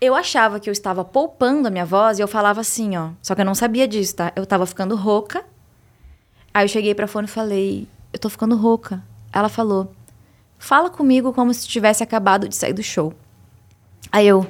eu 0.00 0.14
achava 0.14 0.60
que 0.60 0.70
eu 0.70 0.72
estava 0.72 1.04
poupando 1.04 1.66
a 1.66 1.70
minha 1.72 1.84
voz 1.84 2.20
e 2.20 2.22
eu 2.22 2.28
falava 2.28 2.60
assim, 2.60 2.96
ó. 2.96 3.08
Só 3.20 3.34
que 3.34 3.40
eu 3.40 3.44
não 3.44 3.56
sabia 3.56 3.88
disso, 3.88 4.14
tá? 4.14 4.30
Eu 4.36 4.46
tava 4.46 4.66
ficando 4.66 4.94
rouca. 4.94 5.44
Aí 6.54 6.64
eu 6.64 6.68
cheguei 6.68 6.94
pra 6.94 7.08
fone 7.08 7.26
e 7.26 7.30
falei, 7.30 7.88
eu 8.12 8.18
tô 8.18 8.30
ficando 8.30 8.56
rouca. 8.56 9.02
Ela 9.32 9.48
falou, 9.48 9.92
fala 10.56 10.88
comigo 10.88 11.32
como 11.32 11.52
se 11.52 11.66
tivesse 11.66 12.00
acabado 12.00 12.48
de 12.48 12.54
sair 12.54 12.72
do 12.72 12.82
show. 12.82 13.12
Aí 14.12 14.28
eu, 14.28 14.46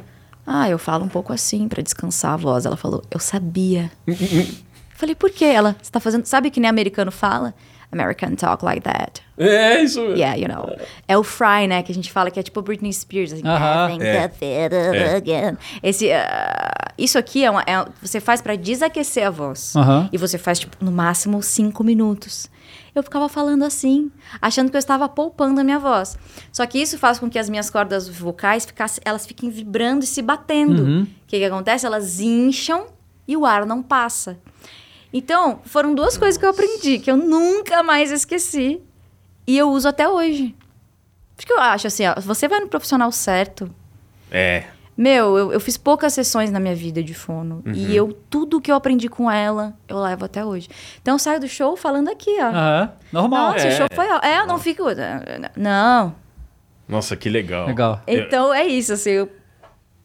ah, 0.47 0.69
eu 0.69 0.79
falo 0.79 1.07
um 1.07 1.09
pouco 1.09 1.33
assim 1.33 1.67
pra 1.67 1.83
descansar 1.83 2.35
a 2.35 2.37
voz. 2.37 2.67
Ela 2.67 2.77
falou, 2.77 3.03
eu 3.11 3.19
sabia. 3.19 3.91
falei, 4.95 5.15
por 5.15 5.31
quê? 5.31 5.47
Ela, 5.47 5.75
você 5.81 5.91
tá 5.91 5.99
fazendo. 5.99 6.27
Sabe 6.27 6.51
que 6.51 6.61
nem 6.61 6.69
americano 6.69 7.11
fala? 7.11 7.55
American 7.95 8.35
talk 8.35 8.65
like 8.65 8.83
that. 8.83 9.23
É 9.39 9.81
isso 9.83 10.01
mesmo. 10.01 10.17
Yeah, 10.17 10.37
you 10.37 10.49
know. 10.49 10.77
É 11.09 11.17
o 11.19 11.23
Fry, 11.25 11.67
né? 11.69 11.83
Que 11.83 11.91
a 11.91 11.95
gente 11.95 12.11
fala 12.13 12.31
que 12.31 12.39
é 12.39 12.43
tipo 12.43 12.61
Britney 12.63 12.93
Spears. 12.93 13.33
Assim, 13.33 13.43
Aham. 13.47 13.85
"Having 13.87 14.03
É. 14.03 14.29
theater 14.29 15.15
again." 15.17 15.57
Esse, 15.83 16.13
ah, 16.13 16.93
isso 16.97 17.19
aqui 17.19 17.45
é, 17.45 17.51
uma, 17.51 17.63
é- 17.63 17.85
você 18.03 18.21
faz 18.21 18.41
pra 18.41 18.55
desaquecer 18.57 19.27
a 19.27 19.31
voz. 19.31 19.75
Aham. 19.77 20.09
E 20.13 20.19
você 20.19 20.39
faz, 20.39 20.59
tipo, 20.61 20.77
no 20.85 20.93
máximo 20.93 21.43
cinco 21.43 21.83
minutos. 21.83 22.49
Eu 22.95 23.03
ficava 23.03 23.29
falando 23.29 23.65
assim, 23.65 24.09
achando 24.41 24.71
que 24.71 24.77
eu 24.77 24.79
estava 24.79 25.09
poupando 25.09 25.61
a 25.61 25.65
minha 25.65 25.81
voz. 25.81 26.17
Só 26.53 26.65
que 26.65 26.79
isso 26.81 26.97
faz 26.97 27.19
com 27.19 27.29
que 27.29 27.39
as 27.41 27.49
minhas 27.51 27.69
cordas 27.69 28.09
vocais 28.09 28.65
ficassem, 28.65 29.03
elas 29.05 29.27
fiquem 29.27 29.51
vibrando 29.51 30.05
e 30.05 30.07
se 30.07 30.23
batendo. 30.23 30.83
O 30.83 30.87
Uhum. 30.87 31.07
que, 31.27 31.39
que 31.39 31.45
acontece? 31.45 31.85
Elas 31.85 32.21
incham 32.21 32.87
e 33.27 33.37
o 33.37 33.45
ar 33.45 33.67
não 33.67 33.83
passa. 33.83 34.39
Então, 35.17 35.61
foram 35.65 35.95
duas 35.95 36.19
coisas 36.19 36.37
que 36.37 36.45
eu 36.45 36.51
aprendi, 36.51 36.99
que 36.99 37.09
eu 37.11 37.17
nunca 37.17 37.83
mais 37.85 38.11
esqueci. 38.11 38.81
E 39.47 39.57
eu 39.57 39.71
uso 39.71 39.87
até 39.89 40.09
hoje. 40.09 40.55
Porque 41.37 41.53
eu 41.53 41.61
acho 41.61 41.87
assim, 41.87 42.05
ó, 42.07 42.15
você 42.21 42.49
vai 42.49 42.59
no 42.61 42.67
profissional 42.69 43.13
certo. 43.13 43.71
É. 44.31 44.65
Meu, 44.97 45.37
eu, 45.39 45.53
eu 45.53 45.61
fiz 45.61 45.77
poucas 45.77 46.13
sessões 46.15 46.51
na 46.51 46.59
minha 46.59 46.75
vida 46.75 47.03
de 47.03 47.15
fono. 47.15 47.63
Uhum. 47.65 47.73
E 47.73 47.95
eu, 47.97 48.13
tudo 48.29 48.61
que 48.61 48.71
eu 48.73 48.77
aprendi 48.77 49.09
com 49.09 49.31
ela, 49.31 49.75
eu 49.89 49.99
levo 50.01 50.25
até 50.25 50.45
hoje. 50.45 50.69
Então, 51.01 51.15
eu 51.15 51.19
saio 51.19 51.39
do 51.41 51.49
show 51.49 51.77
falando 51.77 52.09
aqui, 52.11 52.37
ó. 52.41 52.47
Aham. 52.47 52.93
Normal. 53.13 53.53
Nossa, 53.53 53.67
É. 53.69 53.73
o 53.73 53.77
show 53.77 53.87
foi... 53.95 54.09
ó- 54.09 54.21
É, 54.23 54.41
eu 54.41 54.47
não 54.47 54.59
fico... 54.59 54.83
Não. 55.57 56.15
Nossa, 56.89 57.17
que 57.17 57.29
legal. 57.29 57.67
Legal. 57.67 58.03
Então, 58.07 58.53
é 58.53 58.67
isso, 58.67 58.93
assim. 58.93 59.11
Eu 59.11 59.31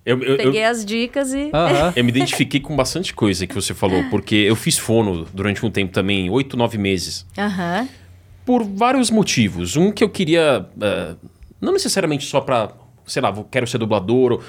Eu, 0.06 0.18
eu, 0.24 0.30
eu, 0.32 0.38
peguei 0.38 0.64
as 0.64 0.84
dicas 0.84 1.34
e... 1.34 1.52
Aham. 1.54 1.93
eu 1.95 2.04
me 2.04 2.10
identifiquei 2.10 2.60
com 2.60 2.76
bastante 2.76 3.14
coisa 3.14 3.45
que 3.45 3.54
você 3.54 3.74
falou, 3.74 4.04
porque 4.10 4.36
eu 4.36 4.56
fiz 4.56 4.78
fono 4.78 5.28
durante 5.34 5.64
um 5.66 5.70
tempo 5.70 5.91
também, 5.91 6.30
oito, 6.30 6.56
nove 6.58 6.78
meses. 6.78 7.26
Aham. 7.38 7.88
Por 8.45 8.64
vários 8.64 9.12
motivos. 9.12 9.76
Um 9.76 9.91
que 9.91 10.04
eu 10.04 10.10
queria. 10.10 10.66
eh, 10.82 11.16
não 11.62 11.72
necessariamente 11.74 12.26
só 12.26 12.41
pra, 12.41 12.72
sei 13.06 13.22
lá, 13.22 13.32
quero 13.52 13.68
ser 13.68 13.78
dublador. 13.78 14.32
ou- 14.32 14.43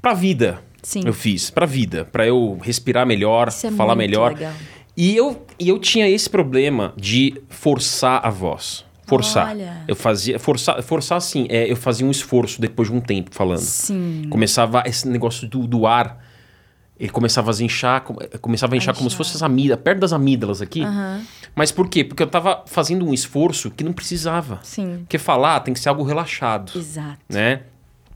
Pra 0.00 0.14
vida. 0.14 0.62
Sim. 0.82 1.02
Eu 1.04 1.12
fiz. 1.12 1.50
Pra 1.50 1.66
vida. 1.66 2.04
Pra 2.06 2.26
eu 2.26 2.58
respirar 2.62 3.04
melhor, 3.04 3.48
Isso 3.48 3.66
é 3.66 3.70
falar 3.72 3.94
muito 3.96 4.08
melhor. 4.08 4.32
legal. 4.32 4.52
E 4.96 5.14
eu, 5.14 5.44
e 5.60 5.68
eu 5.68 5.78
tinha 5.78 6.08
esse 6.08 6.30
problema 6.30 6.94
de 6.96 7.34
forçar 7.50 8.24
a 8.24 8.30
voz. 8.30 8.85
Forçar. 9.06 9.48
Olha. 9.48 9.84
Eu 9.86 9.94
fazia. 9.96 10.38
Forçar, 10.38 10.82
forçar 10.82 11.18
assim, 11.18 11.46
é, 11.48 11.70
eu 11.70 11.76
fazia 11.76 12.06
um 12.06 12.10
esforço 12.10 12.60
depois 12.60 12.88
de 12.90 12.94
um 12.94 13.00
tempo 13.00 13.30
falando. 13.32 13.58
Sim. 13.60 14.24
Começava 14.28 14.82
esse 14.86 15.08
negócio 15.08 15.48
do, 15.48 15.66
do 15.66 15.86
ar. 15.86 16.24
Ele 16.98 17.10
começava 17.10 17.50
a 17.52 17.62
inchar, 17.62 18.00
com- 18.00 18.16
começava 18.40 18.74
a 18.74 18.76
inchar 18.78 18.94
como 18.96 19.08
se 19.10 19.14
fosse 19.16 19.36
as 19.36 19.42
amígdalas, 19.42 19.82
perto 19.84 19.98
das 20.00 20.12
amígdalas 20.14 20.62
aqui. 20.62 20.82
Mas 21.54 21.70
por 21.70 21.88
quê? 21.88 22.02
Porque 22.02 22.22
eu 22.22 22.26
tava 22.26 22.62
fazendo 22.66 23.06
um 23.06 23.12
esforço 23.12 23.70
que 23.70 23.84
não 23.84 23.92
precisava. 23.92 24.60
Sim. 24.62 24.98
Porque 25.00 25.18
falar 25.18 25.60
tem 25.60 25.74
que 25.74 25.80
ser 25.80 25.90
algo 25.90 26.02
relaxado, 26.02 26.72
Exato. 26.74 27.18
né? 27.28 27.60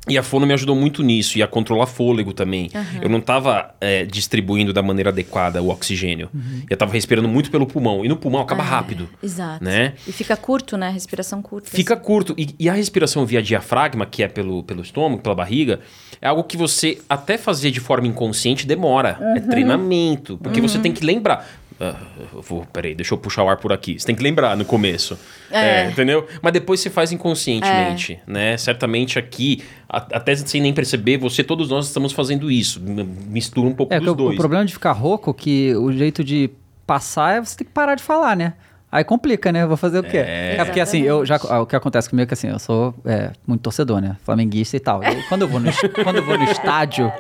E 0.09 0.17
a 0.17 0.23
fono 0.23 0.47
me 0.47 0.55
ajudou 0.55 0.75
muito 0.75 1.03
nisso, 1.03 1.37
e 1.37 1.43
a 1.43 1.47
controlar 1.47 1.87
fôlego 1.87 2.33
também. 2.33 2.71
Eu 3.03 3.09
não 3.09 3.21
tava 3.21 3.75
é, 3.81 4.05
distribuindo 4.05 4.73
da 4.73 4.83
maneira 4.83 5.11
adequada 5.11 5.63
o 5.63 5.69
oxigênio. 5.69 6.31
Eu 6.69 6.77
tava 6.77 6.93
respirando 6.93 7.29
muito 7.29 7.51
pelo 7.51 7.67
pulmão. 7.67 8.05
E 8.05 8.09
no 8.09 8.17
pulmão 8.17 8.41
acaba 8.41 8.63
rápido. 8.63 9.09
Exato. 9.23 9.63
Né? 9.63 9.93
E 10.09 10.13
fica 10.13 10.37
curto, 10.37 10.77
né? 10.77 10.91
Respiração 10.91 11.43
curta. 11.43 11.69
Fica 11.71 11.97
curto. 11.97 12.35
E, 12.39 12.55
e 12.59 12.69
a 12.69 12.73
respiração 12.73 13.27
via 13.27 13.43
diafragma, 13.43 14.07
que 14.07 14.23
é 14.23 14.29
pelo, 14.29 14.63
pelo 14.63 14.81
estômago, 14.81 15.23
pela 15.23 15.35
barriga, 15.35 15.81
é 16.21 16.29
algo 16.29 16.45
que 16.45 16.57
você 16.57 16.99
até 17.09 17.37
fazer 17.37 17.71
de 17.71 17.81
forma 17.81 18.07
inconsciente 18.07 18.67
demora. 18.67 19.19
É 19.37 19.41
treinamento. 19.41 20.39
Porque 20.39 20.61
você 20.61 20.79
tem 20.79 20.93
que 20.93 21.05
lembrar. 21.05 21.47
Ah, 21.83 21.97
eu 22.35 22.43
vou, 22.43 22.67
peraí, 22.71 22.95
deixa 22.95 23.15
eu 23.15 23.19
puxar 23.19 23.43
o 23.43 23.49
ar 23.49 23.57
por 23.57 23.73
aqui. 23.73 23.99
Você 23.99 24.07
tem 24.07 24.15
que 24.15 24.23
lembrar 24.23 24.55
no 24.55 24.67
começo. 24.67 25.19
É. 25.51 25.85
É, 25.87 25.91
entendeu? 25.91 26.27
Mas 26.43 26.53
depois 26.53 26.79
você 26.81 26.91
faz 26.91 27.11
inconscientemente, 27.11 28.21
né? 28.27 28.57
Certamente 28.59 29.19
aqui, 29.19 29.63
a- 29.89 30.07
até 30.13 30.37
sem 30.37 30.61
nem 30.61 30.75
perceber, 30.75 31.17
você, 31.17 31.43
todos 31.43 31.71
nós 31.71 31.87
estamos 31.87 32.13
fazendo 32.13 32.51
isso. 32.51 32.81
Mistura 32.81 33.67
um 33.69 33.75
pouco 33.75 33.95
É, 33.95 33.99
dos 33.99 34.09
o, 34.11 34.15
dois. 34.15 34.35
o 34.35 34.37
problema 34.37 34.65
de 34.67 34.73
ficar 34.75 34.93
rouco, 34.93 35.33
que 35.33 35.75
o 35.75 35.91
jeito 35.91 36.23
de 36.23 36.51
passar 36.87 37.37
é 37.37 37.41
você 37.41 37.57
ter 37.57 37.65
que 37.65 37.71
parar 37.71 37.95
de 37.95 38.03
falar, 38.03 38.37
né? 38.37 38.55
Aí 38.93 39.05
complica, 39.05 39.53
né? 39.53 39.65
Vou 39.67 39.77
fazer 39.77 40.01
o 40.01 40.03
quê? 40.03 40.17
É. 40.19 40.57
É, 40.59 40.65
porque 40.65 40.81
assim, 40.81 41.03
eu 41.03 41.25
já, 41.25 41.37
o 41.37 41.65
que 41.67 41.77
acontece 41.77 42.11
comigo 42.11 42.25
é 42.25 42.27
que 42.27 42.35
assim, 42.35 42.49
eu 42.49 42.59
sou 42.59 42.93
é, 43.05 43.31
muito 43.47 43.61
torcedor, 43.63 44.01
né? 44.01 44.17
Flamenguista 44.25 44.77
e 44.77 44.81
tal. 44.81 45.03
Eu- 45.03 45.23
quando, 45.29 45.43
eu 45.43 45.49
vou 45.49 45.61
no, 45.61 45.71
quando 46.03 46.17
eu 46.17 46.25
vou 46.25 46.37
no 46.37 46.45
estádio, 46.45 47.13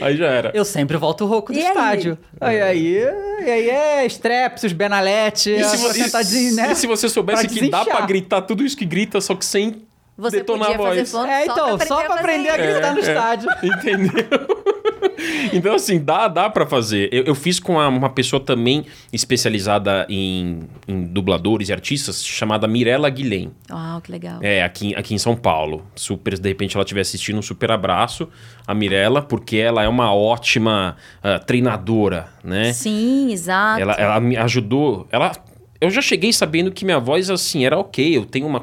Aí 0.00 0.16
já 0.16 0.26
era. 0.26 0.50
eu 0.54 0.64
sempre 0.64 0.96
volto 0.96 1.26
rouco 1.26 1.52
do 1.52 1.58
E 1.58 1.62
aí? 1.62 1.68
estádio. 1.68 2.18
Aí, 2.40 2.62
aí, 2.62 2.96
e 3.44 3.50
aí 3.50 3.70
é 3.70 4.06
Strepsils, 4.06 4.72
Benalete, 4.72 5.50
E 5.50 5.62
se, 5.64 5.76
pra 5.78 5.88
vo- 5.88 5.94
tentar 5.94 6.22
des- 6.22 6.56
né? 6.56 6.72
e 6.72 6.74
se 6.74 6.86
você 6.86 7.08
soubesse 7.08 7.46
Pra 7.46 7.54
que 7.54 7.68
dá 7.70 7.84
pra 7.84 8.00
gritar 8.06 8.40
tudo 8.42 8.64
isso 8.64 8.76
que 8.76 8.84
grita, 8.86 9.20
só 9.20 9.34
que 9.34 9.44
sem 9.44 9.85
Você 10.18 10.38
detonar 10.38 10.68
podia 10.68 10.80
a 10.84 10.88
fazer 10.88 10.98
voz. 11.00 11.10
fono 11.12 11.26
É, 11.30 11.44
só 11.46 11.52
então, 11.52 11.76
pra 11.78 11.86
só 11.86 12.02
pra 12.04 12.14
aprender 12.14 12.48
a 12.48 12.52
fazer 12.52 12.64
isso. 12.64 12.72
gritar 12.72 12.92
no 12.94 12.98
É, 12.98 13.02
é. 13.02 13.08
estádio. 13.08 13.48
Entendeu? 13.62 14.66
então, 15.52 15.74
assim, 15.74 16.02
dá, 16.02 16.28
dá 16.28 16.48
para 16.50 16.66
fazer. 16.66 17.08
Eu, 17.12 17.24
eu 17.24 17.34
fiz 17.34 17.58
com 17.60 17.78
a- 17.78 17.88
uma 17.88 18.08
pessoa 18.10 18.40
também 18.40 18.84
especializada 19.12 20.06
em, 20.08 20.60
em 20.86 21.04
dubladores 21.04 21.68
e 21.68 21.72
artistas, 21.72 22.24
chamada 22.24 22.66
Mirella 22.66 23.08
Guilhem. 23.10 23.50
Uau, 23.70 24.00
que 24.00 24.10
legal. 24.10 24.38
É, 24.42 24.62
aqui, 24.62 24.94
aqui 24.94 25.14
em 25.14 25.18
São 25.18 25.36
Paulo. 25.36 25.84
Super, 25.94 26.38
de 26.38 26.48
repente 26.48 26.76
ela 26.76 26.84
estiver 26.84 27.00
assistindo, 27.02 27.38
um 27.38 27.42
super 27.42 27.70
abraço 27.70 28.28
a 28.66 28.74
Mirella, 28.74 29.22
porque 29.22 29.56
ela 29.56 29.82
é 29.82 29.88
uma 29.88 30.14
ótima 30.14 30.96
ah, 31.22 31.38
treinadora, 31.38 32.28
né? 32.42 32.72
Sim, 32.72 33.32
exato. 33.32 33.80
Ela, 33.80 33.92
ela 33.94 34.20
me 34.20 34.36
ajudou. 34.36 35.06
Ela, 35.10 35.32
eu 35.80 35.90
já 35.90 36.00
cheguei 36.00 36.32
sabendo 36.32 36.70
que 36.72 36.84
minha 36.84 36.98
voz, 36.98 37.30
assim, 37.30 37.64
era 37.64 37.78
ok. 37.78 38.16
Eu 38.16 38.24
tenho 38.24 38.46
uma. 38.46 38.62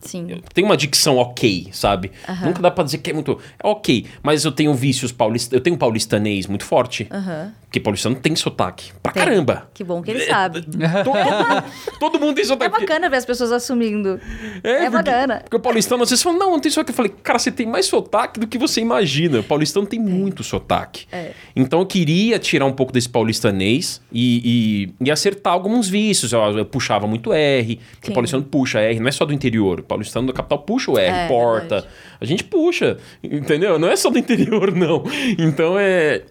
Sim. 0.00 0.40
tenho 0.54 0.66
uma 0.66 0.76
dicção 0.76 1.16
ok, 1.16 1.68
sabe? 1.72 2.10
Nunca 2.44 2.60
dá 2.62 2.70
pra 2.70 2.84
dizer 2.84 2.98
que 2.98 3.10
é 3.10 3.12
muito. 3.12 3.38
É 3.62 3.66
ok, 3.66 4.06
mas 4.22 4.44
eu 4.44 4.52
tenho 4.52 4.72
vícios 4.74 5.12
paulistas. 5.12 5.52
Eu 5.52 5.60
tenho 5.60 5.76
um 5.76 5.78
paulistanês 5.78 6.46
muito 6.46 6.64
forte. 6.64 7.06
Aham. 7.10 7.52
Porque 7.68 7.80
paulistano 7.80 8.14
tem 8.16 8.34
sotaque. 8.34 8.92
Pra 9.02 9.12
Tem. 9.12 9.22
caramba. 9.22 9.68
Que 9.74 9.84
bom 9.84 10.00
que 10.00 10.10
ele 10.10 10.24
sabe. 10.24 10.62
Todo, 11.04 11.64
todo, 12.00 12.18
mundo 12.20 12.34
tem 12.34 12.42
É 12.44 12.46
sotaque. 12.46 12.80
bacana 12.80 13.10
ver 13.10 13.16
as 13.18 13.26
pessoas 13.26 13.52
assumindo. 13.52 14.18
É, 14.64 14.76
porque- 14.84 14.90
bacana. 14.90 15.40
Porque 15.44 15.56
o 15.56 15.60
paulistano 15.60 16.02
às 16.02 16.08
vezes 16.08 16.22
fala, 16.22 16.38
não, 16.38 16.52
não 16.52 16.60
tem 16.60 16.70
sotaque. 16.72 16.92
Eu 16.92 16.94
falei, 16.96 17.12
cara, 17.22 17.38
você 17.38 17.52
tem 17.52 17.66
mais 17.66 17.84
sotaque 17.84 18.40
do 18.40 18.46
que 18.46 18.56
você 18.56 18.80
imagina. 18.80 19.40
O 19.40 19.44
paulistano 19.44 19.86
tem 19.86 20.00
muito 20.00 20.42
sotaque. 20.42 21.06
É. 21.12 21.32
Então 21.54 21.80
eu 21.80 21.86
queria 21.86 22.38
tirar 22.38 22.64
um 22.64 22.72
pouco 22.72 22.90
desse 22.90 23.08
paulistanês 23.10 24.00
e, 24.10 24.88
e, 25.00 25.06
e 25.06 25.10
acertar 25.10 25.52
alguns 25.52 25.90
vícios. 25.90 26.32
Eu, 26.32 26.40
eu 26.56 26.64
puxava 26.64 27.06
muito 27.06 27.34
R, 27.34 27.78
porque 27.96 28.10
o 28.10 28.14
paulistano 28.14 28.42
puxa 28.44 28.80
R, 28.80 28.98
não 28.98 29.08
é 29.08 29.12
só 29.12 29.26
do 29.26 29.34
interior. 29.34 29.82
Paulistano 29.88 30.26
da 30.28 30.32
capital 30.32 30.58
puxa 30.60 30.90
o 30.92 30.98
R, 30.98 31.06
É, 31.06 31.26
porta. 31.28 31.80
verdade. 31.80 31.86
A 32.20 32.24
gente 32.24 32.44
puxa, 32.44 32.98
entendeu? 33.22 33.78
Não 33.78 33.88
é 33.88 33.96
só 33.96 34.10
do 34.10 34.18
interior, 34.18 34.70
não. 34.76 35.02
Então 35.38 35.76
é. 35.78 36.22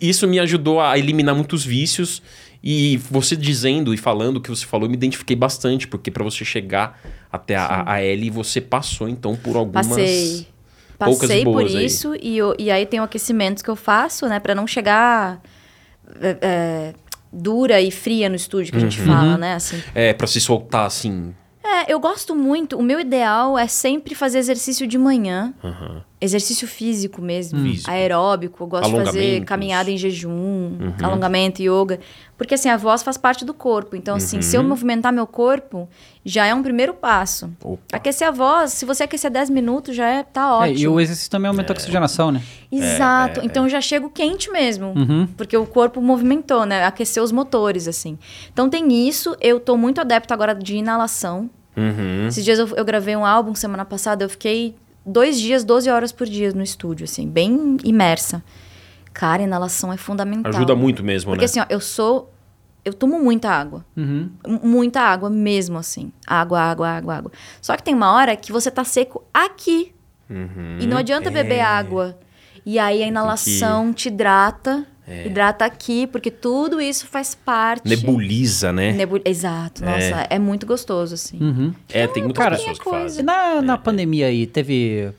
Isso 0.00 0.26
me 0.28 0.38
ajudou 0.38 0.80
a 0.80 0.96
eliminar 0.98 1.34
muitos 1.34 1.64
vícios. 1.64 2.22
E 2.64 2.96
você 3.10 3.34
dizendo 3.34 3.92
e 3.92 3.96
falando 3.96 4.36
o 4.36 4.40
que 4.40 4.48
você 4.48 4.64
falou, 4.64 4.86
eu 4.86 4.90
me 4.90 4.96
identifiquei 4.96 5.34
bastante, 5.34 5.88
porque 5.88 6.12
para 6.12 6.22
você 6.22 6.44
chegar 6.44 7.00
até 7.32 7.56
a, 7.56 7.82
a 7.90 8.00
L, 8.00 8.30
você 8.30 8.60
passou 8.60 9.08
então 9.08 9.34
por 9.34 9.56
algumas. 9.56 9.88
Passei. 9.88 10.46
poucas 10.96 11.18
Passei 11.28 11.42
por 11.44 11.54
boas 11.54 11.74
aí. 11.74 11.84
isso 11.84 12.14
e, 12.22 12.38
eu- 12.38 12.54
e 12.60 12.70
aí 12.70 12.86
tem 12.86 13.00
o 13.00 13.02
aquecimento 13.02 13.64
que 13.64 13.68
eu 13.68 13.74
faço, 13.74 14.28
né? 14.28 14.38
Pra 14.38 14.54
não 14.54 14.64
chegar 14.68 15.42
é, 16.20 16.36
é, 16.40 16.94
dura 17.32 17.80
e 17.80 17.90
fria 17.90 18.28
no 18.28 18.36
estúdio, 18.36 18.70
que 18.70 18.78
a 18.78 18.80
gente 18.80 19.00
Uhum. 19.00 19.06
fala, 19.06 19.36
né? 19.36 19.54
Assim. 19.54 19.82
É, 19.92 20.12
pra 20.12 20.28
se 20.28 20.40
soltar 20.40 20.86
assim. 20.86 21.34
É, 21.64 21.92
eu 21.92 22.00
gosto 22.00 22.34
muito. 22.34 22.76
O 22.76 22.82
meu 22.82 22.98
ideal 23.00 23.58
é 23.58 23.66
sempre 23.66 24.14
fazer 24.14 24.38
exercício 24.38 24.86
de 24.86 24.98
manhã. 24.98 25.54
Aham. 25.62 26.04
Exercício 26.24 26.68
físico 26.68 27.20
mesmo. 27.20 27.60
Físico. 27.62 27.90
Aeróbico. 27.90 28.62
Eu 28.62 28.66
gosto 28.68 28.90
de 28.96 29.04
fazer. 29.04 29.38
Uhum. 29.40 29.44
caminhada 29.44 29.90
em 29.90 29.96
jejum, 29.96 30.78
alongamento, 31.02 31.60
yoga. 31.60 31.98
Porque 32.38 32.54
assim, 32.54 32.68
a 32.68 32.76
voz 32.76 33.02
faz 33.02 33.16
parte 33.16 33.44
do 33.44 33.52
corpo. 33.52 33.96
Então, 33.96 34.14
assim, 34.16 34.40
se 34.40 34.56
Uhum. 34.56 34.62
eu 34.62 34.68
movimentar 34.68 35.12
meu 35.12 35.26
corpo, 35.26 35.88
já 36.24 36.46
é 36.46 36.54
um 36.54 36.62
primeiro 36.62 36.94
passo. 36.94 37.50
Opa. 37.62 37.80
Aquecer 37.92 38.26
a 38.28 38.30
voz, 38.30 38.72
se 38.72 38.84
você 38.84 39.02
aquecer 39.04 39.30
10 39.30 39.50
minutos, 39.50 39.94
já 39.96 40.08
é, 40.08 40.22
tá 40.22 40.42
É, 40.42 40.44
ótimo. 40.70 40.78
e 40.78 40.88
o 40.88 41.00
exercício 41.00 41.30
também 41.30 41.48
aumenta 41.48 41.72
a 41.72 41.74
oxigenação, 41.74 42.30
né? 42.30 42.40
Exato. 42.70 43.40
É, 43.40 43.44
então 43.44 43.68
já 43.68 43.80
chego 43.80 44.08
quente 44.08 44.50
mesmo. 44.50 44.92
Uhum. 44.96 45.26
Porque 45.36 45.56
o 45.56 45.66
corpo 45.66 46.00
movimentou, 46.00 46.64
né? 46.64 46.84
Aqueceu 46.84 47.22
os 47.24 47.32
motores, 47.32 47.86
assim. 47.88 48.16
Então 48.52 48.68
tem 48.70 49.08
isso. 49.08 49.36
Eu 49.40 49.58
tô 49.60 49.76
muito 49.76 50.00
adepto 50.00 50.32
agora 50.32 50.54
de 50.54 50.76
inalação. 50.76 51.50
Uhum. 51.76 52.26
Esses 52.28 52.44
dias 52.44 52.58
eu, 52.58 52.68
eu 52.76 52.84
gravei 52.84 53.16
um 53.16 53.24
álbum 53.24 53.54
semana 53.54 53.84
passada. 53.84 54.24
Eu 54.24 54.28
fiquei 54.28 54.74
dois 55.04 55.40
dias, 55.40 55.64
12 55.64 55.90
horas 55.90 56.12
por 56.12 56.26
dia 56.26 56.52
no 56.52 56.62
estúdio, 56.62 57.04
assim, 57.04 57.28
bem 57.28 57.76
imersa. 57.84 58.42
Cara, 59.12 59.42
inalação 59.42 59.92
é 59.92 59.96
fundamental. 59.96 60.52
Ajuda 60.54 60.74
muito 60.74 61.04
mesmo, 61.04 61.30
Porque 61.30 61.42
né? 61.42 61.44
assim, 61.44 61.60
ó, 61.60 61.66
eu 61.68 61.80
sou. 61.80 62.32
Eu 62.84 62.92
tomo 62.92 63.22
muita 63.22 63.48
água. 63.48 63.84
Uhum. 63.96 64.30
Muita 64.62 65.02
água 65.02 65.30
mesmo, 65.30 65.78
assim. 65.78 66.10
Água, 66.26 66.60
água, 66.60 66.88
água, 66.88 67.16
água. 67.16 67.32
Só 67.60 67.76
que 67.76 67.82
tem 67.82 67.94
uma 67.94 68.12
hora 68.12 68.34
que 68.34 68.50
você 68.50 68.70
tá 68.70 68.82
seco 68.82 69.22
aqui. 69.32 69.94
Uhum. 70.28 70.78
E 70.80 70.86
não 70.86 70.96
adianta 70.96 71.30
beber 71.30 71.60
água. 71.60 72.18
E 72.66 72.78
aí 72.78 73.02
a 73.02 73.06
inalação 73.06 73.92
te 73.92 74.08
hidrata. 74.08 74.84
É. 75.06 75.26
Hidrata 75.26 75.64
aqui, 75.64 76.06
porque 76.06 76.30
tudo 76.30 76.80
isso 76.80 77.06
faz 77.08 77.34
parte. 77.34 77.88
Nebuliza, 77.88 78.72
né? 78.72 78.92
Nebu- 78.92 79.20
Exato, 79.24 79.84
nossa, 79.84 80.26
é. 80.30 80.38
muito 80.38 80.64
gostoso, 80.64 81.14
assim. 81.14 81.38
Uhum. 81.40 81.74
É, 81.92 82.06
tem 82.06 82.22
muitas 82.22 82.42
Cara, 82.42 82.56
pessoas 82.56 82.78
que 82.78 82.84
coisa. 82.84 83.00
fazem. 83.04 83.24
Na, 83.24 83.60
na 83.60 83.76
pandemia 83.76 84.26
aí, 84.26 84.46
teve. 84.46 85.10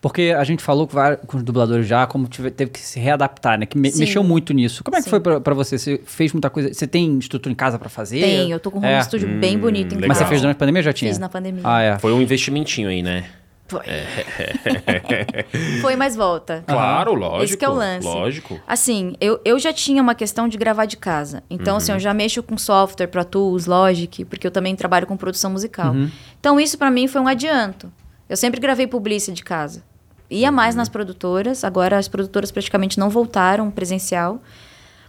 Porque 0.00 0.34
a 0.36 0.42
gente 0.42 0.62
falou 0.62 0.86
com, 0.88 0.94
vários, 0.94 1.20
com 1.26 1.36
os 1.36 1.42
dubladores 1.44 1.86
já, 1.86 2.06
como 2.08 2.26
tive- 2.26 2.50
teve 2.50 2.70
que 2.72 2.80
se 2.80 2.98
readaptar, 2.98 3.56
né? 3.58 3.66
Que 3.66 3.78
me- 3.78 3.92
mexeu 3.96 4.22
muito 4.24 4.52
nisso. 4.52 4.82
Como 4.82 4.96
é 4.96 4.98
que 4.98 5.04
Sim. 5.04 5.10
foi 5.10 5.20
pra, 5.20 5.40
pra 5.40 5.54
você? 5.54 5.78
Você 5.78 6.00
fez 6.04 6.32
muita 6.32 6.50
coisa? 6.50 6.72
Você 6.74 6.86
tem 6.88 7.18
estrutura 7.18 7.52
em 7.52 7.54
casa 7.56 7.78
pra 7.78 7.88
fazer? 7.88 8.20
Tem, 8.20 8.50
eu 8.50 8.58
tô 8.58 8.70
com 8.70 8.80
um 8.80 8.84
É. 8.84 9.00
studio 9.02 9.28
bem 9.40 9.56
bonito 9.58 9.92
em 9.92 9.96
legal. 9.96 10.08
Mas 10.08 10.18
você 10.18 10.24
fez 10.26 10.40
durante 10.40 10.56
a 10.56 10.58
pandemia 10.58 10.80
ou 10.80 10.84
já 10.84 10.92
tinha? 10.92 11.08
Fiz 11.10 11.18
na 11.18 11.28
pandemia. 11.28 11.62
Ah, 11.64 11.80
é. 11.82 11.98
Foi 12.00 12.12
um 12.12 12.20
investimentinho 12.20 12.88
aí, 12.88 13.00
né? 13.02 13.24
Foi. 13.72 13.84
Foi, 15.80 15.96
mas 15.96 16.14
volta. 16.14 16.62
Claro, 16.66 17.14
lógico. 17.14 17.44
Esse 17.44 17.56
que 17.56 17.64
é 17.64 17.68
o 17.68 17.72
lance. 17.72 18.06
Lógico. 18.06 18.60
Assim, 18.66 19.14
eu, 19.18 19.40
eu 19.46 19.58
já 19.58 19.72
tinha 19.72 20.02
uma 20.02 20.14
questão 20.14 20.46
de 20.46 20.58
gravar 20.58 20.84
de 20.84 20.98
casa. 20.98 21.42
Então, 21.48 21.76
assim, 21.76 21.90
eu 21.92 21.98
já 21.98 22.12
mexo 22.12 22.42
com 22.42 22.58
software, 22.58 23.06
Pro 23.06 23.24
Tools, 23.24 23.64
Logic, 23.64 24.26
porque 24.26 24.46
eu 24.46 24.50
também 24.50 24.76
trabalho 24.76 25.06
com 25.06 25.16
produção 25.16 25.50
musical. 25.50 25.94
Então, 26.38 26.60
isso 26.60 26.76
pra 26.76 26.90
mim 26.90 27.08
foi 27.08 27.20
um 27.22 27.26
adianto. 27.26 27.90
Eu 28.28 28.36
sempre 28.36 28.60
gravei 28.60 28.86
publicidade 28.86 29.36
de 29.36 29.42
casa. 29.42 29.82
Ia 30.30 30.52
mais 30.52 30.74
nas 30.74 30.88
produtoras, 30.88 31.64
agora 31.64 31.96
as 31.96 32.08
produtoras 32.08 32.50
praticamente 32.50 32.98
não 32.98 33.08
voltaram 33.08 33.70
presencial. 33.70 34.40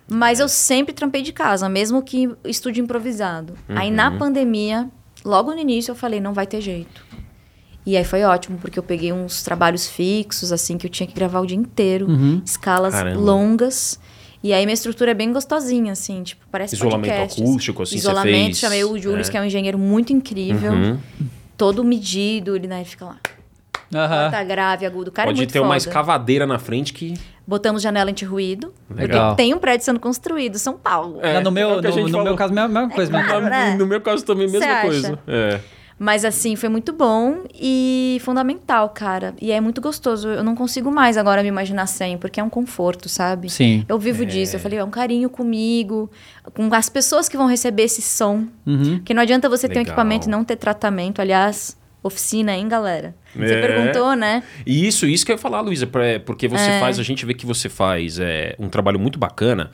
Mas 0.09 0.39
eu 0.39 0.47
sempre 0.47 0.93
trampei 0.93 1.21
de 1.21 1.33
casa, 1.33 1.67
mesmo 1.67 2.01
que 2.01 2.29
estúdio 2.45 2.81
improvisado. 2.83 3.53
Aí 3.69 3.89
na 3.91 4.11
pandemia, 4.11 4.89
logo 5.23 5.51
no 5.51 5.59
início, 5.59 5.91
eu 5.91 5.95
falei, 5.95 6.19
não 6.19 6.33
vai 6.33 6.45
ter 6.45 6.61
jeito. 6.61 7.05
E 7.85 7.97
aí 7.97 8.03
foi 8.05 8.23
ótimo, 8.23 8.57
porque 8.59 8.79
eu 8.79 8.83
peguei 8.83 9.11
uns 9.11 9.43
trabalhos 9.43 9.87
fixos, 9.87 10.51
assim, 10.53 10.77
que 10.77 10.85
eu 10.87 10.89
tinha 10.89 11.05
que 11.05 11.13
gravar 11.13 11.41
o 11.41 11.45
dia 11.45 11.57
inteiro, 11.57 12.07
escalas 12.45 12.93
Caramba. 12.93 13.19
longas. 13.19 13.99
E 14.41 14.51
aí 14.53 14.65
minha 14.65 14.73
estrutura 14.73 15.11
é 15.11 15.13
bem 15.13 15.31
gostosinha, 15.31 15.91
assim, 15.93 16.21
tipo, 16.23 16.45
parece 16.51 16.75
Isolamento 16.75 17.09
podcast, 17.13 17.41
acústico, 17.41 17.83
assim, 17.83 17.91
você 17.91 17.97
Isolamento, 17.97 18.45
fez, 18.45 18.57
chamei 18.59 18.83
o 18.83 18.97
Júlio, 18.97 19.21
é. 19.21 19.23
que 19.29 19.37
é 19.37 19.41
um 19.41 19.45
engenheiro 19.45 19.77
muito 19.77 20.11
incrível, 20.11 20.73
Uhum. 20.73 20.97
todo 21.57 21.83
medido, 21.83 22.55
ele, 22.55 22.67
né, 22.67 22.77
ele 22.77 22.85
fica 22.85 23.05
lá. 23.05 23.17
Aham. 23.93 24.31
Tá 24.31 24.43
grave, 24.43 24.85
agudo, 24.85 25.09
o 25.09 25.13
cara 25.13 25.27
Pode 25.27 25.39
é 25.39 25.41
muito 25.41 25.51
ter 25.53 25.59
uma 25.59 25.67
foda. 25.67 25.77
escavadeira 25.77 26.45
na 26.47 26.57
frente 26.59 26.93
que. 26.93 27.13
Botamos 27.45 27.81
janela 27.81 28.09
anti-ruído, 28.09 28.73
Legal. 28.89 29.29
porque 29.31 29.43
tem 29.43 29.53
um 29.53 29.59
prédio 29.59 29.85
sendo 29.85 29.99
construído, 29.99 30.57
São 30.57 30.73
Paulo. 30.77 31.19
É, 31.21 31.41
no 31.41 31.51
meu, 31.51 31.69
é 31.71 31.77
o 31.77 31.81
que 31.81 31.87
a 31.87 31.91
no, 31.91 32.07
no 32.07 32.23
meu 32.23 32.35
caso, 32.35 32.53
mesma, 32.53 32.67
mesma 32.69 32.89
coisa. 32.89 33.11
mesmo. 33.11 33.27
claro. 33.27 33.45
né? 33.45 33.75
No 33.77 33.85
meu 33.85 34.01
caso 34.01 34.25
também, 34.25 34.47
mesma 34.49 34.65
Cê 34.65 34.71
acha? 34.71 34.81
coisa. 34.87 35.19
É. 35.27 35.59
Mas 35.99 36.25
assim, 36.25 36.55
foi 36.55 36.69
muito 36.69 36.91
bom 36.91 37.43
e 37.53 38.17
fundamental, 38.23 38.89
cara. 38.89 39.33
E 39.41 39.51
é 39.51 39.61
muito 39.61 39.79
gostoso. 39.79 40.27
Eu 40.27 40.43
não 40.43 40.55
consigo 40.55 40.91
mais 40.91 41.17
agora 41.17 41.41
me 41.43 41.47
imaginar 41.49 41.85
sem, 41.85 42.17
porque 42.17 42.39
é 42.39 42.43
um 42.43 42.49
conforto, 42.49 43.07
sabe? 43.07 43.49
Sim. 43.49 43.85
Eu 43.87 43.97
vivo 43.99 44.25
disso. 44.25 44.55
Eu 44.55 44.59
falei, 44.59 44.79
é 44.79 44.83
um 44.83 44.89
carinho 44.89 45.29
comigo, 45.29 46.09
com 46.53 46.73
as 46.73 46.89
pessoas 46.89 47.29
que 47.29 47.37
vão 47.37 47.47
receber 47.47 47.83
esse 47.83 48.01
som. 48.01 48.47
Uhum. 48.65 48.97
Porque 48.97 49.13
não 49.13 49.21
adianta 49.21 49.47
você 49.47 49.67
ter 49.67 49.75
um 49.75 49.77
Legal. 49.79 49.91
equipamento 49.93 50.27
e 50.27 50.31
não 50.31 50.43
ter 50.43 50.55
tratamento. 50.55 51.21
Aliás, 51.21 51.77
oficina, 52.01 52.53
hein, 52.53 52.67
galera? 52.67 53.15
Você 53.33 53.53
É. 53.53 53.61
perguntou, 53.61 54.15
né? 54.15 54.43
E 54.65 54.87
isso, 54.87 55.05
isso 55.07 55.25
que 55.25 55.31
eu 55.31 55.35
ia 55.35 55.39
falar, 55.41 55.61
Luísa, 55.61 55.87
porque 56.25 56.47
você 56.47 56.69
É. 56.71 56.79
faz, 56.79 56.99
a 56.99 57.03
gente 57.03 57.25
vê 57.25 57.33
que 57.33 57.45
você 57.45 57.69
faz 57.69 58.19
é, 58.19 58.55
um 58.59 58.67
trabalho 58.67 58.99
muito 58.99 59.17
bacana 59.17 59.71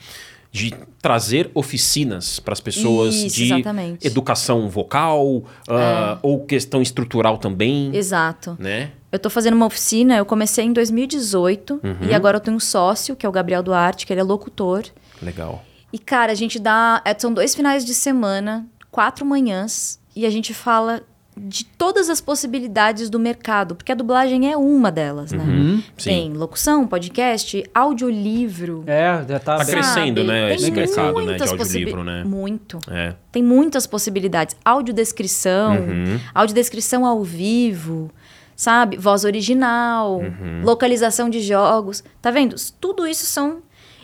de 0.52 0.74
trazer 1.02 1.52
oficinas 1.54 2.40
para 2.40 2.54
as 2.54 2.60
pessoas 2.60 3.14
Isso, 3.16 3.36
de 3.36 3.44
exatamente. 3.54 4.06
educação 4.08 4.68
vocal 4.68 5.44
ah, 5.70 6.18
ou 6.24 6.44
questão 6.46 6.82
estrutural 6.82 7.38
também, 7.38 7.96
Exato. 7.96 8.58
né? 8.60 8.92
Eu 9.12 9.20
tô 9.20 9.30
fazendo 9.30 9.54
uma 9.56 9.66
oficina, 9.66 10.18
eu 10.18 10.26
comecei 10.26 10.66
em 10.66 10.74
2018 10.74 11.80
Uhum. 11.84 12.08
e 12.10 12.14
agora 12.14 12.38
eu 12.38 12.42
tenho 12.42 12.58
um 12.58 12.60
sócio, 12.60 13.16
que 13.16 13.26
é 13.26 13.30
o 13.30 13.32
Gabriel 13.32 13.62
Duarte, 13.64 14.06
que 14.06 14.14
ele 14.14 14.20
é 14.22 14.24
locutor. 14.24 14.84
Legal. 15.22 15.64
E, 15.92 15.98
cara, 15.98 16.32
a 16.32 16.36
gente 16.36 16.60
dá. 16.60 17.02
é, 17.06 17.18
São 17.18 17.34
dois 17.34 17.56
finais 17.56 17.84
de 17.86 17.94
semana, 17.94 18.68
quatro 18.92 19.26
manhãs, 19.26 20.00
e 20.16 20.26
a 20.26 20.30
gente 20.30 20.54
fala 20.54 21.02
de 21.48 21.64
todas 21.66 22.10
as 22.10 22.20
possibilidades 22.22 23.10
do 23.10 23.20
mercado, 23.20 23.76
porque 23.76 23.92
a 23.92 23.96
dublagem 23.96 24.52
é 24.52 24.58
uma 24.58 24.92
delas, 24.92 25.32
né? 25.32 25.44
Uhum, 25.44 25.84
sim. 25.98 26.10
Tem 26.10 26.34
locução, 26.34 26.86
podcast, 26.88 27.64
audiolivro. 27.74 28.84
É, 28.88 29.24
já 29.28 29.40
tá. 29.40 29.58
Tá 29.58 29.66
crescendo, 29.66 30.24
né, 30.24 30.48
Tem 30.50 30.56
esse 30.58 30.72
mercado, 30.72 31.22
né, 31.26 31.38
de 31.38 31.44
audiolivro, 31.44 32.04
né? 32.04 32.24
Muito. 32.24 32.80
É. 32.90 33.16
Tem 33.32 33.42
muitas 33.44 33.88
possibilidades. 33.88 34.56
Audiodescrição, 34.66 35.76
Uhum. 35.78 36.20
audiodescrição 36.34 37.06
ao 37.06 37.24
vivo, 37.24 38.10
sabe? 38.56 38.98
Voz 38.98 39.24
original, 39.24 40.18
Uhum. 40.20 40.62
localização 40.64 41.30
de 41.30 41.40
jogos. 41.42 42.04
Tá 42.22 42.32
vendo? 42.32 42.56
Tudo 42.80 43.08
isso 43.08 43.26
são. 43.26 43.62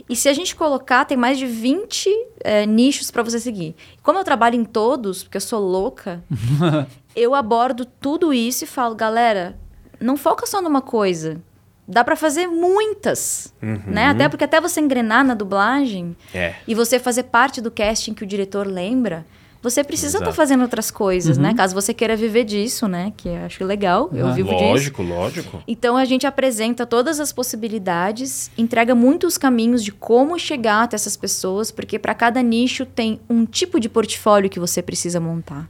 E 0.08 0.16
se 0.16 0.30
a 0.30 0.34
gente 0.34 0.56
colocar, 0.56 1.04
tem 1.06 1.18
mais 1.18 1.38
de 1.38 1.48
20 1.48 2.10
é, 2.44 2.66
nichos 2.66 3.10
para 3.10 3.24
você 3.24 3.40
seguir. 3.40 3.76
Como 4.04 4.20
eu 4.20 4.24
trabalho 4.24 4.56
em 4.56 4.64
todos, 4.64 5.24
porque 5.24 5.38
eu 5.38 5.42
sou 5.42 5.60
louca, 5.60 6.24
eu 7.16 7.34
abordo 7.36 7.86
tudo 7.86 8.34
isso 8.34 8.64
e 8.64 8.68
falo, 8.68 8.94
galera, 8.96 9.58
não 10.00 10.18
foca 10.18 10.46
só 10.46 10.62
numa 10.62 10.82
coisa. 10.82 11.42
Dá 11.88 12.04
para 12.04 12.16
fazer 12.16 12.48
muitas, 12.48 13.54
né? 13.62 14.08
Até 14.08 14.28
porque 14.28 14.44
até 14.44 14.60
você 14.60 14.82
engrenar 14.82 15.24
na 15.24 15.36
dublagem, 15.36 16.16
É. 16.34 16.56
e 16.68 16.74
você 16.74 16.98
fazer 17.00 17.24
parte 17.24 17.62
do 17.62 17.70
casting 17.70 18.14
que 18.14 18.24
o 18.24 18.28
diretor 18.28 18.66
lembra, 18.66 19.24
você 19.62 19.84
precisa 19.84 20.18
estar 20.18 20.26
Exato. 20.26 20.36
fazendo 20.36 20.62
outras 20.62 20.90
coisas, 20.92 21.38
né? 21.40 21.54
Caso 21.56 21.74
você 21.74 21.92
queira 21.94 22.16
viver 22.16 22.44
disso, 22.44 22.88
né? 22.88 23.14
Que 23.18 23.30
eu 23.30 23.46
acho 23.46 23.64
legal, 23.64 24.10
eu 24.14 24.28
Ah, 24.28 24.32
vivo 24.32 24.50
disso. 24.50 24.64
Lógico, 24.64 25.04
lógico. 25.04 25.64
Então 25.68 25.96
a 25.98 26.06
gente 26.06 26.26
apresenta 26.28 26.86
todas 26.88 27.20
as 27.20 27.32
possibilidades, 27.32 28.50
entrega 28.58 28.94
muitos 28.96 29.38
caminhos 29.38 29.84
de 29.84 29.92
como 29.92 30.38
chegar 30.40 30.84
até 30.84 30.96
essas 30.96 31.16
pessoas, 31.18 31.72
porque 31.72 31.98
para 32.00 32.14
cada 32.14 32.42
nicho 32.42 32.86
tem 32.86 33.20
um 33.30 33.46
tipo 33.46 33.80
de 33.80 33.90
portfólio 33.90 34.50
que 34.50 34.60
você 34.60 34.82
precisa 34.82 35.20
montar. 35.20 35.68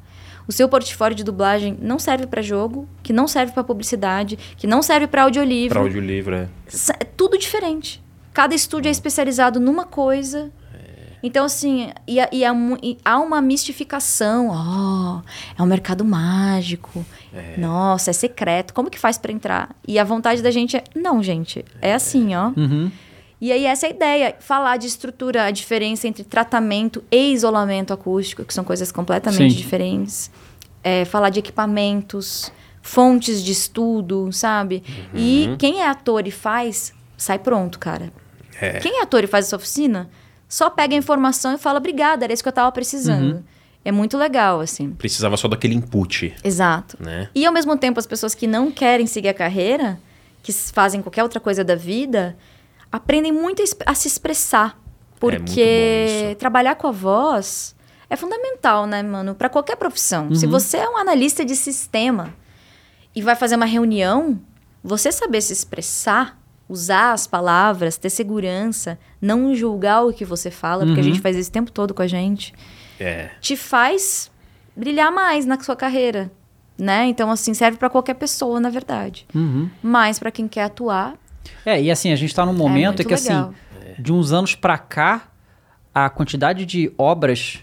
O 0.47 0.51
seu 0.51 0.69
portfólio 0.69 1.15
de 1.15 1.23
dublagem 1.23 1.77
não 1.81 1.97
serve 1.99 2.27
pra 2.27 2.41
jogo, 2.41 2.88
que 3.01 3.11
não 3.11 3.27
serve 3.27 3.51
pra 3.53 3.63
publicidade, 3.63 4.38
que 4.57 4.67
não 4.67 4.81
serve 4.81 5.07
pra 5.07 5.23
audiolivro. 5.23 5.73
Pra 5.76 5.81
audiolivro, 5.81 6.35
é. 6.35 6.47
É 6.99 7.03
tudo 7.05 7.38
diferente. 7.38 8.03
Cada 8.34 8.53
estúdio 8.53 8.89
é 8.89 8.91
especializado 8.91 9.59
numa 9.59 9.85
coisa. 9.85 10.51
Então, 11.23 11.43
assim, 11.45 11.89
e, 12.07 12.19
há- 12.19 12.30
e 12.31 12.41
e 12.84 12.97
há 13.03 13.19
uma 13.19 13.41
mistificação. 13.41 14.49
Ó, 14.51 15.22
é 15.57 15.63
um 15.63 15.65
mercado 15.65 16.05
mágico. 16.05 17.03
Nossa, 17.57 18.11
é 18.11 18.13
secreto. 18.13 18.73
Como 18.73 18.91
que 18.91 18.99
faz 18.99 19.17
pra 19.17 19.31
entrar? 19.31 19.76
E 19.88 19.97
a 19.97 20.03
vontade 20.03 20.43
da 20.43 20.51
gente 20.51 20.77
é. 20.77 20.84
Não, 20.93 21.23
gente. 21.23 21.65
É 21.81 21.93
assim, 21.95 22.35
ó. 22.35 22.51
Uhum. 22.55 22.91
E 23.39 23.51
aí, 23.51 23.65
essa 23.65 23.87
é 23.87 23.89
a 23.89 23.93
ideia. 23.93 24.35
Falar 24.39 24.77
de 24.77 24.87
estrutura, 24.87 25.45
a 25.45 25.51
diferença 25.51 26.07
entre 26.07 26.23
tratamento 26.23 27.03
e 27.11 27.33
isolamento 27.33 27.93
acústico, 27.93 28.45
que 28.45 28.53
são 28.53 28.63
coisas 28.63 28.91
completamente 28.91 29.53
Sim. 29.53 29.57
diferentes. 29.57 30.31
É, 30.83 31.03
falar 31.03 31.29
de 31.29 31.39
equipamentos, 31.39 32.51
fontes 32.81 33.43
de 33.43 33.51
estudo, 33.51 34.31
sabe? 34.31 34.83
E 35.13 35.55
quem 35.57 35.81
é 35.81 35.87
ator 35.87 36.27
e 36.27 36.31
faz, 36.31 36.93
sai 37.17 37.39
pronto, 37.39 37.79
cara. 37.79 38.13
É. 38.61 38.79
Quem 38.79 38.99
é 38.99 39.01
ator 39.01 39.23
e 39.23 39.27
faz 39.27 39.45
essa 39.47 39.55
oficina, 39.55 40.09
só 40.47 40.69
pega 40.69 40.93
a 40.93 40.97
informação 40.97 41.53
e 41.53 41.57
fala, 41.57 41.79
obrigada, 41.79 42.23
era 42.23 42.31
isso 42.31 42.43
que 42.43 42.47
eu 42.47 42.53
tava 42.53 42.71
precisando. 42.71 43.43
É 43.83 43.91
muito 43.91 44.17
legal, 44.17 44.61
assim. 44.61 44.91
Precisava 44.91 45.35
só 45.37 45.47
daquele 45.47 45.75
input, 45.75 46.33
Exato. 46.43 46.97
né? 46.99 47.29
E 47.35 47.45
ao 47.45 47.53
mesmo 47.53 47.77
tempo, 47.77 47.99
as 47.99 48.07
pessoas 48.07 48.33
que 48.33 48.47
não 48.47 48.71
querem 48.71 49.05
seguir 49.05 49.29
a 49.29 49.33
carreira, 49.33 49.99
que 50.41 50.51
fazem 50.53 51.01
qualquer 51.01 51.23
outra 51.23 51.39
coisa 51.39 51.63
da 51.63 51.75
vida, 51.75 52.35
aprendem 52.95 53.31
muito 53.31 53.63
a 53.85 53.93
se 53.93 54.07
expressar. 54.07 54.77
É 55.15 55.19
Porque 55.19 56.27
isso. 56.30 56.35
trabalhar 56.35 56.76
com 56.76 56.88
a 56.88 56.91
voz 56.91 57.76
é 58.09 58.15
fundamental, 58.15 58.85
né, 58.85 59.01
mano? 59.01 59.34
Pra 59.34 59.49
qualquer 59.49 59.76
profissão. 59.76 60.27
Uhum. 60.27 60.35
Se 60.35 60.45
você 60.45 60.77
é 60.77 60.88
um 60.89 60.97
analista 60.97 61.43
de 61.43 61.55
sistema 61.55 62.34
e 63.15 63.22
vai 63.22 63.35
fazer 63.35 63.55
uma 63.55 63.65
reunião, 63.65 64.39
você 64.84 65.11
saber 65.11 65.41
se 65.41 65.51
expressar, 65.53 66.38
usar 66.69 67.13
as 67.13 67.26
palavras, 67.26 67.97
ter 67.97 68.09
segurança, 68.09 68.99
não 69.22 69.55
julgar 69.55 70.03
o 70.05 70.13
que 70.13 70.26
você 70.26 70.51
fala, 70.51 70.85
porque 70.85 70.99
a 70.99 71.03
Uhum. 71.03 71.09
gente 71.09 71.22
faz 71.22 71.35
isso 71.35 71.49
o 71.49 71.53
tempo 71.53 71.72
todo 71.72 71.93
com 71.93 72.01
a 72.01 72.07
gente 72.07 72.53
É. 72.99 73.30
te 73.41 73.55
faz 73.57 74.30
brilhar 74.76 75.11
mais 75.11 75.45
na 75.45 75.59
sua 75.59 75.76
carreira, 75.76 76.31
né? 76.77 77.05
Então 77.07 77.31
assim 77.31 77.53
serve 77.53 77.77
pra 77.77 77.89
qualquer 77.89 78.15
pessoa, 78.15 78.59
na 78.59 78.69
verdade. 78.69 79.26
Uhum. 79.34 79.69
Mas 79.81 80.19
pra 80.19 80.30
quem 80.30 80.47
quer 80.47 80.63
atuar, 80.63 81.15
É, 81.65 81.81
e 81.81 81.89
assim, 81.91 82.11
a 82.11 82.15
gente 82.15 82.34
tá 82.34 82.45
num 82.45 82.53
momento 82.53 82.99
muito 82.99 83.01
em 83.01 83.05
que, 83.05 83.15
legal. 83.30 83.53
assim, 83.53 84.01
de 84.01 84.11
uns 84.13 84.31
anos 84.34 84.55
pra 84.55 84.77
cá, 84.77 85.30
a 85.93 86.09
quantidade 86.09 86.65
de 86.65 86.91
obras, 86.97 87.59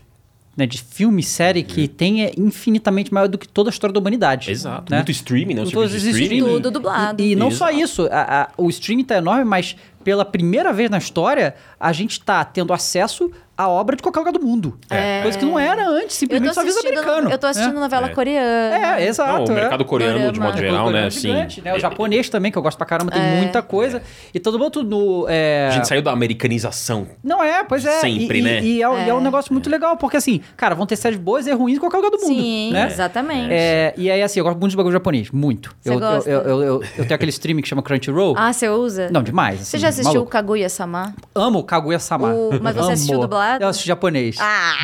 né, 0.57 0.67
de 0.67 0.79
filme 0.83 1.21
e 1.21 1.25
série 1.25 1.63
que 1.63 1.87
tem 1.89 2.25
é 2.25 2.33
infinitamente 2.37 3.13
maior 3.13 3.27
do 3.29 3.39
que 3.39 3.49
toda 3.49 3.71
a 3.71 3.73
história 3.73 3.93
da 3.93 4.01
humanidade. 4.01 4.51
Exato. 4.51 4.91
né? 4.91 4.99
Muito 4.99 5.11
streaming, 5.11 5.55
né? 5.55 5.63
O 5.63 5.71
Todos 5.71 5.91
serviço 5.91 6.05
de 6.05 6.11
os 6.11 6.17
streaming. 6.17 6.37
streaming. 6.39 6.63
Tudo 6.63 6.71
dublado. 6.71 7.23
E, 7.23 7.33
e 7.33 7.37
não 7.37 7.51
só 7.51 7.71
isso, 7.71 8.07
a- 8.11 8.43
a- 8.43 8.49
o 8.57 8.69
streaming 8.71 9.05
tá 9.05 9.17
enorme, 9.17 9.45
mas 9.45 9.77
pela 10.05 10.25
primeira 10.25 10.73
vez 10.73 10.91
na 10.91 10.99
história, 10.99 11.55
a 11.79 11.93
gente 11.93 12.21
tá 12.21 12.45
tendo 12.45 12.73
acesso 12.73 13.31
à 13.57 13.69
obra 13.69 13.95
de 13.97 14.03
qualquer 14.03 14.21
lugar 14.21 14.33
do 14.33 14.41
mundo. 14.41 14.79
É. 14.91 15.23
Coisa 15.23 15.39
que 15.39 15.45
não 15.45 15.59
era 15.59 15.87
antes, 15.89 16.17
simplesmente 16.17 16.55
só 16.55 16.63
visa 16.63 16.79
assistindo, 16.79 16.99
americano. 16.99 17.31
eu 17.31 17.39
tô 17.39 17.47
assistindo 17.47 17.75
né? 17.75 17.81
novela 17.81 18.07
É. 18.07 18.11
coreana. 18.11 18.99
É, 19.01 19.07
exato. 19.07 19.33
Não, 19.33 19.45
o 19.45 19.59
é. 19.59 19.61
mercado 19.61 19.85
coreano, 19.85 20.33
de 20.33 20.41
modo 20.41 20.53
Dorama. 20.57 20.57
geral, 20.73 20.91
né? 20.91 21.05
É 21.05 21.07
Assim, 21.07 21.21
gigante, 21.21 21.61
né? 21.63 21.73
O 21.73 21.77
é- 21.77 21.81
japonês 21.81 22.29
também, 22.29 22.51
que 22.51 22.59
eu 22.59 22.63
gosto 22.63 22.77
pra 22.79 22.87
caramba, 22.87 23.11
tem 23.13 23.23
muita 23.37 23.63
coisa. 23.63 24.03
E 24.35 24.41
todo 24.41 24.59
mundo 24.59 24.83
no. 24.83 25.27
é, 25.29 25.69
A 25.69 25.75
gente 25.75 25.89
saiu 25.89 26.03
da 26.03 26.11
americanização. 26.13 27.07
Não 27.23 27.43
é, 27.43 27.63
pois 27.65 27.85
é. 27.85 28.01
Sempre, 28.01 28.39
e, 28.39 28.43
né? 28.43 28.61
E, 28.63 28.77
e 28.79 28.83
é, 28.83 28.89
um- 28.89 28.99
e 28.99 29.09
é 29.09 29.15
um 29.15 29.21
negócio 29.21 29.53
muito 29.53 29.69
legal, 29.71 29.97
porque 29.97 30.17
assim, 30.17 30.41
cara, 30.57 30.75
vão 30.75 30.87
ter 30.87 30.97
séries 30.97 31.19
boas 31.19 31.47
e 31.47 31.53
ruins 31.53 31.77
em 31.77 31.81
qualquer 31.81 31.99
lugar 31.99 32.11
do 32.11 32.19
mundo. 32.19 32.27
Sim, 32.35 32.73
né? 32.73 32.87
exatamente. 32.87 33.49
É, 33.53 33.95
e 33.97 34.11
aí, 34.11 34.23
assim, 34.23 34.41
eu 34.41 34.45
gosto 34.45 34.59
muito 34.59 34.71
de 34.71 34.77
bagulho 34.77 34.93
japonês, 34.93 35.31
muito. 35.31 35.75
Você 35.81 35.91
eu, 35.91 36.01
gosta? 36.01 36.29
Eu, 36.31 36.41
eu, 36.41 36.63
eu, 36.63 36.83
eu 36.83 37.05
tenho 37.05 37.15
aquele 37.15 37.31
streaming 37.31 37.63
que 37.63 37.69
chama 37.69 37.83
Crunchyroll. 37.83 38.35
Ah, 38.37 38.53
você 38.53 38.69
usa? 38.69 39.09
Não, 39.11 39.23
demais. 39.23 39.61
Você 39.61 39.77
assim, 39.77 39.83
já 39.83 39.89
assistiu 39.89 40.23
o. 40.23 40.27
Kaguya-sama? 40.27 41.15
Amo 41.35 41.59
o 41.61 41.65
Kaguya-sama. 41.65 42.33
Mas 42.61 42.75
você 42.75 42.93
assistiu 42.93 43.19
Amo. 43.19 43.29
Dublado? 43.43 43.65
Eu 43.65 43.69
assisti 43.69 43.89
japonês. 43.89 44.37
Ah! 44.41 44.75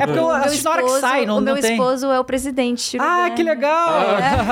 é 0.00 0.06
porque 0.06 0.18
eu 0.18 0.26
meu 0.26 0.30
assisto 0.30 0.64
na 0.64 0.70
hora 0.70 0.82
que 0.82 1.00
sai, 1.00 1.26
não, 1.26 1.38
o 1.38 1.40
meu 1.40 1.54
não 1.54 1.62
tem. 1.62 1.72
esposo 1.72 2.06
é 2.06 2.20
o 2.20 2.24
presidente. 2.24 2.80
Shiro 2.82 3.04
Ah, 3.04 3.30
que 3.30 3.42
legal! 3.42 3.90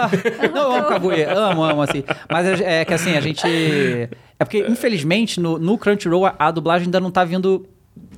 não, 0.54 0.72
eu 0.72 0.78
amo 0.78 0.88
Kaguya, 0.88 1.32
amo, 1.32 1.64
amo, 1.64 1.82
assim. 1.82 2.04
Mas 2.30 2.60
é, 2.60 2.80
é 2.80 2.84
que 2.84 2.94
assim, 2.94 3.16
a 3.16 3.20
gente... 3.20 3.46
É 4.38 4.44
porque, 4.44 4.66
infelizmente, 4.68 5.40
no, 5.40 5.58
no 5.58 5.78
Crunchyroll, 5.78 6.26
a, 6.26 6.34
a 6.38 6.50
dublagem 6.50 6.86
ainda 6.86 7.00
não 7.00 7.10
tá 7.10 7.24
vindo 7.24 7.66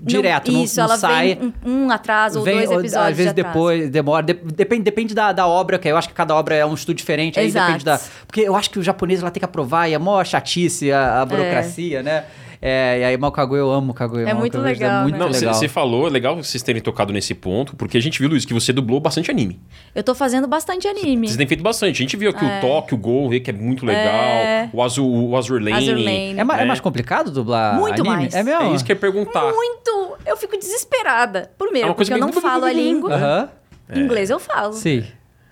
direto, 0.00 0.50
não, 0.50 0.64
Isso, 0.64 0.76
não 0.76 0.84
ela 0.84 0.96
sai... 0.96 1.34
vem 1.36 1.54
um, 1.64 1.84
um 1.84 1.90
atrás 1.90 2.34
ou 2.34 2.42
Vem, 2.42 2.54
dois 2.54 2.70
episódios 2.70 2.94
Às 2.94 3.16
vezes 3.16 3.34
de 3.34 3.40
atraso. 3.40 3.54
depois, 3.58 3.90
demora. 3.90 4.22
De- 4.24 4.34
depende 4.34 4.82
depende 4.82 5.14
da, 5.14 5.32
da 5.32 5.46
obra, 5.46 5.78
que 5.78 5.88
eu 5.88 5.96
acho 5.96 6.08
que 6.08 6.14
cada 6.14 6.34
obra 6.34 6.54
é 6.54 6.66
um 6.66 6.74
estudo 6.74 6.96
diferente. 6.96 7.38
Aí 7.38 7.46
Exato. 7.46 7.66
depende 7.66 7.84
da. 7.84 8.00
Porque 8.26 8.40
eu 8.40 8.56
acho 8.56 8.70
que 8.70 8.78
o 8.78 8.82
japonês 8.82 9.20
lá 9.22 9.30
tem 9.30 9.40
que 9.40 9.44
aprovar, 9.44 9.88
e 9.88 9.94
é 9.94 9.98
mó 9.98 10.22
chatice 10.24 10.90
a, 10.90 11.20
a 11.22 11.26
burocracia, 11.26 12.02
né? 12.02 12.24
É, 12.60 13.00
e 13.00 13.04
aí, 13.04 13.16
mal 13.16 13.30
Kaguya, 13.30 13.60
eu 13.60 13.70
amo 13.70 13.94
Kaguya. 13.94 14.22
É 14.22 14.32
Mal 14.32 14.36
muito 14.40 14.58
legal, 14.60 15.00
É 15.00 15.02
muito 15.02 15.14
né? 15.14 15.18
Não, 15.24 15.28
legal. 15.30 15.54
você 15.54 15.68
falou, 15.68 16.06
é 16.08 16.10
legal 16.10 16.34
vocês 16.36 16.62
terem 16.62 16.82
tocado 16.82 17.12
nesse 17.12 17.32
ponto, 17.34 17.76
porque 17.76 17.96
a 17.96 18.02
gente 18.02 18.18
viu, 18.18 18.28
Luiz, 18.28 18.44
que 18.44 18.52
você 18.52 18.72
dublou 18.72 18.98
bastante 18.98 19.30
anime. 19.30 19.60
Eu 19.94 20.02
tô 20.02 20.14
fazendo 20.14 20.46
bastante 20.48 20.88
anime. 20.88 21.28
Vocês 21.28 21.36
têm 21.36 21.46
feito 21.46 21.62
bastante. 21.62 21.96
A 21.96 21.98
gente 22.02 22.16
viu 22.16 22.30
aqui 22.30 22.44
o 22.44 22.60
Tóquio, 22.60 22.96
o 22.96 23.00
Gol, 23.00 23.30
que 23.40 23.50
é 23.50 23.52
muito 23.52 23.86
legal. 23.86 24.02
É. 24.04 24.70
O 24.72 24.82
Azul, 24.82 25.30
o 25.30 25.36
Azur 25.36 25.60
Lane. 25.60 25.72
Azur 25.72 25.94
Lane. 25.94 26.34
É, 26.36 26.36
é 26.36 26.62
É. 26.62 26.64
mais 26.64 26.80
complicado 26.80 27.30
dublar 27.30 27.78
Muito 27.78 28.00
anime? 28.00 28.08
mais. 28.08 28.34
É 28.34 28.42
mesmo? 28.42 28.62
É 28.62 28.74
isso 28.74 28.84
que 28.84 28.90
eu 28.92 28.96
ia 28.96 29.00
perguntar. 29.00 29.52
Muito! 29.52 30.16
Eu 30.26 30.36
fico 30.36 30.58
desesperada. 30.58 31.50
Primeiro, 31.56 31.86
É 31.86 31.90
uma 31.90 31.94
coisa 31.94 32.10
porque 32.10 32.22
eu 32.22 32.26
não 32.26 32.40
falo 32.40 32.64
a 32.64 32.72
língua. 32.72 33.14
Aham. 33.14 33.48
Inglês 33.94 34.30
eu 34.30 34.38
falo. 34.38 34.72
Sim. 34.74 35.04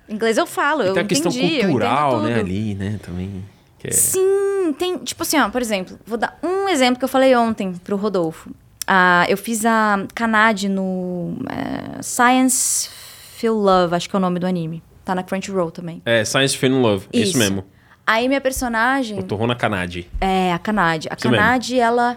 Inglês 0.09 0.37
eu 0.39 0.47
falo, 0.47 0.83
eu 0.83 0.93
tem 0.93 1.03
a 1.03 1.07
questão 1.07 1.33
entendi, 1.33 1.63
cultural, 1.63 2.21
né, 2.21 2.39
ali, 2.39 2.75
né, 2.77 2.99
também. 3.03 3.45
Que 3.91 3.95
é- 3.97 3.97
Sim, 4.01 4.75
tem, 4.79 4.99
tipo 4.99 5.23
assim, 5.23 5.39
ó, 5.39 5.49
por 5.49 5.61
exemplo, 5.63 5.99
vou 6.07 6.19
dar 6.19 6.39
um 6.43 6.69
exemplo 6.69 6.99
que 6.99 7.05
eu 7.05 7.09
falei 7.09 7.35
ontem 7.37 7.73
pro 7.73 7.97
Rodolfo. 7.97 8.51
Ah, 8.87 9.25
eu 9.29 9.37
fiz 9.37 9.65
a 9.65 10.07
Kanade 10.15 10.69
no 10.69 11.37
é, 11.51 12.03
Science 12.03 12.89
Feel 13.37 13.55
Love, 13.55 13.95
acho 13.95 14.09
que 14.09 14.15
é 14.15 14.19
o 14.19 14.21
nome 14.21 14.39
do 14.39 14.47
anime. 14.47 14.83
Tá 15.05 15.15
na 15.15 15.23
Crunchyroll 15.23 15.71
também. 15.71 16.01
É, 16.05 16.25
Science 16.25 16.57
Film 16.57 16.81
Love. 16.81 17.07
Isso, 17.13 17.31
Isso. 17.31 17.39
mesmo. 17.39 17.65
Aí 18.07 18.29
minha 18.29 18.41
personagem 18.41 19.19
O 19.19 19.23
Torrou 19.23 19.47
na 19.49 19.55
Kanade. 19.57 20.09
é 20.21 20.53
a 20.53 20.59
Kanade. 20.59 21.09
A. 21.11 21.17
Kanade, 21.17 21.79
ela 21.79 22.17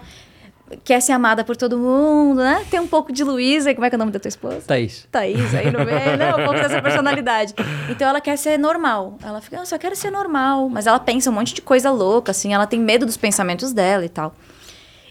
quer 0.83 1.01
ser 1.01 1.11
amada 1.13 1.43
por 1.43 1.55
todo 1.57 1.77
mundo, 1.77 2.37
né? 2.39 2.65
Tem 2.69 2.79
um 2.79 2.87
pouco 2.87 3.11
de 3.11 3.23
Luísa, 3.23 3.73
como 3.73 3.85
é 3.85 3.89
que 3.89 3.95
é 3.95 3.97
o 3.97 3.99
nome 3.99 4.11
da 4.11 4.19
tua 4.19 4.29
esposa? 4.29 4.61
Thaís. 4.67 5.07
Thaís 5.11 5.53
aí 5.55 5.71
no 5.71 5.79
meio, 5.85 6.15
né? 6.17 6.33
Um 6.35 6.43
pouco 6.45 6.53
dessa 6.59 6.81
personalidade. 6.81 7.53
Então 7.89 8.07
ela 8.07 8.21
quer 8.21 8.37
ser 8.37 8.57
normal. 8.57 9.17
Ela 9.23 9.41
fica, 9.41 9.57
eu 9.57 9.65
só 9.65 9.77
quero 9.77 9.95
ser 9.95 10.11
normal. 10.11 10.69
Mas 10.69 10.87
ela 10.87 10.99
pensa 10.99 11.29
um 11.29 11.33
monte 11.33 11.53
de 11.53 11.61
coisa 11.61 11.91
louca, 11.91 12.31
assim. 12.31 12.53
Ela 12.53 12.65
tem 12.67 12.79
medo 12.79 13.05
dos 13.05 13.17
pensamentos 13.17 13.73
dela 13.73 14.05
e 14.05 14.09
tal. 14.09 14.35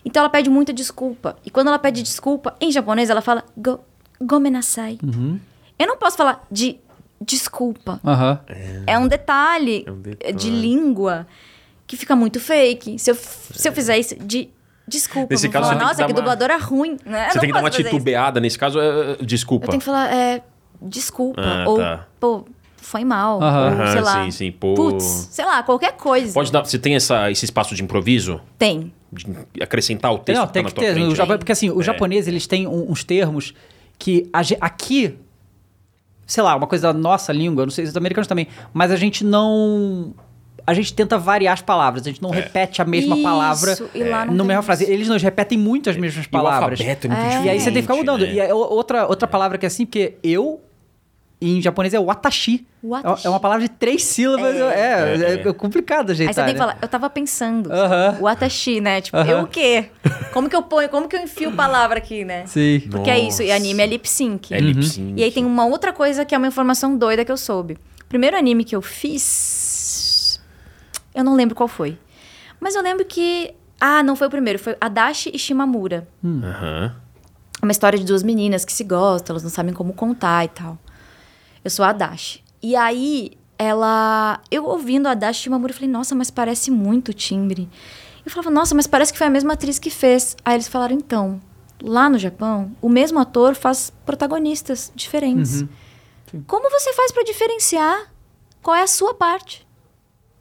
Então 0.05 0.21
ela 0.21 0.31
pede 0.31 0.49
muita 0.49 0.73
desculpa. 0.73 1.37
E 1.45 1.51
quando 1.51 1.69
ela 1.69 1.79
pede 1.79 2.03
desculpa, 2.03 2.55
em 2.61 2.71
japonês, 2.73 3.11
ela 3.11 3.21
fala 3.21 3.45
go, 3.57 3.81
gomenasai. 4.21 4.99
Uhum. 5.03 5.39
Eu 5.79 5.87
não 5.87 5.97
posso 5.97 6.17
falar 6.17 6.45
de 6.51 6.79
desculpa. 7.21 8.01
Aham. 8.05 8.41
É 8.87 8.99
um 8.99 9.09
detalhe, 9.09 9.85
É 9.87 9.91
um 9.91 10.01
detalhe. 10.01 10.33
de 10.35 10.51
língua 10.51 11.27
que 11.87 11.97
fica 11.97 12.15
muito 12.15 12.39
fake. 12.39 12.99
Se 12.99 13.11
eu, 13.11 13.15
se 13.15 13.69
eu 13.69 13.73
fizer 13.73 13.99
isso 13.99 14.15
de 14.17 14.51
desculpa, 14.89 15.29
Nesse 15.35 15.49
caso, 15.49 15.69
falar, 15.69 15.75
você 15.75 15.79
tem 15.79 15.79
que 15.79 15.85
nossa, 15.85 15.97
dar 15.99 16.07
que, 16.07 16.13
uma- 16.13 16.17
dubladora 16.21 16.57
ruim. 16.59 16.97
Né? 17.05 17.29
Você 17.31 17.39
tem 17.41 17.49
que 17.49 17.55
dar 17.55 17.61
uma 17.61 17.71
titubeada 17.71 18.41
nesse 18.41 18.59
caso. 18.59 18.81
é, 18.81 19.13
é, 19.13 19.17
desculpa. 19.25 19.67
Eu 19.67 19.71
tenho 19.71 19.81
que 19.81 19.87
falar, 19.87 20.13
é, 20.15 20.43
desculpa. 20.83 21.41
Ah, 21.41 21.65
ou, 21.69 21.77
tá. 21.79 22.07
pô, 22.19 22.45
foi 22.77 23.05
mal. 23.05 23.43
Aham. 23.43 23.81
Ou, 23.81 23.87
sei 23.93 24.01
lá. 24.01 24.25
sim, 24.25 24.31
sim, 24.31 24.53
pô. 24.53 24.75
Putz, 24.75 25.05
sei 25.31 25.45
lá, 25.45 25.63
qualquer 25.63 25.93
coisa. 25.93 26.33
Pode 26.33 26.51
dar. 26.51 26.65
Você 26.65 26.79
tem 26.79 26.95
essa, 26.97 27.31
esse 27.31 27.45
espaço 27.45 27.75
de 27.75 27.83
improviso? 27.83 28.41
Tem. 28.59 28.93
De 29.13 29.27
acrescentar 29.63 30.13
o 30.13 30.19
texto 30.19 30.39
Não, 30.41 30.47
que 30.47 30.53
tem 30.53 30.63
tá 30.63 30.69
que 30.71 30.75
na 30.75 30.81
tua 30.81 30.85
ter. 30.95 31.01
frente? 31.01 31.15
Japão- 31.17 31.39
porque 31.39 31.53
assim, 31.53 31.71
os 31.71 31.81
É. 31.81 31.85
japoneses, 31.85 32.29
eles 32.29 32.47
têm 32.47 32.67
uns 32.67 33.03
termos 33.05 33.55
que 33.99 34.29
aqui, 34.61 35.19
sei 36.27 36.43
lá, 36.43 36.55
uma 36.55 36.67
coisa 36.67 36.93
da 36.93 36.99
nossa 36.99 37.33
língua, 37.33 37.65
não 37.65 37.71
sei 37.71 37.87
se 37.87 37.91
os 37.91 37.97
americanos 37.97 38.27
também, 38.29 38.47
mas 38.73 38.91
a 38.91 38.97
gente 38.97 39.25
não... 39.25 40.13
A 40.69 40.75
gente 40.75 40.93
tenta 40.93 41.17
variar 41.17 41.55
as 41.55 41.63
palavras, 41.63 42.03
a 42.07 42.11
gente 42.11 42.21
não 42.21 42.31
repete 42.31 42.83
a 42.83 42.85
mesma 42.85 43.15
Isso, 43.17 43.23
palavra 43.25 43.79
e 43.95 44.05
numa 44.05 44.27
tem 44.27 44.45
mesma 44.47 44.63
frase. 44.63 44.85
Eles 44.85 45.09
nos 45.09 45.23
repetem 45.23 45.57
muito 45.57 45.89
as 45.89 45.97
mesmas 45.97 46.27
E 46.27 46.29
o 46.29 46.31
palavras. 46.31 46.79
alfabeto 46.79 47.07
é 47.07 47.11
muito 47.11 47.23
É. 47.23 47.45
E 47.45 47.49
aí 47.49 47.59
você 47.61 47.65
tem 47.73 47.75
que 47.77 47.83
ficar 47.83 47.95
diferente, 47.95 48.11
mudando. 48.19 48.27
né? 48.29 48.35
E 48.35 48.41
aí, 48.41 48.53
o- 48.53 48.57
outra, 48.57 49.07
outra 49.07 49.27
palavra 49.27 49.57
que 49.57 49.65
é 49.65 49.69
assim, 49.69 49.87
porque 49.87 50.17
eu, 50.23 50.61
em 51.41 51.63
japonês, 51.63 51.95
é 51.95 51.99
watashi. 51.99 52.67
Watashi. 52.85 53.27
É 53.27 53.31
uma 53.31 53.41
palavra 53.41 53.63
de 53.67 53.71
três 53.71 54.05
sílabas. 54.05 54.55
É, 54.57 54.61
é, 54.61 55.41
É. 55.45 55.49
é 55.49 55.53
complicado 55.55 56.11
ajeitar, 56.11 56.29
Aí 56.31 56.35
você 56.35 56.41
tem 56.45 56.55
que 56.55 56.61
né? 56.61 56.67
falar, 56.67 56.79
eu 56.83 56.89
tava 56.89 57.09
pensando. 57.09 57.73
Aham. 57.73 58.19
O 58.21 58.27
atashi, 58.27 58.81
né? 58.81 59.01
Tipo, 59.01 59.17
Aham. 59.17 59.31
eu 59.31 59.39
o 59.45 59.47
quê? 59.47 59.87
Como 60.35 60.51
que 60.51 60.55
eu 60.57 60.63
ponho, 60.63 60.89
como 60.91 61.09
que 61.09 61.17
eu 61.17 61.21
enfio 61.23 61.51
palavra 61.53 61.97
aqui, 61.99 62.25
né? 62.27 62.45
Sim. 62.47 62.81
Porque 62.91 63.09
é 63.11 63.19
isso, 63.19 63.43
e 63.43 63.51
anime 63.51 63.83
é 63.83 63.87
lip 63.87 64.07
sync. 64.09 64.53
É 64.53 64.59
lip 64.61 64.85
sync. 64.85 65.19
E 65.19 65.25
aí 65.25 65.33
tem 65.33 65.45
uma 65.47 65.65
outra 65.65 65.93
coisa 65.95 66.25
que 66.27 66.35
é 66.35 66.39
uma 66.39 66.47
informação 66.49 66.95
doida 66.97 67.25
que 67.25 67.33
eu 67.33 67.37
soube. 67.39 67.79
O 68.05 68.09
primeiro 68.09 68.37
anime 68.39 68.65
que 68.65 68.75
eu 68.75 68.81
fiz. 68.83 69.68
Eu 71.19 71.25
não 71.25 71.35
lembro 71.35 71.57
qual 71.57 71.67
foi. 71.67 71.99
Mas 72.61 72.77
eu 72.77 72.83
lembro 72.83 73.05
que. 73.05 73.53
Ah, 73.81 74.05
não 74.05 74.15
foi 74.15 74.29
o 74.29 74.31
primeiro, 74.31 74.57
foi 74.57 74.77
Adachi 74.81 75.33
e 75.35 75.39
Shimamura. 75.39 76.09
É 77.61 77.65
uma 77.65 77.73
história 77.73 77.99
de 77.99 78.05
duas 78.05 78.23
meninas 78.23 78.65
que 78.65 78.73
se 78.73 78.85
gostam, 78.85 79.35
elas 79.35 79.43
não 79.43 79.51
sabem 79.51 79.75
como 79.75 79.93
contar 79.93 80.45
e 80.45 80.49
tal. 80.49 80.79
Eu 81.65 81.71
sou 81.71 81.85
a 81.85 81.93
Dash. 81.93 82.41
E 82.63 82.77
aí, 82.77 83.33
ela. 83.59 84.41
Eu 84.49 84.65
ouvindo 84.65 85.09
a 85.09 85.15
Dash 85.15 85.39
Shimamura, 85.39 85.73
eu 85.73 85.75
falei, 85.75 85.91
nossa, 85.91 86.15
mas 86.15 86.31
parece 86.31 86.71
muito 86.71 87.09
o 87.09 87.13
timbre. 87.13 87.69
Eu 88.25 88.31
falava, 88.31 88.51
nossa, 88.51 88.75
mas 88.77 88.87
parece 88.87 89.13
que 89.13 89.19
foi 89.19 89.27
a 89.27 89.31
mesma 89.31 89.55
atriz 89.55 89.77
que 89.79 89.91
fez. 89.91 90.37
Aí 90.45 90.55
eles 90.55 90.69
falaram, 90.69 90.95
então, 90.95 91.41
lá 91.83 92.09
no 92.09 92.17
Japão, 92.19 92.71
o 92.81 92.89
mesmo 92.89 93.19
ator 93.19 93.57
faz 93.57 93.93
protagonistas 94.07 94.93
diferentes. 94.95 95.65
Como 96.47 96.71
você 96.71 96.93
faz 96.93 97.11
pra 97.11 97.25
diferenciar 97.25 98.13
qual 98.63 98.77
é 98.77 98.83
a 98.83 98.87
sua 98.87 99.15
parte? 99.15 99.67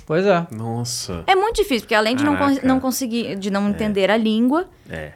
Pois 0.07 0.25
é. 0.25 0.47
Nossa. 0.51 1.23
É 1.27 1.35
muito 1.35 1.57
difícil, 1.57 1.81
porque 1.81 1.93
além 1.93 2.15
de 2.15 2.23
não, 2.23 2.35
con- 2.37 2.59
não 2.63 2.79
conseguir, 2.79 3.35
de 3.35 3.51
não 3.51 3.69
entender 3.69 4.09
a 4.09 4.15
língua, 4.17 4.65
É. 4.89 5.11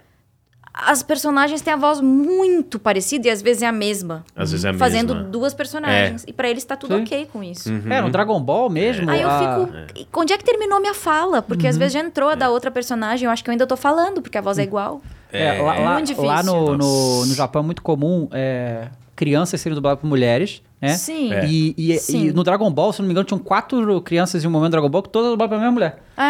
as 0.73 1.01
personagens 1.01 1.61
têm 1.61 1.73
a 1.73 1.77
voz 1.77 1.99
muito 2.01 2.77
parecida 2.77 3.27
e 3.27 3.31
às 3.31 3.41
vezes 3.41 3.63
é 3.63 3.67
a 3.67 3.71
mesma. 3.71 4.23
Às 4.35 4.51
vezes 4.51 4.65
é 4.65 4.69
a 4.69 4.73
Fazendo 4.73 5.15
mesma. 5.15 5.29
duas 5.29 5.53
personagens. 5.53 6.23
E 6.27 6.33
pra 6.33 6.49
eles 6.49 6.63
tá 6.65 6.75
tudo 6.75 6.95
Sim. 6.97 7.03
ok 7.03 7.29
com 7.31 7.41
isso. 7.43 7.69
É, 7.89 8.01
no 8.01 8.09
Dragon 8.09 8.39
Ball 8.41 8.69
mesmo. 8.69 9.09
Aí 9.09 9.21
eu 9.21 9.29
fico. 9.29 9.77
"E 9.97 10.07
Onde 10.13 10.33
é 10.33 10.37
que 10.37 10.43
terminou 10.43 10.79
minha 10.81 10.93
fala? 10.93 11.41
Porque 11.41 11.67
às 11.67 11.77
vezes 11.77 11.93
já 11.93 11.99
entrou 12.01 12.29
a 12.29 12.35
da 12.35 12.49
outra 12.49 12.69
personagem, 12.69 13.25
eu 13.25 13.31
acho 13.31 13.43
que 13.43 13.49
eu 13.49 13.53
ainda 13.53 13.65
tô 13.65 13.77
falando, 13.77 14.21
porque 14.21 14.37
a 14.37 14.41
voz 14.41 14.57
é 14.59 14.63
igual. 14.63 15.01
É, 15.31 15.61
lá, 15.61 15.79
lá- 15.79 15.93
Muito 15.93 16.07
difícil. 16.07 16.27
lá 16.27 16.43
no, 16.43 16.77
no, 16.77 17.25
no 17.25 17.33
Japão 17.33 17.61
é 17.61 17.65
muito 17.65 17.81
comum 17.81 18.27
é, 18.33 18.89
crianças 19.15 19.61
serem 19.61 19.73
dubladas 19.75 20.01
por 20.01 20.07
mulheres, 20.07 20.61
né? 20.81 20.89
Sim. 20.89 21.33
É. 21.33 21.45
E, 21.45 21.75
e- 21.77 21.97
Sim. 21.99 22.27
e 22.27 22.31
no 22.33 22.43
Dragon 22.43 22.69
Ball, 22.71 22.91
se 22.93 22.99
não 23.01 23.07
me 23.07 23.11
engano, 23.13 23.25
tinham 23.25 23.39
quatro 23.39 24.01
crianças 24.01 24.43
em 24.43 24.47
um 24.47 24.51
momento 24.51 24.69
do 24.69 24.71
Dragon 24.71 24.89
Ball 24.89 25.03
que 25.03 25.09
todas 25.09 25.29
dubladas 25.31 25.49
pela 25.49 25.61
mesma 25.61 25.71
mulher. 25.73 25.97
É. 26.17 26.21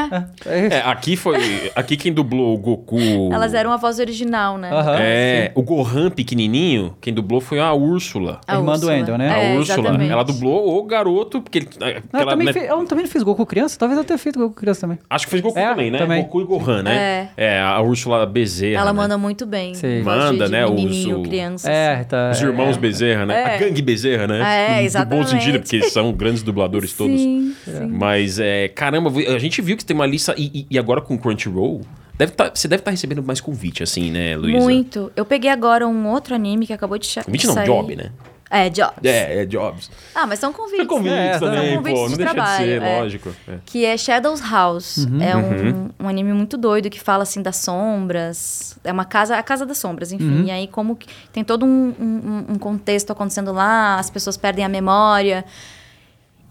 É, 0.45 0.59
é, 0.59 0.67
É, 0.77 0.81
aqui 0.85 1.17
foi. 1.17 1.71
Aqui 1.75 1.97
quem 1.97 2.13
dublou 2.13 2.53
o 2.53 2.57
Goku. 2.57 2.97
Elas 3.33 3.53
eram 3.53 3.71
a 3.73 3.77
voz 3.77 3.99
original, 3.99 4.57
né? 4.57 4.71
Aham. 4.71 4.95
É, 4.99 5.51
o 5.55 5.61
Gohan 5.63 6.09
pequenininho, 6.09 6.95
quem 7.01 7.13
dublou 7.13 7.41
foi 7.41 7.59
a 7.59 7.73
Úrsula. 7.73 8.39
A 8.47 8.55
irmã 8.55 8.73
do 8.73 8.75
Úrsula. 8.75 8.93
Wendell, 8.93 9.17
né? 9.17 9.27
É, 9.27 9.53
a 9.55 9.57
Úrsula. 9.59 9.79
exatamente. 9.79 10.11
Ela 10.11 10.23
dublou 10.23 10.77
o 10.79 10.83
garoto, 10.83 11.41
porque 11.41 11.57
ele. 11.59 11.69
Não, 11.79 11.87
eu, 11.87 11.97
aquela, 12.13 12.31
também 12.31 12.45
né, 12.45 12.53
fiz, 12.53 12.63
eu 12.63 12.85
também 12.85 13.03
não 13.05 13.11
fiz 13.11 13.23
Goku 13.23 13.45
criança? 13.45 13.77
Talvez 13.77 13.97
eu 13.97 14.03
tenha 14.05 14.17
feito 14.17 14.39
Goku 14.39 14.55
criança 14.55 14.81
também. 14.81 14.99
Acho 15.09 15.25
que 15.25 15.31
fez 15.31 15.41
Goku 15.41 15.59
É, 15.59 15.67
também, 15.69 15.91
né? 15.91 15.97
também. 15.97 16.21
Goku 16.23 16.41
e 16.41 16.45
Gohan, 16.45 16.83
né? 16.83 17.29
É. 17.35 17.59
a 17.59 17.81
Úrsula 17.81 18.25
Bezerra. 18.25 18.81
Ela 18.81 18.93
né? 18.93 18.97
manda 19.01 19.17
muito 19.17 19.45
bem. 19.45 19.73
Sim. 19.73 20.01
Voz 20.03 20.17
de- 20.19 20.25
Manda, 20.31 20.45
de 20.45 20.51
né, 20.51 20.65
os- 20.65 21.05
o- 21.05 21.23
crianças. 21.23 21.69
É, 21.69 22.03
tá. 22.05 22.31
Os 22.31 22.41
irmãos 22.41 22.77
é. 22.77 22.79
Bezerra, 22.79 23.25
né? 23.25 23.41
É. 23.41 23.55
A 23.55 23.57
gangue 23.57 23.81
Bezerra, 23.81 24.27
né? 24.27 24.40
É, 24.45 24.67
No- 24.67 24.73
No 24.73 24.79
bom 24.79 24.83
exatamente. 24.85 25.29
sentido, 25.29 25.59
porque 25.59 25.83
são 25.83 26.11
grandes 26.13 26.43
dubladores 26.43 26.93
todos. 26.97 27.19
Sim, 27.19 27.53
sim. 27.65 27.85
Mas, 27.87 28.39
é, 28.39 28.67
caramba, 28.67 29.09
a 29.33 29.39
gente 29.39 29.61
viu 29.61 29.75
que 29.77 29.85
tem 29.85 29.95
uma 29.95 30.05
lista. 30.05 30.33
E, 30.37 30.65
e- 30.69 30.77
agora 30.79 31.01
com 31.01 31.15
o 31.15 31.17
Crunchyroll, 31.17 31.81
deve 32.17 32.31
tá- 32.33 32.51
você 32.53 32.67
deve 32.67 32.81
estar 32.81 32.91
recebendo 32.91 33.23
mais 33.23 33.39
convite, 33.41 33.83
assim, 33.83 34.11
né, 34.11 34.35
Luísa? 34.37 34.59
Muito. 34.59 35.11
Eu 35.15 35.25
peguei 35.25 35.49
agora 35.49 35.87
um 35.87 36.07
outro 36.09 36.33
anime 36.35 36.65
que 36.67 36.73
acabou 36.73 36.97
de 36.97 37.05
cha- 37.07 37.23
Convite 37.23 37.41
de 37.41 37.47
não, 37.47 37.53
sair. 37.55 37.65
job, 37.67 37.95
né? 37.95 38.11
É, 38.53 38.69
Jobs. 38.69 38.97
É, 39.03 39.41
é 39.41 39.45
Jobs. 39.45 39.89
Ah, 40.13 40.27
mas 40.27 40.37
são 40.39 40.51
convites. 40.51 40.79
São 40.79 40.85
convites 40.87 41.17
É, 41.17 41.39
também, 41.39 41.67
são 41.69 41.77
convites 41.77 41.99
pô. 42.01 42.05
de 42.05 42.11
Não 42.11 42.17
deixa 42.17 42.33
trabalho, 42.33 42.65
de 42.65 42.71
ser, 42.71 42.81
é. 42.81 42.99
lógico. 42.99 43.29
É. 43.47 43.57
Que 43.65 43.85
é 43.85 43.97
Shadows 43.97 44.41
House. 44.41 44.97
Uhum. 44.97 45.21
É 45.21 45.35
um, 45.37 45.89
um 46.05 46.09
anime 46.09 46.33
muito 46.33 46.57
doido 46.57 46.89
que 46.89 46.99
fala 46.99 47.23
assim 47.23 47.41
das 47.41 47.55
sombras. 47.57 48.77
É 48.83 48.91
uma 48.91 49.05
casa, 49.05 49.37
a 49.37 49.41
casa 49.43 49.65
das 49.65 49.77
sombras, 49.77 50.11
enfim. 50.11 50.39
Uhum. 50.41 50.43
E 50.45 50.51
aí, 50.51 50.67
como 50.67 50.95
que 50.97 51.07
tem 51.31 51.43
todo 51.43 51.65
um, 51.65 51.95
um- 51.99 52.45
um 52.49 52.57
contexto 52.59 53.11
acontecendo 53.11 53.53
lá, 53.53 53.97
as 53.97 54.09
pessoas 54.09 54.35
perdem 54.35 54.65
a 54.65 54.69
memória. 54.69 55.45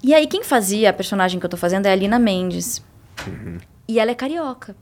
E 0.02 0.14
aí, 0.14 0.27
quem 0.27 0.43
fazia 0.43 0.89
a 0.89 0.93
personagem 0.94 1.39
que 1.39 1.44
eu 1.44 1.51
tô 1.51 1.59
fazendo 1.59 1.85
é 1.85 1.93
a 1.93 1.94
Lina 1.97 2.18
Mendes. 2.18 2.82
Uhum. 3.27 3.59
E 3.86 4.01
ela 4.01 4.10
é 4.10 4.14
carioca. 4.14 4.74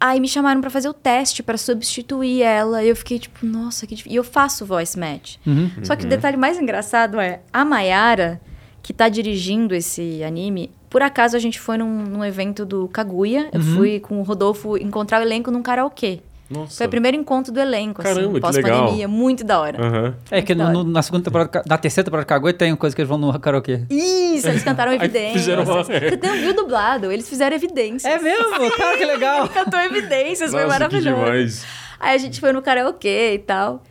Aí 0.00 0.18
me 0.18 0.26
chamaram 0.26 0.62
pra 0.62 0.70
fazer 0.70 0.88
o 0.88 0.94
teste 0.94 1.42
pra 1.42 1.58
substituir 1.58 2.40
ela. 2.42 2.82
E 2.82 2.88
eu 2.88 2.96
fiquei 2.96 3.18
tipo, 3.18 3.44
nossa, 3.44 3.86
que 3.86 3.94
difícil. 3.94 4.14
E 4.14 4.16
eu 4.16 4.24
faço 4.24 4.64
voice 4.64 4.98
match. 4.98 5.36
Uhum. 5.46 5.70
Só 5.82 5.94
que 5.94 6.06
o 6.06 6.08
detalhe 6.08 6.38
mais 6.38 6.58
engraçado 6.58 7.20
é 7.20 7.40
a 7.52 7.64
Mayara, 7.66 8.40
que 8.82 8.94
tá 8.94 9.10
dirigindo 9.10 9.74
esse 9.74 10.24
anime. 10.24 10.70
Por 10.88 11.02
acaso 11.02 11.36
a 11.36 11.38
gente 11.38 11.60
foi 11.60 11.76
num, 11.76 12.02
num 12.02 12.24
evento 12.24 12.64
do 12.64 12.88
Kaguya. 12.88 13.50
Eu 13.52 13.60
Uhum. 13.60 13.76
fui 13.76 14.00
com 14.00 14.18
o 14.18 14.22
Rodolfo 14.22 14.76
encontrar 14.78 15.20
o 15.20 15.22
elenco 15.22 15.50
num 15.50 15.62
karaokê. 15.62 16.20
Nossa. 16.50 16.78
Foi 16.78 16.86
o 16.86 16.90
primeiro 16.90 17.16
encontro 17.16 17.52
do 17.52 17.60
elenco, 17.60 18.02
Caramba, 18.02 18.20
assim, 18.32 18.40
pós-pandemia. 18.40 19.06
Muito 19.06 19.44
da 19.44 19.60
hora. 19.60 19.80
Aham. 19.80 20.14
É 20.32 20.42
que 20.42 20.52
no- 20.54 20.82
na 20.82 21.00
segunda 21.00 21.22
temporada, 21.24 21.62
na 21.64 21.78
terceira 21.78 22.04
temporada 22.04 22.24
de 22.24 22.28
Kaguya 22.28 22.52
tem 22.52 22.74
coisa 22.74 22.94
que 22.96 23.00
eles 23.00 23.08
vão 23.08 23.16
no 23.18 23.38
karaokê. 23.38 23.82
Isso, 23.88 24.48
eles 24.48 24.64
cantaram 24.64 24.92
evidências. 24.94 25.42
fizeram 25.42 25.62
uma- 25.62 25.84
Você 25.84 26.18
nem 26.20 26.40
viu 26.40 26.52
dublado, 26.54 27.12
eles 27.12 27.28
fizeram 27.28 27.54
evidências. 27.54 28.12
É 28.12 28.18
mesmo? 28.18 28.50
Cara, 28.76 28.98
que 28.98 29.04
legal. 29.04 29.44
Ele 29.44 29.48
cantou 29.54 29.78
evidências, 29.80 30.50
foi 30.50 30.62
que 30.62 30.66
maravilhoso. 30.66 31.08
demais. 31.24 31.66
Aí 32.00 32.14
a 32.16 32.18
gente 32.18 32.40
foi 32.40 32.52
no 32.52 32.60
karaokê 32.60 33.34
e 33.34 33.38
tal. 33.38 33.84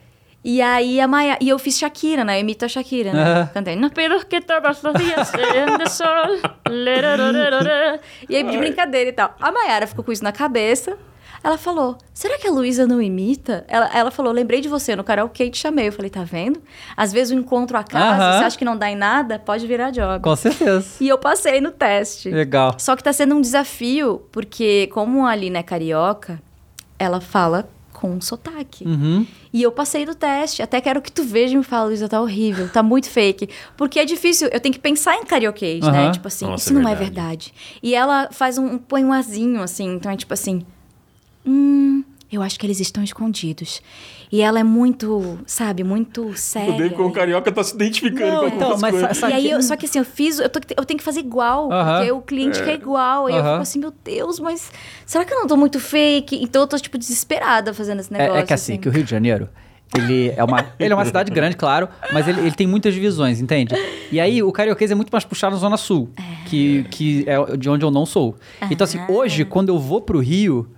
E 0.44 0.62
aí 0.62 1.00
a 1.02 1.08
Maia... 1.08 1.38
E 1.42 1.50
eu 1.50 1.60
fiz 1.60 1.78
Shakira, 1.78 2.24
né? 2.24 2.38
Eu 2.38 2.42
imito 2.42 2.64
a 2.64 2.68
Shakira, 2.68 3.12
né? 3.14 3.22
Aham. 3.24 3.50
Cantei. 3.54 3.76
No 3.76 3.90
pero 3.92 4.26
que 4.26 4.40
todos 4.42 4.82
los 4.82 4.94
días 4.96 5.32
the 5.32 5.86
sol. 5.90 6.40
lerororororor." 6.70 8.00
E 8.28 8.36
aí 8.36 8.44
de 8.44 8.58
brincadeira 8.58 9.10
e 9.10 9.14
tal. 9.14 9.36
A 9.40 9.52
Maiara 9.52 9.86
ficou 9.88 10.04
com 10.04 10.12
isso 10.12 10.24
na 10.24 10.32
cabeça. 10.32 10.98
Ela 11.44 11.58
falou, 11.58 11.98
será 12.14 12.38
que 12.38 12.48
a 12.48 12.52
Luísa 12.52 12.86
não 12.86 13.02
imita? 13.02 13.66
Ela, 13.68 13.90
ela 13.94 14.12
falou, 14.12 14.32
lembrei 14.34 14.62
de 14.62 14.68
você 14.68 14.96
no 14.96 15.04
karaokê 15.04 15.46
e 15.46 15.50
te 15.50 15.58
chamei. 15.58 15.88
Eu 15.88 15.94
falei, 15.94 16.10
tá 16.10 16.24
vendo? 16.24 16.62
Às 16.98 17.14
vezes 17.14 17.32
o 17.32 17.40
encontro 17.40 17.78
acaba, 17.78 18.24
Aham. 18.24 18.40
você 18.40 18.46
acha 18.46 18.58
que 18.58 18.66
não 18.66 18.78
dá 18.78 18.90
em 18.90 18.96
nada, 18.96 19.40
pode 19.40 19.66
virar 19.66 19.92
job. 19.92 20.22
Com 20.22 20.36
certeza. 20.36 20.86
E 21.00 21.08
eu 21.08 21.18
passei 21.18 21.62
no 21.62 21.72
teste. 21.72 22.30
Legal. 22.30 22.76
Só 22.78 22.96
que 22.96 23.04
tá 23.04 23.14
sendo 23.14 23.36
um 23.36 23.42
desafio, 23.42 24.22
porque 24.32 24.88
como 24.94 25.26
a 25.26 25.32
Aline 25.32 25.58
é 25.58 25.64
carioca, 25.64 26.42
ela 26.98 27.22
fala 27.22 27.70
com 27.94 28.20
sotaque. 28.22 28.86
Uhum. 28.86 29.26
E 29.52 29.62
eu 29.62 29.72
passei 29.74 30.06
do 30.06 30.16
teste. 30.16 30.62
Até 30.62 30.80
quero 30.80 31.02
que 31.02 31.12
tu 31.12 31.22
veja 31.24 31.54
e 31.54 31.58
me 31.58 31.64
fala, 31.64 31.88
Luísa, 31.88 32.08
tá 32.08 32.22
horrível, 32.22 32.70
tá 32.70 32.82
muito 32.82 33.10
fake. 33.10 33.50
Porque 33.76 34.00
é 34.00 34.06
difícil, 34.06 34.48
eu 34.54 34.60
tenho 34.60 34.74
que 34.74 34.80
pensar 34.80 35.16
em 35.16 35.26
carioquês, 35.26 35.84
né? 35.86 36.12
Tipo 36.12 36.28
assim, 36.30 36.46
Nossa, 36.46 36.64
isso 36.64 36.78
é 36.78 36.82
não 36.82 36.90
é 36.90 36.96
verdade. 36.96 37.52
verdade. 37.52 37.54
E 37.84 37.94
ela 37.94 38.30
faz 38.32 38.58
um, 38.58 38.78
põe 38.78 39.04
um 39.04 39.12
azinho, 39.12 39.62
assim, 39.62 39.96
então 39.96 40.12
é 40.12 40.16
tipo 40.16 40.34
assim. 40.34 40.66
Hum, 41.46 42.04
eu 42.32 42.42
acho 42.42 42.60
que 42.60 42.66
eles 42.66 42.80
estão 42.80 43.04
escondidos. 43.04 43.82
E 44.32 44.42
ela 44.42 44.60
é 44.60 44.64
muito, 44.64 45.40
sabe, 45.48 45.84
muito 45.84 46.28
O 46.30 46.36
séria. 46.38 46.74
Dave, 46.74 46.94
como 46.94 47.12
carioca, 47.12 47.52
tá 47.52 47.64
se 47.64 47.74
identificando 47.74 48.32
Não, 48.34 48.50
com 48.50 48.56
então, 48.56 48.78
mas 48.78 48.92
coisas. 48.92 49.18
sa- 49.18 49.22
sabe 49.22 49.34
E 49.34 49.36
aí, 49.38 49.50
eu, 49.50 49.64
só 49.64 49.76
que 49.76 49.86
assim, 49.88 49.98
eu 49.98 50.06
fiz, 50.06 50.38
eu, 50.40 50.48
tô- 50.50 50.60
eu 50.78 50.86
tenho 50.86 50.98
que 51.00 51.04
fazer 51.04 51.22
igual, 51.22 51.72
Aham. 51.72 51.98
porque 51.98 52.12
o 52.12 52.22
cliente 52.22 52.62
quer 52.64 52.76
igual. 52.76 53.26
Aí 53.26 53.34
eu 53.34 53.40
Aham. 53.40 53.52
fico 53.54 53.62
assim, 53.64 53.80
meu 53.80 53.94
Deus, 54.04 54.40
mas 54.40 54.72
será 55.06 55.26
que 55.26 55.34
eu 55.34 55.40
não 55.40 55.48
tô 55.48 55.58
muito 55.58 55.80
fake? 55.80 56.36
Então 56.44 56.62
eu 56.62 56.68
tô, 56.68 56.78
tipo, 56.78 56.98
desesperada 56.98 57.74
fazendo 57.74 58.00
esse 58.02 58.14
negócio. 58.14 58.36
É, 58.36 58.40
é 58.42 58.44
que 58.44 58.54
assim, 58.54 58.78
que 58.78 58.88
o 58.88 58.92
Rio 58.92 59.04
de 59.04 59.10
Janeiro, 59.10 59.50
ele 59.98 60.32
é 60.38 60.44
uma, 60.44 60.72
ele 60.78 60.94
é 60.94 60.96
uma 60.96 61.06
cidade 61.06 61.32
grande, 61.32 61.58
claro, 61.58 61.90
mas 62.14 62.28
ele, 62.28 62.42
ele 62.42 62.52
tem 62.52 62.68
muitas 62.68 62.94
divisões, 62.94 63.42
entende? 63.42 63.74
E 64.12 64.20
aí 64.20 64.44
o 64.44 64.52
carioquês 64.52 64.92
é 64.92 64.96
muito 64.96 65.10
mais 65.10 65.26
puxado 65.26 65.56
na 65.56 65.60
Zona 65.60 65.78
Sul, 65.78 66.12
que, 66.46 66.84
que 66.92 67.26
é 67.28 67.58
de 67.58 67.68
onde 67.68 67.84
eu 67.84 67.90
não 67.90 68.06
sou. 68.06 68.36
Então 68.70 68.86
assim, 68.86 69.00
hoje, 69.10 69.44
quando 69.46 69.70
eu 69.70 69.80
vou 69.80 70.02
pro 70.02 70.20
Rio... 70.20 70.70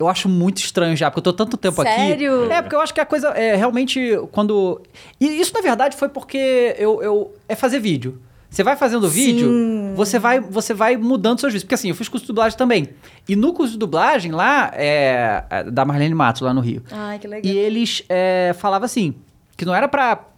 Eu 0.00 0.08
acho 0.08 0.30
muito 0.30 0.56
estranho 0.56 0.96
já, 0.96 1.10
porque 1.10 1.18
eu 1.18 1.32
tô 1.32 1.44
tanto 1.44 1.58
tempo 1.58 1.82
Sério? 1.82 2.44
aqui. 2.44 2.52
É, 2.54 2.62
porque 2.62 2.74
eu 2.74 2.80
acho 2.80 2.94
que 2.94 3.02
a 3.02 3.04
coisa 3.04 3.28
é 3.28 3.54
realmente 3.54 4.18
quando. 4.32 4.80
E 5.20 5.26
isso, 5.26 5.52
na 5.52 5.60
verdade, 5.60 5.94
foi 5.94 6.08
porque 6.08 6.74
eu. 6.78 7.02
eu 7.02 7.34
é 7.46 7.54
fazer 7.54 7.80
vídeo. 7.80 8.18
Você 8.48 8.64
vai 8.64 8.76
fazendo 8.76 9.08
vídeo, 9.08 9.94
você 9.94 10.18
vai, 10.18 10.40
você 10.40 10.74
vai 10.74 10.96
mudando 10.96 11.38
seus 11.38 11.52
vídeos. 11.52 11.64
Porque 11.64 11.74
assim, 11.74 11.90
eu 11.90 11.94
fiz 11.94 12.08
curso 12.08 12.24
de 12.24 12.28
dublagem 12.28 12.56
também. 12.56 12.88
E 13.28 13.36
no 13.36 13.52
curso 13.52 13.74
de 13.74 13.78
dublagem 13.78 14.32
lá, 14.32 14.72
é, 14.74 15.44
é, 15.50 15.64
da 15.64 15.84
Marlene 15.84 16.14
Matos, 16.14 16.40
lá 16.40 16.52
no 16.52 16.62
Rio. 16.62 16.82
Ai, 16.90 17.18
que 17.18 17.28
legal. 17.28 17.52
E 17.52 17.56
eles 17.56 18.02
é, 18.08 18.52
falavam 18.58 18.86
assim, 18.86 19.14
que 19.56 19.64
não 19.64 19.74
era 19.74 19.86
pra... 19.86 20.29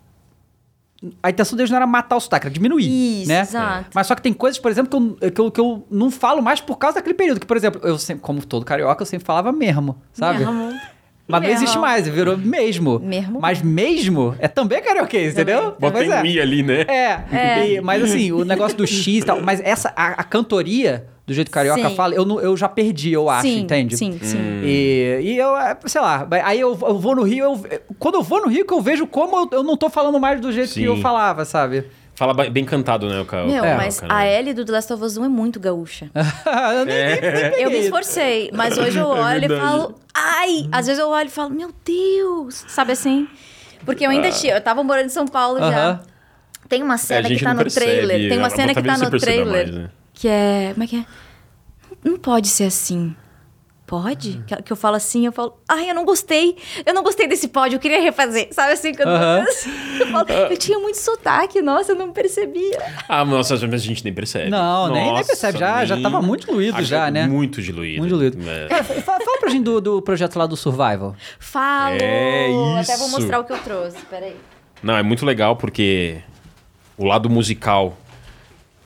A 1.23 1.31
intenção 1.31 1.57
deles 1.57 1.71
não 1.71 1.77
era 1.77 1.87
matar 1.87 2.17
o 2.17 2.21
sotaque, 2.21 2.47
era 2.47 2.55
diminuir, 2.55 2.87
Isso, 3.23 3.29
né? 3.29 3.41
exato. 3.41 3.91
Mas 3.95 4.07
só 4.07 4.15
que 4.15 4.23
tem 4.23 4.33
coisas, 4.33 4.59
por 4.61 4.71
exemplo, 4.71 5.17
que 5.19 5.25
eu, 5.27 5.31
que, 5.33 5.41
eu, 5.41 5.51
que 5.51 5.61
eu 5.61 5.87
não 5.91 6.11
falo 6.11 6.41
mais 6.41 6.61
por 6.61 6.77
causa 6.77 6.97
daquele 6.97 7.15
período. 7.15 7.41
Que, 7.41 7.47
por 7.47 7.57
exemplo, 7.57 7.81
eu 7.83 7.99
sempre, 7.99 8.23
como 8.23 8.45
todo 8.45 8.65
carioca, 8.65 9.03
eu 9.03 9.07
sempre 9.07 9.27
falava 9.27 9.51
mesmo, 9.51 9.97
sabe? 10.13 10.41
Mesmo. 10.41 10.79
Mas 11.27 11.43
não 11.43 11.49
existe 11.51 11.79
mais, 11.79 12.07
virou 12.09 12.37
mesmo. 12.37 12.99
Mesmo. 12.99 13.41
Mas 13.41 13.63
mesmo 13.63 14.35
é 14.39 14.49
também 14.49 14.83
carioquês, 14.83 15.33
entendeu? 15.33 15.77
Em 15.81 16.11
é. 16.13 16.27
I 16.27 16.41
ali, 16.41 16.63
né? 16.63 16.81
É, 16.83 17.75
e- 17.75 17.81
mas 17.81 18.03
assim, 18.03 18.33
o 18.33 18.45
negócio 18.45 18.77
do 18.77 18.87
X 18.87 19.07
e 19.07 19.23
tal, 19.23 19.41
mas 19.41 19.61
essa, 19.61 19.93
a, 19.97 20.09
a 20.09 20.25
cantoria, 20.25 21.07
do 21.27 21.33
jeito 21.33 21.47
que 21.49 21.53
carioca 21.55 21.89
Sim. 21.89 21.95
fala, 21.95 22.15
eu, 22.15 22.25
não- 22.25 22.41
eu 22.41 22.57
já 22.57 22.69
perdi, 22.69 23.13
eu 23.13 23.31
acho, 23.31 23.43
sim, 23.43 23.61
entende? 23.61 23.97
Sim, 23.97 24.19
sim. 24.21 24.39
E, 24.63 25.21
e 25.23 25.39
eu, 25.39 25.57
é, 25.57 25.77
sei 25.87 26.01
lá, 26.01 26.27
aí 26.45 26.61
eu, 26.61 26.77
eu 26.83 26.99
vou 26.99 27.15
no 27.15 27.23
Rio, 27.23 27.45
eu- 27.45 27.81
quando 27.99 28.17
eu 28.17 28.23
vou 28.23 28.43
no 28.43 28.49
Rio 28.49 28.67
que 28.67 28.75
eu 28.75 28.81
vejo 28.81 29.07
como 29.07 29.37
eu, 29.39 29.49
eu 29.59 29.63
não 29.63 29.77
tô 29.77 29.89
falando 29.89 30.19
mais 30.19 30.41
do 30.41 30.51
jeito 30.53 30.69
que 30.69 30.81
Sim. 30.81 30.85
eu 30.87 30.97
falava, 30.97 31.45
sabe? 31.45 31.85
Fala 32.15 32.35
bem 32.51 32.65
cantado, 32.65 33.09
né, 33.09 33.21
o 33.21 33.25
cara? 33.25 33.47
Meu, 33.47 33.65
É, 33.65 33.75
mas 33.75 34.01
a 34.07 34.27
Ellie 34.27 34.53
do 34.53 34.65
The 34.65 34.73
Last 34.73 34.93
of 34.93 35.03
Us 35.03 35.17
1 35.17 35.25
é 35.25 35.29
muito 35.29 35.59
gaúcha. 35.59 36.11
eu 36.75 36.85
nem, 36.85 37.17
peguei. 37.21 37.65
Eu 37.65 37.71
me 37.71 37.79
esforcei, 37.79 38.51
mas 38.53 38.77
hoje 38.77 38.99
eu 38.99 39.07
olho 39.09 39.39
e 39.45 39.49
verdade. 39.49 39.61
falo, 39.61 39.95
ai! 40.15 40.69
Às 40.71 40.87
vezes 40.87 41.01
eu 41.01 41.09
olho 41.09 41.27
e 41.29 41.31
falo, 41.31 41.51
meu 41.51 41.71
Deus! 41.85 42.65
Sabe 42.69 42.93
assim? 42.93 43.27
Porque 43.85 44.05
eu 44.07 44.11
ainda 44.11 44.31
tinha, 44.31 44.55
eu 44.55 44.61
tava 44.61 44.85
morando 44.85 45.07
em 45.07 45.09
São 45.09 45.27
Paulo 45.27 45.59
já. 45.59 45.67
Aham. 45.67 46.01
Tem 46.69 46.83
uma 46.83 46.95
É, 46.95 46.99
cena 46.99 47.29
gente 47.29 47.39
que 47.39 47.45
tá 47.45 47.55
não 47.55 47.65
no 47.65 47.71
trailer. 47.71 48.07
percebe, 48.09 48.29
Tem 48.29 48.39
uma 48.39 48.51
cena 48.51 48.75
que 48.75 48.83
tá 48.83 48.99
no 48.99 49.11
trailer. 49.19 49.47
mais, 49.47 49.71
né? 49.71 49.91
Que 50.15 50.29
é. 50.29 50.71
Como 50.75 50.85
é 50.85 50.87
que 50.87 50.97
é? 50.97 51.05
Não 52.05 52.17
pode 52.19 52.49
ser 52.49 52.65
assim. 52.65 53.15
Pode? 53.93 54.43
Que, 54.47 54.63
que 54.63 54.73
eu 54.73 54.77
falo 54.77 54.97
assim, 54.97 55.27
eu 55.27 55.33
falo, 55.33 55.53
ai, 55.69 55.91
eu 55.91 55.95
não 55.95 56.07
gostei. 56.07 56.57
Eu 56.87 56.95
não 56.95 57.03
gostei 57.03 57.29
desse 57.29 57.47
pod, 57.49 57.75
eu 57.75 57.79
queria 57.79 58.01
refazer. 58.01 58.49
Sabe 58.55 58.73
assim, 58.73 58.95
quando 58.95 59.09
Aham. 59.11 59.45
eu, 60.01 60.07
falo, 60.07 60.27
eu 60.51 60.57
tinha 60.57 60.79
muito 60.79 60.97
sotaque, 60.97 61.61
nossa, 61.61 61.93
eu 61.93 61.97
não 61.97 62.11
percebia. 62.11 62.79
Ah, 63.07 63.23
nossa, 63.23 63.55
mas 63.67 63.75
a 63.83 63.85
gente 63.85 64.03
nem 64.03 64.15
percebe. 64.15 64.49
Não, 64.49 64.89
nem, 64.91 65.03
nem 65.03 65.13
Nossa, 65.13 65.27
percebe. 65.27 65.59
Já, 65.59 65.85
já 65.85 65.95
nem- 65.97 66.03
tava 66.03 66.23
muito 66.23 66.47
diluído 66.47 66.79
Ah, 66.79 66.83
já, 66.83 67.11
né? 67.11 67.27
Muito 67.27 67.61
diluído. 67.61 67.99
Muito 67.99 68.13
diluído. 68.15 68.39
É. 68.49 68.69
Cara, 68.69 68.83
fa- 68.85 69.21
fala 69.21 69.39
pra 69.39 69.51
gente 69.51 69.65
do, 69.65 69.79
do 69.79 70.01
projeto 70.01 70.37
lá 70.39 70.47
do 70.47 70.57
Survival. 70.57 71.15
Falo! 71.39 71.99
É 72.01 72.47
Até 72.81 72.97
vou 72.97 73.09
isso. 73.09 73.11
mostrar 73.21 73.41
o 73.41 73.45
que 73.45 73.53
eu 73.53 73.59
trouxe, 73.59 73.99
peraí. 74.09 74.37
Não, 74.83 74.97
é 74.97 75.03
muito 75.03 75.27
legal 75.27 75.55
porque 75.57 76.23
o 76.97 77.05
lado 77.05 77.29
musical 77.29 77.95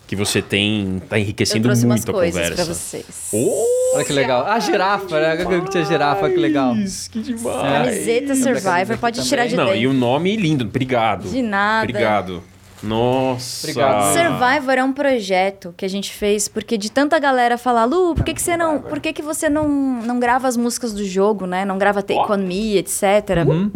que 0.07 0.15
você 0.15 0.41
tem 0.41 1.03
tá 1.09 1.19
Eu 1.19 1.23
enriquecendo 1.23 1.69
muito 1.69 2.11
a 2.11 2.15
conversa. 2.15 2.55
pra 2.55 2.65
vocês. 2.65 3.05
Oh, 3.33 3.97
Olha 3.97 4.05
que 4.05 4.12
legal. 4.12 4.47
A 4.47 4.59
girafa, 4.61 5.20
né? 5.20 5.37
Que 5.37 5.70
tinha 5.70 5.85
girafa, 5.85 6.28
que 6.28 6.37
legal. 6.37 6.74
que 7.11 7.20
demais. 7.20 7.43
Camiseta 7.43 8.35
Survivor, 8.35 8.99
pode 8.99 9.27
tirar 9.28 9.47
de 9.47 9.57
Não, 9.57 9.66
dentro. 9.66 9.81
e 9.81 9.87
o 9.87 9.93
nome 9.93 10.37
lindo. 10.37 10.65
Obrigado. 10.65 11.28
De 11.28 11.43
nada. 11.43 11.85
Obrigado. 11.85 12.43
Nossa. 12.83 13.66
Obrigado. 13.66 14.12
Survivor 14.12 14.74
é 14.74 14.85
um 14.85 14.93
projeto 14.93 15.74
que 15.77 15.85
a 15.85 15.89
gente 15.89 16.12
fez 16.12 16.47
porque 16.47 16.77
de 16.78 16.91
tanta 16.91 17.19
galera 17.19 17.59
falar, 17.59 17.85
Lu, 17.85 18.15
por 18.15 18.24
que, 18.24 18.35
que 18.35 18.43
você 18.43 18.57
não, 18.57 18.81
por 18.81 19.01
que, 19.01 19.12
que 19.12 19.23
você 19.23 19.49
não, 19.49 19.66
não 19.69 20.20
grava 20.20 20.47
as 20.47 20.57
músicas 20.57 20.93
do 20.93 21.05
jogo, 21.05 21.47
né? 21.47 21.65
Não 21.65 21.78
grava 21.78 22.03
Take 22.03 22.31
On 22.31 22.37
Me, 22.37 22.77
etc. 22.77 23.03
Uhum. 23.47 23.70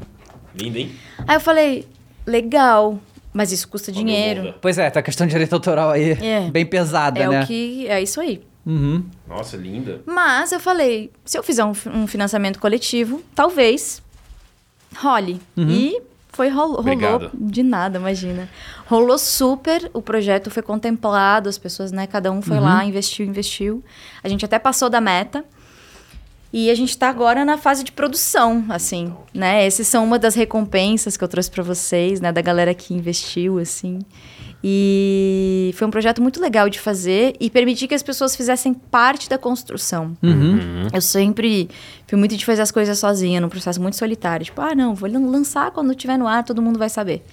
Lindo, 0.55 0.79
hein? 0.79 0.93
Aí 1.27 1.37
eu 1.37 1.41
falei, 1.41 1.87
legal, 2.27 2.99
mas 3.33 3.53
isso 3.53 3.69
custa 3.69 3.91
dinheiro. 3.93 4.55
Pois 4.61 4.79
é, 4.79 4.89
tá 4.91 5.01
a 5.01 5.03
questão 5.03 5.27
de 5.27 5.33
direito 5.33 5.53
autoral 5.53 5.91
aí 5.91 6.13
É. 6.13 6.51
bem 6.51 6.67
pesada, 6.67 7.21
É 7.21 7.29
né? 7.29 7.43
o 7.43 7.47
que 7.47 7.87
é 7.89 8.03
isso 8.03 8.21
aí. 8.21 8.43
Uhum. 8.67 9.05
Nossa, 9.27 9.57
linda. 9.57 10.03
Mas 10.07 10.53
eu 10.53 10.61
falei, 10.61 11.11
se 11.25 11.39
eu 11.39 11.43
fizer 11.43 11.65
um, 11.65 11.73
um 11.95 12.07
financiamento 12.07 12.59
coletivo, 12.59 13.23
talvez 13.35 14.03
role. 14.97 15.41
E 15.57 16.01
foi 16.33 16.49
rolo- 16.49 16.75
rolou 16.75 16.81
Obrigado. 16.81 17.31
de 17.35 17.63
nada, 17.63 17.99
imagina. 17.99 18.49
Rolou 18.87 19.19
super, 19.19 19.91
o 19.95 20.03
projeto 20.03 20.51
foi 20.51 20.63
contemplado, 20.63 21.49
as 21.49 21.57
pessoas, 21.59 21.91
né, 21.93 22.07
cada 22.07 22.31
um 22.31 22.43
foi 22.43 22.59
lá, 22.61 22.85
investiu, 22.85 23.25
investiu. 23.27 23.83
A 24.23 24.29
gente 24.29 24.45
até 24.45 24.59
passou 24.59 24.91
da 24.91 25.01
meta. 25.01 25.45
E 26.53 26.69
a 26.69 26.75
gente 26.75 26.99
tá 26.99 27.09
agora 27.09 27.45
na 27.45 27.57
fase 27.57 27.85
de 27.85 27.93
produção, 27.93 28.65
assim, 28.69 29.13
né? 29.33 29.65
Essas 29.65 29.87
são 29.87 30.05
uma 30.05 30.19
das 30.19 30.35
recompensas 30.35 31.17
que 31.17 31.23
eu 31.23 31.29
trouxe 31.29 31.49
para 31.51 31.63
vocês, 31.63 32.21
né, 32.21 32.33
da 32.33 32.41
galera 32.43 32.75
que 32.75 32.93
investiu, 32.93 33.59
assim. 33.59 34.01
E 34.63 35.73
foi 35.77 35.87
um 35.87 35.91
projeto 35.91 36.21
muito 36.21 36.41
legal 36.41 36.69
de 36.69 36.79
fazer 36.79 37.35
e 37.41 37.49
permitir 37.49 37.87
que 37.89 37.95
as 37.95 38.03
pessoas 38.03 38.37
fizessem 38.37 38.75
parte 38.75 39.29
da 39.29 39.39
construção. 39.39 40.17
Uhum. 40.23 40.89
Eu 40.93 41.01
sempre 41.01 41.71
fui 42.07 42.19
muito 42.19 42.37
de 42.37 42.45
fazer 42.45 42.63
as 42.63 42.71
coisas 42.71 42.99
sozinha, 42.99 43.41
num 43.41 43.49
processo 43.49 43.81
muito 43.81 43.97
solitário. 43.97 44.45
Tipo, 44.45 44.61
ah, 44.61 44.75
não, 44.75 44.95
vou 44.95 45.11
lan- 45.11 45.31
lançar 45.31 45.71
quando 45.71 45.93
estiver 45.93 46.19
no 46.19 46.27
ar, 46.27 46.45
todo 46.45 46.61
mundo 46.61 46.79
vai 46.79 46.91
saber. 46.91 47.25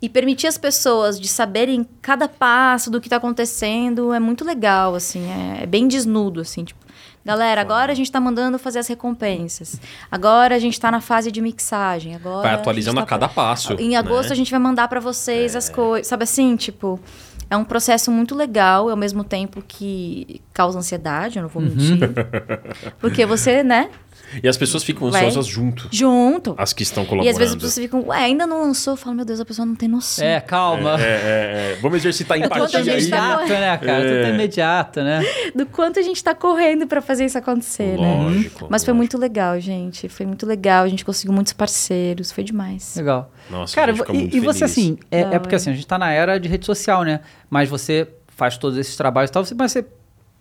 E 0.00 0.08
permitir 0.08 0.46
as 0.46 0.56
pessoas 0.56 1.18
de 1.18 1.26
saberem 1.26 1.84
cada 2.00 2.28
passo 2.28 2.90
do 2.90 3.00
que 3.00 3.08
tá 3.08 3.16
acontecendo 3.16 4.12
é 4.12 4.20
muito 4.20 4.44
legal, 4.44 4.94
assim, 4.94 5.28
é, 5.28 5.64
é 5.64 5.66
bem 5.66 5.88
desnudo, 5.88 6.40
assim, 6.40 6.62
tipo. 6.64 6.86
Galera, 7.24 7.60
agora 7.60 7.92
a 7.92 7.94
gente 7.94 8.10
tá 8.10 8.20
mandando 8.20 8.58
fazer 8.58 8.78
as 8.78 8.86
recompensas. 8.86 9.80
Agora 10.10 10.54
a 10.54 10.58
gente 10.58 10.80
tá 10.80 10.90
na 10.90 11.00
fase 11.00 11.30
de 11.30 11.40
mixagem. 11.40 12.14
Agora 12.14 12.42
Vai 12.48 12.54
atualizando 12.54 12.96
tá 12.96 13.02
a 13.02 13.06
cada 13.06 13.28
passo. 13.28 13.74
em 13.74 13.96
agosto 13.96 14.28
né? 14.30 14.32
a 14.32 14.36
gente 14.36 14.50
vai 14.50 14.60
mandar 14.60 14.88
pra 14.88 15.00
vocês 15.00 15.54
as 15.54 15.68
coisas. 15.68 16.06
Sabe 16.06 16.24
assim, 16.24 16.56
tipo, 16.56 16.98
é 17.50 17.56
um 17.56 17.64
processo 17.64 18.10
muito 18.10 18.34
legal, 18.34 18.88
ao 18.88 18.96
mesmo 18.96 19.24
tempo 19.24 19.62
que 19.66 20.40
causa 20.52 20.78
ansiedade, 20.78 21.38
eu 21.38 21.42
não 21.42 21.48
vou 21.48 21.62
mentir. 21.62 21.98
Porque 23.00 23.24
você, 23.24 23.62
né, 23.62 23.90
E 24.42 24.48
as 24.48 24.56
pessoas 24.56 24.84
ficam 24.84 25.08
ansiosas 25.08 25.46
junto. 25.46 25.88
junto. 25.90 26.54
As 26.58 26.72
que 26.72 26.82
estão 26.82 27.04
E 27.04 27.06
colaborando. 27.06 27.30
às 27.30 27.38
vezes 27.38 27.54
as 27.54 27.62
pessoas 27.62 27.78
ficam, 27.84 28.06
ué, 28.08 28.18
ainda 28.18 28.46
não 28.46 28.62
lançou? 28.62 28.92
Eu 28.94 28.96
falo, 28.96 29.16
meu 29.16 29.24
Deus, 29.24 29.40
a 29.40 29.44
pessoa 29.44 29.64
não 29.66 29.74
tem 29.74 29.88
noção. 29.88 30.24
É, 30.24 30.40
calma. 30.40 31.00
É, 31.00 31.02
é, 31.04 31.72
é. 31.72 31.78
Vamos 31.80 31.98
exercitar 31.98 32.38
empatia 32.38 32.78
aí. 32.80 32.84
tá- 32.84 32.92
Imediato, 32.92 33.48
né, 33.48 33.76
cara? 33.78 34.02
Tudo 34.02 34.14
é 34.14 34.28
imediato, 34.30 35.02
né? 35.02 35.20
Do 35.54 35.66
quanto 35.66 35.98
a 35.98 36.02
gente 36.02 36.22
tá 36.22 36.34
correndo 36.34 36.86
pra 36.86 37.00
fazer 37.00 37.24
isso 37.24 37.38
acontecer, 37.38 37.98
né? 37.98 38.22
Lógico. 38.24 38.66
Mas 38.70 38.84
foi 38.84 38.92
lógico. 38.92 38.96
muito 38.96 39.18
legal, 39.18 39.58
gente. 39.60 40.08
Foi 40.08 40.26
muito 40.26 40.46
legal. 40.46 40.84
A 40.84 40.88
gente 40.88 41.04
conseguiu 41.04 41.32
muitos 41.34 41.52
parceiros. 41.52 42.30
Foi 42.32 42.44
demais. 42.44 42.94
Legal. 42.96 43.32
Nossa, 43.50 43.74
Cara, 43.74 43.92
a 43.92 43.94
gente 43.94 44.06
fica 44.06 44.16
e, 44.16 44.36
e 44.36 44.40
você 44.40 44.64
assim, 44.64 44.98
é, 45.10 45.20
é 45.20 45.38
porque 45.38 45.54
assim, 45.54 45.70
a 45.70 45.74
gente 45.74 45.86
tá 45.86 45.98
na 45.98 46.10
era 46.10 46.38
de 46.38 46.48
rede 46.48 46.66
social, 46.66 47.02
né? 47.02 47.20
Mas 47.48 47.68
você 47.68 48.06
faz 48.28 48.56
todos 48.58 48.78
esses 48.78 48.96
trabalhos 48.96 49.30
e 49.30 49.32
tal, 49.32 49.44
você- 49.44 49.54
mas 49.54 49.72
você 49.72 49.84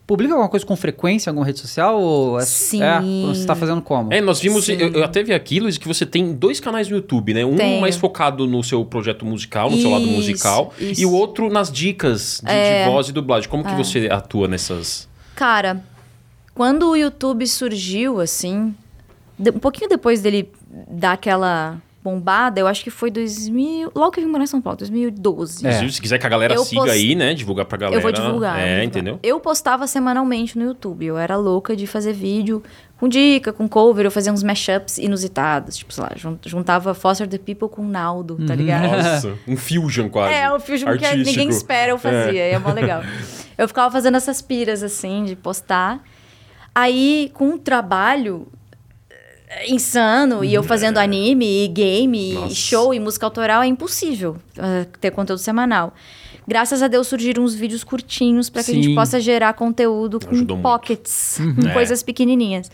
publica 0.07 0.33
alguma 0.33 0.47
coisa 0.49 0.65
com 0.65 0.75
frequência 0.75 1.29
em 1.29 1.31
alguma 1.31 1.45
rede 1.45 1.59
social? 1.59 2.01
Ou 2.01 2.39
é, 2.39 2.45
Sim. 2.45 2.81
É, 2.81 2.99
você 3.27 3.45
tá 3.45 3.53
fazendo 3.53 3.81
como? 3.81 4.11
É, 4.13 4.21
nós 4.21 4.39
vimos, 4.39 4.67
eu, 4.69 4.77
eu 4.93 5.03
até 5.03 5.21
vi 5.21 5.33
aqui, 5.33 5.59
Luiz, 5.59 5.77
que 5.77 5.87
você 5.87 6.05
tem 6.05 6.33
dois 6.33 6.59
canais 6.61 6.87
no 6.89 6.95
YouTube, 6.95 7.33
né? 7.33 7.43
Um 7.45 7.55
Tenho. 7.55 7.81
mais 7.81 7.97
focado 7.97 8.47
no 8.47 8.63
seu 8.63 8.83
projeto 8.85 9.25
musical, 9.25 9.69
no 9.69 9.77
seu 9.77 9.91
lado 9.91 10.05
Isso, 10.05 10.13
musical, 10.13 10.73
isso. 10.79 11.01
e 11.01 11.05
o 11.05 11.11
outro 11.11 11.49
nas 11.49 11.69
dicas 11.69 12.41
de, 12.43 12.49
É. 12.49 12.85
de 12.85 12.89
voz 12.91 13.09
e 13.09 13.11
dublagem. 13.11 13.49
Como 13.49 13.63
que 13.63 13.75
você 13.75 14.07
atua 14.09 14.47
nessas... 14.47 15.07
Cara, 15.35 15.83
quando 16.55 16.89
o 16.89 16.95
YouTube 16.95 17.45
surgiu, 17.45 18.19
assim, 18.21 18.73
um 19.39 19.59
pouquinho 19.59 19.89
depois 19.89 20.21
dele 20.21 20.49
dar 20.89 21.11
aquela 21.11 21.77
bombada, 22.11 22.59
eu 22.59 22.67
acho 22.67 22.83
que 22.83 22.89
foi 22.89 23.11
2000. 23.11 23.91
Logo 23.95 24.11
que 24.11 24.19
eu 24.19 24.23
vim 24.23 24.29
morar 24.31 24.43
em 24.43 24.47
São 24.47 24.61
Paulo, 24.61 24.77
2012. 24.77 25.65
É. 25.67 25.89
Se 25.89 26.01
quiser 26.01 26.17
que 26.17 26.25
a 26.25 26.29
galera 26.29 26.53
Eu 26.55 26.63
siga 26.63 26.81
post- 26.81 26.93
aí, 26.93 27.15
né? 27.15 27.33
Divulgar 27.33 27.65
pra 27.65 27.77
galera. 27.77 27.97
Eu 27.97 28.01
vou 28.01 28.11
divulgar. 28.11 28.55
eu 28.59 28.59
É, 28.59 28.59
vou 28.59 28.69
divulgar. 28.69 28.83
entendeu? 28.85 29.19
Eu 29.21 29.39
postava 29.39 29.85
semanalmente 29.87 30.57
no 30.57 30.63
YouTube. 30.65 31.05
Eu 31.05 31.17
era 31.17 31.35
louca 31.35 31.75
de 31.75 31.85
fazer 31.85 32.13
vídeo 32.13 32.63
com 32.99 33.07
dica, 33.07 33.51
com 33.53 33.67
cover. 33.67 34.05
Eu 34.05 34.11
fazia 34.11 34.31
uns 34.31 34.41
mashups 34.43 34.97
inusitados. 34.97 35.75
Tipo, 35.77 35.93
sei 35.93 36.03
lá, 36.03 36.11
jun- 36.15 36.37
juntava 36.45 36.93
Foster 36.93 37.27
the 37.27 37.37
People 37.37 37.67
com 37.69 37.85
Naldo, 37.87 38.37
tá 38.47 38.55
ligado? 38.55 38.87
Nossa, 38.91 39.37
um 39.47 39.57
fusion 39.57 40.09
quase. 40.09 40.33
É, 40.33 40.51
o 40.51 40.59
fusion 40.59 40.85
que 40.97 41.05
artístico. 41.05 41.29
ninguém 41.29 41.49
espera 41.49 41.91
eu 41.91 41.97
fazia. 41.99 42.41
É, 42.41 42.57
mó 42.57 42.71
legal. 42.71 43.01
Eu 43.57 43.67
ficava 43.67 43.91
fazendo 43.91 44.15
essas 44.17 44.41
piras, 44.41 44.81
assim, 44.83 45.25
de 45.25 45.35
postar. 45.35 46.01
Aí, 46.73 47.31
com 47.33 47.45
um 47.49 47.57
trabalho 47.57 48.47
insano, 49.67 50.43
e 50.43 50.53
eu 50.53 50.61
fazendo 50.63 50.97
anime, 50.97 51.63
e 51.65 51.67
game, 51.67 52.33
Nossa. 52.33 52.51
e 52.51 52.55
show, 52.55 52.93
e 52.93 52.99
música 52.99 53.25
autoral, 53.25 53.61
é 53.61 53.67
impossível 53.67 54.37
eh, 54.57 54.85
ter 54.99 55.11
conteúdo 55.11 55.39
semanal. 55.39 55.93
Graças 56.47 56.81
a 56.81 56.87
Deus 56.87 57.07
surgiram 57.07 57.43
uns 57.43 57.53
vídeos 57.55 57.83
curtinhos 57.83 58.49
para 58.49 58.63
que 58.63 58.71
a 58.71 58.73
Sim. 58.73 58.81
gente 58.83 58.95
possa 58.95 59.19
gerar 59.19 59.53
conteúdo 59.53 60.19
com 60.19 60.31
Ajudou 60.33 60.57
muito. 60.57 60.63
pockets, 60.69 61.39
com 61.61 61.67
É. 61.67 61.73
coisas 61.73 62.01
pequenininhas. 62.03 62.71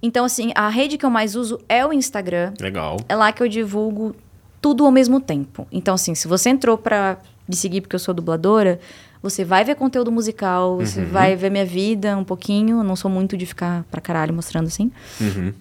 Então, 0.00 0.24
assim, 0.24 0.50
a 0.54 0.68
rede 0.68 0.98
que 0.98 1.04
eu 1.06 1.10
mais 1.10 1.34
uso 1.36 1.60
é 1.68 1.84
o 1.86 1.92
Instagram. 1.92 2.52
Legal. 2.60 2.96
É 3.08 3.14
lá 3.16 3.32
que 3.32 3.42
eu 3.42 3.48
divulgo 3.48 4.14
tudo 4.60 4.84
ao 4.84 4.90
mesmo 4.92 5.20
tempo. 5.20 5.66
Então, 5.70 5.94
assim, 5.94 6.14
se 6.14 6.26
você 6.28 6.50
entrou 6.50 6.76
pra 6.78 7.18
me 7.48 7.54
seguir 7.56 7.80
porque 7.80 7.94
eu 7.96 8.00
sou 8.00 8.12
dubladora, 8.14 8.78
você 9.22 9.44
vai 9.44 9.64
ver 9.64 9.74
conteúdo 9.76 10.10
musical, 10.10 10.76
você 10.78 11.00
Uhum. 11.00 11.06
vai 11.06 11.34
ver 11.36 11.50
minha 11.50 11.64
vida 11.64 12.16
um 12.16 12.24
pouquinho. 12.24 12.78
Eu 12.78 12.84
não 12.84 12.96
sou 12.96 13.08
muito 13.10 13.36
de 13.36 13.46
ficar 13.46 13.84
pra 13.90 14.00
caralho 14.00 14.32
mostrando 14.34 14.66
assim. 14.66 14.90
Uhum. 15.20 15.52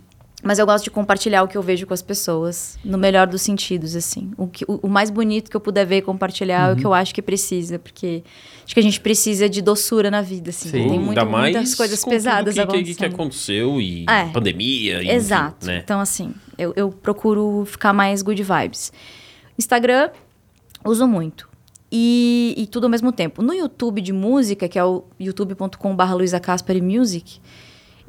Mas 0.44 0.58
eu 0.58 0.66
gosto 0.66 0.86
de 0.86 0.90
compartilhar 0.90 1.44
o 1.44 1.48
que 1.48 1.56
eu 1.56 1.62
vejo 1.62 1.86
com 1.86 1.94
as 1.94 2.02
pessoas, 2.02 2.78
no 2.84 2.98
melhor 2.98 3.28
dos 3.28 3.42
sentidos, 3.42 3.96
assim. 3.96 4.32
O, 4.36 4.48
que, 4.48 4.66
o, 4.68 4.80
o 4.84 4.90
mais 4.90 5.12
bonito 5.12 5.52
que 5.52 5.56
eu 5.56 5.62
puder 5.62 5.86
ver 5.86 5.98
e 5.98 6.02
compartilhar 6.02 6.70
é 6.70 6.74
o 6.74 6.76
que 6.76 6.86
eu 6.86 6.94
acho 6.94 7.14
que 7.14 7.22
precisa, 7.22 7.78
porque 7.78 8.24
acho 8.66 8.74
que 8.74 8.80
a 8.80 8.84
gente 8.84 9.00
precisa 9.00 9.48
de 9.48 9.62
doçura 9.62 10.10
na 10.10 10.22
vida, 10.22 10.50
assim. 10.50 10.70
Sim. 10.70 10.90
Tem 10.90 11.00
muito, 11.00 11.10
Ainda 11.10 11.26
mais 11.26 11.54
muitas 11.56 11.76
coisas 11.76 12.00
com 12.00 12.10
tudo 12.10 12.18
pesadas 12.18 12.56
que, 12.56 12.96
que, 12.96 13.06
aconteceu 13.06 13.80
e 13.80 14.06
É. 14.10 14.26
pandemia. 14.30 15.04
E, 15.04 15.12
Exato. 15.12 15.58
Enfim, 15.62 15.68
né? 15.68 15.82
Então, 15.84 16.00
assim, 16.00 16.34
eu, 16.58 16.74
eu 16.76 16.90
procuro 16.90 17.64
ficar 17.66 17.94
mais 17.94 18.24
good 18.24 18.42
vibes. 18.42 18.92
Instagram, 19.58 20.10
uso 20.84 21.08
muito. 21.08 21.48
E, 21.92 22.56
e 22.58 22.68
tudo 22.68 22.86
ao 22.86 22.90
mesmo 22.90 23.12
tempo. 23.12 23.42
No 23.42 23.54
YouTube 23.54 24.02
de 24.02 24.14
música, 24.14 24.68
que 24.68 24.80
é 24.80 24.84
o 24.84 25.04
youtube.com.br 25.20 26.14
Luisa 26.14 26.40
Caspari 26.40 26.82
Music, 26.82 27.40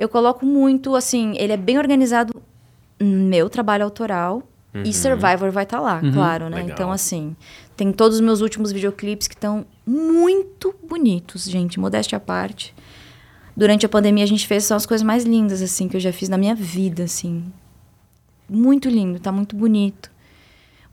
eu 0.02 0.08
coloco 0.08 0.44
muito, 0.44 0.94
assim, 0.96 1.34
ele 1.38 1.52
é 1.52 1.56
bem 1.56 1.78
organizado 1.78 2.34
meu 3.00 3.48
trabalho 3.48 3.84
autoral. 3.84 4.42
E 4.84 4.90
Survivor 4.92 5.50
vai 5.50 5.64
estar 5.64 5.80
lá, 5.80 6.00
claro, 6.14 6.48
né? 6.48 6.56
Legal. 6.56 6.70
Então, 6.72 6.90
assim, 6.90 7.36
tem 7.76 7.92
todos 7.92 8.16
os 8.16 8.20
meus 8.22 8.40
últimos 8.40 8.72
videoclipes 8.72 9.28
que 9.28 9.34
estão 9.34 9.66
muito 9.86 10.74
bonitos, 10.88 11.44
gente, 11.44 11.78
modéstia 11.78 12.16
à 12.16 12.20
parte. 12.20 12.74
Durante 13.54 13.84
a 13.84 13.88
pandemia, 13.88 14.24
a 14.24 14.26
gente 14.26 14.46
fez 14.46 14.64
só 14.64 14.74
as 14.74 14.86
coisas 14.86 15.04
mais 15.06 15.24
lindas, 15.24 15.60
assim, 15.60 15.88
que 15.88 15.96
eu 15.96 16.00
já 16.00 16.10
fiz 16.10 16.30
na 16.30 16.38
minha 16.38 16.54
vida, 16.54 17.02
assim. 17.04 17.44
Muito 18.48 18.88
lindo, 18.88 19.20
tá 19.20 19.30
muito 19.30 19.54
bonito. 19.54 20.10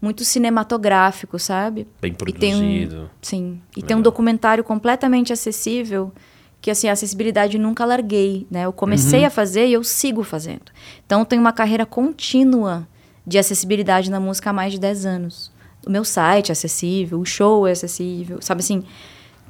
Muito 0.01 0.25
cinematográfico, 0.25 1.39
sabe? 1.39 1.87
Bem 2.01 2.11
E 2.27 2.33
tem 2.33 2.55
um- 2.55 2.59
produzido. 2.59 3.09
Sim. 3.21 3.61
E 3.71 3.75
tem 3.75 3.83
Legal. 3.83 3.99
um 3.99 4.01
documentário 4.01 4.63
completamente 4.63 5.31
acessível, 5.31 6.11
que 6.61 6.69
assim, 6.69 6.87
a 6.89 6.91
acessibilidade 6.91 7.57
nunca 7.57 7.85
larguei, 7.85 8.45
né? 8.51 8.65
Eu 8.65 8.73
comecei 8.73 9.23
a 9.25 9.29
fazer 9.29 9.67
e 9.67 9.73
eu 9.73 9.83
sigo 9.83 10.23
fazendo. 10.23 10.63
Então, 11.05 11.19
eu 11.21 11.25
tenho 11.25 11.41
uma 11.41 11.53
carreira 11.53 11.85
contínua 11.85 12.87
de 13.25 13.37
acessibilidade 13.37 14.09
na 14.11 14.19
música 14.19 14.49
há 14.49 14.53
mais 14.53 14.73
de 14.73 14.79
10 14.79 15.05
anos. 15.05 15.51
O 15.85 15.89
meu 15.89 16.03
site 16.03 16.49
é 16.49 16.51
acessível, 16.51 17.19
o 17.19 17.25
show 17.25 17.65
é 17.67 17.71
acessível, 17.71 18.39
sabe 18.41 18.59
assim? 18.59 18.83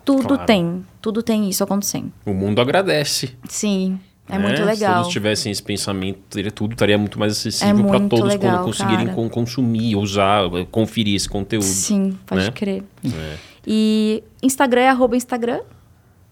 Tudo 0.05 0.27
Claro. 0.29 0.45
tem, 0.45 0.85
tudo 1.01 1.23
tem 1.23 1.49
isso 1.49 1.63
acontecendo. 1.63 2.11
O 2.25 2.33
mundo 2.33 2.61
agradece. 2.61 3.35
Sim. 3.47 3.99
É 4.27 4.37
muito 4.37 4.57
Se 4.57 4.63
legal. 4.63 4.95
todos 4.97 5.11
tivessem 5.11 5.51
esse 5.51 5.61
pensamento, 5.63 6.19
tudo 6.53 6.73
estaria 6.73 6.97
muito 6.99 7.17
mais 7.19 7.33
É 7.33 7.35
acessível 7.49 7.85
para 7.85 7.97
muito 7.99 8.15
todos 8.15 8.27
legal, 8.31 8.57
quando 8.57 8.65
conseguirem 8.65 9.07
cara. 9.07 9.29
consumir, 9.29 9.95
usar, 9.95 10.43
conferir 10.69 11.15
esse 11.15 11.27
conteúdo. 11.27 11.63
Sim, 11.65 12.15
pode 12.27 12.45
né? 12.45 12.51
crer. 12.51 12.83
É. 13.03 13.37
E 13.65 14.23
Instagram 14.43 14.81
é 14.81 14.89
arroba 14.89 15.17
Instagram, 15.17 15.61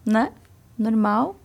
né? 0.05 0.29
Normal. 0.77 1.35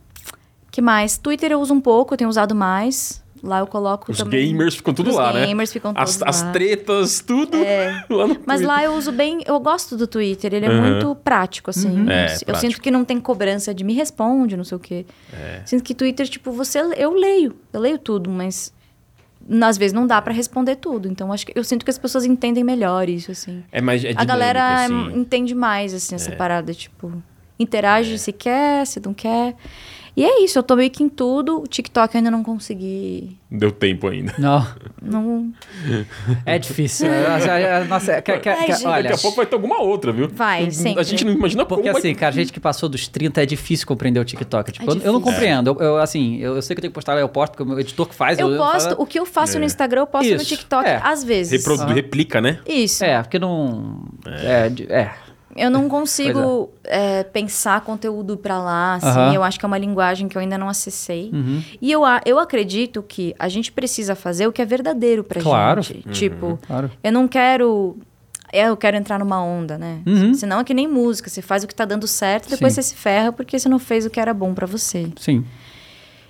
que 0.71 0.81
mais? 0.81 1.19
Twitter 1.19 1.53
eu 1.53 1.61
uso 1.61 1.75
um 1.75 1.81
pouco, 1.81 2.15
eu 2.15 2.19
tenho 2.19 2.31
usado 2.31 2.55
mais. 2.55 3.21
Lá 3.43 3.59
eu 3.59 3.67
coloco 3.67 4.13
Os 4.13 4.19
também... 4.19 4.47
gamers 4.47 4.77
ficam 4.77 4.95
tudo 4.95 5.11
Os 5.11 5.17
lá, 5.17 5.33
né? 5.33 5.47
gamers 5.47 5.73
ficam 5.73 5.93
as, 5.97 6.17
todos 6.17 6.23
as 6.29 6.43
lá. 6.45 6.53
tretas, 6.53 7.21
tudo 7.21 7.59
lá 8.09 8.29
no 8.29 8.37
Mas 8.47 8.61
Twitter. 8.61 8.67
lá 8.69 8.85
eu 8.85 8.95
uso 8.95 9.11
bem, 9.11 9.43
eu 9.45 9.59
gosto 9.59 9.97
do 9.97 10.07
Twitter, 10.07 10.55
ele 10.55 10.67
é 10.67 10.71
Uhum. 10.71 10.81
muito 10.81 11.15
prático, 11.17 11.69
assim. 11.71 11.89
É, 12.09 12.27
eu 12.37 12.45
prático. 12.47 12.57
sinto 12.61 12.81
que 12.81 12.89
não 12.89 13.05
tem 13.05 13.19
cobrança 13.19 13.75
de 13.75 13.83
me 13.83 13.95
responde, 13.95 14.57
não 14.57 14.63
sei 14.63 14.77
o 14.77 14.79
quê. 14.79 15.05
É. 15.33 15.61
Sinto 15.67 15.83
que 15.83 15.93
Twitter, 15.93 16.29
tipo, 16.29 16.53
você. 16.53 16.79
Eu 16.97 17.13
leio, 17.15 17.57
eu 17.73 17.81
leio 17.81 17.99
tudo, 17.99 18.31
mas 18.31 18.73
às 19.61 19.77
vezes 19.77 19.93
não 19.93 20.07
dá 20.07 20.23
pra 20.23 20.33
responder 20.33 20.77
tudo. 20.77 21.09
Então 21.09 21.33
acho 21.33 21.45
que 21.45 21.53
eu 21.57 21.65
sinto 21.65 21.85
que 21.85 21.91
as 21.91 21.99
pessoas 21.99 22.25
entendem 22.25 22.63
melhor 22.63 23.09
isso, 23.09 23.33
assim. 23.33 23.65
É 23.73 23.81
mais 23.81 24.05
é 24.05 24.11
A 24.11 24.11
dinâmico, 24.13 24.29
galera 24.29 24.85
assim. 24.85 25.11
É. 25.15 25.17
entende 25.19 25.53
mais, 25.53 25.93
assim, 25.93 26.15
essa 26.15 26.31
parada, 26.31 26.73
tipo, 26.73 27.13
interage 27.59 28.19
se 28.19 28.33
quer, 28.33 28.87
se 28.87 29.01
não 29.05 29.15
quer. 29.15 29.55
E 30.15 30.23
é 30.27 30.45
isso, 30.45 30.59
eu 30.59 30.63
tô 30.63 30.77
meio 30.77 30.91
que 30.91 31.03
em 31.03 31.09
tudo. 31.09 31.63
O 31.63 31.67
TikTok 31.67 32.15
eu 32.15 32.19
ainda 32.19 32.31
não 32.31 32.43
consegui. 32.43 33.39
Deu 33.51 33.73
tempo 33.73 34.09
ainda. 34.09 34.35
Não, 34.39 34.67
Não. 35.01 35.51
é 36.45 36.59
difícil. 36.59 37.09
A- 37.11 37.37
a- 37.37 37.77
a- 37.79 37.85
Nossa, 37.87 38.21
que- 38.21 38.39
que- 38.39 38.49
Ai, 38.51 38.67
que- 38.67 38.73
gente. 38.75 38.87
olha, 38.87 39.03
Daqui 39.05 39.15
a 39.15 39.19
pouco 39.19 39.39
vai 39.39 39.47
ter 39.47 39.55
alguma 39.55 39.81
outra, 39.81 40.13
viu? 40.13 40.29
Vai, 40.29 40.65
Não- 40.65 40.71
sempre. 40.71 41.01
A 41.01 41.03
gente 41.03 41.25
não 41.25 41.33
imagina 41.33 41.65
Porque 41.65 41.81
como 41.85 41.93
vai- 41.95 42.01
assim, 42.03 42.15
cara, 42.15 42.29
a 42.29 42.37
gente 42.37 42.53
que 42.53 42.61
passou 42.61 42.91
dos 42.91 43.09
30 43.09 43.43
é 43.43 43.47
difícil 43.47 43.87
compreender 43.87 44.21
o 44.21 44.25
TikTok. 44.25 44.71
Tipo, 44.73 44.91
É 44.91 44.95
eu- 44.97 45.01
eu 45.01 45.13
não 45.15 45.21
compreendo. 45.23 45.71
Eu, 45.71 45.77
eu, 45.81 45.97
assim, 45.97 46.37
eu, 46.41 46.57
eu 46.57 46.63
sei 46.63 46.75
que 46.77 46.81
eu 46.81 46.83
tenho 46.83 46.91
que 46.93 46.95
postar 46.95 47.15
lá, 47.15 47.21
eu 47.21 47.29
posto, 47.31 47.53
porque 47.53 47.63
o 47.63 47.67
meu 47.67 47.81
editor 47.81 48.07
que 48.07 48.15
faz. 48.15 48.39
Eu 48.39 48.55
posto, 48.59 48.91
falo- 48.91 49.03
o 49.03 49.07
que 49.07 49.19
eu 49.19 49.25
faço 49.25 49.59
no 49.59 49.65
Instagram, 49.65 50.03
eu 50.03 50.07
posto 50.07 50.29
no 50.29 50.37
Isso, 50.37 50.45
TikTok 50.45 50.87
é. 50.87 51.01
às 51.03 51.25
vezes. 51.25 51.53
Reprodu- 51.65 51.91
Replica, 51.91 52.39
né? 52.39 52.59
Isso. 52.69 53.03
É, 53.03 53.23
porque 53.23 53.39
não. 53.39 54.03
É, 54.27 54.71
é. 54.95 55.11
Eu 55.55 55.71
não 55.71 55.89
consigo 55.89 56.71
é, 56.85 57.23
pensar 57.25 57.81
conteúdo 57.83 58.37
pra 58.37 58.59
lá, 58.59 58.95
assim. 58.95 59.07
Aham. 59.09 59.35
Eu 59.35 59.43
acho 59.43 59.59
que 59.59 59.65
é 59.65 59.69
uma 59.69 59.79
linguagem 59.79 60.29
que 60.29 60.37
eu 60.37 60.41
ainda 60.41 60.57
não 60.57 60.69
acessei. 60.69 61.31
Uhum. 61.33 61.63
E 61.81 61.93
eu, 61.93 62.03
eu 62.25 62.39
acredito 62.39 63.03
que 63.03 63.35
a 63.39 63.49
gente 63.49 63.71
precisa 63.71 64.15
fazer 64.15 64.47
o 64.47 64.53
que 64.53 64.63
é 64.63 64.65
verdadeiro 64.65 65.23
pra 65.23 65.41
Claro. 65.43 65.83
gente. 65.83 66.09
Tipo, 66.11 66.59
Claro. 66.67 66.91
eu 67.05 67.13
não 67.13 67.29
quero. 67.29 67.97
é, 68.53 68.69
Eu 68.69 68.77
quero 68.77 68.97
entrar 68.97 69.19
numa 69.19 69.43
onda, 69.43 69.77
né? 69.79 70.01
Uhum. 70.07 70.35
Senão 70.35 70.61
é 70.61 70.65
que 70.65 70.75
nem 70.75 70.89
música. 70.89 71.29
Você 71.31 71.43
faz 71.43 71.63
o 71.65 71.67
que 71.69 71.75
tá 71.75 71.85
dando 71.85 72.07
certo, 72.07 72.49
depois 72.49 72.73
Sim. 72.73 72.83
você 72.83 72.89
se 72.89 72.95
ferra 72.95 73.33
porque 73.33 73.59
você 73.59 73.69
não 73.69 73.79
fez 73.79 74.07
o 74.07 74.11
que 74.11 74.19
era 74.21 74.33
bom 74.33 74.55
pra 74.55 74.67
você. 74.67 75.11
Sim. 75.17 75.45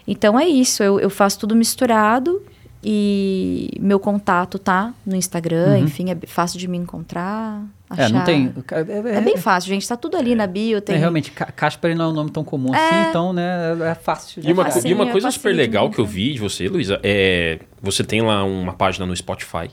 Então 0.07 0.39
é 0.39 0.47
isso. 0.49 0.82
Eu, 0.82 0.99
eu 0.99 1.11
faço 1.11 1.39
tudo 1.39 1.55
misturado 1.55 2.43
e 2.84 3.70
meu 3.80 4.00
contato 4.00 4.59
tá 4.59 4.92
no 5.06 5.14
Instagram. 5.16 5.78
Enfim, 5.78 6.10
é 6.10 6.16
fácil 6.26 6.59
de 6.59 6.66
me 6.66 6.76
encontrar. 6.76 7.62
Achar. 7.88 8.02
Uhum. 8.02 8.06
É, 8.09 8.18
não 8.18 8.24
tem. 8.24 8.54
É, 8.70 9.18
É 9.18 9.20
bem 9.20 9.36
fácil, 9.36 9.68
gente. 9.68 9.86
Tá 9.86 9.96
tudo 9.96 10.16
ali 10.16 10.34
na 10.34 10.46
bio. 10.46 10.80
Tem... 10.80 10.96
É, 10.96 10.98
realmente, 10.98 11.30
Ca- 11.30 11.52
Casper 11.52 11.94
não 11.96 12.06
é 12.06 12.09
um 12.09 12.12
nome 12.12 12.30
tão 12.30 12.42
comum 12.42 12.72
assim, 12.74 13.09
então, 13.10 13.32
né, 13.32 13.44
é 13.90 13.94
fácil 13.94 14.42
de 14.42 14.48
E 14.48 14.52
uma, 14.52 14.64
facinho, 14.64 14.90
e 14.90 14.94
uma 14.94 15.09
é 15.09 15.12
coisa 15.12 15.30
super 15.30 15.54
legal 15.54 15.90
que 15.90 15.98
eu 15.98 16.06
vi 16.06 16.32
de 16.32 16.38
você, 16.40 16.68
Luísa, 16.68 16.98
é. 17.02 17.59
Você 17.80 18.02
tem 18.04 18.20
lá 18.22 18.42
uma 18.44 18.72
página 18.72 19.04
no 19.06 19.14
Spotify. 19.16 19.70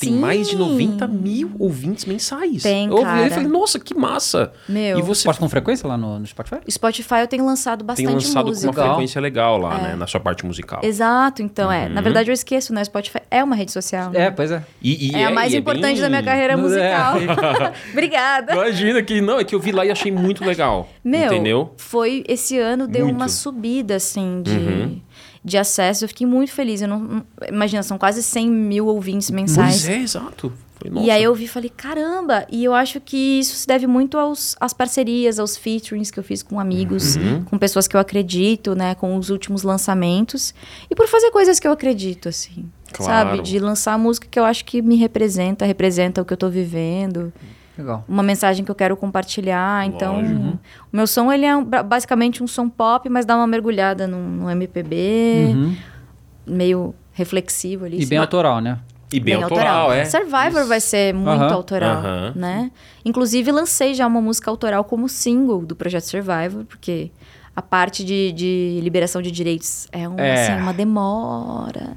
Tem 0.00 0.10
Sim. 0.12 0.18
mais 0.18 0.48
de 0.48 0.56
90 0.56 1.06
mil 1.06 1.52
ouvintes 1.58 2.04
mensais. 2.04 2.62
Tem, 2.62 2.86
eu 2.86 2.92
ouvi 2.92 3.04
cara. 3.04 3.26
e 3.26 3.30
falei, 3.30 3.48
nossa, 3.48 3.78
que 3.78 3.94
massa! 3.94 4.52
Meu. 4.68 4.98
E 4.98 5.02
você 5.02 5.24
Posta 5.24 5.40
com 5.40 5.48
frequência 5.48 5.86
lá 5.88 5.96
no, 5.96 6.18
no 6.18 6.26
Spotify? 6.26 6.56
Spotify 6.70 7.14
eu 7.20 7.28
tenho 7.28 7.44
lançado 7.46 7.78
tem 7.78 7.86
bastante 7.86 8.12
lançado 8.26 8.46
música. 8.46 8.66
com 8.66 8.72
uma 8.72 8.82
Legal. 8.82 8.94
frequência 8.96 9.20
legal 9.20 9.58
lá, 9.58 9.78
né? 9.78 9.94
Na 9.96 10.06
sua 10.06 10.20
parte 10.20 10.44
musical. 10.44 10.80
Exato, 10.82 11.42
então 11.42 11.70
é. 11.70 11.86
Uhum. 11.86 11.94
Na 11.94 12.00
verdade, 12.00 12.30
eu 12.30 12.34
esqueço, 12.34 12.72
né? 12.74 12.82
Spotify 12.84 13.18
é 13.30 13.42
uma 13.44 13.54
rede 13.54 13.72
social. 13.72 14.10
né? 14.10 14.26
É, 14.26 14.30
pois 14.30 14.50
é. 14.50 14.62
E, 14.82 15.10
e 15.12 15.14
É, 15.14 15.26
a 15.26 15.30
mais 15.30 15.52
e 15.52 15.56
importante 15.58 15.92
bem- 15.94 16.00
da 16.00 16.08
minha 16.08 16.22
carreira 16.22 16.56
Não, 16.56 16.62
musical. 16.64 17.16
é. 17.18 17.72
Obrigada. 17.92 18.52
Imagina 18.52 19.02
que 19.02 19.20
não, 19.20 19.38
é 19.38 19.44
que 19.44 19.54
eu 19.54 19.60
vi 19.60 19.72
lá 19.72 19.84
e 19.86 19.90
achei 19.90 20.10
muito 20.10 20.44
legal. 20.44 20.88
Meu, 21.04 21.32
entendeu? 21.32 21.72
foi 21.76 22.24
esse 22.28 22.58
ano 22.58 22.86
deu 22.88 23.04
Muito. 23.04 23.16
uma 23.16 23.28
subida 23.28 23.96
assim 23.96 24.42
de, 24.42 24.50
Uhum. 24.50 25.00
De 25.44 25.58
acesso. 25.58 26.04
Eu 26.04 26.08
fiquei 26.08 26.26
muito 26.26 26.52
feliz. 26.52 26.80
Eu 26.80 26.88
não, 26.88 27.22
imagina, 27.48 27.82
são 27.82 27.98
quase 27.98 28.22
100 28.22 28.48
mil 28.50 28.86
ouvintes 28.86 29.30
mensais. 29.30 29.82
Pois 29.82 29.88
é, 29.88 29.98
exato. 30.00 30.52
E 31.00 31.10
aí 31.10 31.22
eu 31.22 31.34
vi 31.34 31.44
e 31.44 31.48
falei, 31.48 31.70
caramba! 31.74 32.46
E 32.50 32.62
eu 32.62 32.74
acho 32.74 33.00
que 33.00 33.16
isso 33.38 33.56
se 33.56 33.66
deve 33.66 33.86
muito 33.86 34.18
aos, 34.18 34.54
às 34.60 34.74
parcerias, 34.74 35.38
aos 35.38 35.56
featurings 35.56 36.10
que 36.10 36.18
eu 36.18 36.24
fiz 36.24 36.42
com 36.42 36.60
amigos, 36.60 37.16
Uhum. 37.16 37.42
com 37.44 37.56
pessoas 37.56 37.88
que 37.88 37.96
eu 37.96 38.00
acredito, 38.00 38.74
né? 38.74 38.94
Com 38.94 39.16
os 39.16 39.30
últimos 39.30 39.62
lançamentos. 39.62 40.52
E 40.90 40.94
por 40.94 41.06
fazer 41.08 41.30
coisas 41.30 41.58
que 41.58 41.66
eu 41.66 41.72
acredito, 41.72 42.28
assim. 42.28 42.66
Claro. 42.92 43.30
Sabe? 43.30 43.42
De 43.42 43.58
lançar 43.58 43.98
música 43.98 44.26
que 44.30 44.38
eu 44.38 44.44
acho 44.44 44.64
que 44.64 44.82
me 44.82 44.96
representa, 44.96 45.64
representa 45.64 46.20
o 46.20 46.24
que 46.24 46.32
eu 46.32 46.36
tô 46.36 46.50
vivendo. 46.50 47.32
Legal. 47.76 48.04
Uma 48.08 48.22
mensagem 48.22 48.64
que 48.64 48.70
eu 48.70 48.74
quero 48.74 48.96
compartilhar. 48.96 49.84
Então, 49.86 50.16
Lógico. 50.20 50.40
o 50.92 50.96
meu 50.96 51.06
som, 51.06 51.32
ele 51.32 51.44
é 51.44 51.56
um- 51.56 51.64
ba- 51.64 51.82
basicamente 51.82 52.42
um 52.42 52.46
som 52.46 52.68
pop, 52.68 53.08
mas 53.08 53.24
dá 53.26 53.36
uma 53.36 53.46
mergulhada 53.46 54.06
no, 54.06 54.18
no 54.18 54.50
MPB, 54.50 55.52
Uhum. 55.54 55.76
meio 56.46 56.94
reflexivo 57.12 57.84
ali. 57.84 58.00
E 58.02 58.06
bem 58.06 58.18
autoral, 58.18 58.60
né? 58.60 58.78
E 59.12 59.20
bem, 59.20 59.34
autoral, 59.40 59.92
é. 59.92 60.04
Survivor 60.04 60.60
Isso. 60.60 60.68
vai 60.68 60.80
ser 60.80 61.14
muito 61.14 61.28
Aham. 61.42 61.52
autoral, 61.54 61.96
Aham. 61.98 62.32
né? 62.34 62.70
Inclusive, 63.04 63.52
lancei 63.52 63.94
já 63.94 64.06
uma 64.06 64.20
música 64.20 64.50
autoral 64.50 64.82
como 64.84 65.08
single 65.08 65.64
do 65.64 65.76
projeto 65.76 66.04
Survivor, 66.04 66.64
porque 66.64 67.12
a 67.54 67.62
parte 67.62 68.04
de, 68.04 68.32
de 68.32 68.80
liberação 68.82 69.22
de 69.22 69.30
direitos 69.30 69.86
é, 69.92 70.08
um, 70.08 70.18
É. 70.18 70.34
assim, 70.48 70.60
uma 70.60 70.72
demora. 70.72 71.92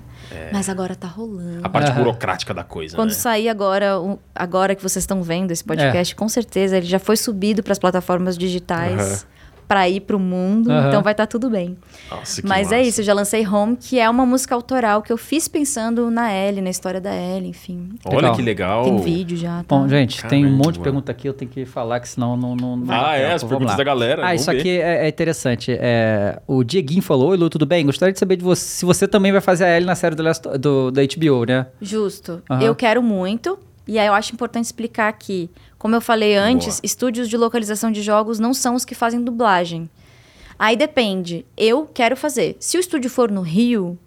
Mas 0.51 0.69
agora 0.69 0.95
tá 0.95 1.07
rolando. 1.07 1.59
A 1.63 1.69
parte 1.69 1.89
Aham. 1.91 1.99
burocrática 1.99 2.53
da 2.53 2.63
coisa, 2.63 2.95
Quando 2.95 3.09
né? 3.09 3.15
sair 3.15 3.49
agora, 3.49 3.93
agora 4.35 4.75
que 4.75 4.81
vocês 4.83 5.03
estão 5.03 5.21
vendo 5.23 5.51
esse 5.51 5.63
podcast, 5.63 6.13
É. 6.13 6.17
com 6.17 6.27
certeza 6.29 6.77
ele 6.77 6.85
já 6.85 6.99
foi 6.99 7.15
subido 7.17 7.63
para 7.63 7.71
as 7.73 7.79
plataformas 7.79 8.37
digitais 8.37 9.25
para 9.67 9.89
ir 9.89 9.99
pro 10.01 10.17
mundo, 10.17 10.71
Aham. 10.71 10.87
então 10.87 11.03
vai 11.03 11.11
estar 11.11 11.27
tudo 11.27 11.49
bem. 11.49 11.77
Nossa, 12.09 12.41
que 12.41 12.47
Mas 12.47 12.71
é 12.71 12.77
massa. 12.77 12.87
isso, 12.89 13.01
eu 13.01 13.05
já 13.05 13.13
lancei 13.13 13.45
Home, 13.45 13.75
que 13.75 13.99
é 13.99 14.09
uma 14.09 14.25
música 14.25 14.55
autoral 14.55 15.01
que 15.01 15.11
eu 15.11 15.17
fiz 15.17 15.47
pensando 15.49 16.09
na 16.09 16.33
Ellie, 16.33 16.61
na 16.61 16.69
história 16.69 17.01
da 17.01 17.13
Ellie, 17.13 17.49
enfim. 17.49 17.89
Olha 18.05 18.15
Legal. 18.15 18.35
que 18.35 18.41
legal. 18.41 18.83
Tem 18.85 18.97
vídeo 19.01 19.35
já. 19.35 19.57
Tá? 19.63 19.75
Bom, 19.75 19.87
gente, 19.89 20.23
tem 20.27 20.39
um 20.45 20.47
Caramba. 20.49 20.63
monte 20.65 20.75
de 20.75 20.79
pergunta 20.79 21.11
aqui, 21.11 21.27
eu 21.27 21.33
tenho 21.33 21.51
que 21.51 21.65
falar, 21.65 21.99
que 21.99 22.07
senão 22.07 22.37
não. 22.37 22.55
não, 22.55 22.77
não 22.77 22.93
Ah, 22.93 23.15
é, 23.15 23.23
tempo. 23.23 23.35
as 23.35 23.41
Vamos 23.41 23.49
perguntas 23.49 23.71
lá. 23.73 23.77
da 23.77 23.83
galera. 23.83 24.25
Ah, 24.25 24.33
isso 24.33 24.49
ver. 24.49 24.57
aqui 24.57 24.69
é, 24.79 25.05
é 25.05 25.09
interessante. 25.09 25.77
É, 25.77 26.39
o 26.47 26.63
Dieguinho 26.63 27.01
falou: 27.01 27.31
Oi, 27.31 27.37
Lu, 27.37 27.49
tudo 27.49 27.65
bem? 27.65 27.85
Gostaria 27.85 28.13
de 28.13 28.19
saber 28.19 28.37
de 28.37 28.43
você, 28.45 28.61
se 28.63 28.85
você 28.85 29.05
também 29.05 29.33
vai 29.33 29.41
fazer 29.41 29.65
a 29.65 29.75
Ellie 29.75 29.85
na 29.85 29.95
série 29.95 30.15
do, 30.15 30.23
Last- 30.23 30.47
do- 30.57 30.91
da 30.91 31.01
HBO, 31.03 31.43
né? 31.45 31.67
Justo. 31.81 32.41
Aham. 32.49 32.61
Eu 32.63 32.73
quero 32.73 33.03
muito. 33.03 33.59
E 33.85 33.97
aí 33.99 34.07
eu 34.07 34.13
acho 34.13 34.33
importante 34.33 34.65
explicar 34.65 35.11
que, 35.13 35.49
como 35.77 35.95
eu 35.95 36.01
falei 36.01 36.35
antes, 36.35 36.75
Boa. 36.75 36.85
estúdios 36.85 37.29
de 37.29 37.37
localização 37.37 37.91
de 37.91 38.01
jogos 38.01 38.39
não 38.39 38.53
são 38.53 38.75
os 38.75 38.83
que 38.83 38.95
fazem 38.95 39.23
dublagem. 39.23 39.89
Aí 40.57 40.75
depende. 40.75 41.45
Eu 41.55 41.85
quero 41.93 42.17
fazer. 42.17 42.57
Se 42.59 42.77
o 42.77 42.79
estúdio 42.79 43.09
for 43.09 43.29
no 43.29 43.41
Rio, 43.41 43.97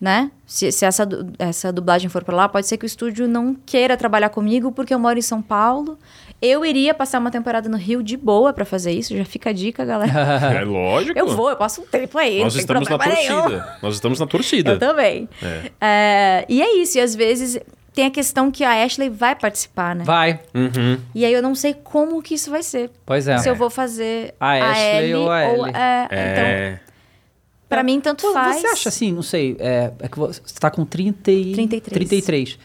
né? 0.00 0.30
Se, 0.46 0.72
se 0.72 0.84
essa, 0.84 1.06
essa 1.38 1.70
dublagem 1.72 2.08
for 2.08 2.24
pra 2.24 2.34
lá, 2.34 2.48
pode 2.48 2.66
ser 2.66 2.76
que 2.78 2.84
o 2.84 2.86
estúdio 2.86 3.28
não 3.28 3.54
queira 3.54 3.96
trabalhar 3.96 4.30
comigo 4.30 4.72
porque 4.72 4.92
eu 4.92 4.98
moro 4.98 5.18
em 5.18 5.22
São 5.22 5.42
Paulo. 5.42 5.98
Eu 6.40 6.64
iria 6.66 6.92
passar 6.92 7.20
uma 7.20 7.30
temporada 7.30 7.68
no 7.68 7.76
Rio 7.76 8.02
de 8.02 8.16
boa 8.16 8.52
pra 8.52 8.64
fazer 8.64 8.90
isso. 8.90 9.16
Já 9.16 9.24
fica 9.24 9.50
a 9.50 9.52
dica, 9.52 9.84
galera. 9.84 10.12
É 10.60 10.64
lógico. 10.64 11.16
Eu 11.16 11.28
vou, 11.28 11.50
eu 11.50 11.56
passo 11.56 11.82
um 11.82 11.86
tempo 11.86 12.18
aí. 12.18 12.42
Nós 12.42 12.56
estamos 12.56 12.88
na 12.88 12.98
problema 12.98 13.20
nenhum. 13.20 13.42
torcida. 13.42 13.78
Nós 13.82 13.94
estamos 13.94 14.18
na 14.18 14.26
torcida. 14.26 14.70
Eu 14.72 14.78
também. 14.78 15.28
É. 15.40 15.70
É, 15.80 16.46
e 16.48 16.60
é 16.62 16.76
isso. 16.78 16.98
E 16.98 17.00
às 17.00 17.14
vezes 17.14 17.60
tem 17.94 18.06
a 18.06 18.10
questão 18.10 18.50
que 18.50 18.64
a 18.64 18.82
Ashley 18.84 19.08
vai 19.10 19.34
participar, 19.34 19.94
né? 19.94 20.04
Vai. 20.04 20.40
Uhum. 20.54 20.98
E 21.14 21.24
aí 21.24 21.32
eu 21.32 21.42
não 21.42 21.54
sei 21.54 21.74
como 21.74 22.22
que 22.22 22.34
isso 22.34 22.50
vai 22.50 22.62
ser. 22.62 22.90
Pois 23.04 23.28
é. 23.28 23.38
Se 23.38 23.48
eu 23.48 23.54
vou 23.54 23.68
fazer 23.70 24.34
A 24.40 24.52
Ashley 24.70 24.96
Ellie 24.98 25.14
ou 25.14 25.30
a 25.30 25.44
Ellie. 25.44 25.72
é, 25.74 26.04
Então, 26.04 26.44
É. 26.44 26.80
pra 27.68 27.82
mim, 27.82 28.00
tanto 28.00 28.22
Pô, 28.26 28.32
faz. 28.32 28.56
Você 28.60 28.66
acha 28.66 28.88
assim, 28.88 29.12
não 29.12 29.22
sei, 29.22 29.56
é, 29.58 29.90
é 30.00 30.08
que 30.08 30.18
você 30.18 30.40
tá 30.60 30.70
com 30.70 30.84
30 30.84 31.30
e... 31.30 31.52
33. 31.52 31.94
33. 31.94 32.58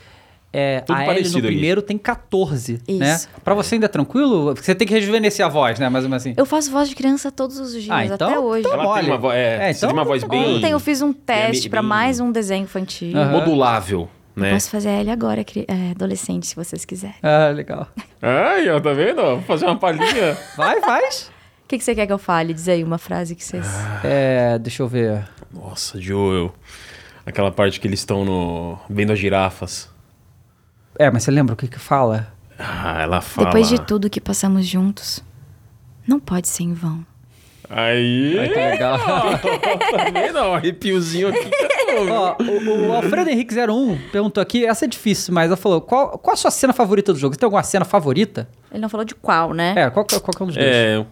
É, 0.54 0.80
Tudo 0.80 0.96
a 0.98 1.06
Ellie 1.16 1.30
no 1.30 1.42
primeiro 1.42 1.82
tem 1.82 1.98
14, 1.98 2.82
né? 2.88 3.14
Isso. 3.16 3.28
Pra 3.44 3.54
você 3.54 3.76
ainda 3.76 3.86
é 3.86 3.90
tranquilo? 3.90 4.56
Você 4.56 4.74
tem 4.74 4.88
que 4.88 4.94
rejuvenescer 4.94 5.46
a 5.46 5.50
voz, 5.50 5.78
né? 5.78 5.90
Mais 5.90 6.06
ou 6.06 6.10
menos 6.10 6.24
assim. 6.26 6.34
Eu 6.38 6.46
faço 6.46 6.72
voz 6.72 6.88
de 6.88 6.96
criança 6.96 7.30
todos 7.30 7.60
os 7.60 7.74
dias, 7.74 7.90
Ah, 7.92 8.06
então- 8.06 8.30
até 8.30 8.40
hoje. 8.40 8.62
então 8.66 8.74
Ela 8.82 9.00
tem 9.00 9.10
uma, 9.10 9.18
vo 9.18 9.32
é, 9.32 9.70
É, 9.70 9.74
você 9.74 9.82
tem 9.86 9.90
uma 9.90 10.02
então 10.02 10.06
voz 10.06 10.22
tá 10.24 10.28
bem... 10.30 10.56
Ontem 10.56 10.72
eu 10.72 10.80
fiz 10.80 11.02
um 11.02 11.12
teste 11.12 11.64
bem- 11.64 11.70
pra 11.70 11.82
bem- 11.82 11.90
mais 11.90 12.20
um 12.22 12.32
desenho 12.32 12.64
infantil. 12.64 13.16
Aham. 13.16 13.32
modulável, 13.34 14.10
né? 14.38 14.54
Posso 14.54 14.70
fazer 14.70 14.90
a 14.90 15.00
Ellie 15.00 15.12
agora, 15.12 15.42
é, 15.42 15.92
adolescente, 15.92 16.48
se 16.48 16.56
vocês 16.56 16.86
quiserem. 16.86 17.16
Ah, 17.24 17.50
legal. 17.50 17.88
Ai, 18.22 18.70
ó, 18.70 18.80
tá 18.80 18.94
vendo? 18.94 19.22
Vou 19.22 19.42
fazer 19.42 19.66
uma 19.66 19.78
palhinha. 19.78 20.38
Vai, 20.56 20.80
faz. 20.82 21.32
O 21.64 21.68
que, 21.68 21.78
que 21.78 21.84
você 21.84 21.96
quer 21.96 22.06
que 22.06 22.14
eu 22.14 22.18
fale? 22.18 22.54
Diz 22.54 22.68
aí 22.70 22.84
uma 22.84 22.98
frase 22.98 23.36
que 23.36 23.44
vocês... 23.44 23.68
É, 24.04 24.58
deixa 24.58 24.84
eu 24.84 24.88
ver. 24.88 25.28
Nossa, 25.52 26.00
Joel. 26.00 26.54
Aquela 27.26 27.52
parte 27.52 27.80
que 27.80 27.88
eles 27.88 28.00
estão 28.00 28.24
no... 28.24 28.80
vendo 28.90 29.12
as 29.12 29.20
girafas. 29.20 29.90
É, 30.98 31.12
mas 31.12 31.24
você 31.24 31.32
lembra 31.32 31.54
o 31.54 31.58
que 31.58 31.68
que 31.68 31.80
fala? 31.80 32.32
Ah, 32.58 33.02
ela 33.02 33.22
fala... 33.22 33.48
Depois 33.48 33.68
de 33.68 33.82
tudo 33.82 34.10
que 34.10 34.22
passamos 34.22 34.66
juntos, 34.66 35.22
não 36.08 36.20
pode 36.20 36.48
ser 36.48 36.64
em 36.64 36.74
vão. 36.74 37.06
Aí. 37.70 38.40
Ai, 38.40 38.48
que 38.48 38.56
legal. 38.56 39.00
Tá 39.98 40.10
vendo? 40.14 40.38
Ó, 40.38 40.56
arrepiozinho 40.56 41.30
aqui. 41.30 41.52
Ó, 42.12 42.36
o, 42.42 42.88
o 42.90 42.94
Alfredo 42.94 43.30
Henrique 43.30 43.56
01 43.58 43.98
perguntou 44.12 44.42
aqui, 44.42 44.66
essa 44.66 44.86
é 44.86 44.88
difícil, 44.88 45.34
mas 45.34 45.48
ela 45.48 45.58
falou, 45.58 45.80
qual, 45.82 46.18
qual 46.18 46.34
a 46.34 46.38
sua 46.38 46.52
cena 46.52 46.74
favorita 46.74 47.14
do 47.14 47.20
jogo? 47.20 47.34
Você 47.36 47.40
tem 47.40 47.48
alguma 47.48 47.64
cena 47.64 47.86
favorita? 47.86 48.48
Ele 48.72 48.82
não 48.82 48.90
falou 48.90 49.06
de 49.06 49.16
qual, 49.16 49.54
né? 49.54 49.74
É, 49.78 49.90
qual, 49.90 50.06
qual, 50.06 50.22
qual 50.22 50.36
que 50.36 50.42
é 50.42 50.44
um 50.44 50.48
dos 50.48 50.56
dois? 50.56 50.68
É. 50.68 51.06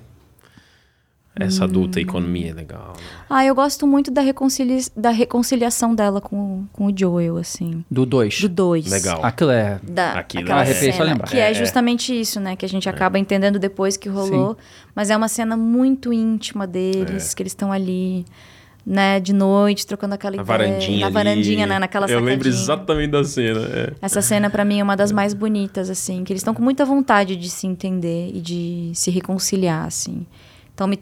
Essa 1.37 1.65
adulta 1.65 1.99
economia 1.99 2.51
é 2.51 2.53
legal. 2.53 2.93
né? 2.95 3.03
Ah, 3.29 3.43
eu 3.45 3.53
gosto 3.53 3.85
muito 3.85 4.09
da, 4.09 4.21
reconcilia 4.21 4.79
da 4.95 5.09
reconciliação 5.09 5.93
dela 5.93 6.21
com, 6.21 6.65
com 6.71 6.85
o 6.85 6.93
Joel, 6.97 7.35
assim. 7.35 7.83
Do 7.91 8.05
2. 8.05 8.39
Do 8.43 8.47
2. 8.49 8.89
Legal. 8.89 9.19
Aquilo 9.21 9.51
é... 9.51 9.77
Da, 9.83 10.13
Aquilo 10.13 10.43
aquela 10.45 10.61
é- 10.63 10.73
cena, 10.73 11.03
lembrar. 11.03 11.27
que 11.27 11.35
é, 11.37 11.47
É, 11.47 11.51
é. 11.51 11.53
justamente 11.53 12.17
isso, 12.17 12.39
né? 12.39 12.55
Que 12.55 12.63
a 12.65 12.69
gente 12.69 12.87
acaba 12.87 13.19
entendendo 13.19 13.59
depois 13.59 13.97
que 13.97 14.07
rolou. 14.07 14.57
Mas 14.95 15.09
é 15.09 15.17
uma 15.17 15.27
cena 15.27 15.57
muito 15.57 16.13
íntima 16.13 16.65
deles, 16.65 17.33
que 17.33 17.43
eles 17.43 17.51
estão 17.51 17.69
ali, 17.69 18.23
né? 18.85 19.19
De 19.19 19.33
noite, 19.33 19.85
trocando 19.87 20.13
aquela 20.13 20.35
Na 20.35 20.43
ideia. 20.43 20.57
varandinha 20.57 20.99
Na 20.99 21.05
ali. 21.07 21.13
varandinha, 21.13 21.65
né? 21.65 21.79
Naquela 21.79 22.07
Eu 22.09 22.19
lembro 22.19 22.47
exatamente 22.47 23.11
da 23.11 23.23
cena. 23.23 23.59
é. 23.61 23.93
Essa 24.01 24.21
cena, 24.21 24.49
pra 24.49 24.63
mim, 24.63 24.79
é 24.79 24.83
uma 24.83 24.95
das 24.95 25.11
mais 25.11 25.33
bonitas, 25.33 25.89
assim. 25.89 26.23
Que 26.23 26.31
eles 26.33 26.41
estão 26.41 26.53
com 26.53 26.61
muita 26.61 26.85
vontade 26.85 27.35
de 27.35 27.49
se 27.49 27.65
entender 27.65 28.31
e 28.33 28.39
de 28.41 28.91
se 28.93 29.09
reconciliar, 29.09 29.85
assim. 29.85 30.25
Então, 30.73 30.85
me, 30.87 30.99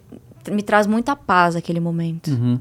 me 0.51 0.61
traz 0.61 0.87
muita 0.87 1.15
paz 1.15 1.55
aquele 1.55 1.79
momento. 1.79 2.29
Uhum. 2.31 2.59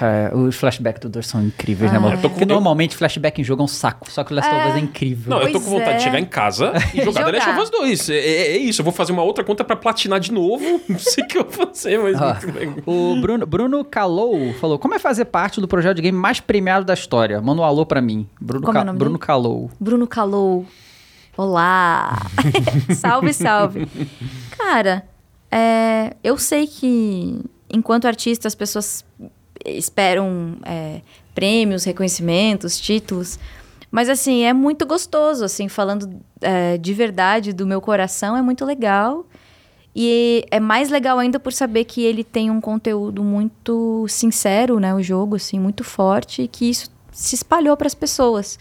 É, 0.00 0.30
os 0.34 0.56
flashbacks 0.56 1.00
do 1.00 1.08
2 1.08 1.26
são 1.26 1.42
incríveis, 1.42 1.90
né, 1.90 1.98
Ah, 1.98 2.00
mano? 2.00 2.14
é. 2.14 2.16
Eu 2.18 2.22
tô 2.22 2.28
com- 2.28 2.34
Porque 2.34 2.46
normalmente 2.46 2.96
flashback 2.96 3.40
em 3.40 3.44
jogo 3.44 3.62
é 3.62 3.64
um 3.64 3.68
saco, 3.68 4.10
só 4.10 4.22
que 4.24 4.32
o 4.32 4.36
Last 4.36 4.50
of 4.54 4.68
Us 4.68 4.74
é 4.74 4.78
incrível. 4.78 5.30
Não, 5.30 5.38
eu 5.40 5.46
tô 5.46 5.52
Pois 5.52 5.64
com 5.64 5.70
vontade 5.70 5.90
é. 5.92 5.96
de 5.98 6.02
chegar 6.04 6.20
em 6.20 6.24
casa 6.24 6.72
e 6.94 7.02
jogar 7.04 7.24
The 7.24 7.32
Last 7.32 7.50
of 7.50 7.60
Us 7.60 7.70
2. 7.70 8.10
É, 8.10 8.14
é- 8.18 8.46
é 8.52 8.56
isso, 8.58 8.80
eu 8.80 8.84
vou 8.84 8.92
fazer 8.92 9.12
uma 9.12 9.22
outra 9.22 9.42
conta 9.44 9.64
pra 9.64 9.76
platinar 9.76 10.20
de 10.20 10.32
novo. 10.32 10.64
Não 10.88 10.98
sei 10.98 11.24
o 11.24 11.26
que 11.26 11.38
eu 11.38 11.44
vou 11.48 11.66
fazer, 11.66 11.98
mas 11.98 12.20
Ah, 12.20 12.38
muito 12.42 12.58
legal. 12.58 12.74
o 12.86 13.20
Bruno, 13.20 13.46
Bruno 13.46 13.84
Calou 13.84 14.52
falou: 14.54 14.78
Como 14.78 14.94
é 14.94 14.98
fazer 14.98 15.24
parte 15.26 15.60
do 15.60 15.68
projeto 15.68 15.96
de 15.96 16.02
game 16.02 16.16
mais 16.18 16.40
premiado 16.40 16.84
da 16.84 16.94
história? 16.94 17.40
Manda 17.40 17.62
um 17.62 17.64
alô 17.64 17.84
pra 17.86 18.00
mim. 18.00 18.26
Bruno, 18.40 18.68
é 18.68 18.72
Ca- 18.72 18.84
Bruno 18.84 18.98
dele? 18.98 19.18
Calou. 19.18 19.70
Bruno 19.80 20.06
Calou. 20.06 20.66
Olá! 21.36 22.18
salve, 22.94 23.32
salve. 23.32 23.88
Cara, 24.58 25.04
é, 25.50 26.14
eu 26.22 26.36
sei 26.36 26.66
que 26.66 27.40
enquanto 27.72 28.06
artista 28.06 28.46
as 28.48 28.54
pessoas 28.54 29.04
esperam 29.64 30.56
é, 30.64 31.00
prêmios, 31.34 31.84
reconhecimentos, 31.84 32.78
títulos. 32.78 33.38
Mas 33.90 34.08
assim, 34.08 34.44
é 34.44 34.52
muito 34.52 34.86
gostoso, 34.86 35.44
assim, 35.44 35.68
falando 35.68 36.10
é, 36.40 36.78
de 36.78 36.94
verdade 36.94 37.52
do 37.52 37.66
meu 37.66 37.80
coração, 37.80 38.36
é 38.36 38.42
muito 38.42 38.64
legal. 38.64 39.26
E 39.94 40.44
é 40.50 40.60
mais 40.60 40.88
legal 40.88 41.18
ainda 41.18 41.40
por 41.40 41.52
saber 41.52 41.84
que 41.84 42.02
ele 42.02 42.22
tem 42.22 42.50
um 42.50 42.60
conteúdo 42.60 43.24
muito 43.24 44.06
sincero, 44.08 44.78
né? 44.78 44.94
O 44.94 45.02
jogo, 45.02 45.36
assim, 45.36 45.58
muito 45.58 45.82
forte. 45.82 46.42
E 46.42 46.48
que 46.48 46.70
isso 46.70 46.88
se 47.10 47.34
espalhou 47.34 47.76
para 47.76 47.88
as 47.88 47.94
pessoas. 47.94 48.58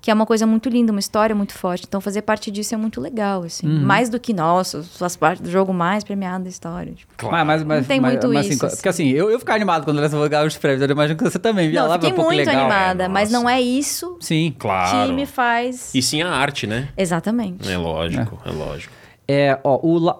Que 0.00 0.12
é 0.12 0.14
uma 0.14 0.24
coisa 0.24 0.46
muito 0.46 0.68
linda, 0.68 0.92
uma 0.92 1.00
história 1.00 1.34
muito 1.34 1.52
forte. 1.52 1.84
Então, 1.86 2.00
fazer 2.00 2.22
parte 2.22 2.52
disso 2.52 2.72
é 2.72 2.76
muito 2.78 3.00
legal, 3.00 3.42
assim. 3.42 3.66
Mais 3.66 4.08
do 4.08 4.20
que, 4.20 4.32
nossa, 4.32 4.80
faz 4.82 5.16
parte 5.16 5.42
do 5.42 5.50
jogo 5.50 5.74
mais 5.74 6.04
premiado 6.04 6.44
da 6.44 6.50
história. 6.50 6.92
Tipo, 6.92 7.12
Mas, 7.28 7.44
mas, 7.46 7.62
mas, 7.64 7.80
Não 7.80 7.88
tem 7.88 8.00
mas- 8.00 8.12
muito 8.12 8.28
mas, 8.28 8.46
isso, 8.46 8.54
Assim, 8.54 8.66
assim. 8.66 8.76
Porque 8.76 8.88
assim, 8.88 9.08
eu, 9.10 9.28
eu 9.28 9.38
ficar 9.40 9.54
animado 9.54 9.84
quando 9.84 9.98
of 9.98 10.14
Us 10.14 10.28
ganhar 10.28 10.46
os 10.46 10.56
prêmios. 10.56 10.82
Eu 10.82 10.88
imagino 10.88 11.18
que 11.18 11.24
você 11.24 11.38
também 11.38 11.68
via 11.70 11.80
não, 11.82 11.88
lá, 11.88 11.96
eu 11.96 12.00
fiquei 12.00 12.12
um 12.12 12.16
pouco 12.16 12.32
muito 12.32 12.46
legal. 12.46 12.60
animada, 12.66 13.04
É, 13.04 13.08
mas 13.08 13.30
não 13.32 13.48
é 13.50 13.60
isso 13.60 14.16
Sim. 14.20 14.54
Claro. 14.56 15.08
que 15.08 15.12
me 15.12 15.26
faz... 15.26 15.92
E 15.92 16.00
sim 16.00 16.22
a 16.22 16.30
arte, 16.30 16.66
né? 16.66 16.90
Exatamente. 16.96 17.68
É 17.70 17.76
lógico, 17.76 18.40
é, 18.44 18.50
lógico. 18.50 18.94
É, 19.26 19.58
ó, 19.64 19.80
o 19.82 19.98
La... 19.98 20.16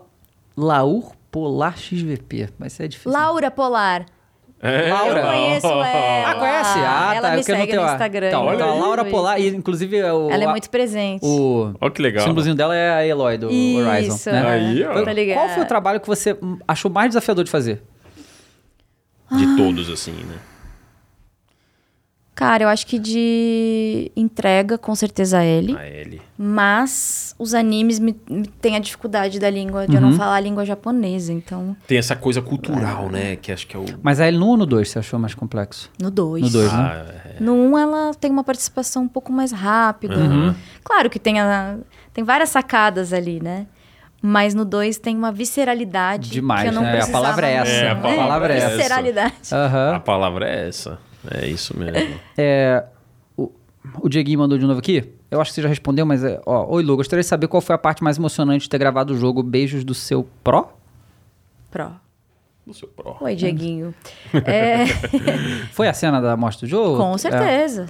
Laur 0.56 1.12
Polar 1.30 1.78
XVP. 1.78 2.48
Mas 2.58 2.72
isso 2.72 2.82
é 2.82 2.88
difícil. 2.88 3.12
Laura 3.12 3.48
Polar. 3.50 4.06
É, 4.60 4.92
Laura. 4.92 5.20
Eu 5.20 5.26
conheço 5.26 5.66
ela. 5.70 6.30
Ah, 6.30 6.34
conhece? 6.34 6.78
Ah, 6.80 7.12
ela 7.14 7.20
tá. 7.22 7.28
me 7.28 7.34
eu 7.34 7.36
não 7.36 7.42
segue 7.44 7.76
no 7.76 7.82
a- 7.82 7.92
Instagram. 7.92 8.26
Então, 8.28 8.44
Olha 8.44 8.64
a 8.64 8.72
aí, 8.72 8.80
Laura. 8.80 9.04
Polar, 9.04 9.40
e 9.40 9.48
inclusive 9.48 10.02
o, 10.02 10.30
Ela 10.30 10.44
é 10.44 10.46
muito 10.48 10.68
presente. 10.68 11.24
o 11.24 11.72
Olha 11.80 11.90
que 11.92 12.02
legal. 12.02 12.24
símbolozinho 12.26 12.56
dela 12.56 12.74
é 12.74 12.90
a 12.90 13.06
Eloy 13.06 13.38
do 13.38 13.46
Horizon. 13.46 14.14
Isso, 14.16 14.30
Né? 14.30 14.46
Aí, 14.48 14.84
ó. 14.84 15.04
Tá 15.04 15.12
ligado. 15.12 15.36
Qual 15.38 15.48
foi 15.50 15.62
o 15.62 15.66
trabalho 15.66 16.00
que 16.00 16.06
você 16.08 16.36
achou 16.66 16.90
mais 16.90 17.08
desafiador 17.10 17.44
de 17.44 17.50
fazer? 17.50 17.82
De 19.30 19.56
todos, 19.56 19.90
assim, 19.90 20.12
né? 20.12 20.36
Cara, 22.38 22.62
eu 22.62 22.68
acho 22.68 22.86
que 22.86 23.00
de 23.00 24.12
entrega, 24.14 24.78
com 24.78 24.94
certeza 24.94 25.42
ele. 25.42 25.76
A 25.76 25.84
Ellie. 25.84 26.22
Mas 26.38 27.34
os 27.36 27.52
animes 27.52 27.98
me, 27.98 28.14
me 28.30 28.46
tem 28.46 28.76
a 28.76 28.78
dificuldade 28.78 29.40
da 29.40 29.50
língua, 29.50 29.88
de 29.88 29.96
eu 29.96 30.00
Uhum. 30.00 30.10
não 30.10 30.16
falar 30.16 30.36
a 30.36 30.40
língua 30.40 30.64
japonesa. 30.64 31.32
Então, 31.32 31.76
Tem 31.88 31.98
essa 31.98 32.14
coisa 32.14 32.40
cultural, 32.40 33.10
né? 33.10 33.34
Que 33.34 33.50
acho 33.50 33.66
que 33.66 33.74
é 33.76 33.80
o. 33.80 33.84
Mas 34.04 34.20
a 34.20 34.26
L 34.26 34.38
no 34.38 34.46
1 34.46 34.48
ou 34.50 34.56
no 34.56 34.66
2 34.66 34.88
você 34.88 35.00
achou 35.00 35.18
mais 35.18 35.34
complexo? 35.34 35.90
no 36.00 36.12
2. 36.12 36.44
No 36.44 36.50
dois, 36.50 36.72
né? 36.72 36.78
Ah, 36.78 37.14
é. 37.40 37.42
No 37.42 37.54
1, 37.54 37.70
um, 37.72 37.76
ela 37.76 38.14
tem 38.14 38.30
uma 38.30 38.44
participação 38.44 39.02
um 39.02 39.08
pouco 39.08 39.32
mais 39.32 39.50
rápida. 39.50 40.14
Uhum. 40.14 40.54
Claro 40.84 41.10
que 41.10 41.18
tem, 41.18 41.40
a, 41.40 41.76
tem 42.14 42.22
várias 42.22 42.50
sacadas 42.50 43.12
ali, 43.12 43.42
né? 43.42 43.66
Mas 44.22 44.54
no 44.54 44.64
2 44.64 44.96
tem 44.98 45.16
uma 45.16 45.32
visceralidade 45.32 46.30
Demais, 46.30 46.62
que 46.62 46.68
eu 46.68 46.72
não 46.72 46.82
né? 46.82 47.00
A 47.02 47.06
palavra 47.08 47.48
é 47.48 47.54
essa. 47.54 47.70
É, 47.72 47.90
a 47.90 47.94
né? 47.96 48.16
palavra 48.16 48.54
é 48.54 48.58
essa. 48.58 48.76
Visceralidade. 48.76 49.34
Aham. 49.52 49.94
A 49.96 50.00
palavra 50.00 50.48
é 50.48 50.68
essa. 50.68 51.07
É 51.30 51.46
isso 51.46 51.78
mesmo. 51.78 52.18
É, 52.36 52.84
o, 53.36 53.50
o 54.00 54.08
Dieguinho 54.08 54.38
mandou 54.38 54.56
de 54.58 54.66
novo 54.66 54.78
aqui. 54.78 55.12
Eu 55.30 55.40
acho 55.40 55.50
que 55.50 55.56
você 55.56 55.62
já 55.62 55.68
respondeu, 55.68 56.06
mas 56.06 56.24
é. 56.24 56.40
Ó, 56.46 56.74
Oi, 56.74 56.82
Lu, 56.82 56.96
gostaria 56.96 57.22
de 57.22 57.28
saber 57.28 57.48
qual 57.48 57.60
foi 57.60 57.74
a 57.74 57.78
parte 57.78 58.02
mais 58.02 58.16
emocionante 58.16 58.62
de 58.62 58.68
ter 58.70 58.78
gravado 58.78 59.12
o 59.12 59.16
jogo 59.16 59.42
Beijos 59.42 59.84
do 59.84 59.94
seu 59.94 60.26
Pro? 60.42 60.68
Pro. 61.70 61.90
Do 62.66 62.72
seu 62.74 62.88
pró. 62.88 63.16
Oi, 63.20 63.34
Dieguinho. 63.34 63.94
É, 64.44 64.86
Foi 65.72 65.88
a 65.88 65.92
cena 65.94 66.20
da 66.20 66.36
mostra 66.36 66.66
do 66.66 66.70
jogo? 66.70 66.96
com 66.98 67.16
certeza. 67.16 67.86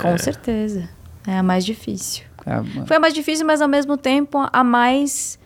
Com 0.00 0.16
certeza. 0.18 0.88
É 1.26 1.38
a 1.38 1.42
mais 1.42 1.64
difícil. 1.64 2.24
É, 2.44 2.80
é. 2.82 2.86
Foi 2.86 2.96
a 2.96 3.00
mais 3.00 3.14
difícil, 3.14 3.46
mas 3.46 3.60
ao 3.60 3.68
mesmo 3.68 3.96
tempo 3.96 4.38
a 4.52 4.64
mais 4.64 5.38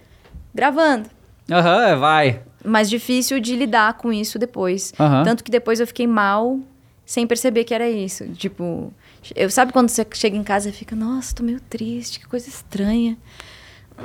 gravando. 0.54 1.08
Aham, 1.50 1.82
é, 1.88 1.96
vai. 1.96 2.42
Mais 2.64 2.88
difícil 2.90 3.40
de 3.40 3.56
lidar 3.56 3.94
com 3.94 4.12
isso 4.12 4.38
depois. 4.38 4.92
Aham. 5.00 5.24
Tanto 5.24 5.42
que 5.42 5.50
depois 5.50 5.80
eu 5.80 5.86
fiquei 5.86 6.06
mal 6.06 6.58
sem 7.10 7.26
perceber 7.26 7.64
que 7.64 7.74
era 7.74 7.90
isso. 7.90 8.24
Tipo, 8.34 8.94
eu 9.34 9.50
sabe 9.50 9.72
quando 9.72 9.88
você 9.88 10.06
chega 10.14 10.36
em 10.36 10.44
casa 10.44 10.68
e 10.68 10.72
fica, 10.72 10.94
nossa, 10.94 11.34
tô 11.34 11.42
meio 11.42 11.58
triste, 11.68 12.20
que 12.20 12.26
coisa 12.28 12.48
estranha. 12.48 13.16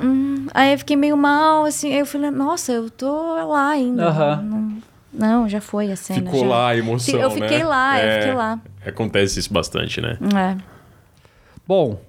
Hum, 0.02 0.48
aí 0.52 0.72
eu 0.72 0.78
fiquei 0.78 0.96
meio 0.96 1.16
mal, 1.16 1.64
assim, 1.64 1.92
aí 1.92 2.00
eu 2.00 2.06
falei, 2.06 2.32
nossa, 2.32 2.72
eu 2.72 2.90
tô 2.90 3.12
lá 3.46 3.68
ainda. 3.70 4.08
Aham. 4.08 4.42
Não, 4.42 4.82
não, 5.12 5.48
já 5.48 5.60
foi 5.60 5.92
a 5.92 5.96
cena. 5.96 6.22
Ficou 6.22 6.40
já. 6.40 6.46
lá 6.48 6.68
a 6.70 6.76
emoção, 6.76 7.20
Eu 7.20 7.30
fiquei 7.30 7.58
né? 7.58 7.64
lá, 7.64 8.00
eu 8.00 8.08
É. 8.08 8.18
fiquei 8.18 8.34
lá. 8.34 8.60
Acontece 8.84 9.38
isso 9.38 9.52
bastante, 9.52 10.00
né? 10.00 10.18
É. 10.36 10.56
Bom, 11.64 12.00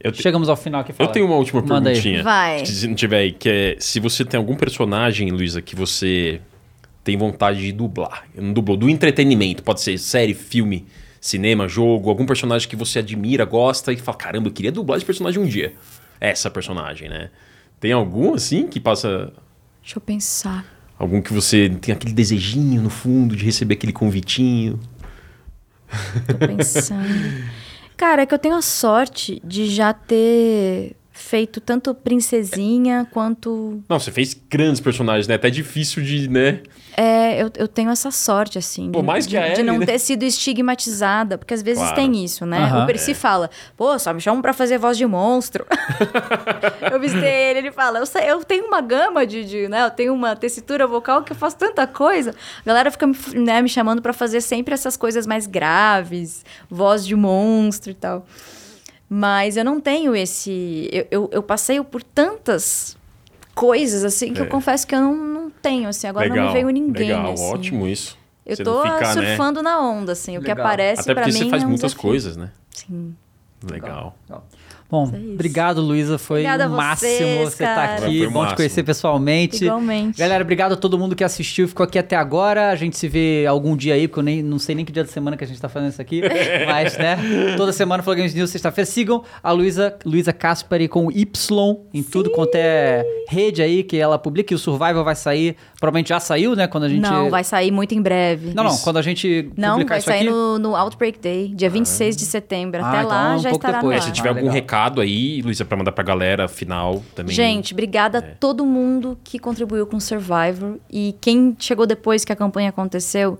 Eu, 0.00 0.12
te- 0.12 0.22
chegamos 0.22 0.48
ao 0.48 0.56
final 0.56 0.82
aqui. 0.82 0.92
eu 0.96 1.06
tenho 1.08 1.26
uma 1.26 1.34
última 1.34 1.60
Manda 1.60 1.90
aí. 1.90 1.96
perguntinha. 1.96 2.22
Vai. 2.22 2.64
Se 2.64 2.86
não 2.86 2.94
tiver 2.94 3.18
aí, 3.18 3.32
que 3.32 3.48
é 3.48 3.76
se 3.80 3.98
você 3.98 4.24
tem 4.24 4.38
algum 4.38 4.54
personagem, 4.54 5.32
Luísa, 5.32 5.60
que 5.60 5.74
você 5.74 6.40
tem 7.02 7.16
vontade 7.16 7.60
de 7.60 7.72
dublar. 7.72 8.24
Não 8.34 8.52
dublou, 8.52 8.76
do 8.76 8.88
entretenimento. 8.88 9.62
Pode 9.62 9.80
ser 9.80 9.98
série, 9.98 10.34
filme, 10.34 10.86
cinema, 11.20 11.68
jogo, 11.68 12.08
algum 12.08 12.26
personagem 12.26 12.68
que 12.68 12.76
você 12.76 12.98
admira, 12.98 13.44
gosta 13.44 13.92
e 13.92 13.96
fala, 13.96 14.16
caramba, 14.16 14.48
eu 14.48 14.52
queria 14.52 14.72
dublar 14.72 14.96
esse 14.96 15.06
personagem 15.06 15.42
um 15.42 15.46
dia. 15.46 15.74
Essa 16.20 16.50
personagem, 16.50 17.08
né? 17.08 17.30
Tem 17.80 17.92
algum, 17.92 18.34
assim, 18.34 18.66
que 18.66 18.80
passa... 18.80 19.32
Deixa 19.82 19.98
eu 19.98 20.02
pensar. 20.02 20.64
Algum 20.98 21.22
que 21.22 21.32
você 21.32 21.70
tem 21.80 21.94
aquele 21.94 22.12
desejinho 22.12 22.82
no 22.82 22.90
fundo 22.90 23.36
de 23.36 23.44
receber 23.44 23.74
aquele 23.74 23.92
convitinho? 23.92 24.80
Tô 26.26 26.46
pensando. 26.46 27.08
Cara, 27.96 28.22
é 28.22 28.26
que 28.26 28.34
eu 28.34 28.38
tenho 28.38 28.54
a 28.54 28.62
sorte 28.62 29.40
de 29.44 29.66
já 29.66 29.92
ter 29.92 30.94
feito 31.12 31.60
tanto 31.60 31.94
princesinha 31.94 33.06
quanto. 33.10 33.82
Não, 33.88 33.98
você 33.98 34.12
fez 34.12 34.34
grandes 34.48 34.80
personagens, 34.80 35.26
né? 35.26 35.34
Até 35.34 35.50
difícil 35.50 36.02
de, 36.02 36.28
né? 36.28 36.60
É, 37.00 37.40
eu, 37.40 37.50
eu 37.56 37.68
tenho 37.68 37.90
essa 37.90 38.10
sorte, 38.10 38.58
assim. 38.58 38.90
Pô, 38.90 38.98
de, 39.00 39.06
mais 39.06 39.24
que 39.24 39.30
de, 39.30 39.38
a 39.38 39.42
de 39.46 39.52
Ellie, 39.52 39.62
não 39.62 39.78
né? 39.78 39.86
ter 39.86 40.00
sido 40.00 40.24
estigmatizada, 40.24 41.38
porque 41.38 41.54
às 41.54 41.62
vezes 41.62 41.80
Claro. 41.84 41.94
tem 41.94 42.24
isso, 42.24 42.44
né? 42.44 42.58
Aham. 42.58 42.82
O 42.82 42.86
Percy 42.86 43.14
fala, 43.14 43.48
pô, 43.76 43.96
só 44.00 44.12
me 44.12 44.20
chamam 44.20 44.42
pra 44.42 44.52
fazer 44.52 44.78
voz 44.78 44.98
de 44.98 45.06
monstro. 45.06 45.64
eu 46.90 46.98
visitei 46.98 47.30
ele, 47.50 47.58
ele 47.60 47.70
fala, 47.70 48.00
eu, 48.00 48.06
sei- 48.06 48.28
eu 48.28 48.42
tenho 48.42 48.66
uma 48.66 48.80
gama 48.80 49.24
de, 49.24 49.44
de, 49.44 49.68
né? 49.68 49.84
Eu 49.84 49.90
tenho 49.92 50.12
uma 50.12 50.34
tessitura 50.34 50.88
vocal 50.88 51.22
que 51.22 51.30
eu 51.30 51.36
faço 51.36 51.56
tanta 51.56 51.86
coisa. 51.86 52.34
A 52.60 52.66
galera 52.66 52.90
fica 52.90 53.06
me, 53.06 53.16
né, 53.34 53.62
me 53.62 53.68
chamando 53.68 54.02
pra 54.02 54.12
fazer 54.12 54.40
sempre 54.40 54.74
essas 54.74 54.96
coisas 54.96 55.24
mais 55.24 55.46
graves, 55.46 56.44
voz 56.68 57.06
de 57.06 57.14
monstro 57.14 57.92
e 57.92 57.94
tal. 57.94 58.26
Mas 59.08 59.56
eu 59.56 59.64
não 59.64 59.80
tenho 59.80 60.14
esse. 60.16 60.90
Eu, 60.92 61.06
eu, 61.10 61.30
eu 61.32 61.42
passeio 61.44 61.84
por 61.84 62.02
tantas 62.02 62.97
coisas, 63.58 64.04
assim, 64.04 64.32
que 64.32 64.40
É. 64.40 64.44
eu 64.44 64.48
confesso 64.48 64.86
que 64.86 64.94
eu 64.94 65.00
não, 65.00 65.14
não 65.16 65.50
tenho, 65.50 65.88
assim. 65.88 66.06
Agora 66.06 66.26
não 66.28 66.34
legal, 66.34 66.48
me 66.48 66.54
veio 66.54 66.68
ninguém. 66.70 67.08
Legal, 67.08 67.32
assim. 67.32 67.52
ótimo 67.52 67.86
isso. 67.86 68.16
Eu 68.46 68.56
Você 68.56 68.64
tô 68.64 68.84
não 68.84 68.94
ficar, 68.94 69.14
né? 69.16 69.26
surfando 69.28 69.62
na 69.62 69.80
onda, 69.80 70.12
assim. 70.12 70.38
O 70.38 70.40
que 70.40 70.48
Legal. 70.48 70.64
aparece 70.66 71.02
Até 71.02 71.14
pra 71.14 71.22
porque 71.24 71.36
mim 71.38 71.44
você 71.44 71.50
faz 71.50 71.62
é 71.62 71.66
um 71.66 71.68
muitas 71.68 71.90
desafio. 71.90 72.08
coisas, 72.10 72.36
né? 72.36 72.50
Sim. 72.70 73.14
Legal. 73.70 74.16
Legal. 74.28 74.46
Bom, 74.90 75.10
É 75.12 75.18
obrigado, 75.34 75.82
Luísa. 75.82 76.16
Foi 76.16 76.40
Obrigada 76.40 76.66
o 76.66 76.70
máximo 76.76 77.10
vocês, 77.12 77.38
você 77.40 77.64
estar 77.64 77.74
cara. 77.74 78.06
aqui. 78.06 78.26
Bom 78.28 78.46
te 78.46 78.56
conhecer 78.56 78.82
pessoalmente. 78.82 79.64
Igualmente. 79.66 80.18
Galera, 80.18 80.42
obrigado 80.42 80.72
a 80.72 80.76
todo 80.76 80.98
mundo 80.98 81.14
que 81.14 81.22
assistiu 81.22 81.66
e 81.66 81.68
ficou 81.68 81.84
aqui 81.84 81.98
até 81.98 82.16
agora. 82.16 82.70
A 82.70 82.74
gente 82.76 82.96
se 82.96 83.06
vê 83.06 83.44
algum 83.46 83.76
dia 83.76 83.92
aí, 83.94 84.08
porque 84.08 84.20
eu 84.20 84.24
nem, 84.24 84.42
não 84.42 84.58
sei 84.58 84.74
nem 84.74 84.86
que 84.86 84.90
dia 84.92 85.04
da 85.04 85.10
semana 85.10 85.36
que 85.36 85.44
a 85.44 85.46
gente 85.46 85.60
tá 85.60 85.68
fazendo 85.68 85.90
isso 85.90 86.00
aqui. 86.00 86.22
mas, 86.66 86.96
né? 86.96 87.18
Toda 87.58 87.70
semana 87.70 88.02
Flow 88.02 88.16
Games 88.16 88.32
News, 88.34 88.48
sexta-feira. 88.48 88.86
Sigam 88.90 89.22
a 89.42 89.52
Luísa, 89.52 89.94
Luísa 90.06 90.32
Caspari 90.32 90.88
com 90.88 91.10
Y 91.12 91.76
em 91.92 92.02
tudo 92.02 92.30
quanto 92.30 92.54
é 92.54 93.04
rede 93.28 93.60
aí 93.60 93.82
que 93.82 93.98
ela 93.98 94.18
publica. 94.18 94.54
E 94.54 94.56
o 94.56 94.58
Survival 94.58 95.04
vai 95.04 95.14
sair. 95.14 95.54
Provavelmente 95.78 96.08
já 96.08 96.18
saiu, 96.18 96.56
né? 96.56 96.66
Quando 96.66 96.84
a 96.84 96.88
gente. 96.88 97.02
Não, 97.02 97.28
vai 97.28 97.44
sair 97.44 97.70
muito 97.70 97.94
em 97.94 98.00
breve. 98.00 98.54
Não, 98.54 98.64
não. 98.64 98.76
Quando 98.78 98.96
a 98.96 99.02
gente 99.02 99.50
Não, 99.54 99.72
publicar 99.72 99.88
vai 99.94 99.98
isso 99.98 100.08
sair 100.08 100.20
aqui. 100.20 100.30
no, 100.30 100.58
no 100.58 100.74
Outbreak 100.74 101.18
Day, 101.18 101.52
dia 101.54 101.68
26 101.68 102.16
de 102.16 102.24
setembro. 102.24 102.82
Ah, 102.82 102.88
Até 102.88 102.98
então 103.00 103.10
lá 103.10 103.34
um 103.34 103.38
já 103.38 103.50
pouco 103.50 103.66
estará 103.66 103.78
depois. 103.82 103.96
no 103.96 104.02
Se 104.02 104.08
ar. 104.08 104.12
tiver 104.14 104.28
Ah, 104.28 104.30
algum 104.32 104.40
legal. 104.42 104.54
recado 104.54 104.77
aí, 105.00 105.42
Luísa, 105.42 105.64
pra 105.64 105.76
mandar 105.76 105.92
pra 105.92 106.04
galera 106.04 106.46
final 106.48 107.02
também. 107.14 107.34
Gente, 107.34 107.72
obrigada 107.72 108.18
a 108.18 108.22
todo 108.22 108.64
mundo 108.64 109.18
que 109.24 109.38
contribuiu 109.38 109.86
com 109.86 109.96
o 109.96 110.00
Survivor. 110.00 110.76
E 110.90 111.14
quem 111.20 111.56
chegou 111.58 111.86
depois 111.86 112.24
que 112.24 112.32
a 112.32 112.36
campanha 112.36 112.68
aconteceu, 112.70 113.38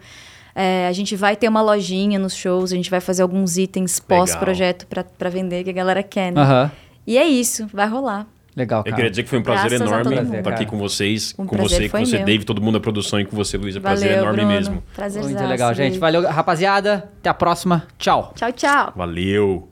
é, 0.54 0.86
a 0.88 0.92
gente 0.92 1.14
vai 1.16 1.36
ter 1.36 1.48
uma 1.48 1.62
lojinha 1.62 2.18
nos 2.18 2.34
shows, 2.34 2.72
a 2.72 2.76
gente 2.76 2.90
vai 2.90 3.00
fazer 3.00 3.22
alguns 3.22 3.56
itens 3.56 4.00
pós-projeto 4.00 4.86
pra, 4.86 5.04
pra 5.04 5.30
vender, 5.30 5.64
que 5.64 5.70
a 5.70 5.72
galera 5.74 6.02
quer, 6.02 6.32
né? 6.32 6.40
Aham. 6.40 6.70
E 7.06 7.16
é 7.16 7.26
isso, 7.26 7.66
vai 7.72 7.86
rolar. 7.88 8.26
Legal, 8.56 8.80
Eu 8.80 8.84
cara. 8.86 8.96
queria 8.96 9.10
dizer 9.10 9.22
que 9.22 9.28
foi 9.28 9.38
um 9.38 9.42
prazer 9.42 9.70
Graças 9.70 9.86
enorme 9.86 10.14
estar 10.16 10.38
aqui 10.38 10.42
Cara. 10.50 10.64
com 10.66 10.76
vocês, 10.78 11.32
Um 11.38 11.46
com 11.46 11.56
você, 11.56 11.88
com 11.88 12.04
você, 12.04 12.16
meu. 12.16 12.26
Dave, 12.26 12.44
todo 12.44 12.60
mundo 12.60 12.74
da 12.74 12.80
produção 12.80 13.20
e 13.20 13.24
com 13.24 13.36
você, 13.36 13.56
Luísa. 13.56 13.78
Valeu, 13.78 13.98
Prazer 14.00 14.18
enorme 14.18 14.36
Bruno. 14.38 14.52
mesmo. 14.52 14.82
Prazer 14.96 15.22
Muito 15.22 15.44
legal, 15.44 15.72
gente. 15.74 15.96
Valeu, 15.96 16.22
rapaziada. 16.28 17.08
Até 17.20 17.30
a 17.30 17.34
próxima. 17.34 17.86
Tchau. 17.96 18.32
Tchau, 18.34 18.50
tchau. 18.52 18.92
Valeu. 18.96 19.68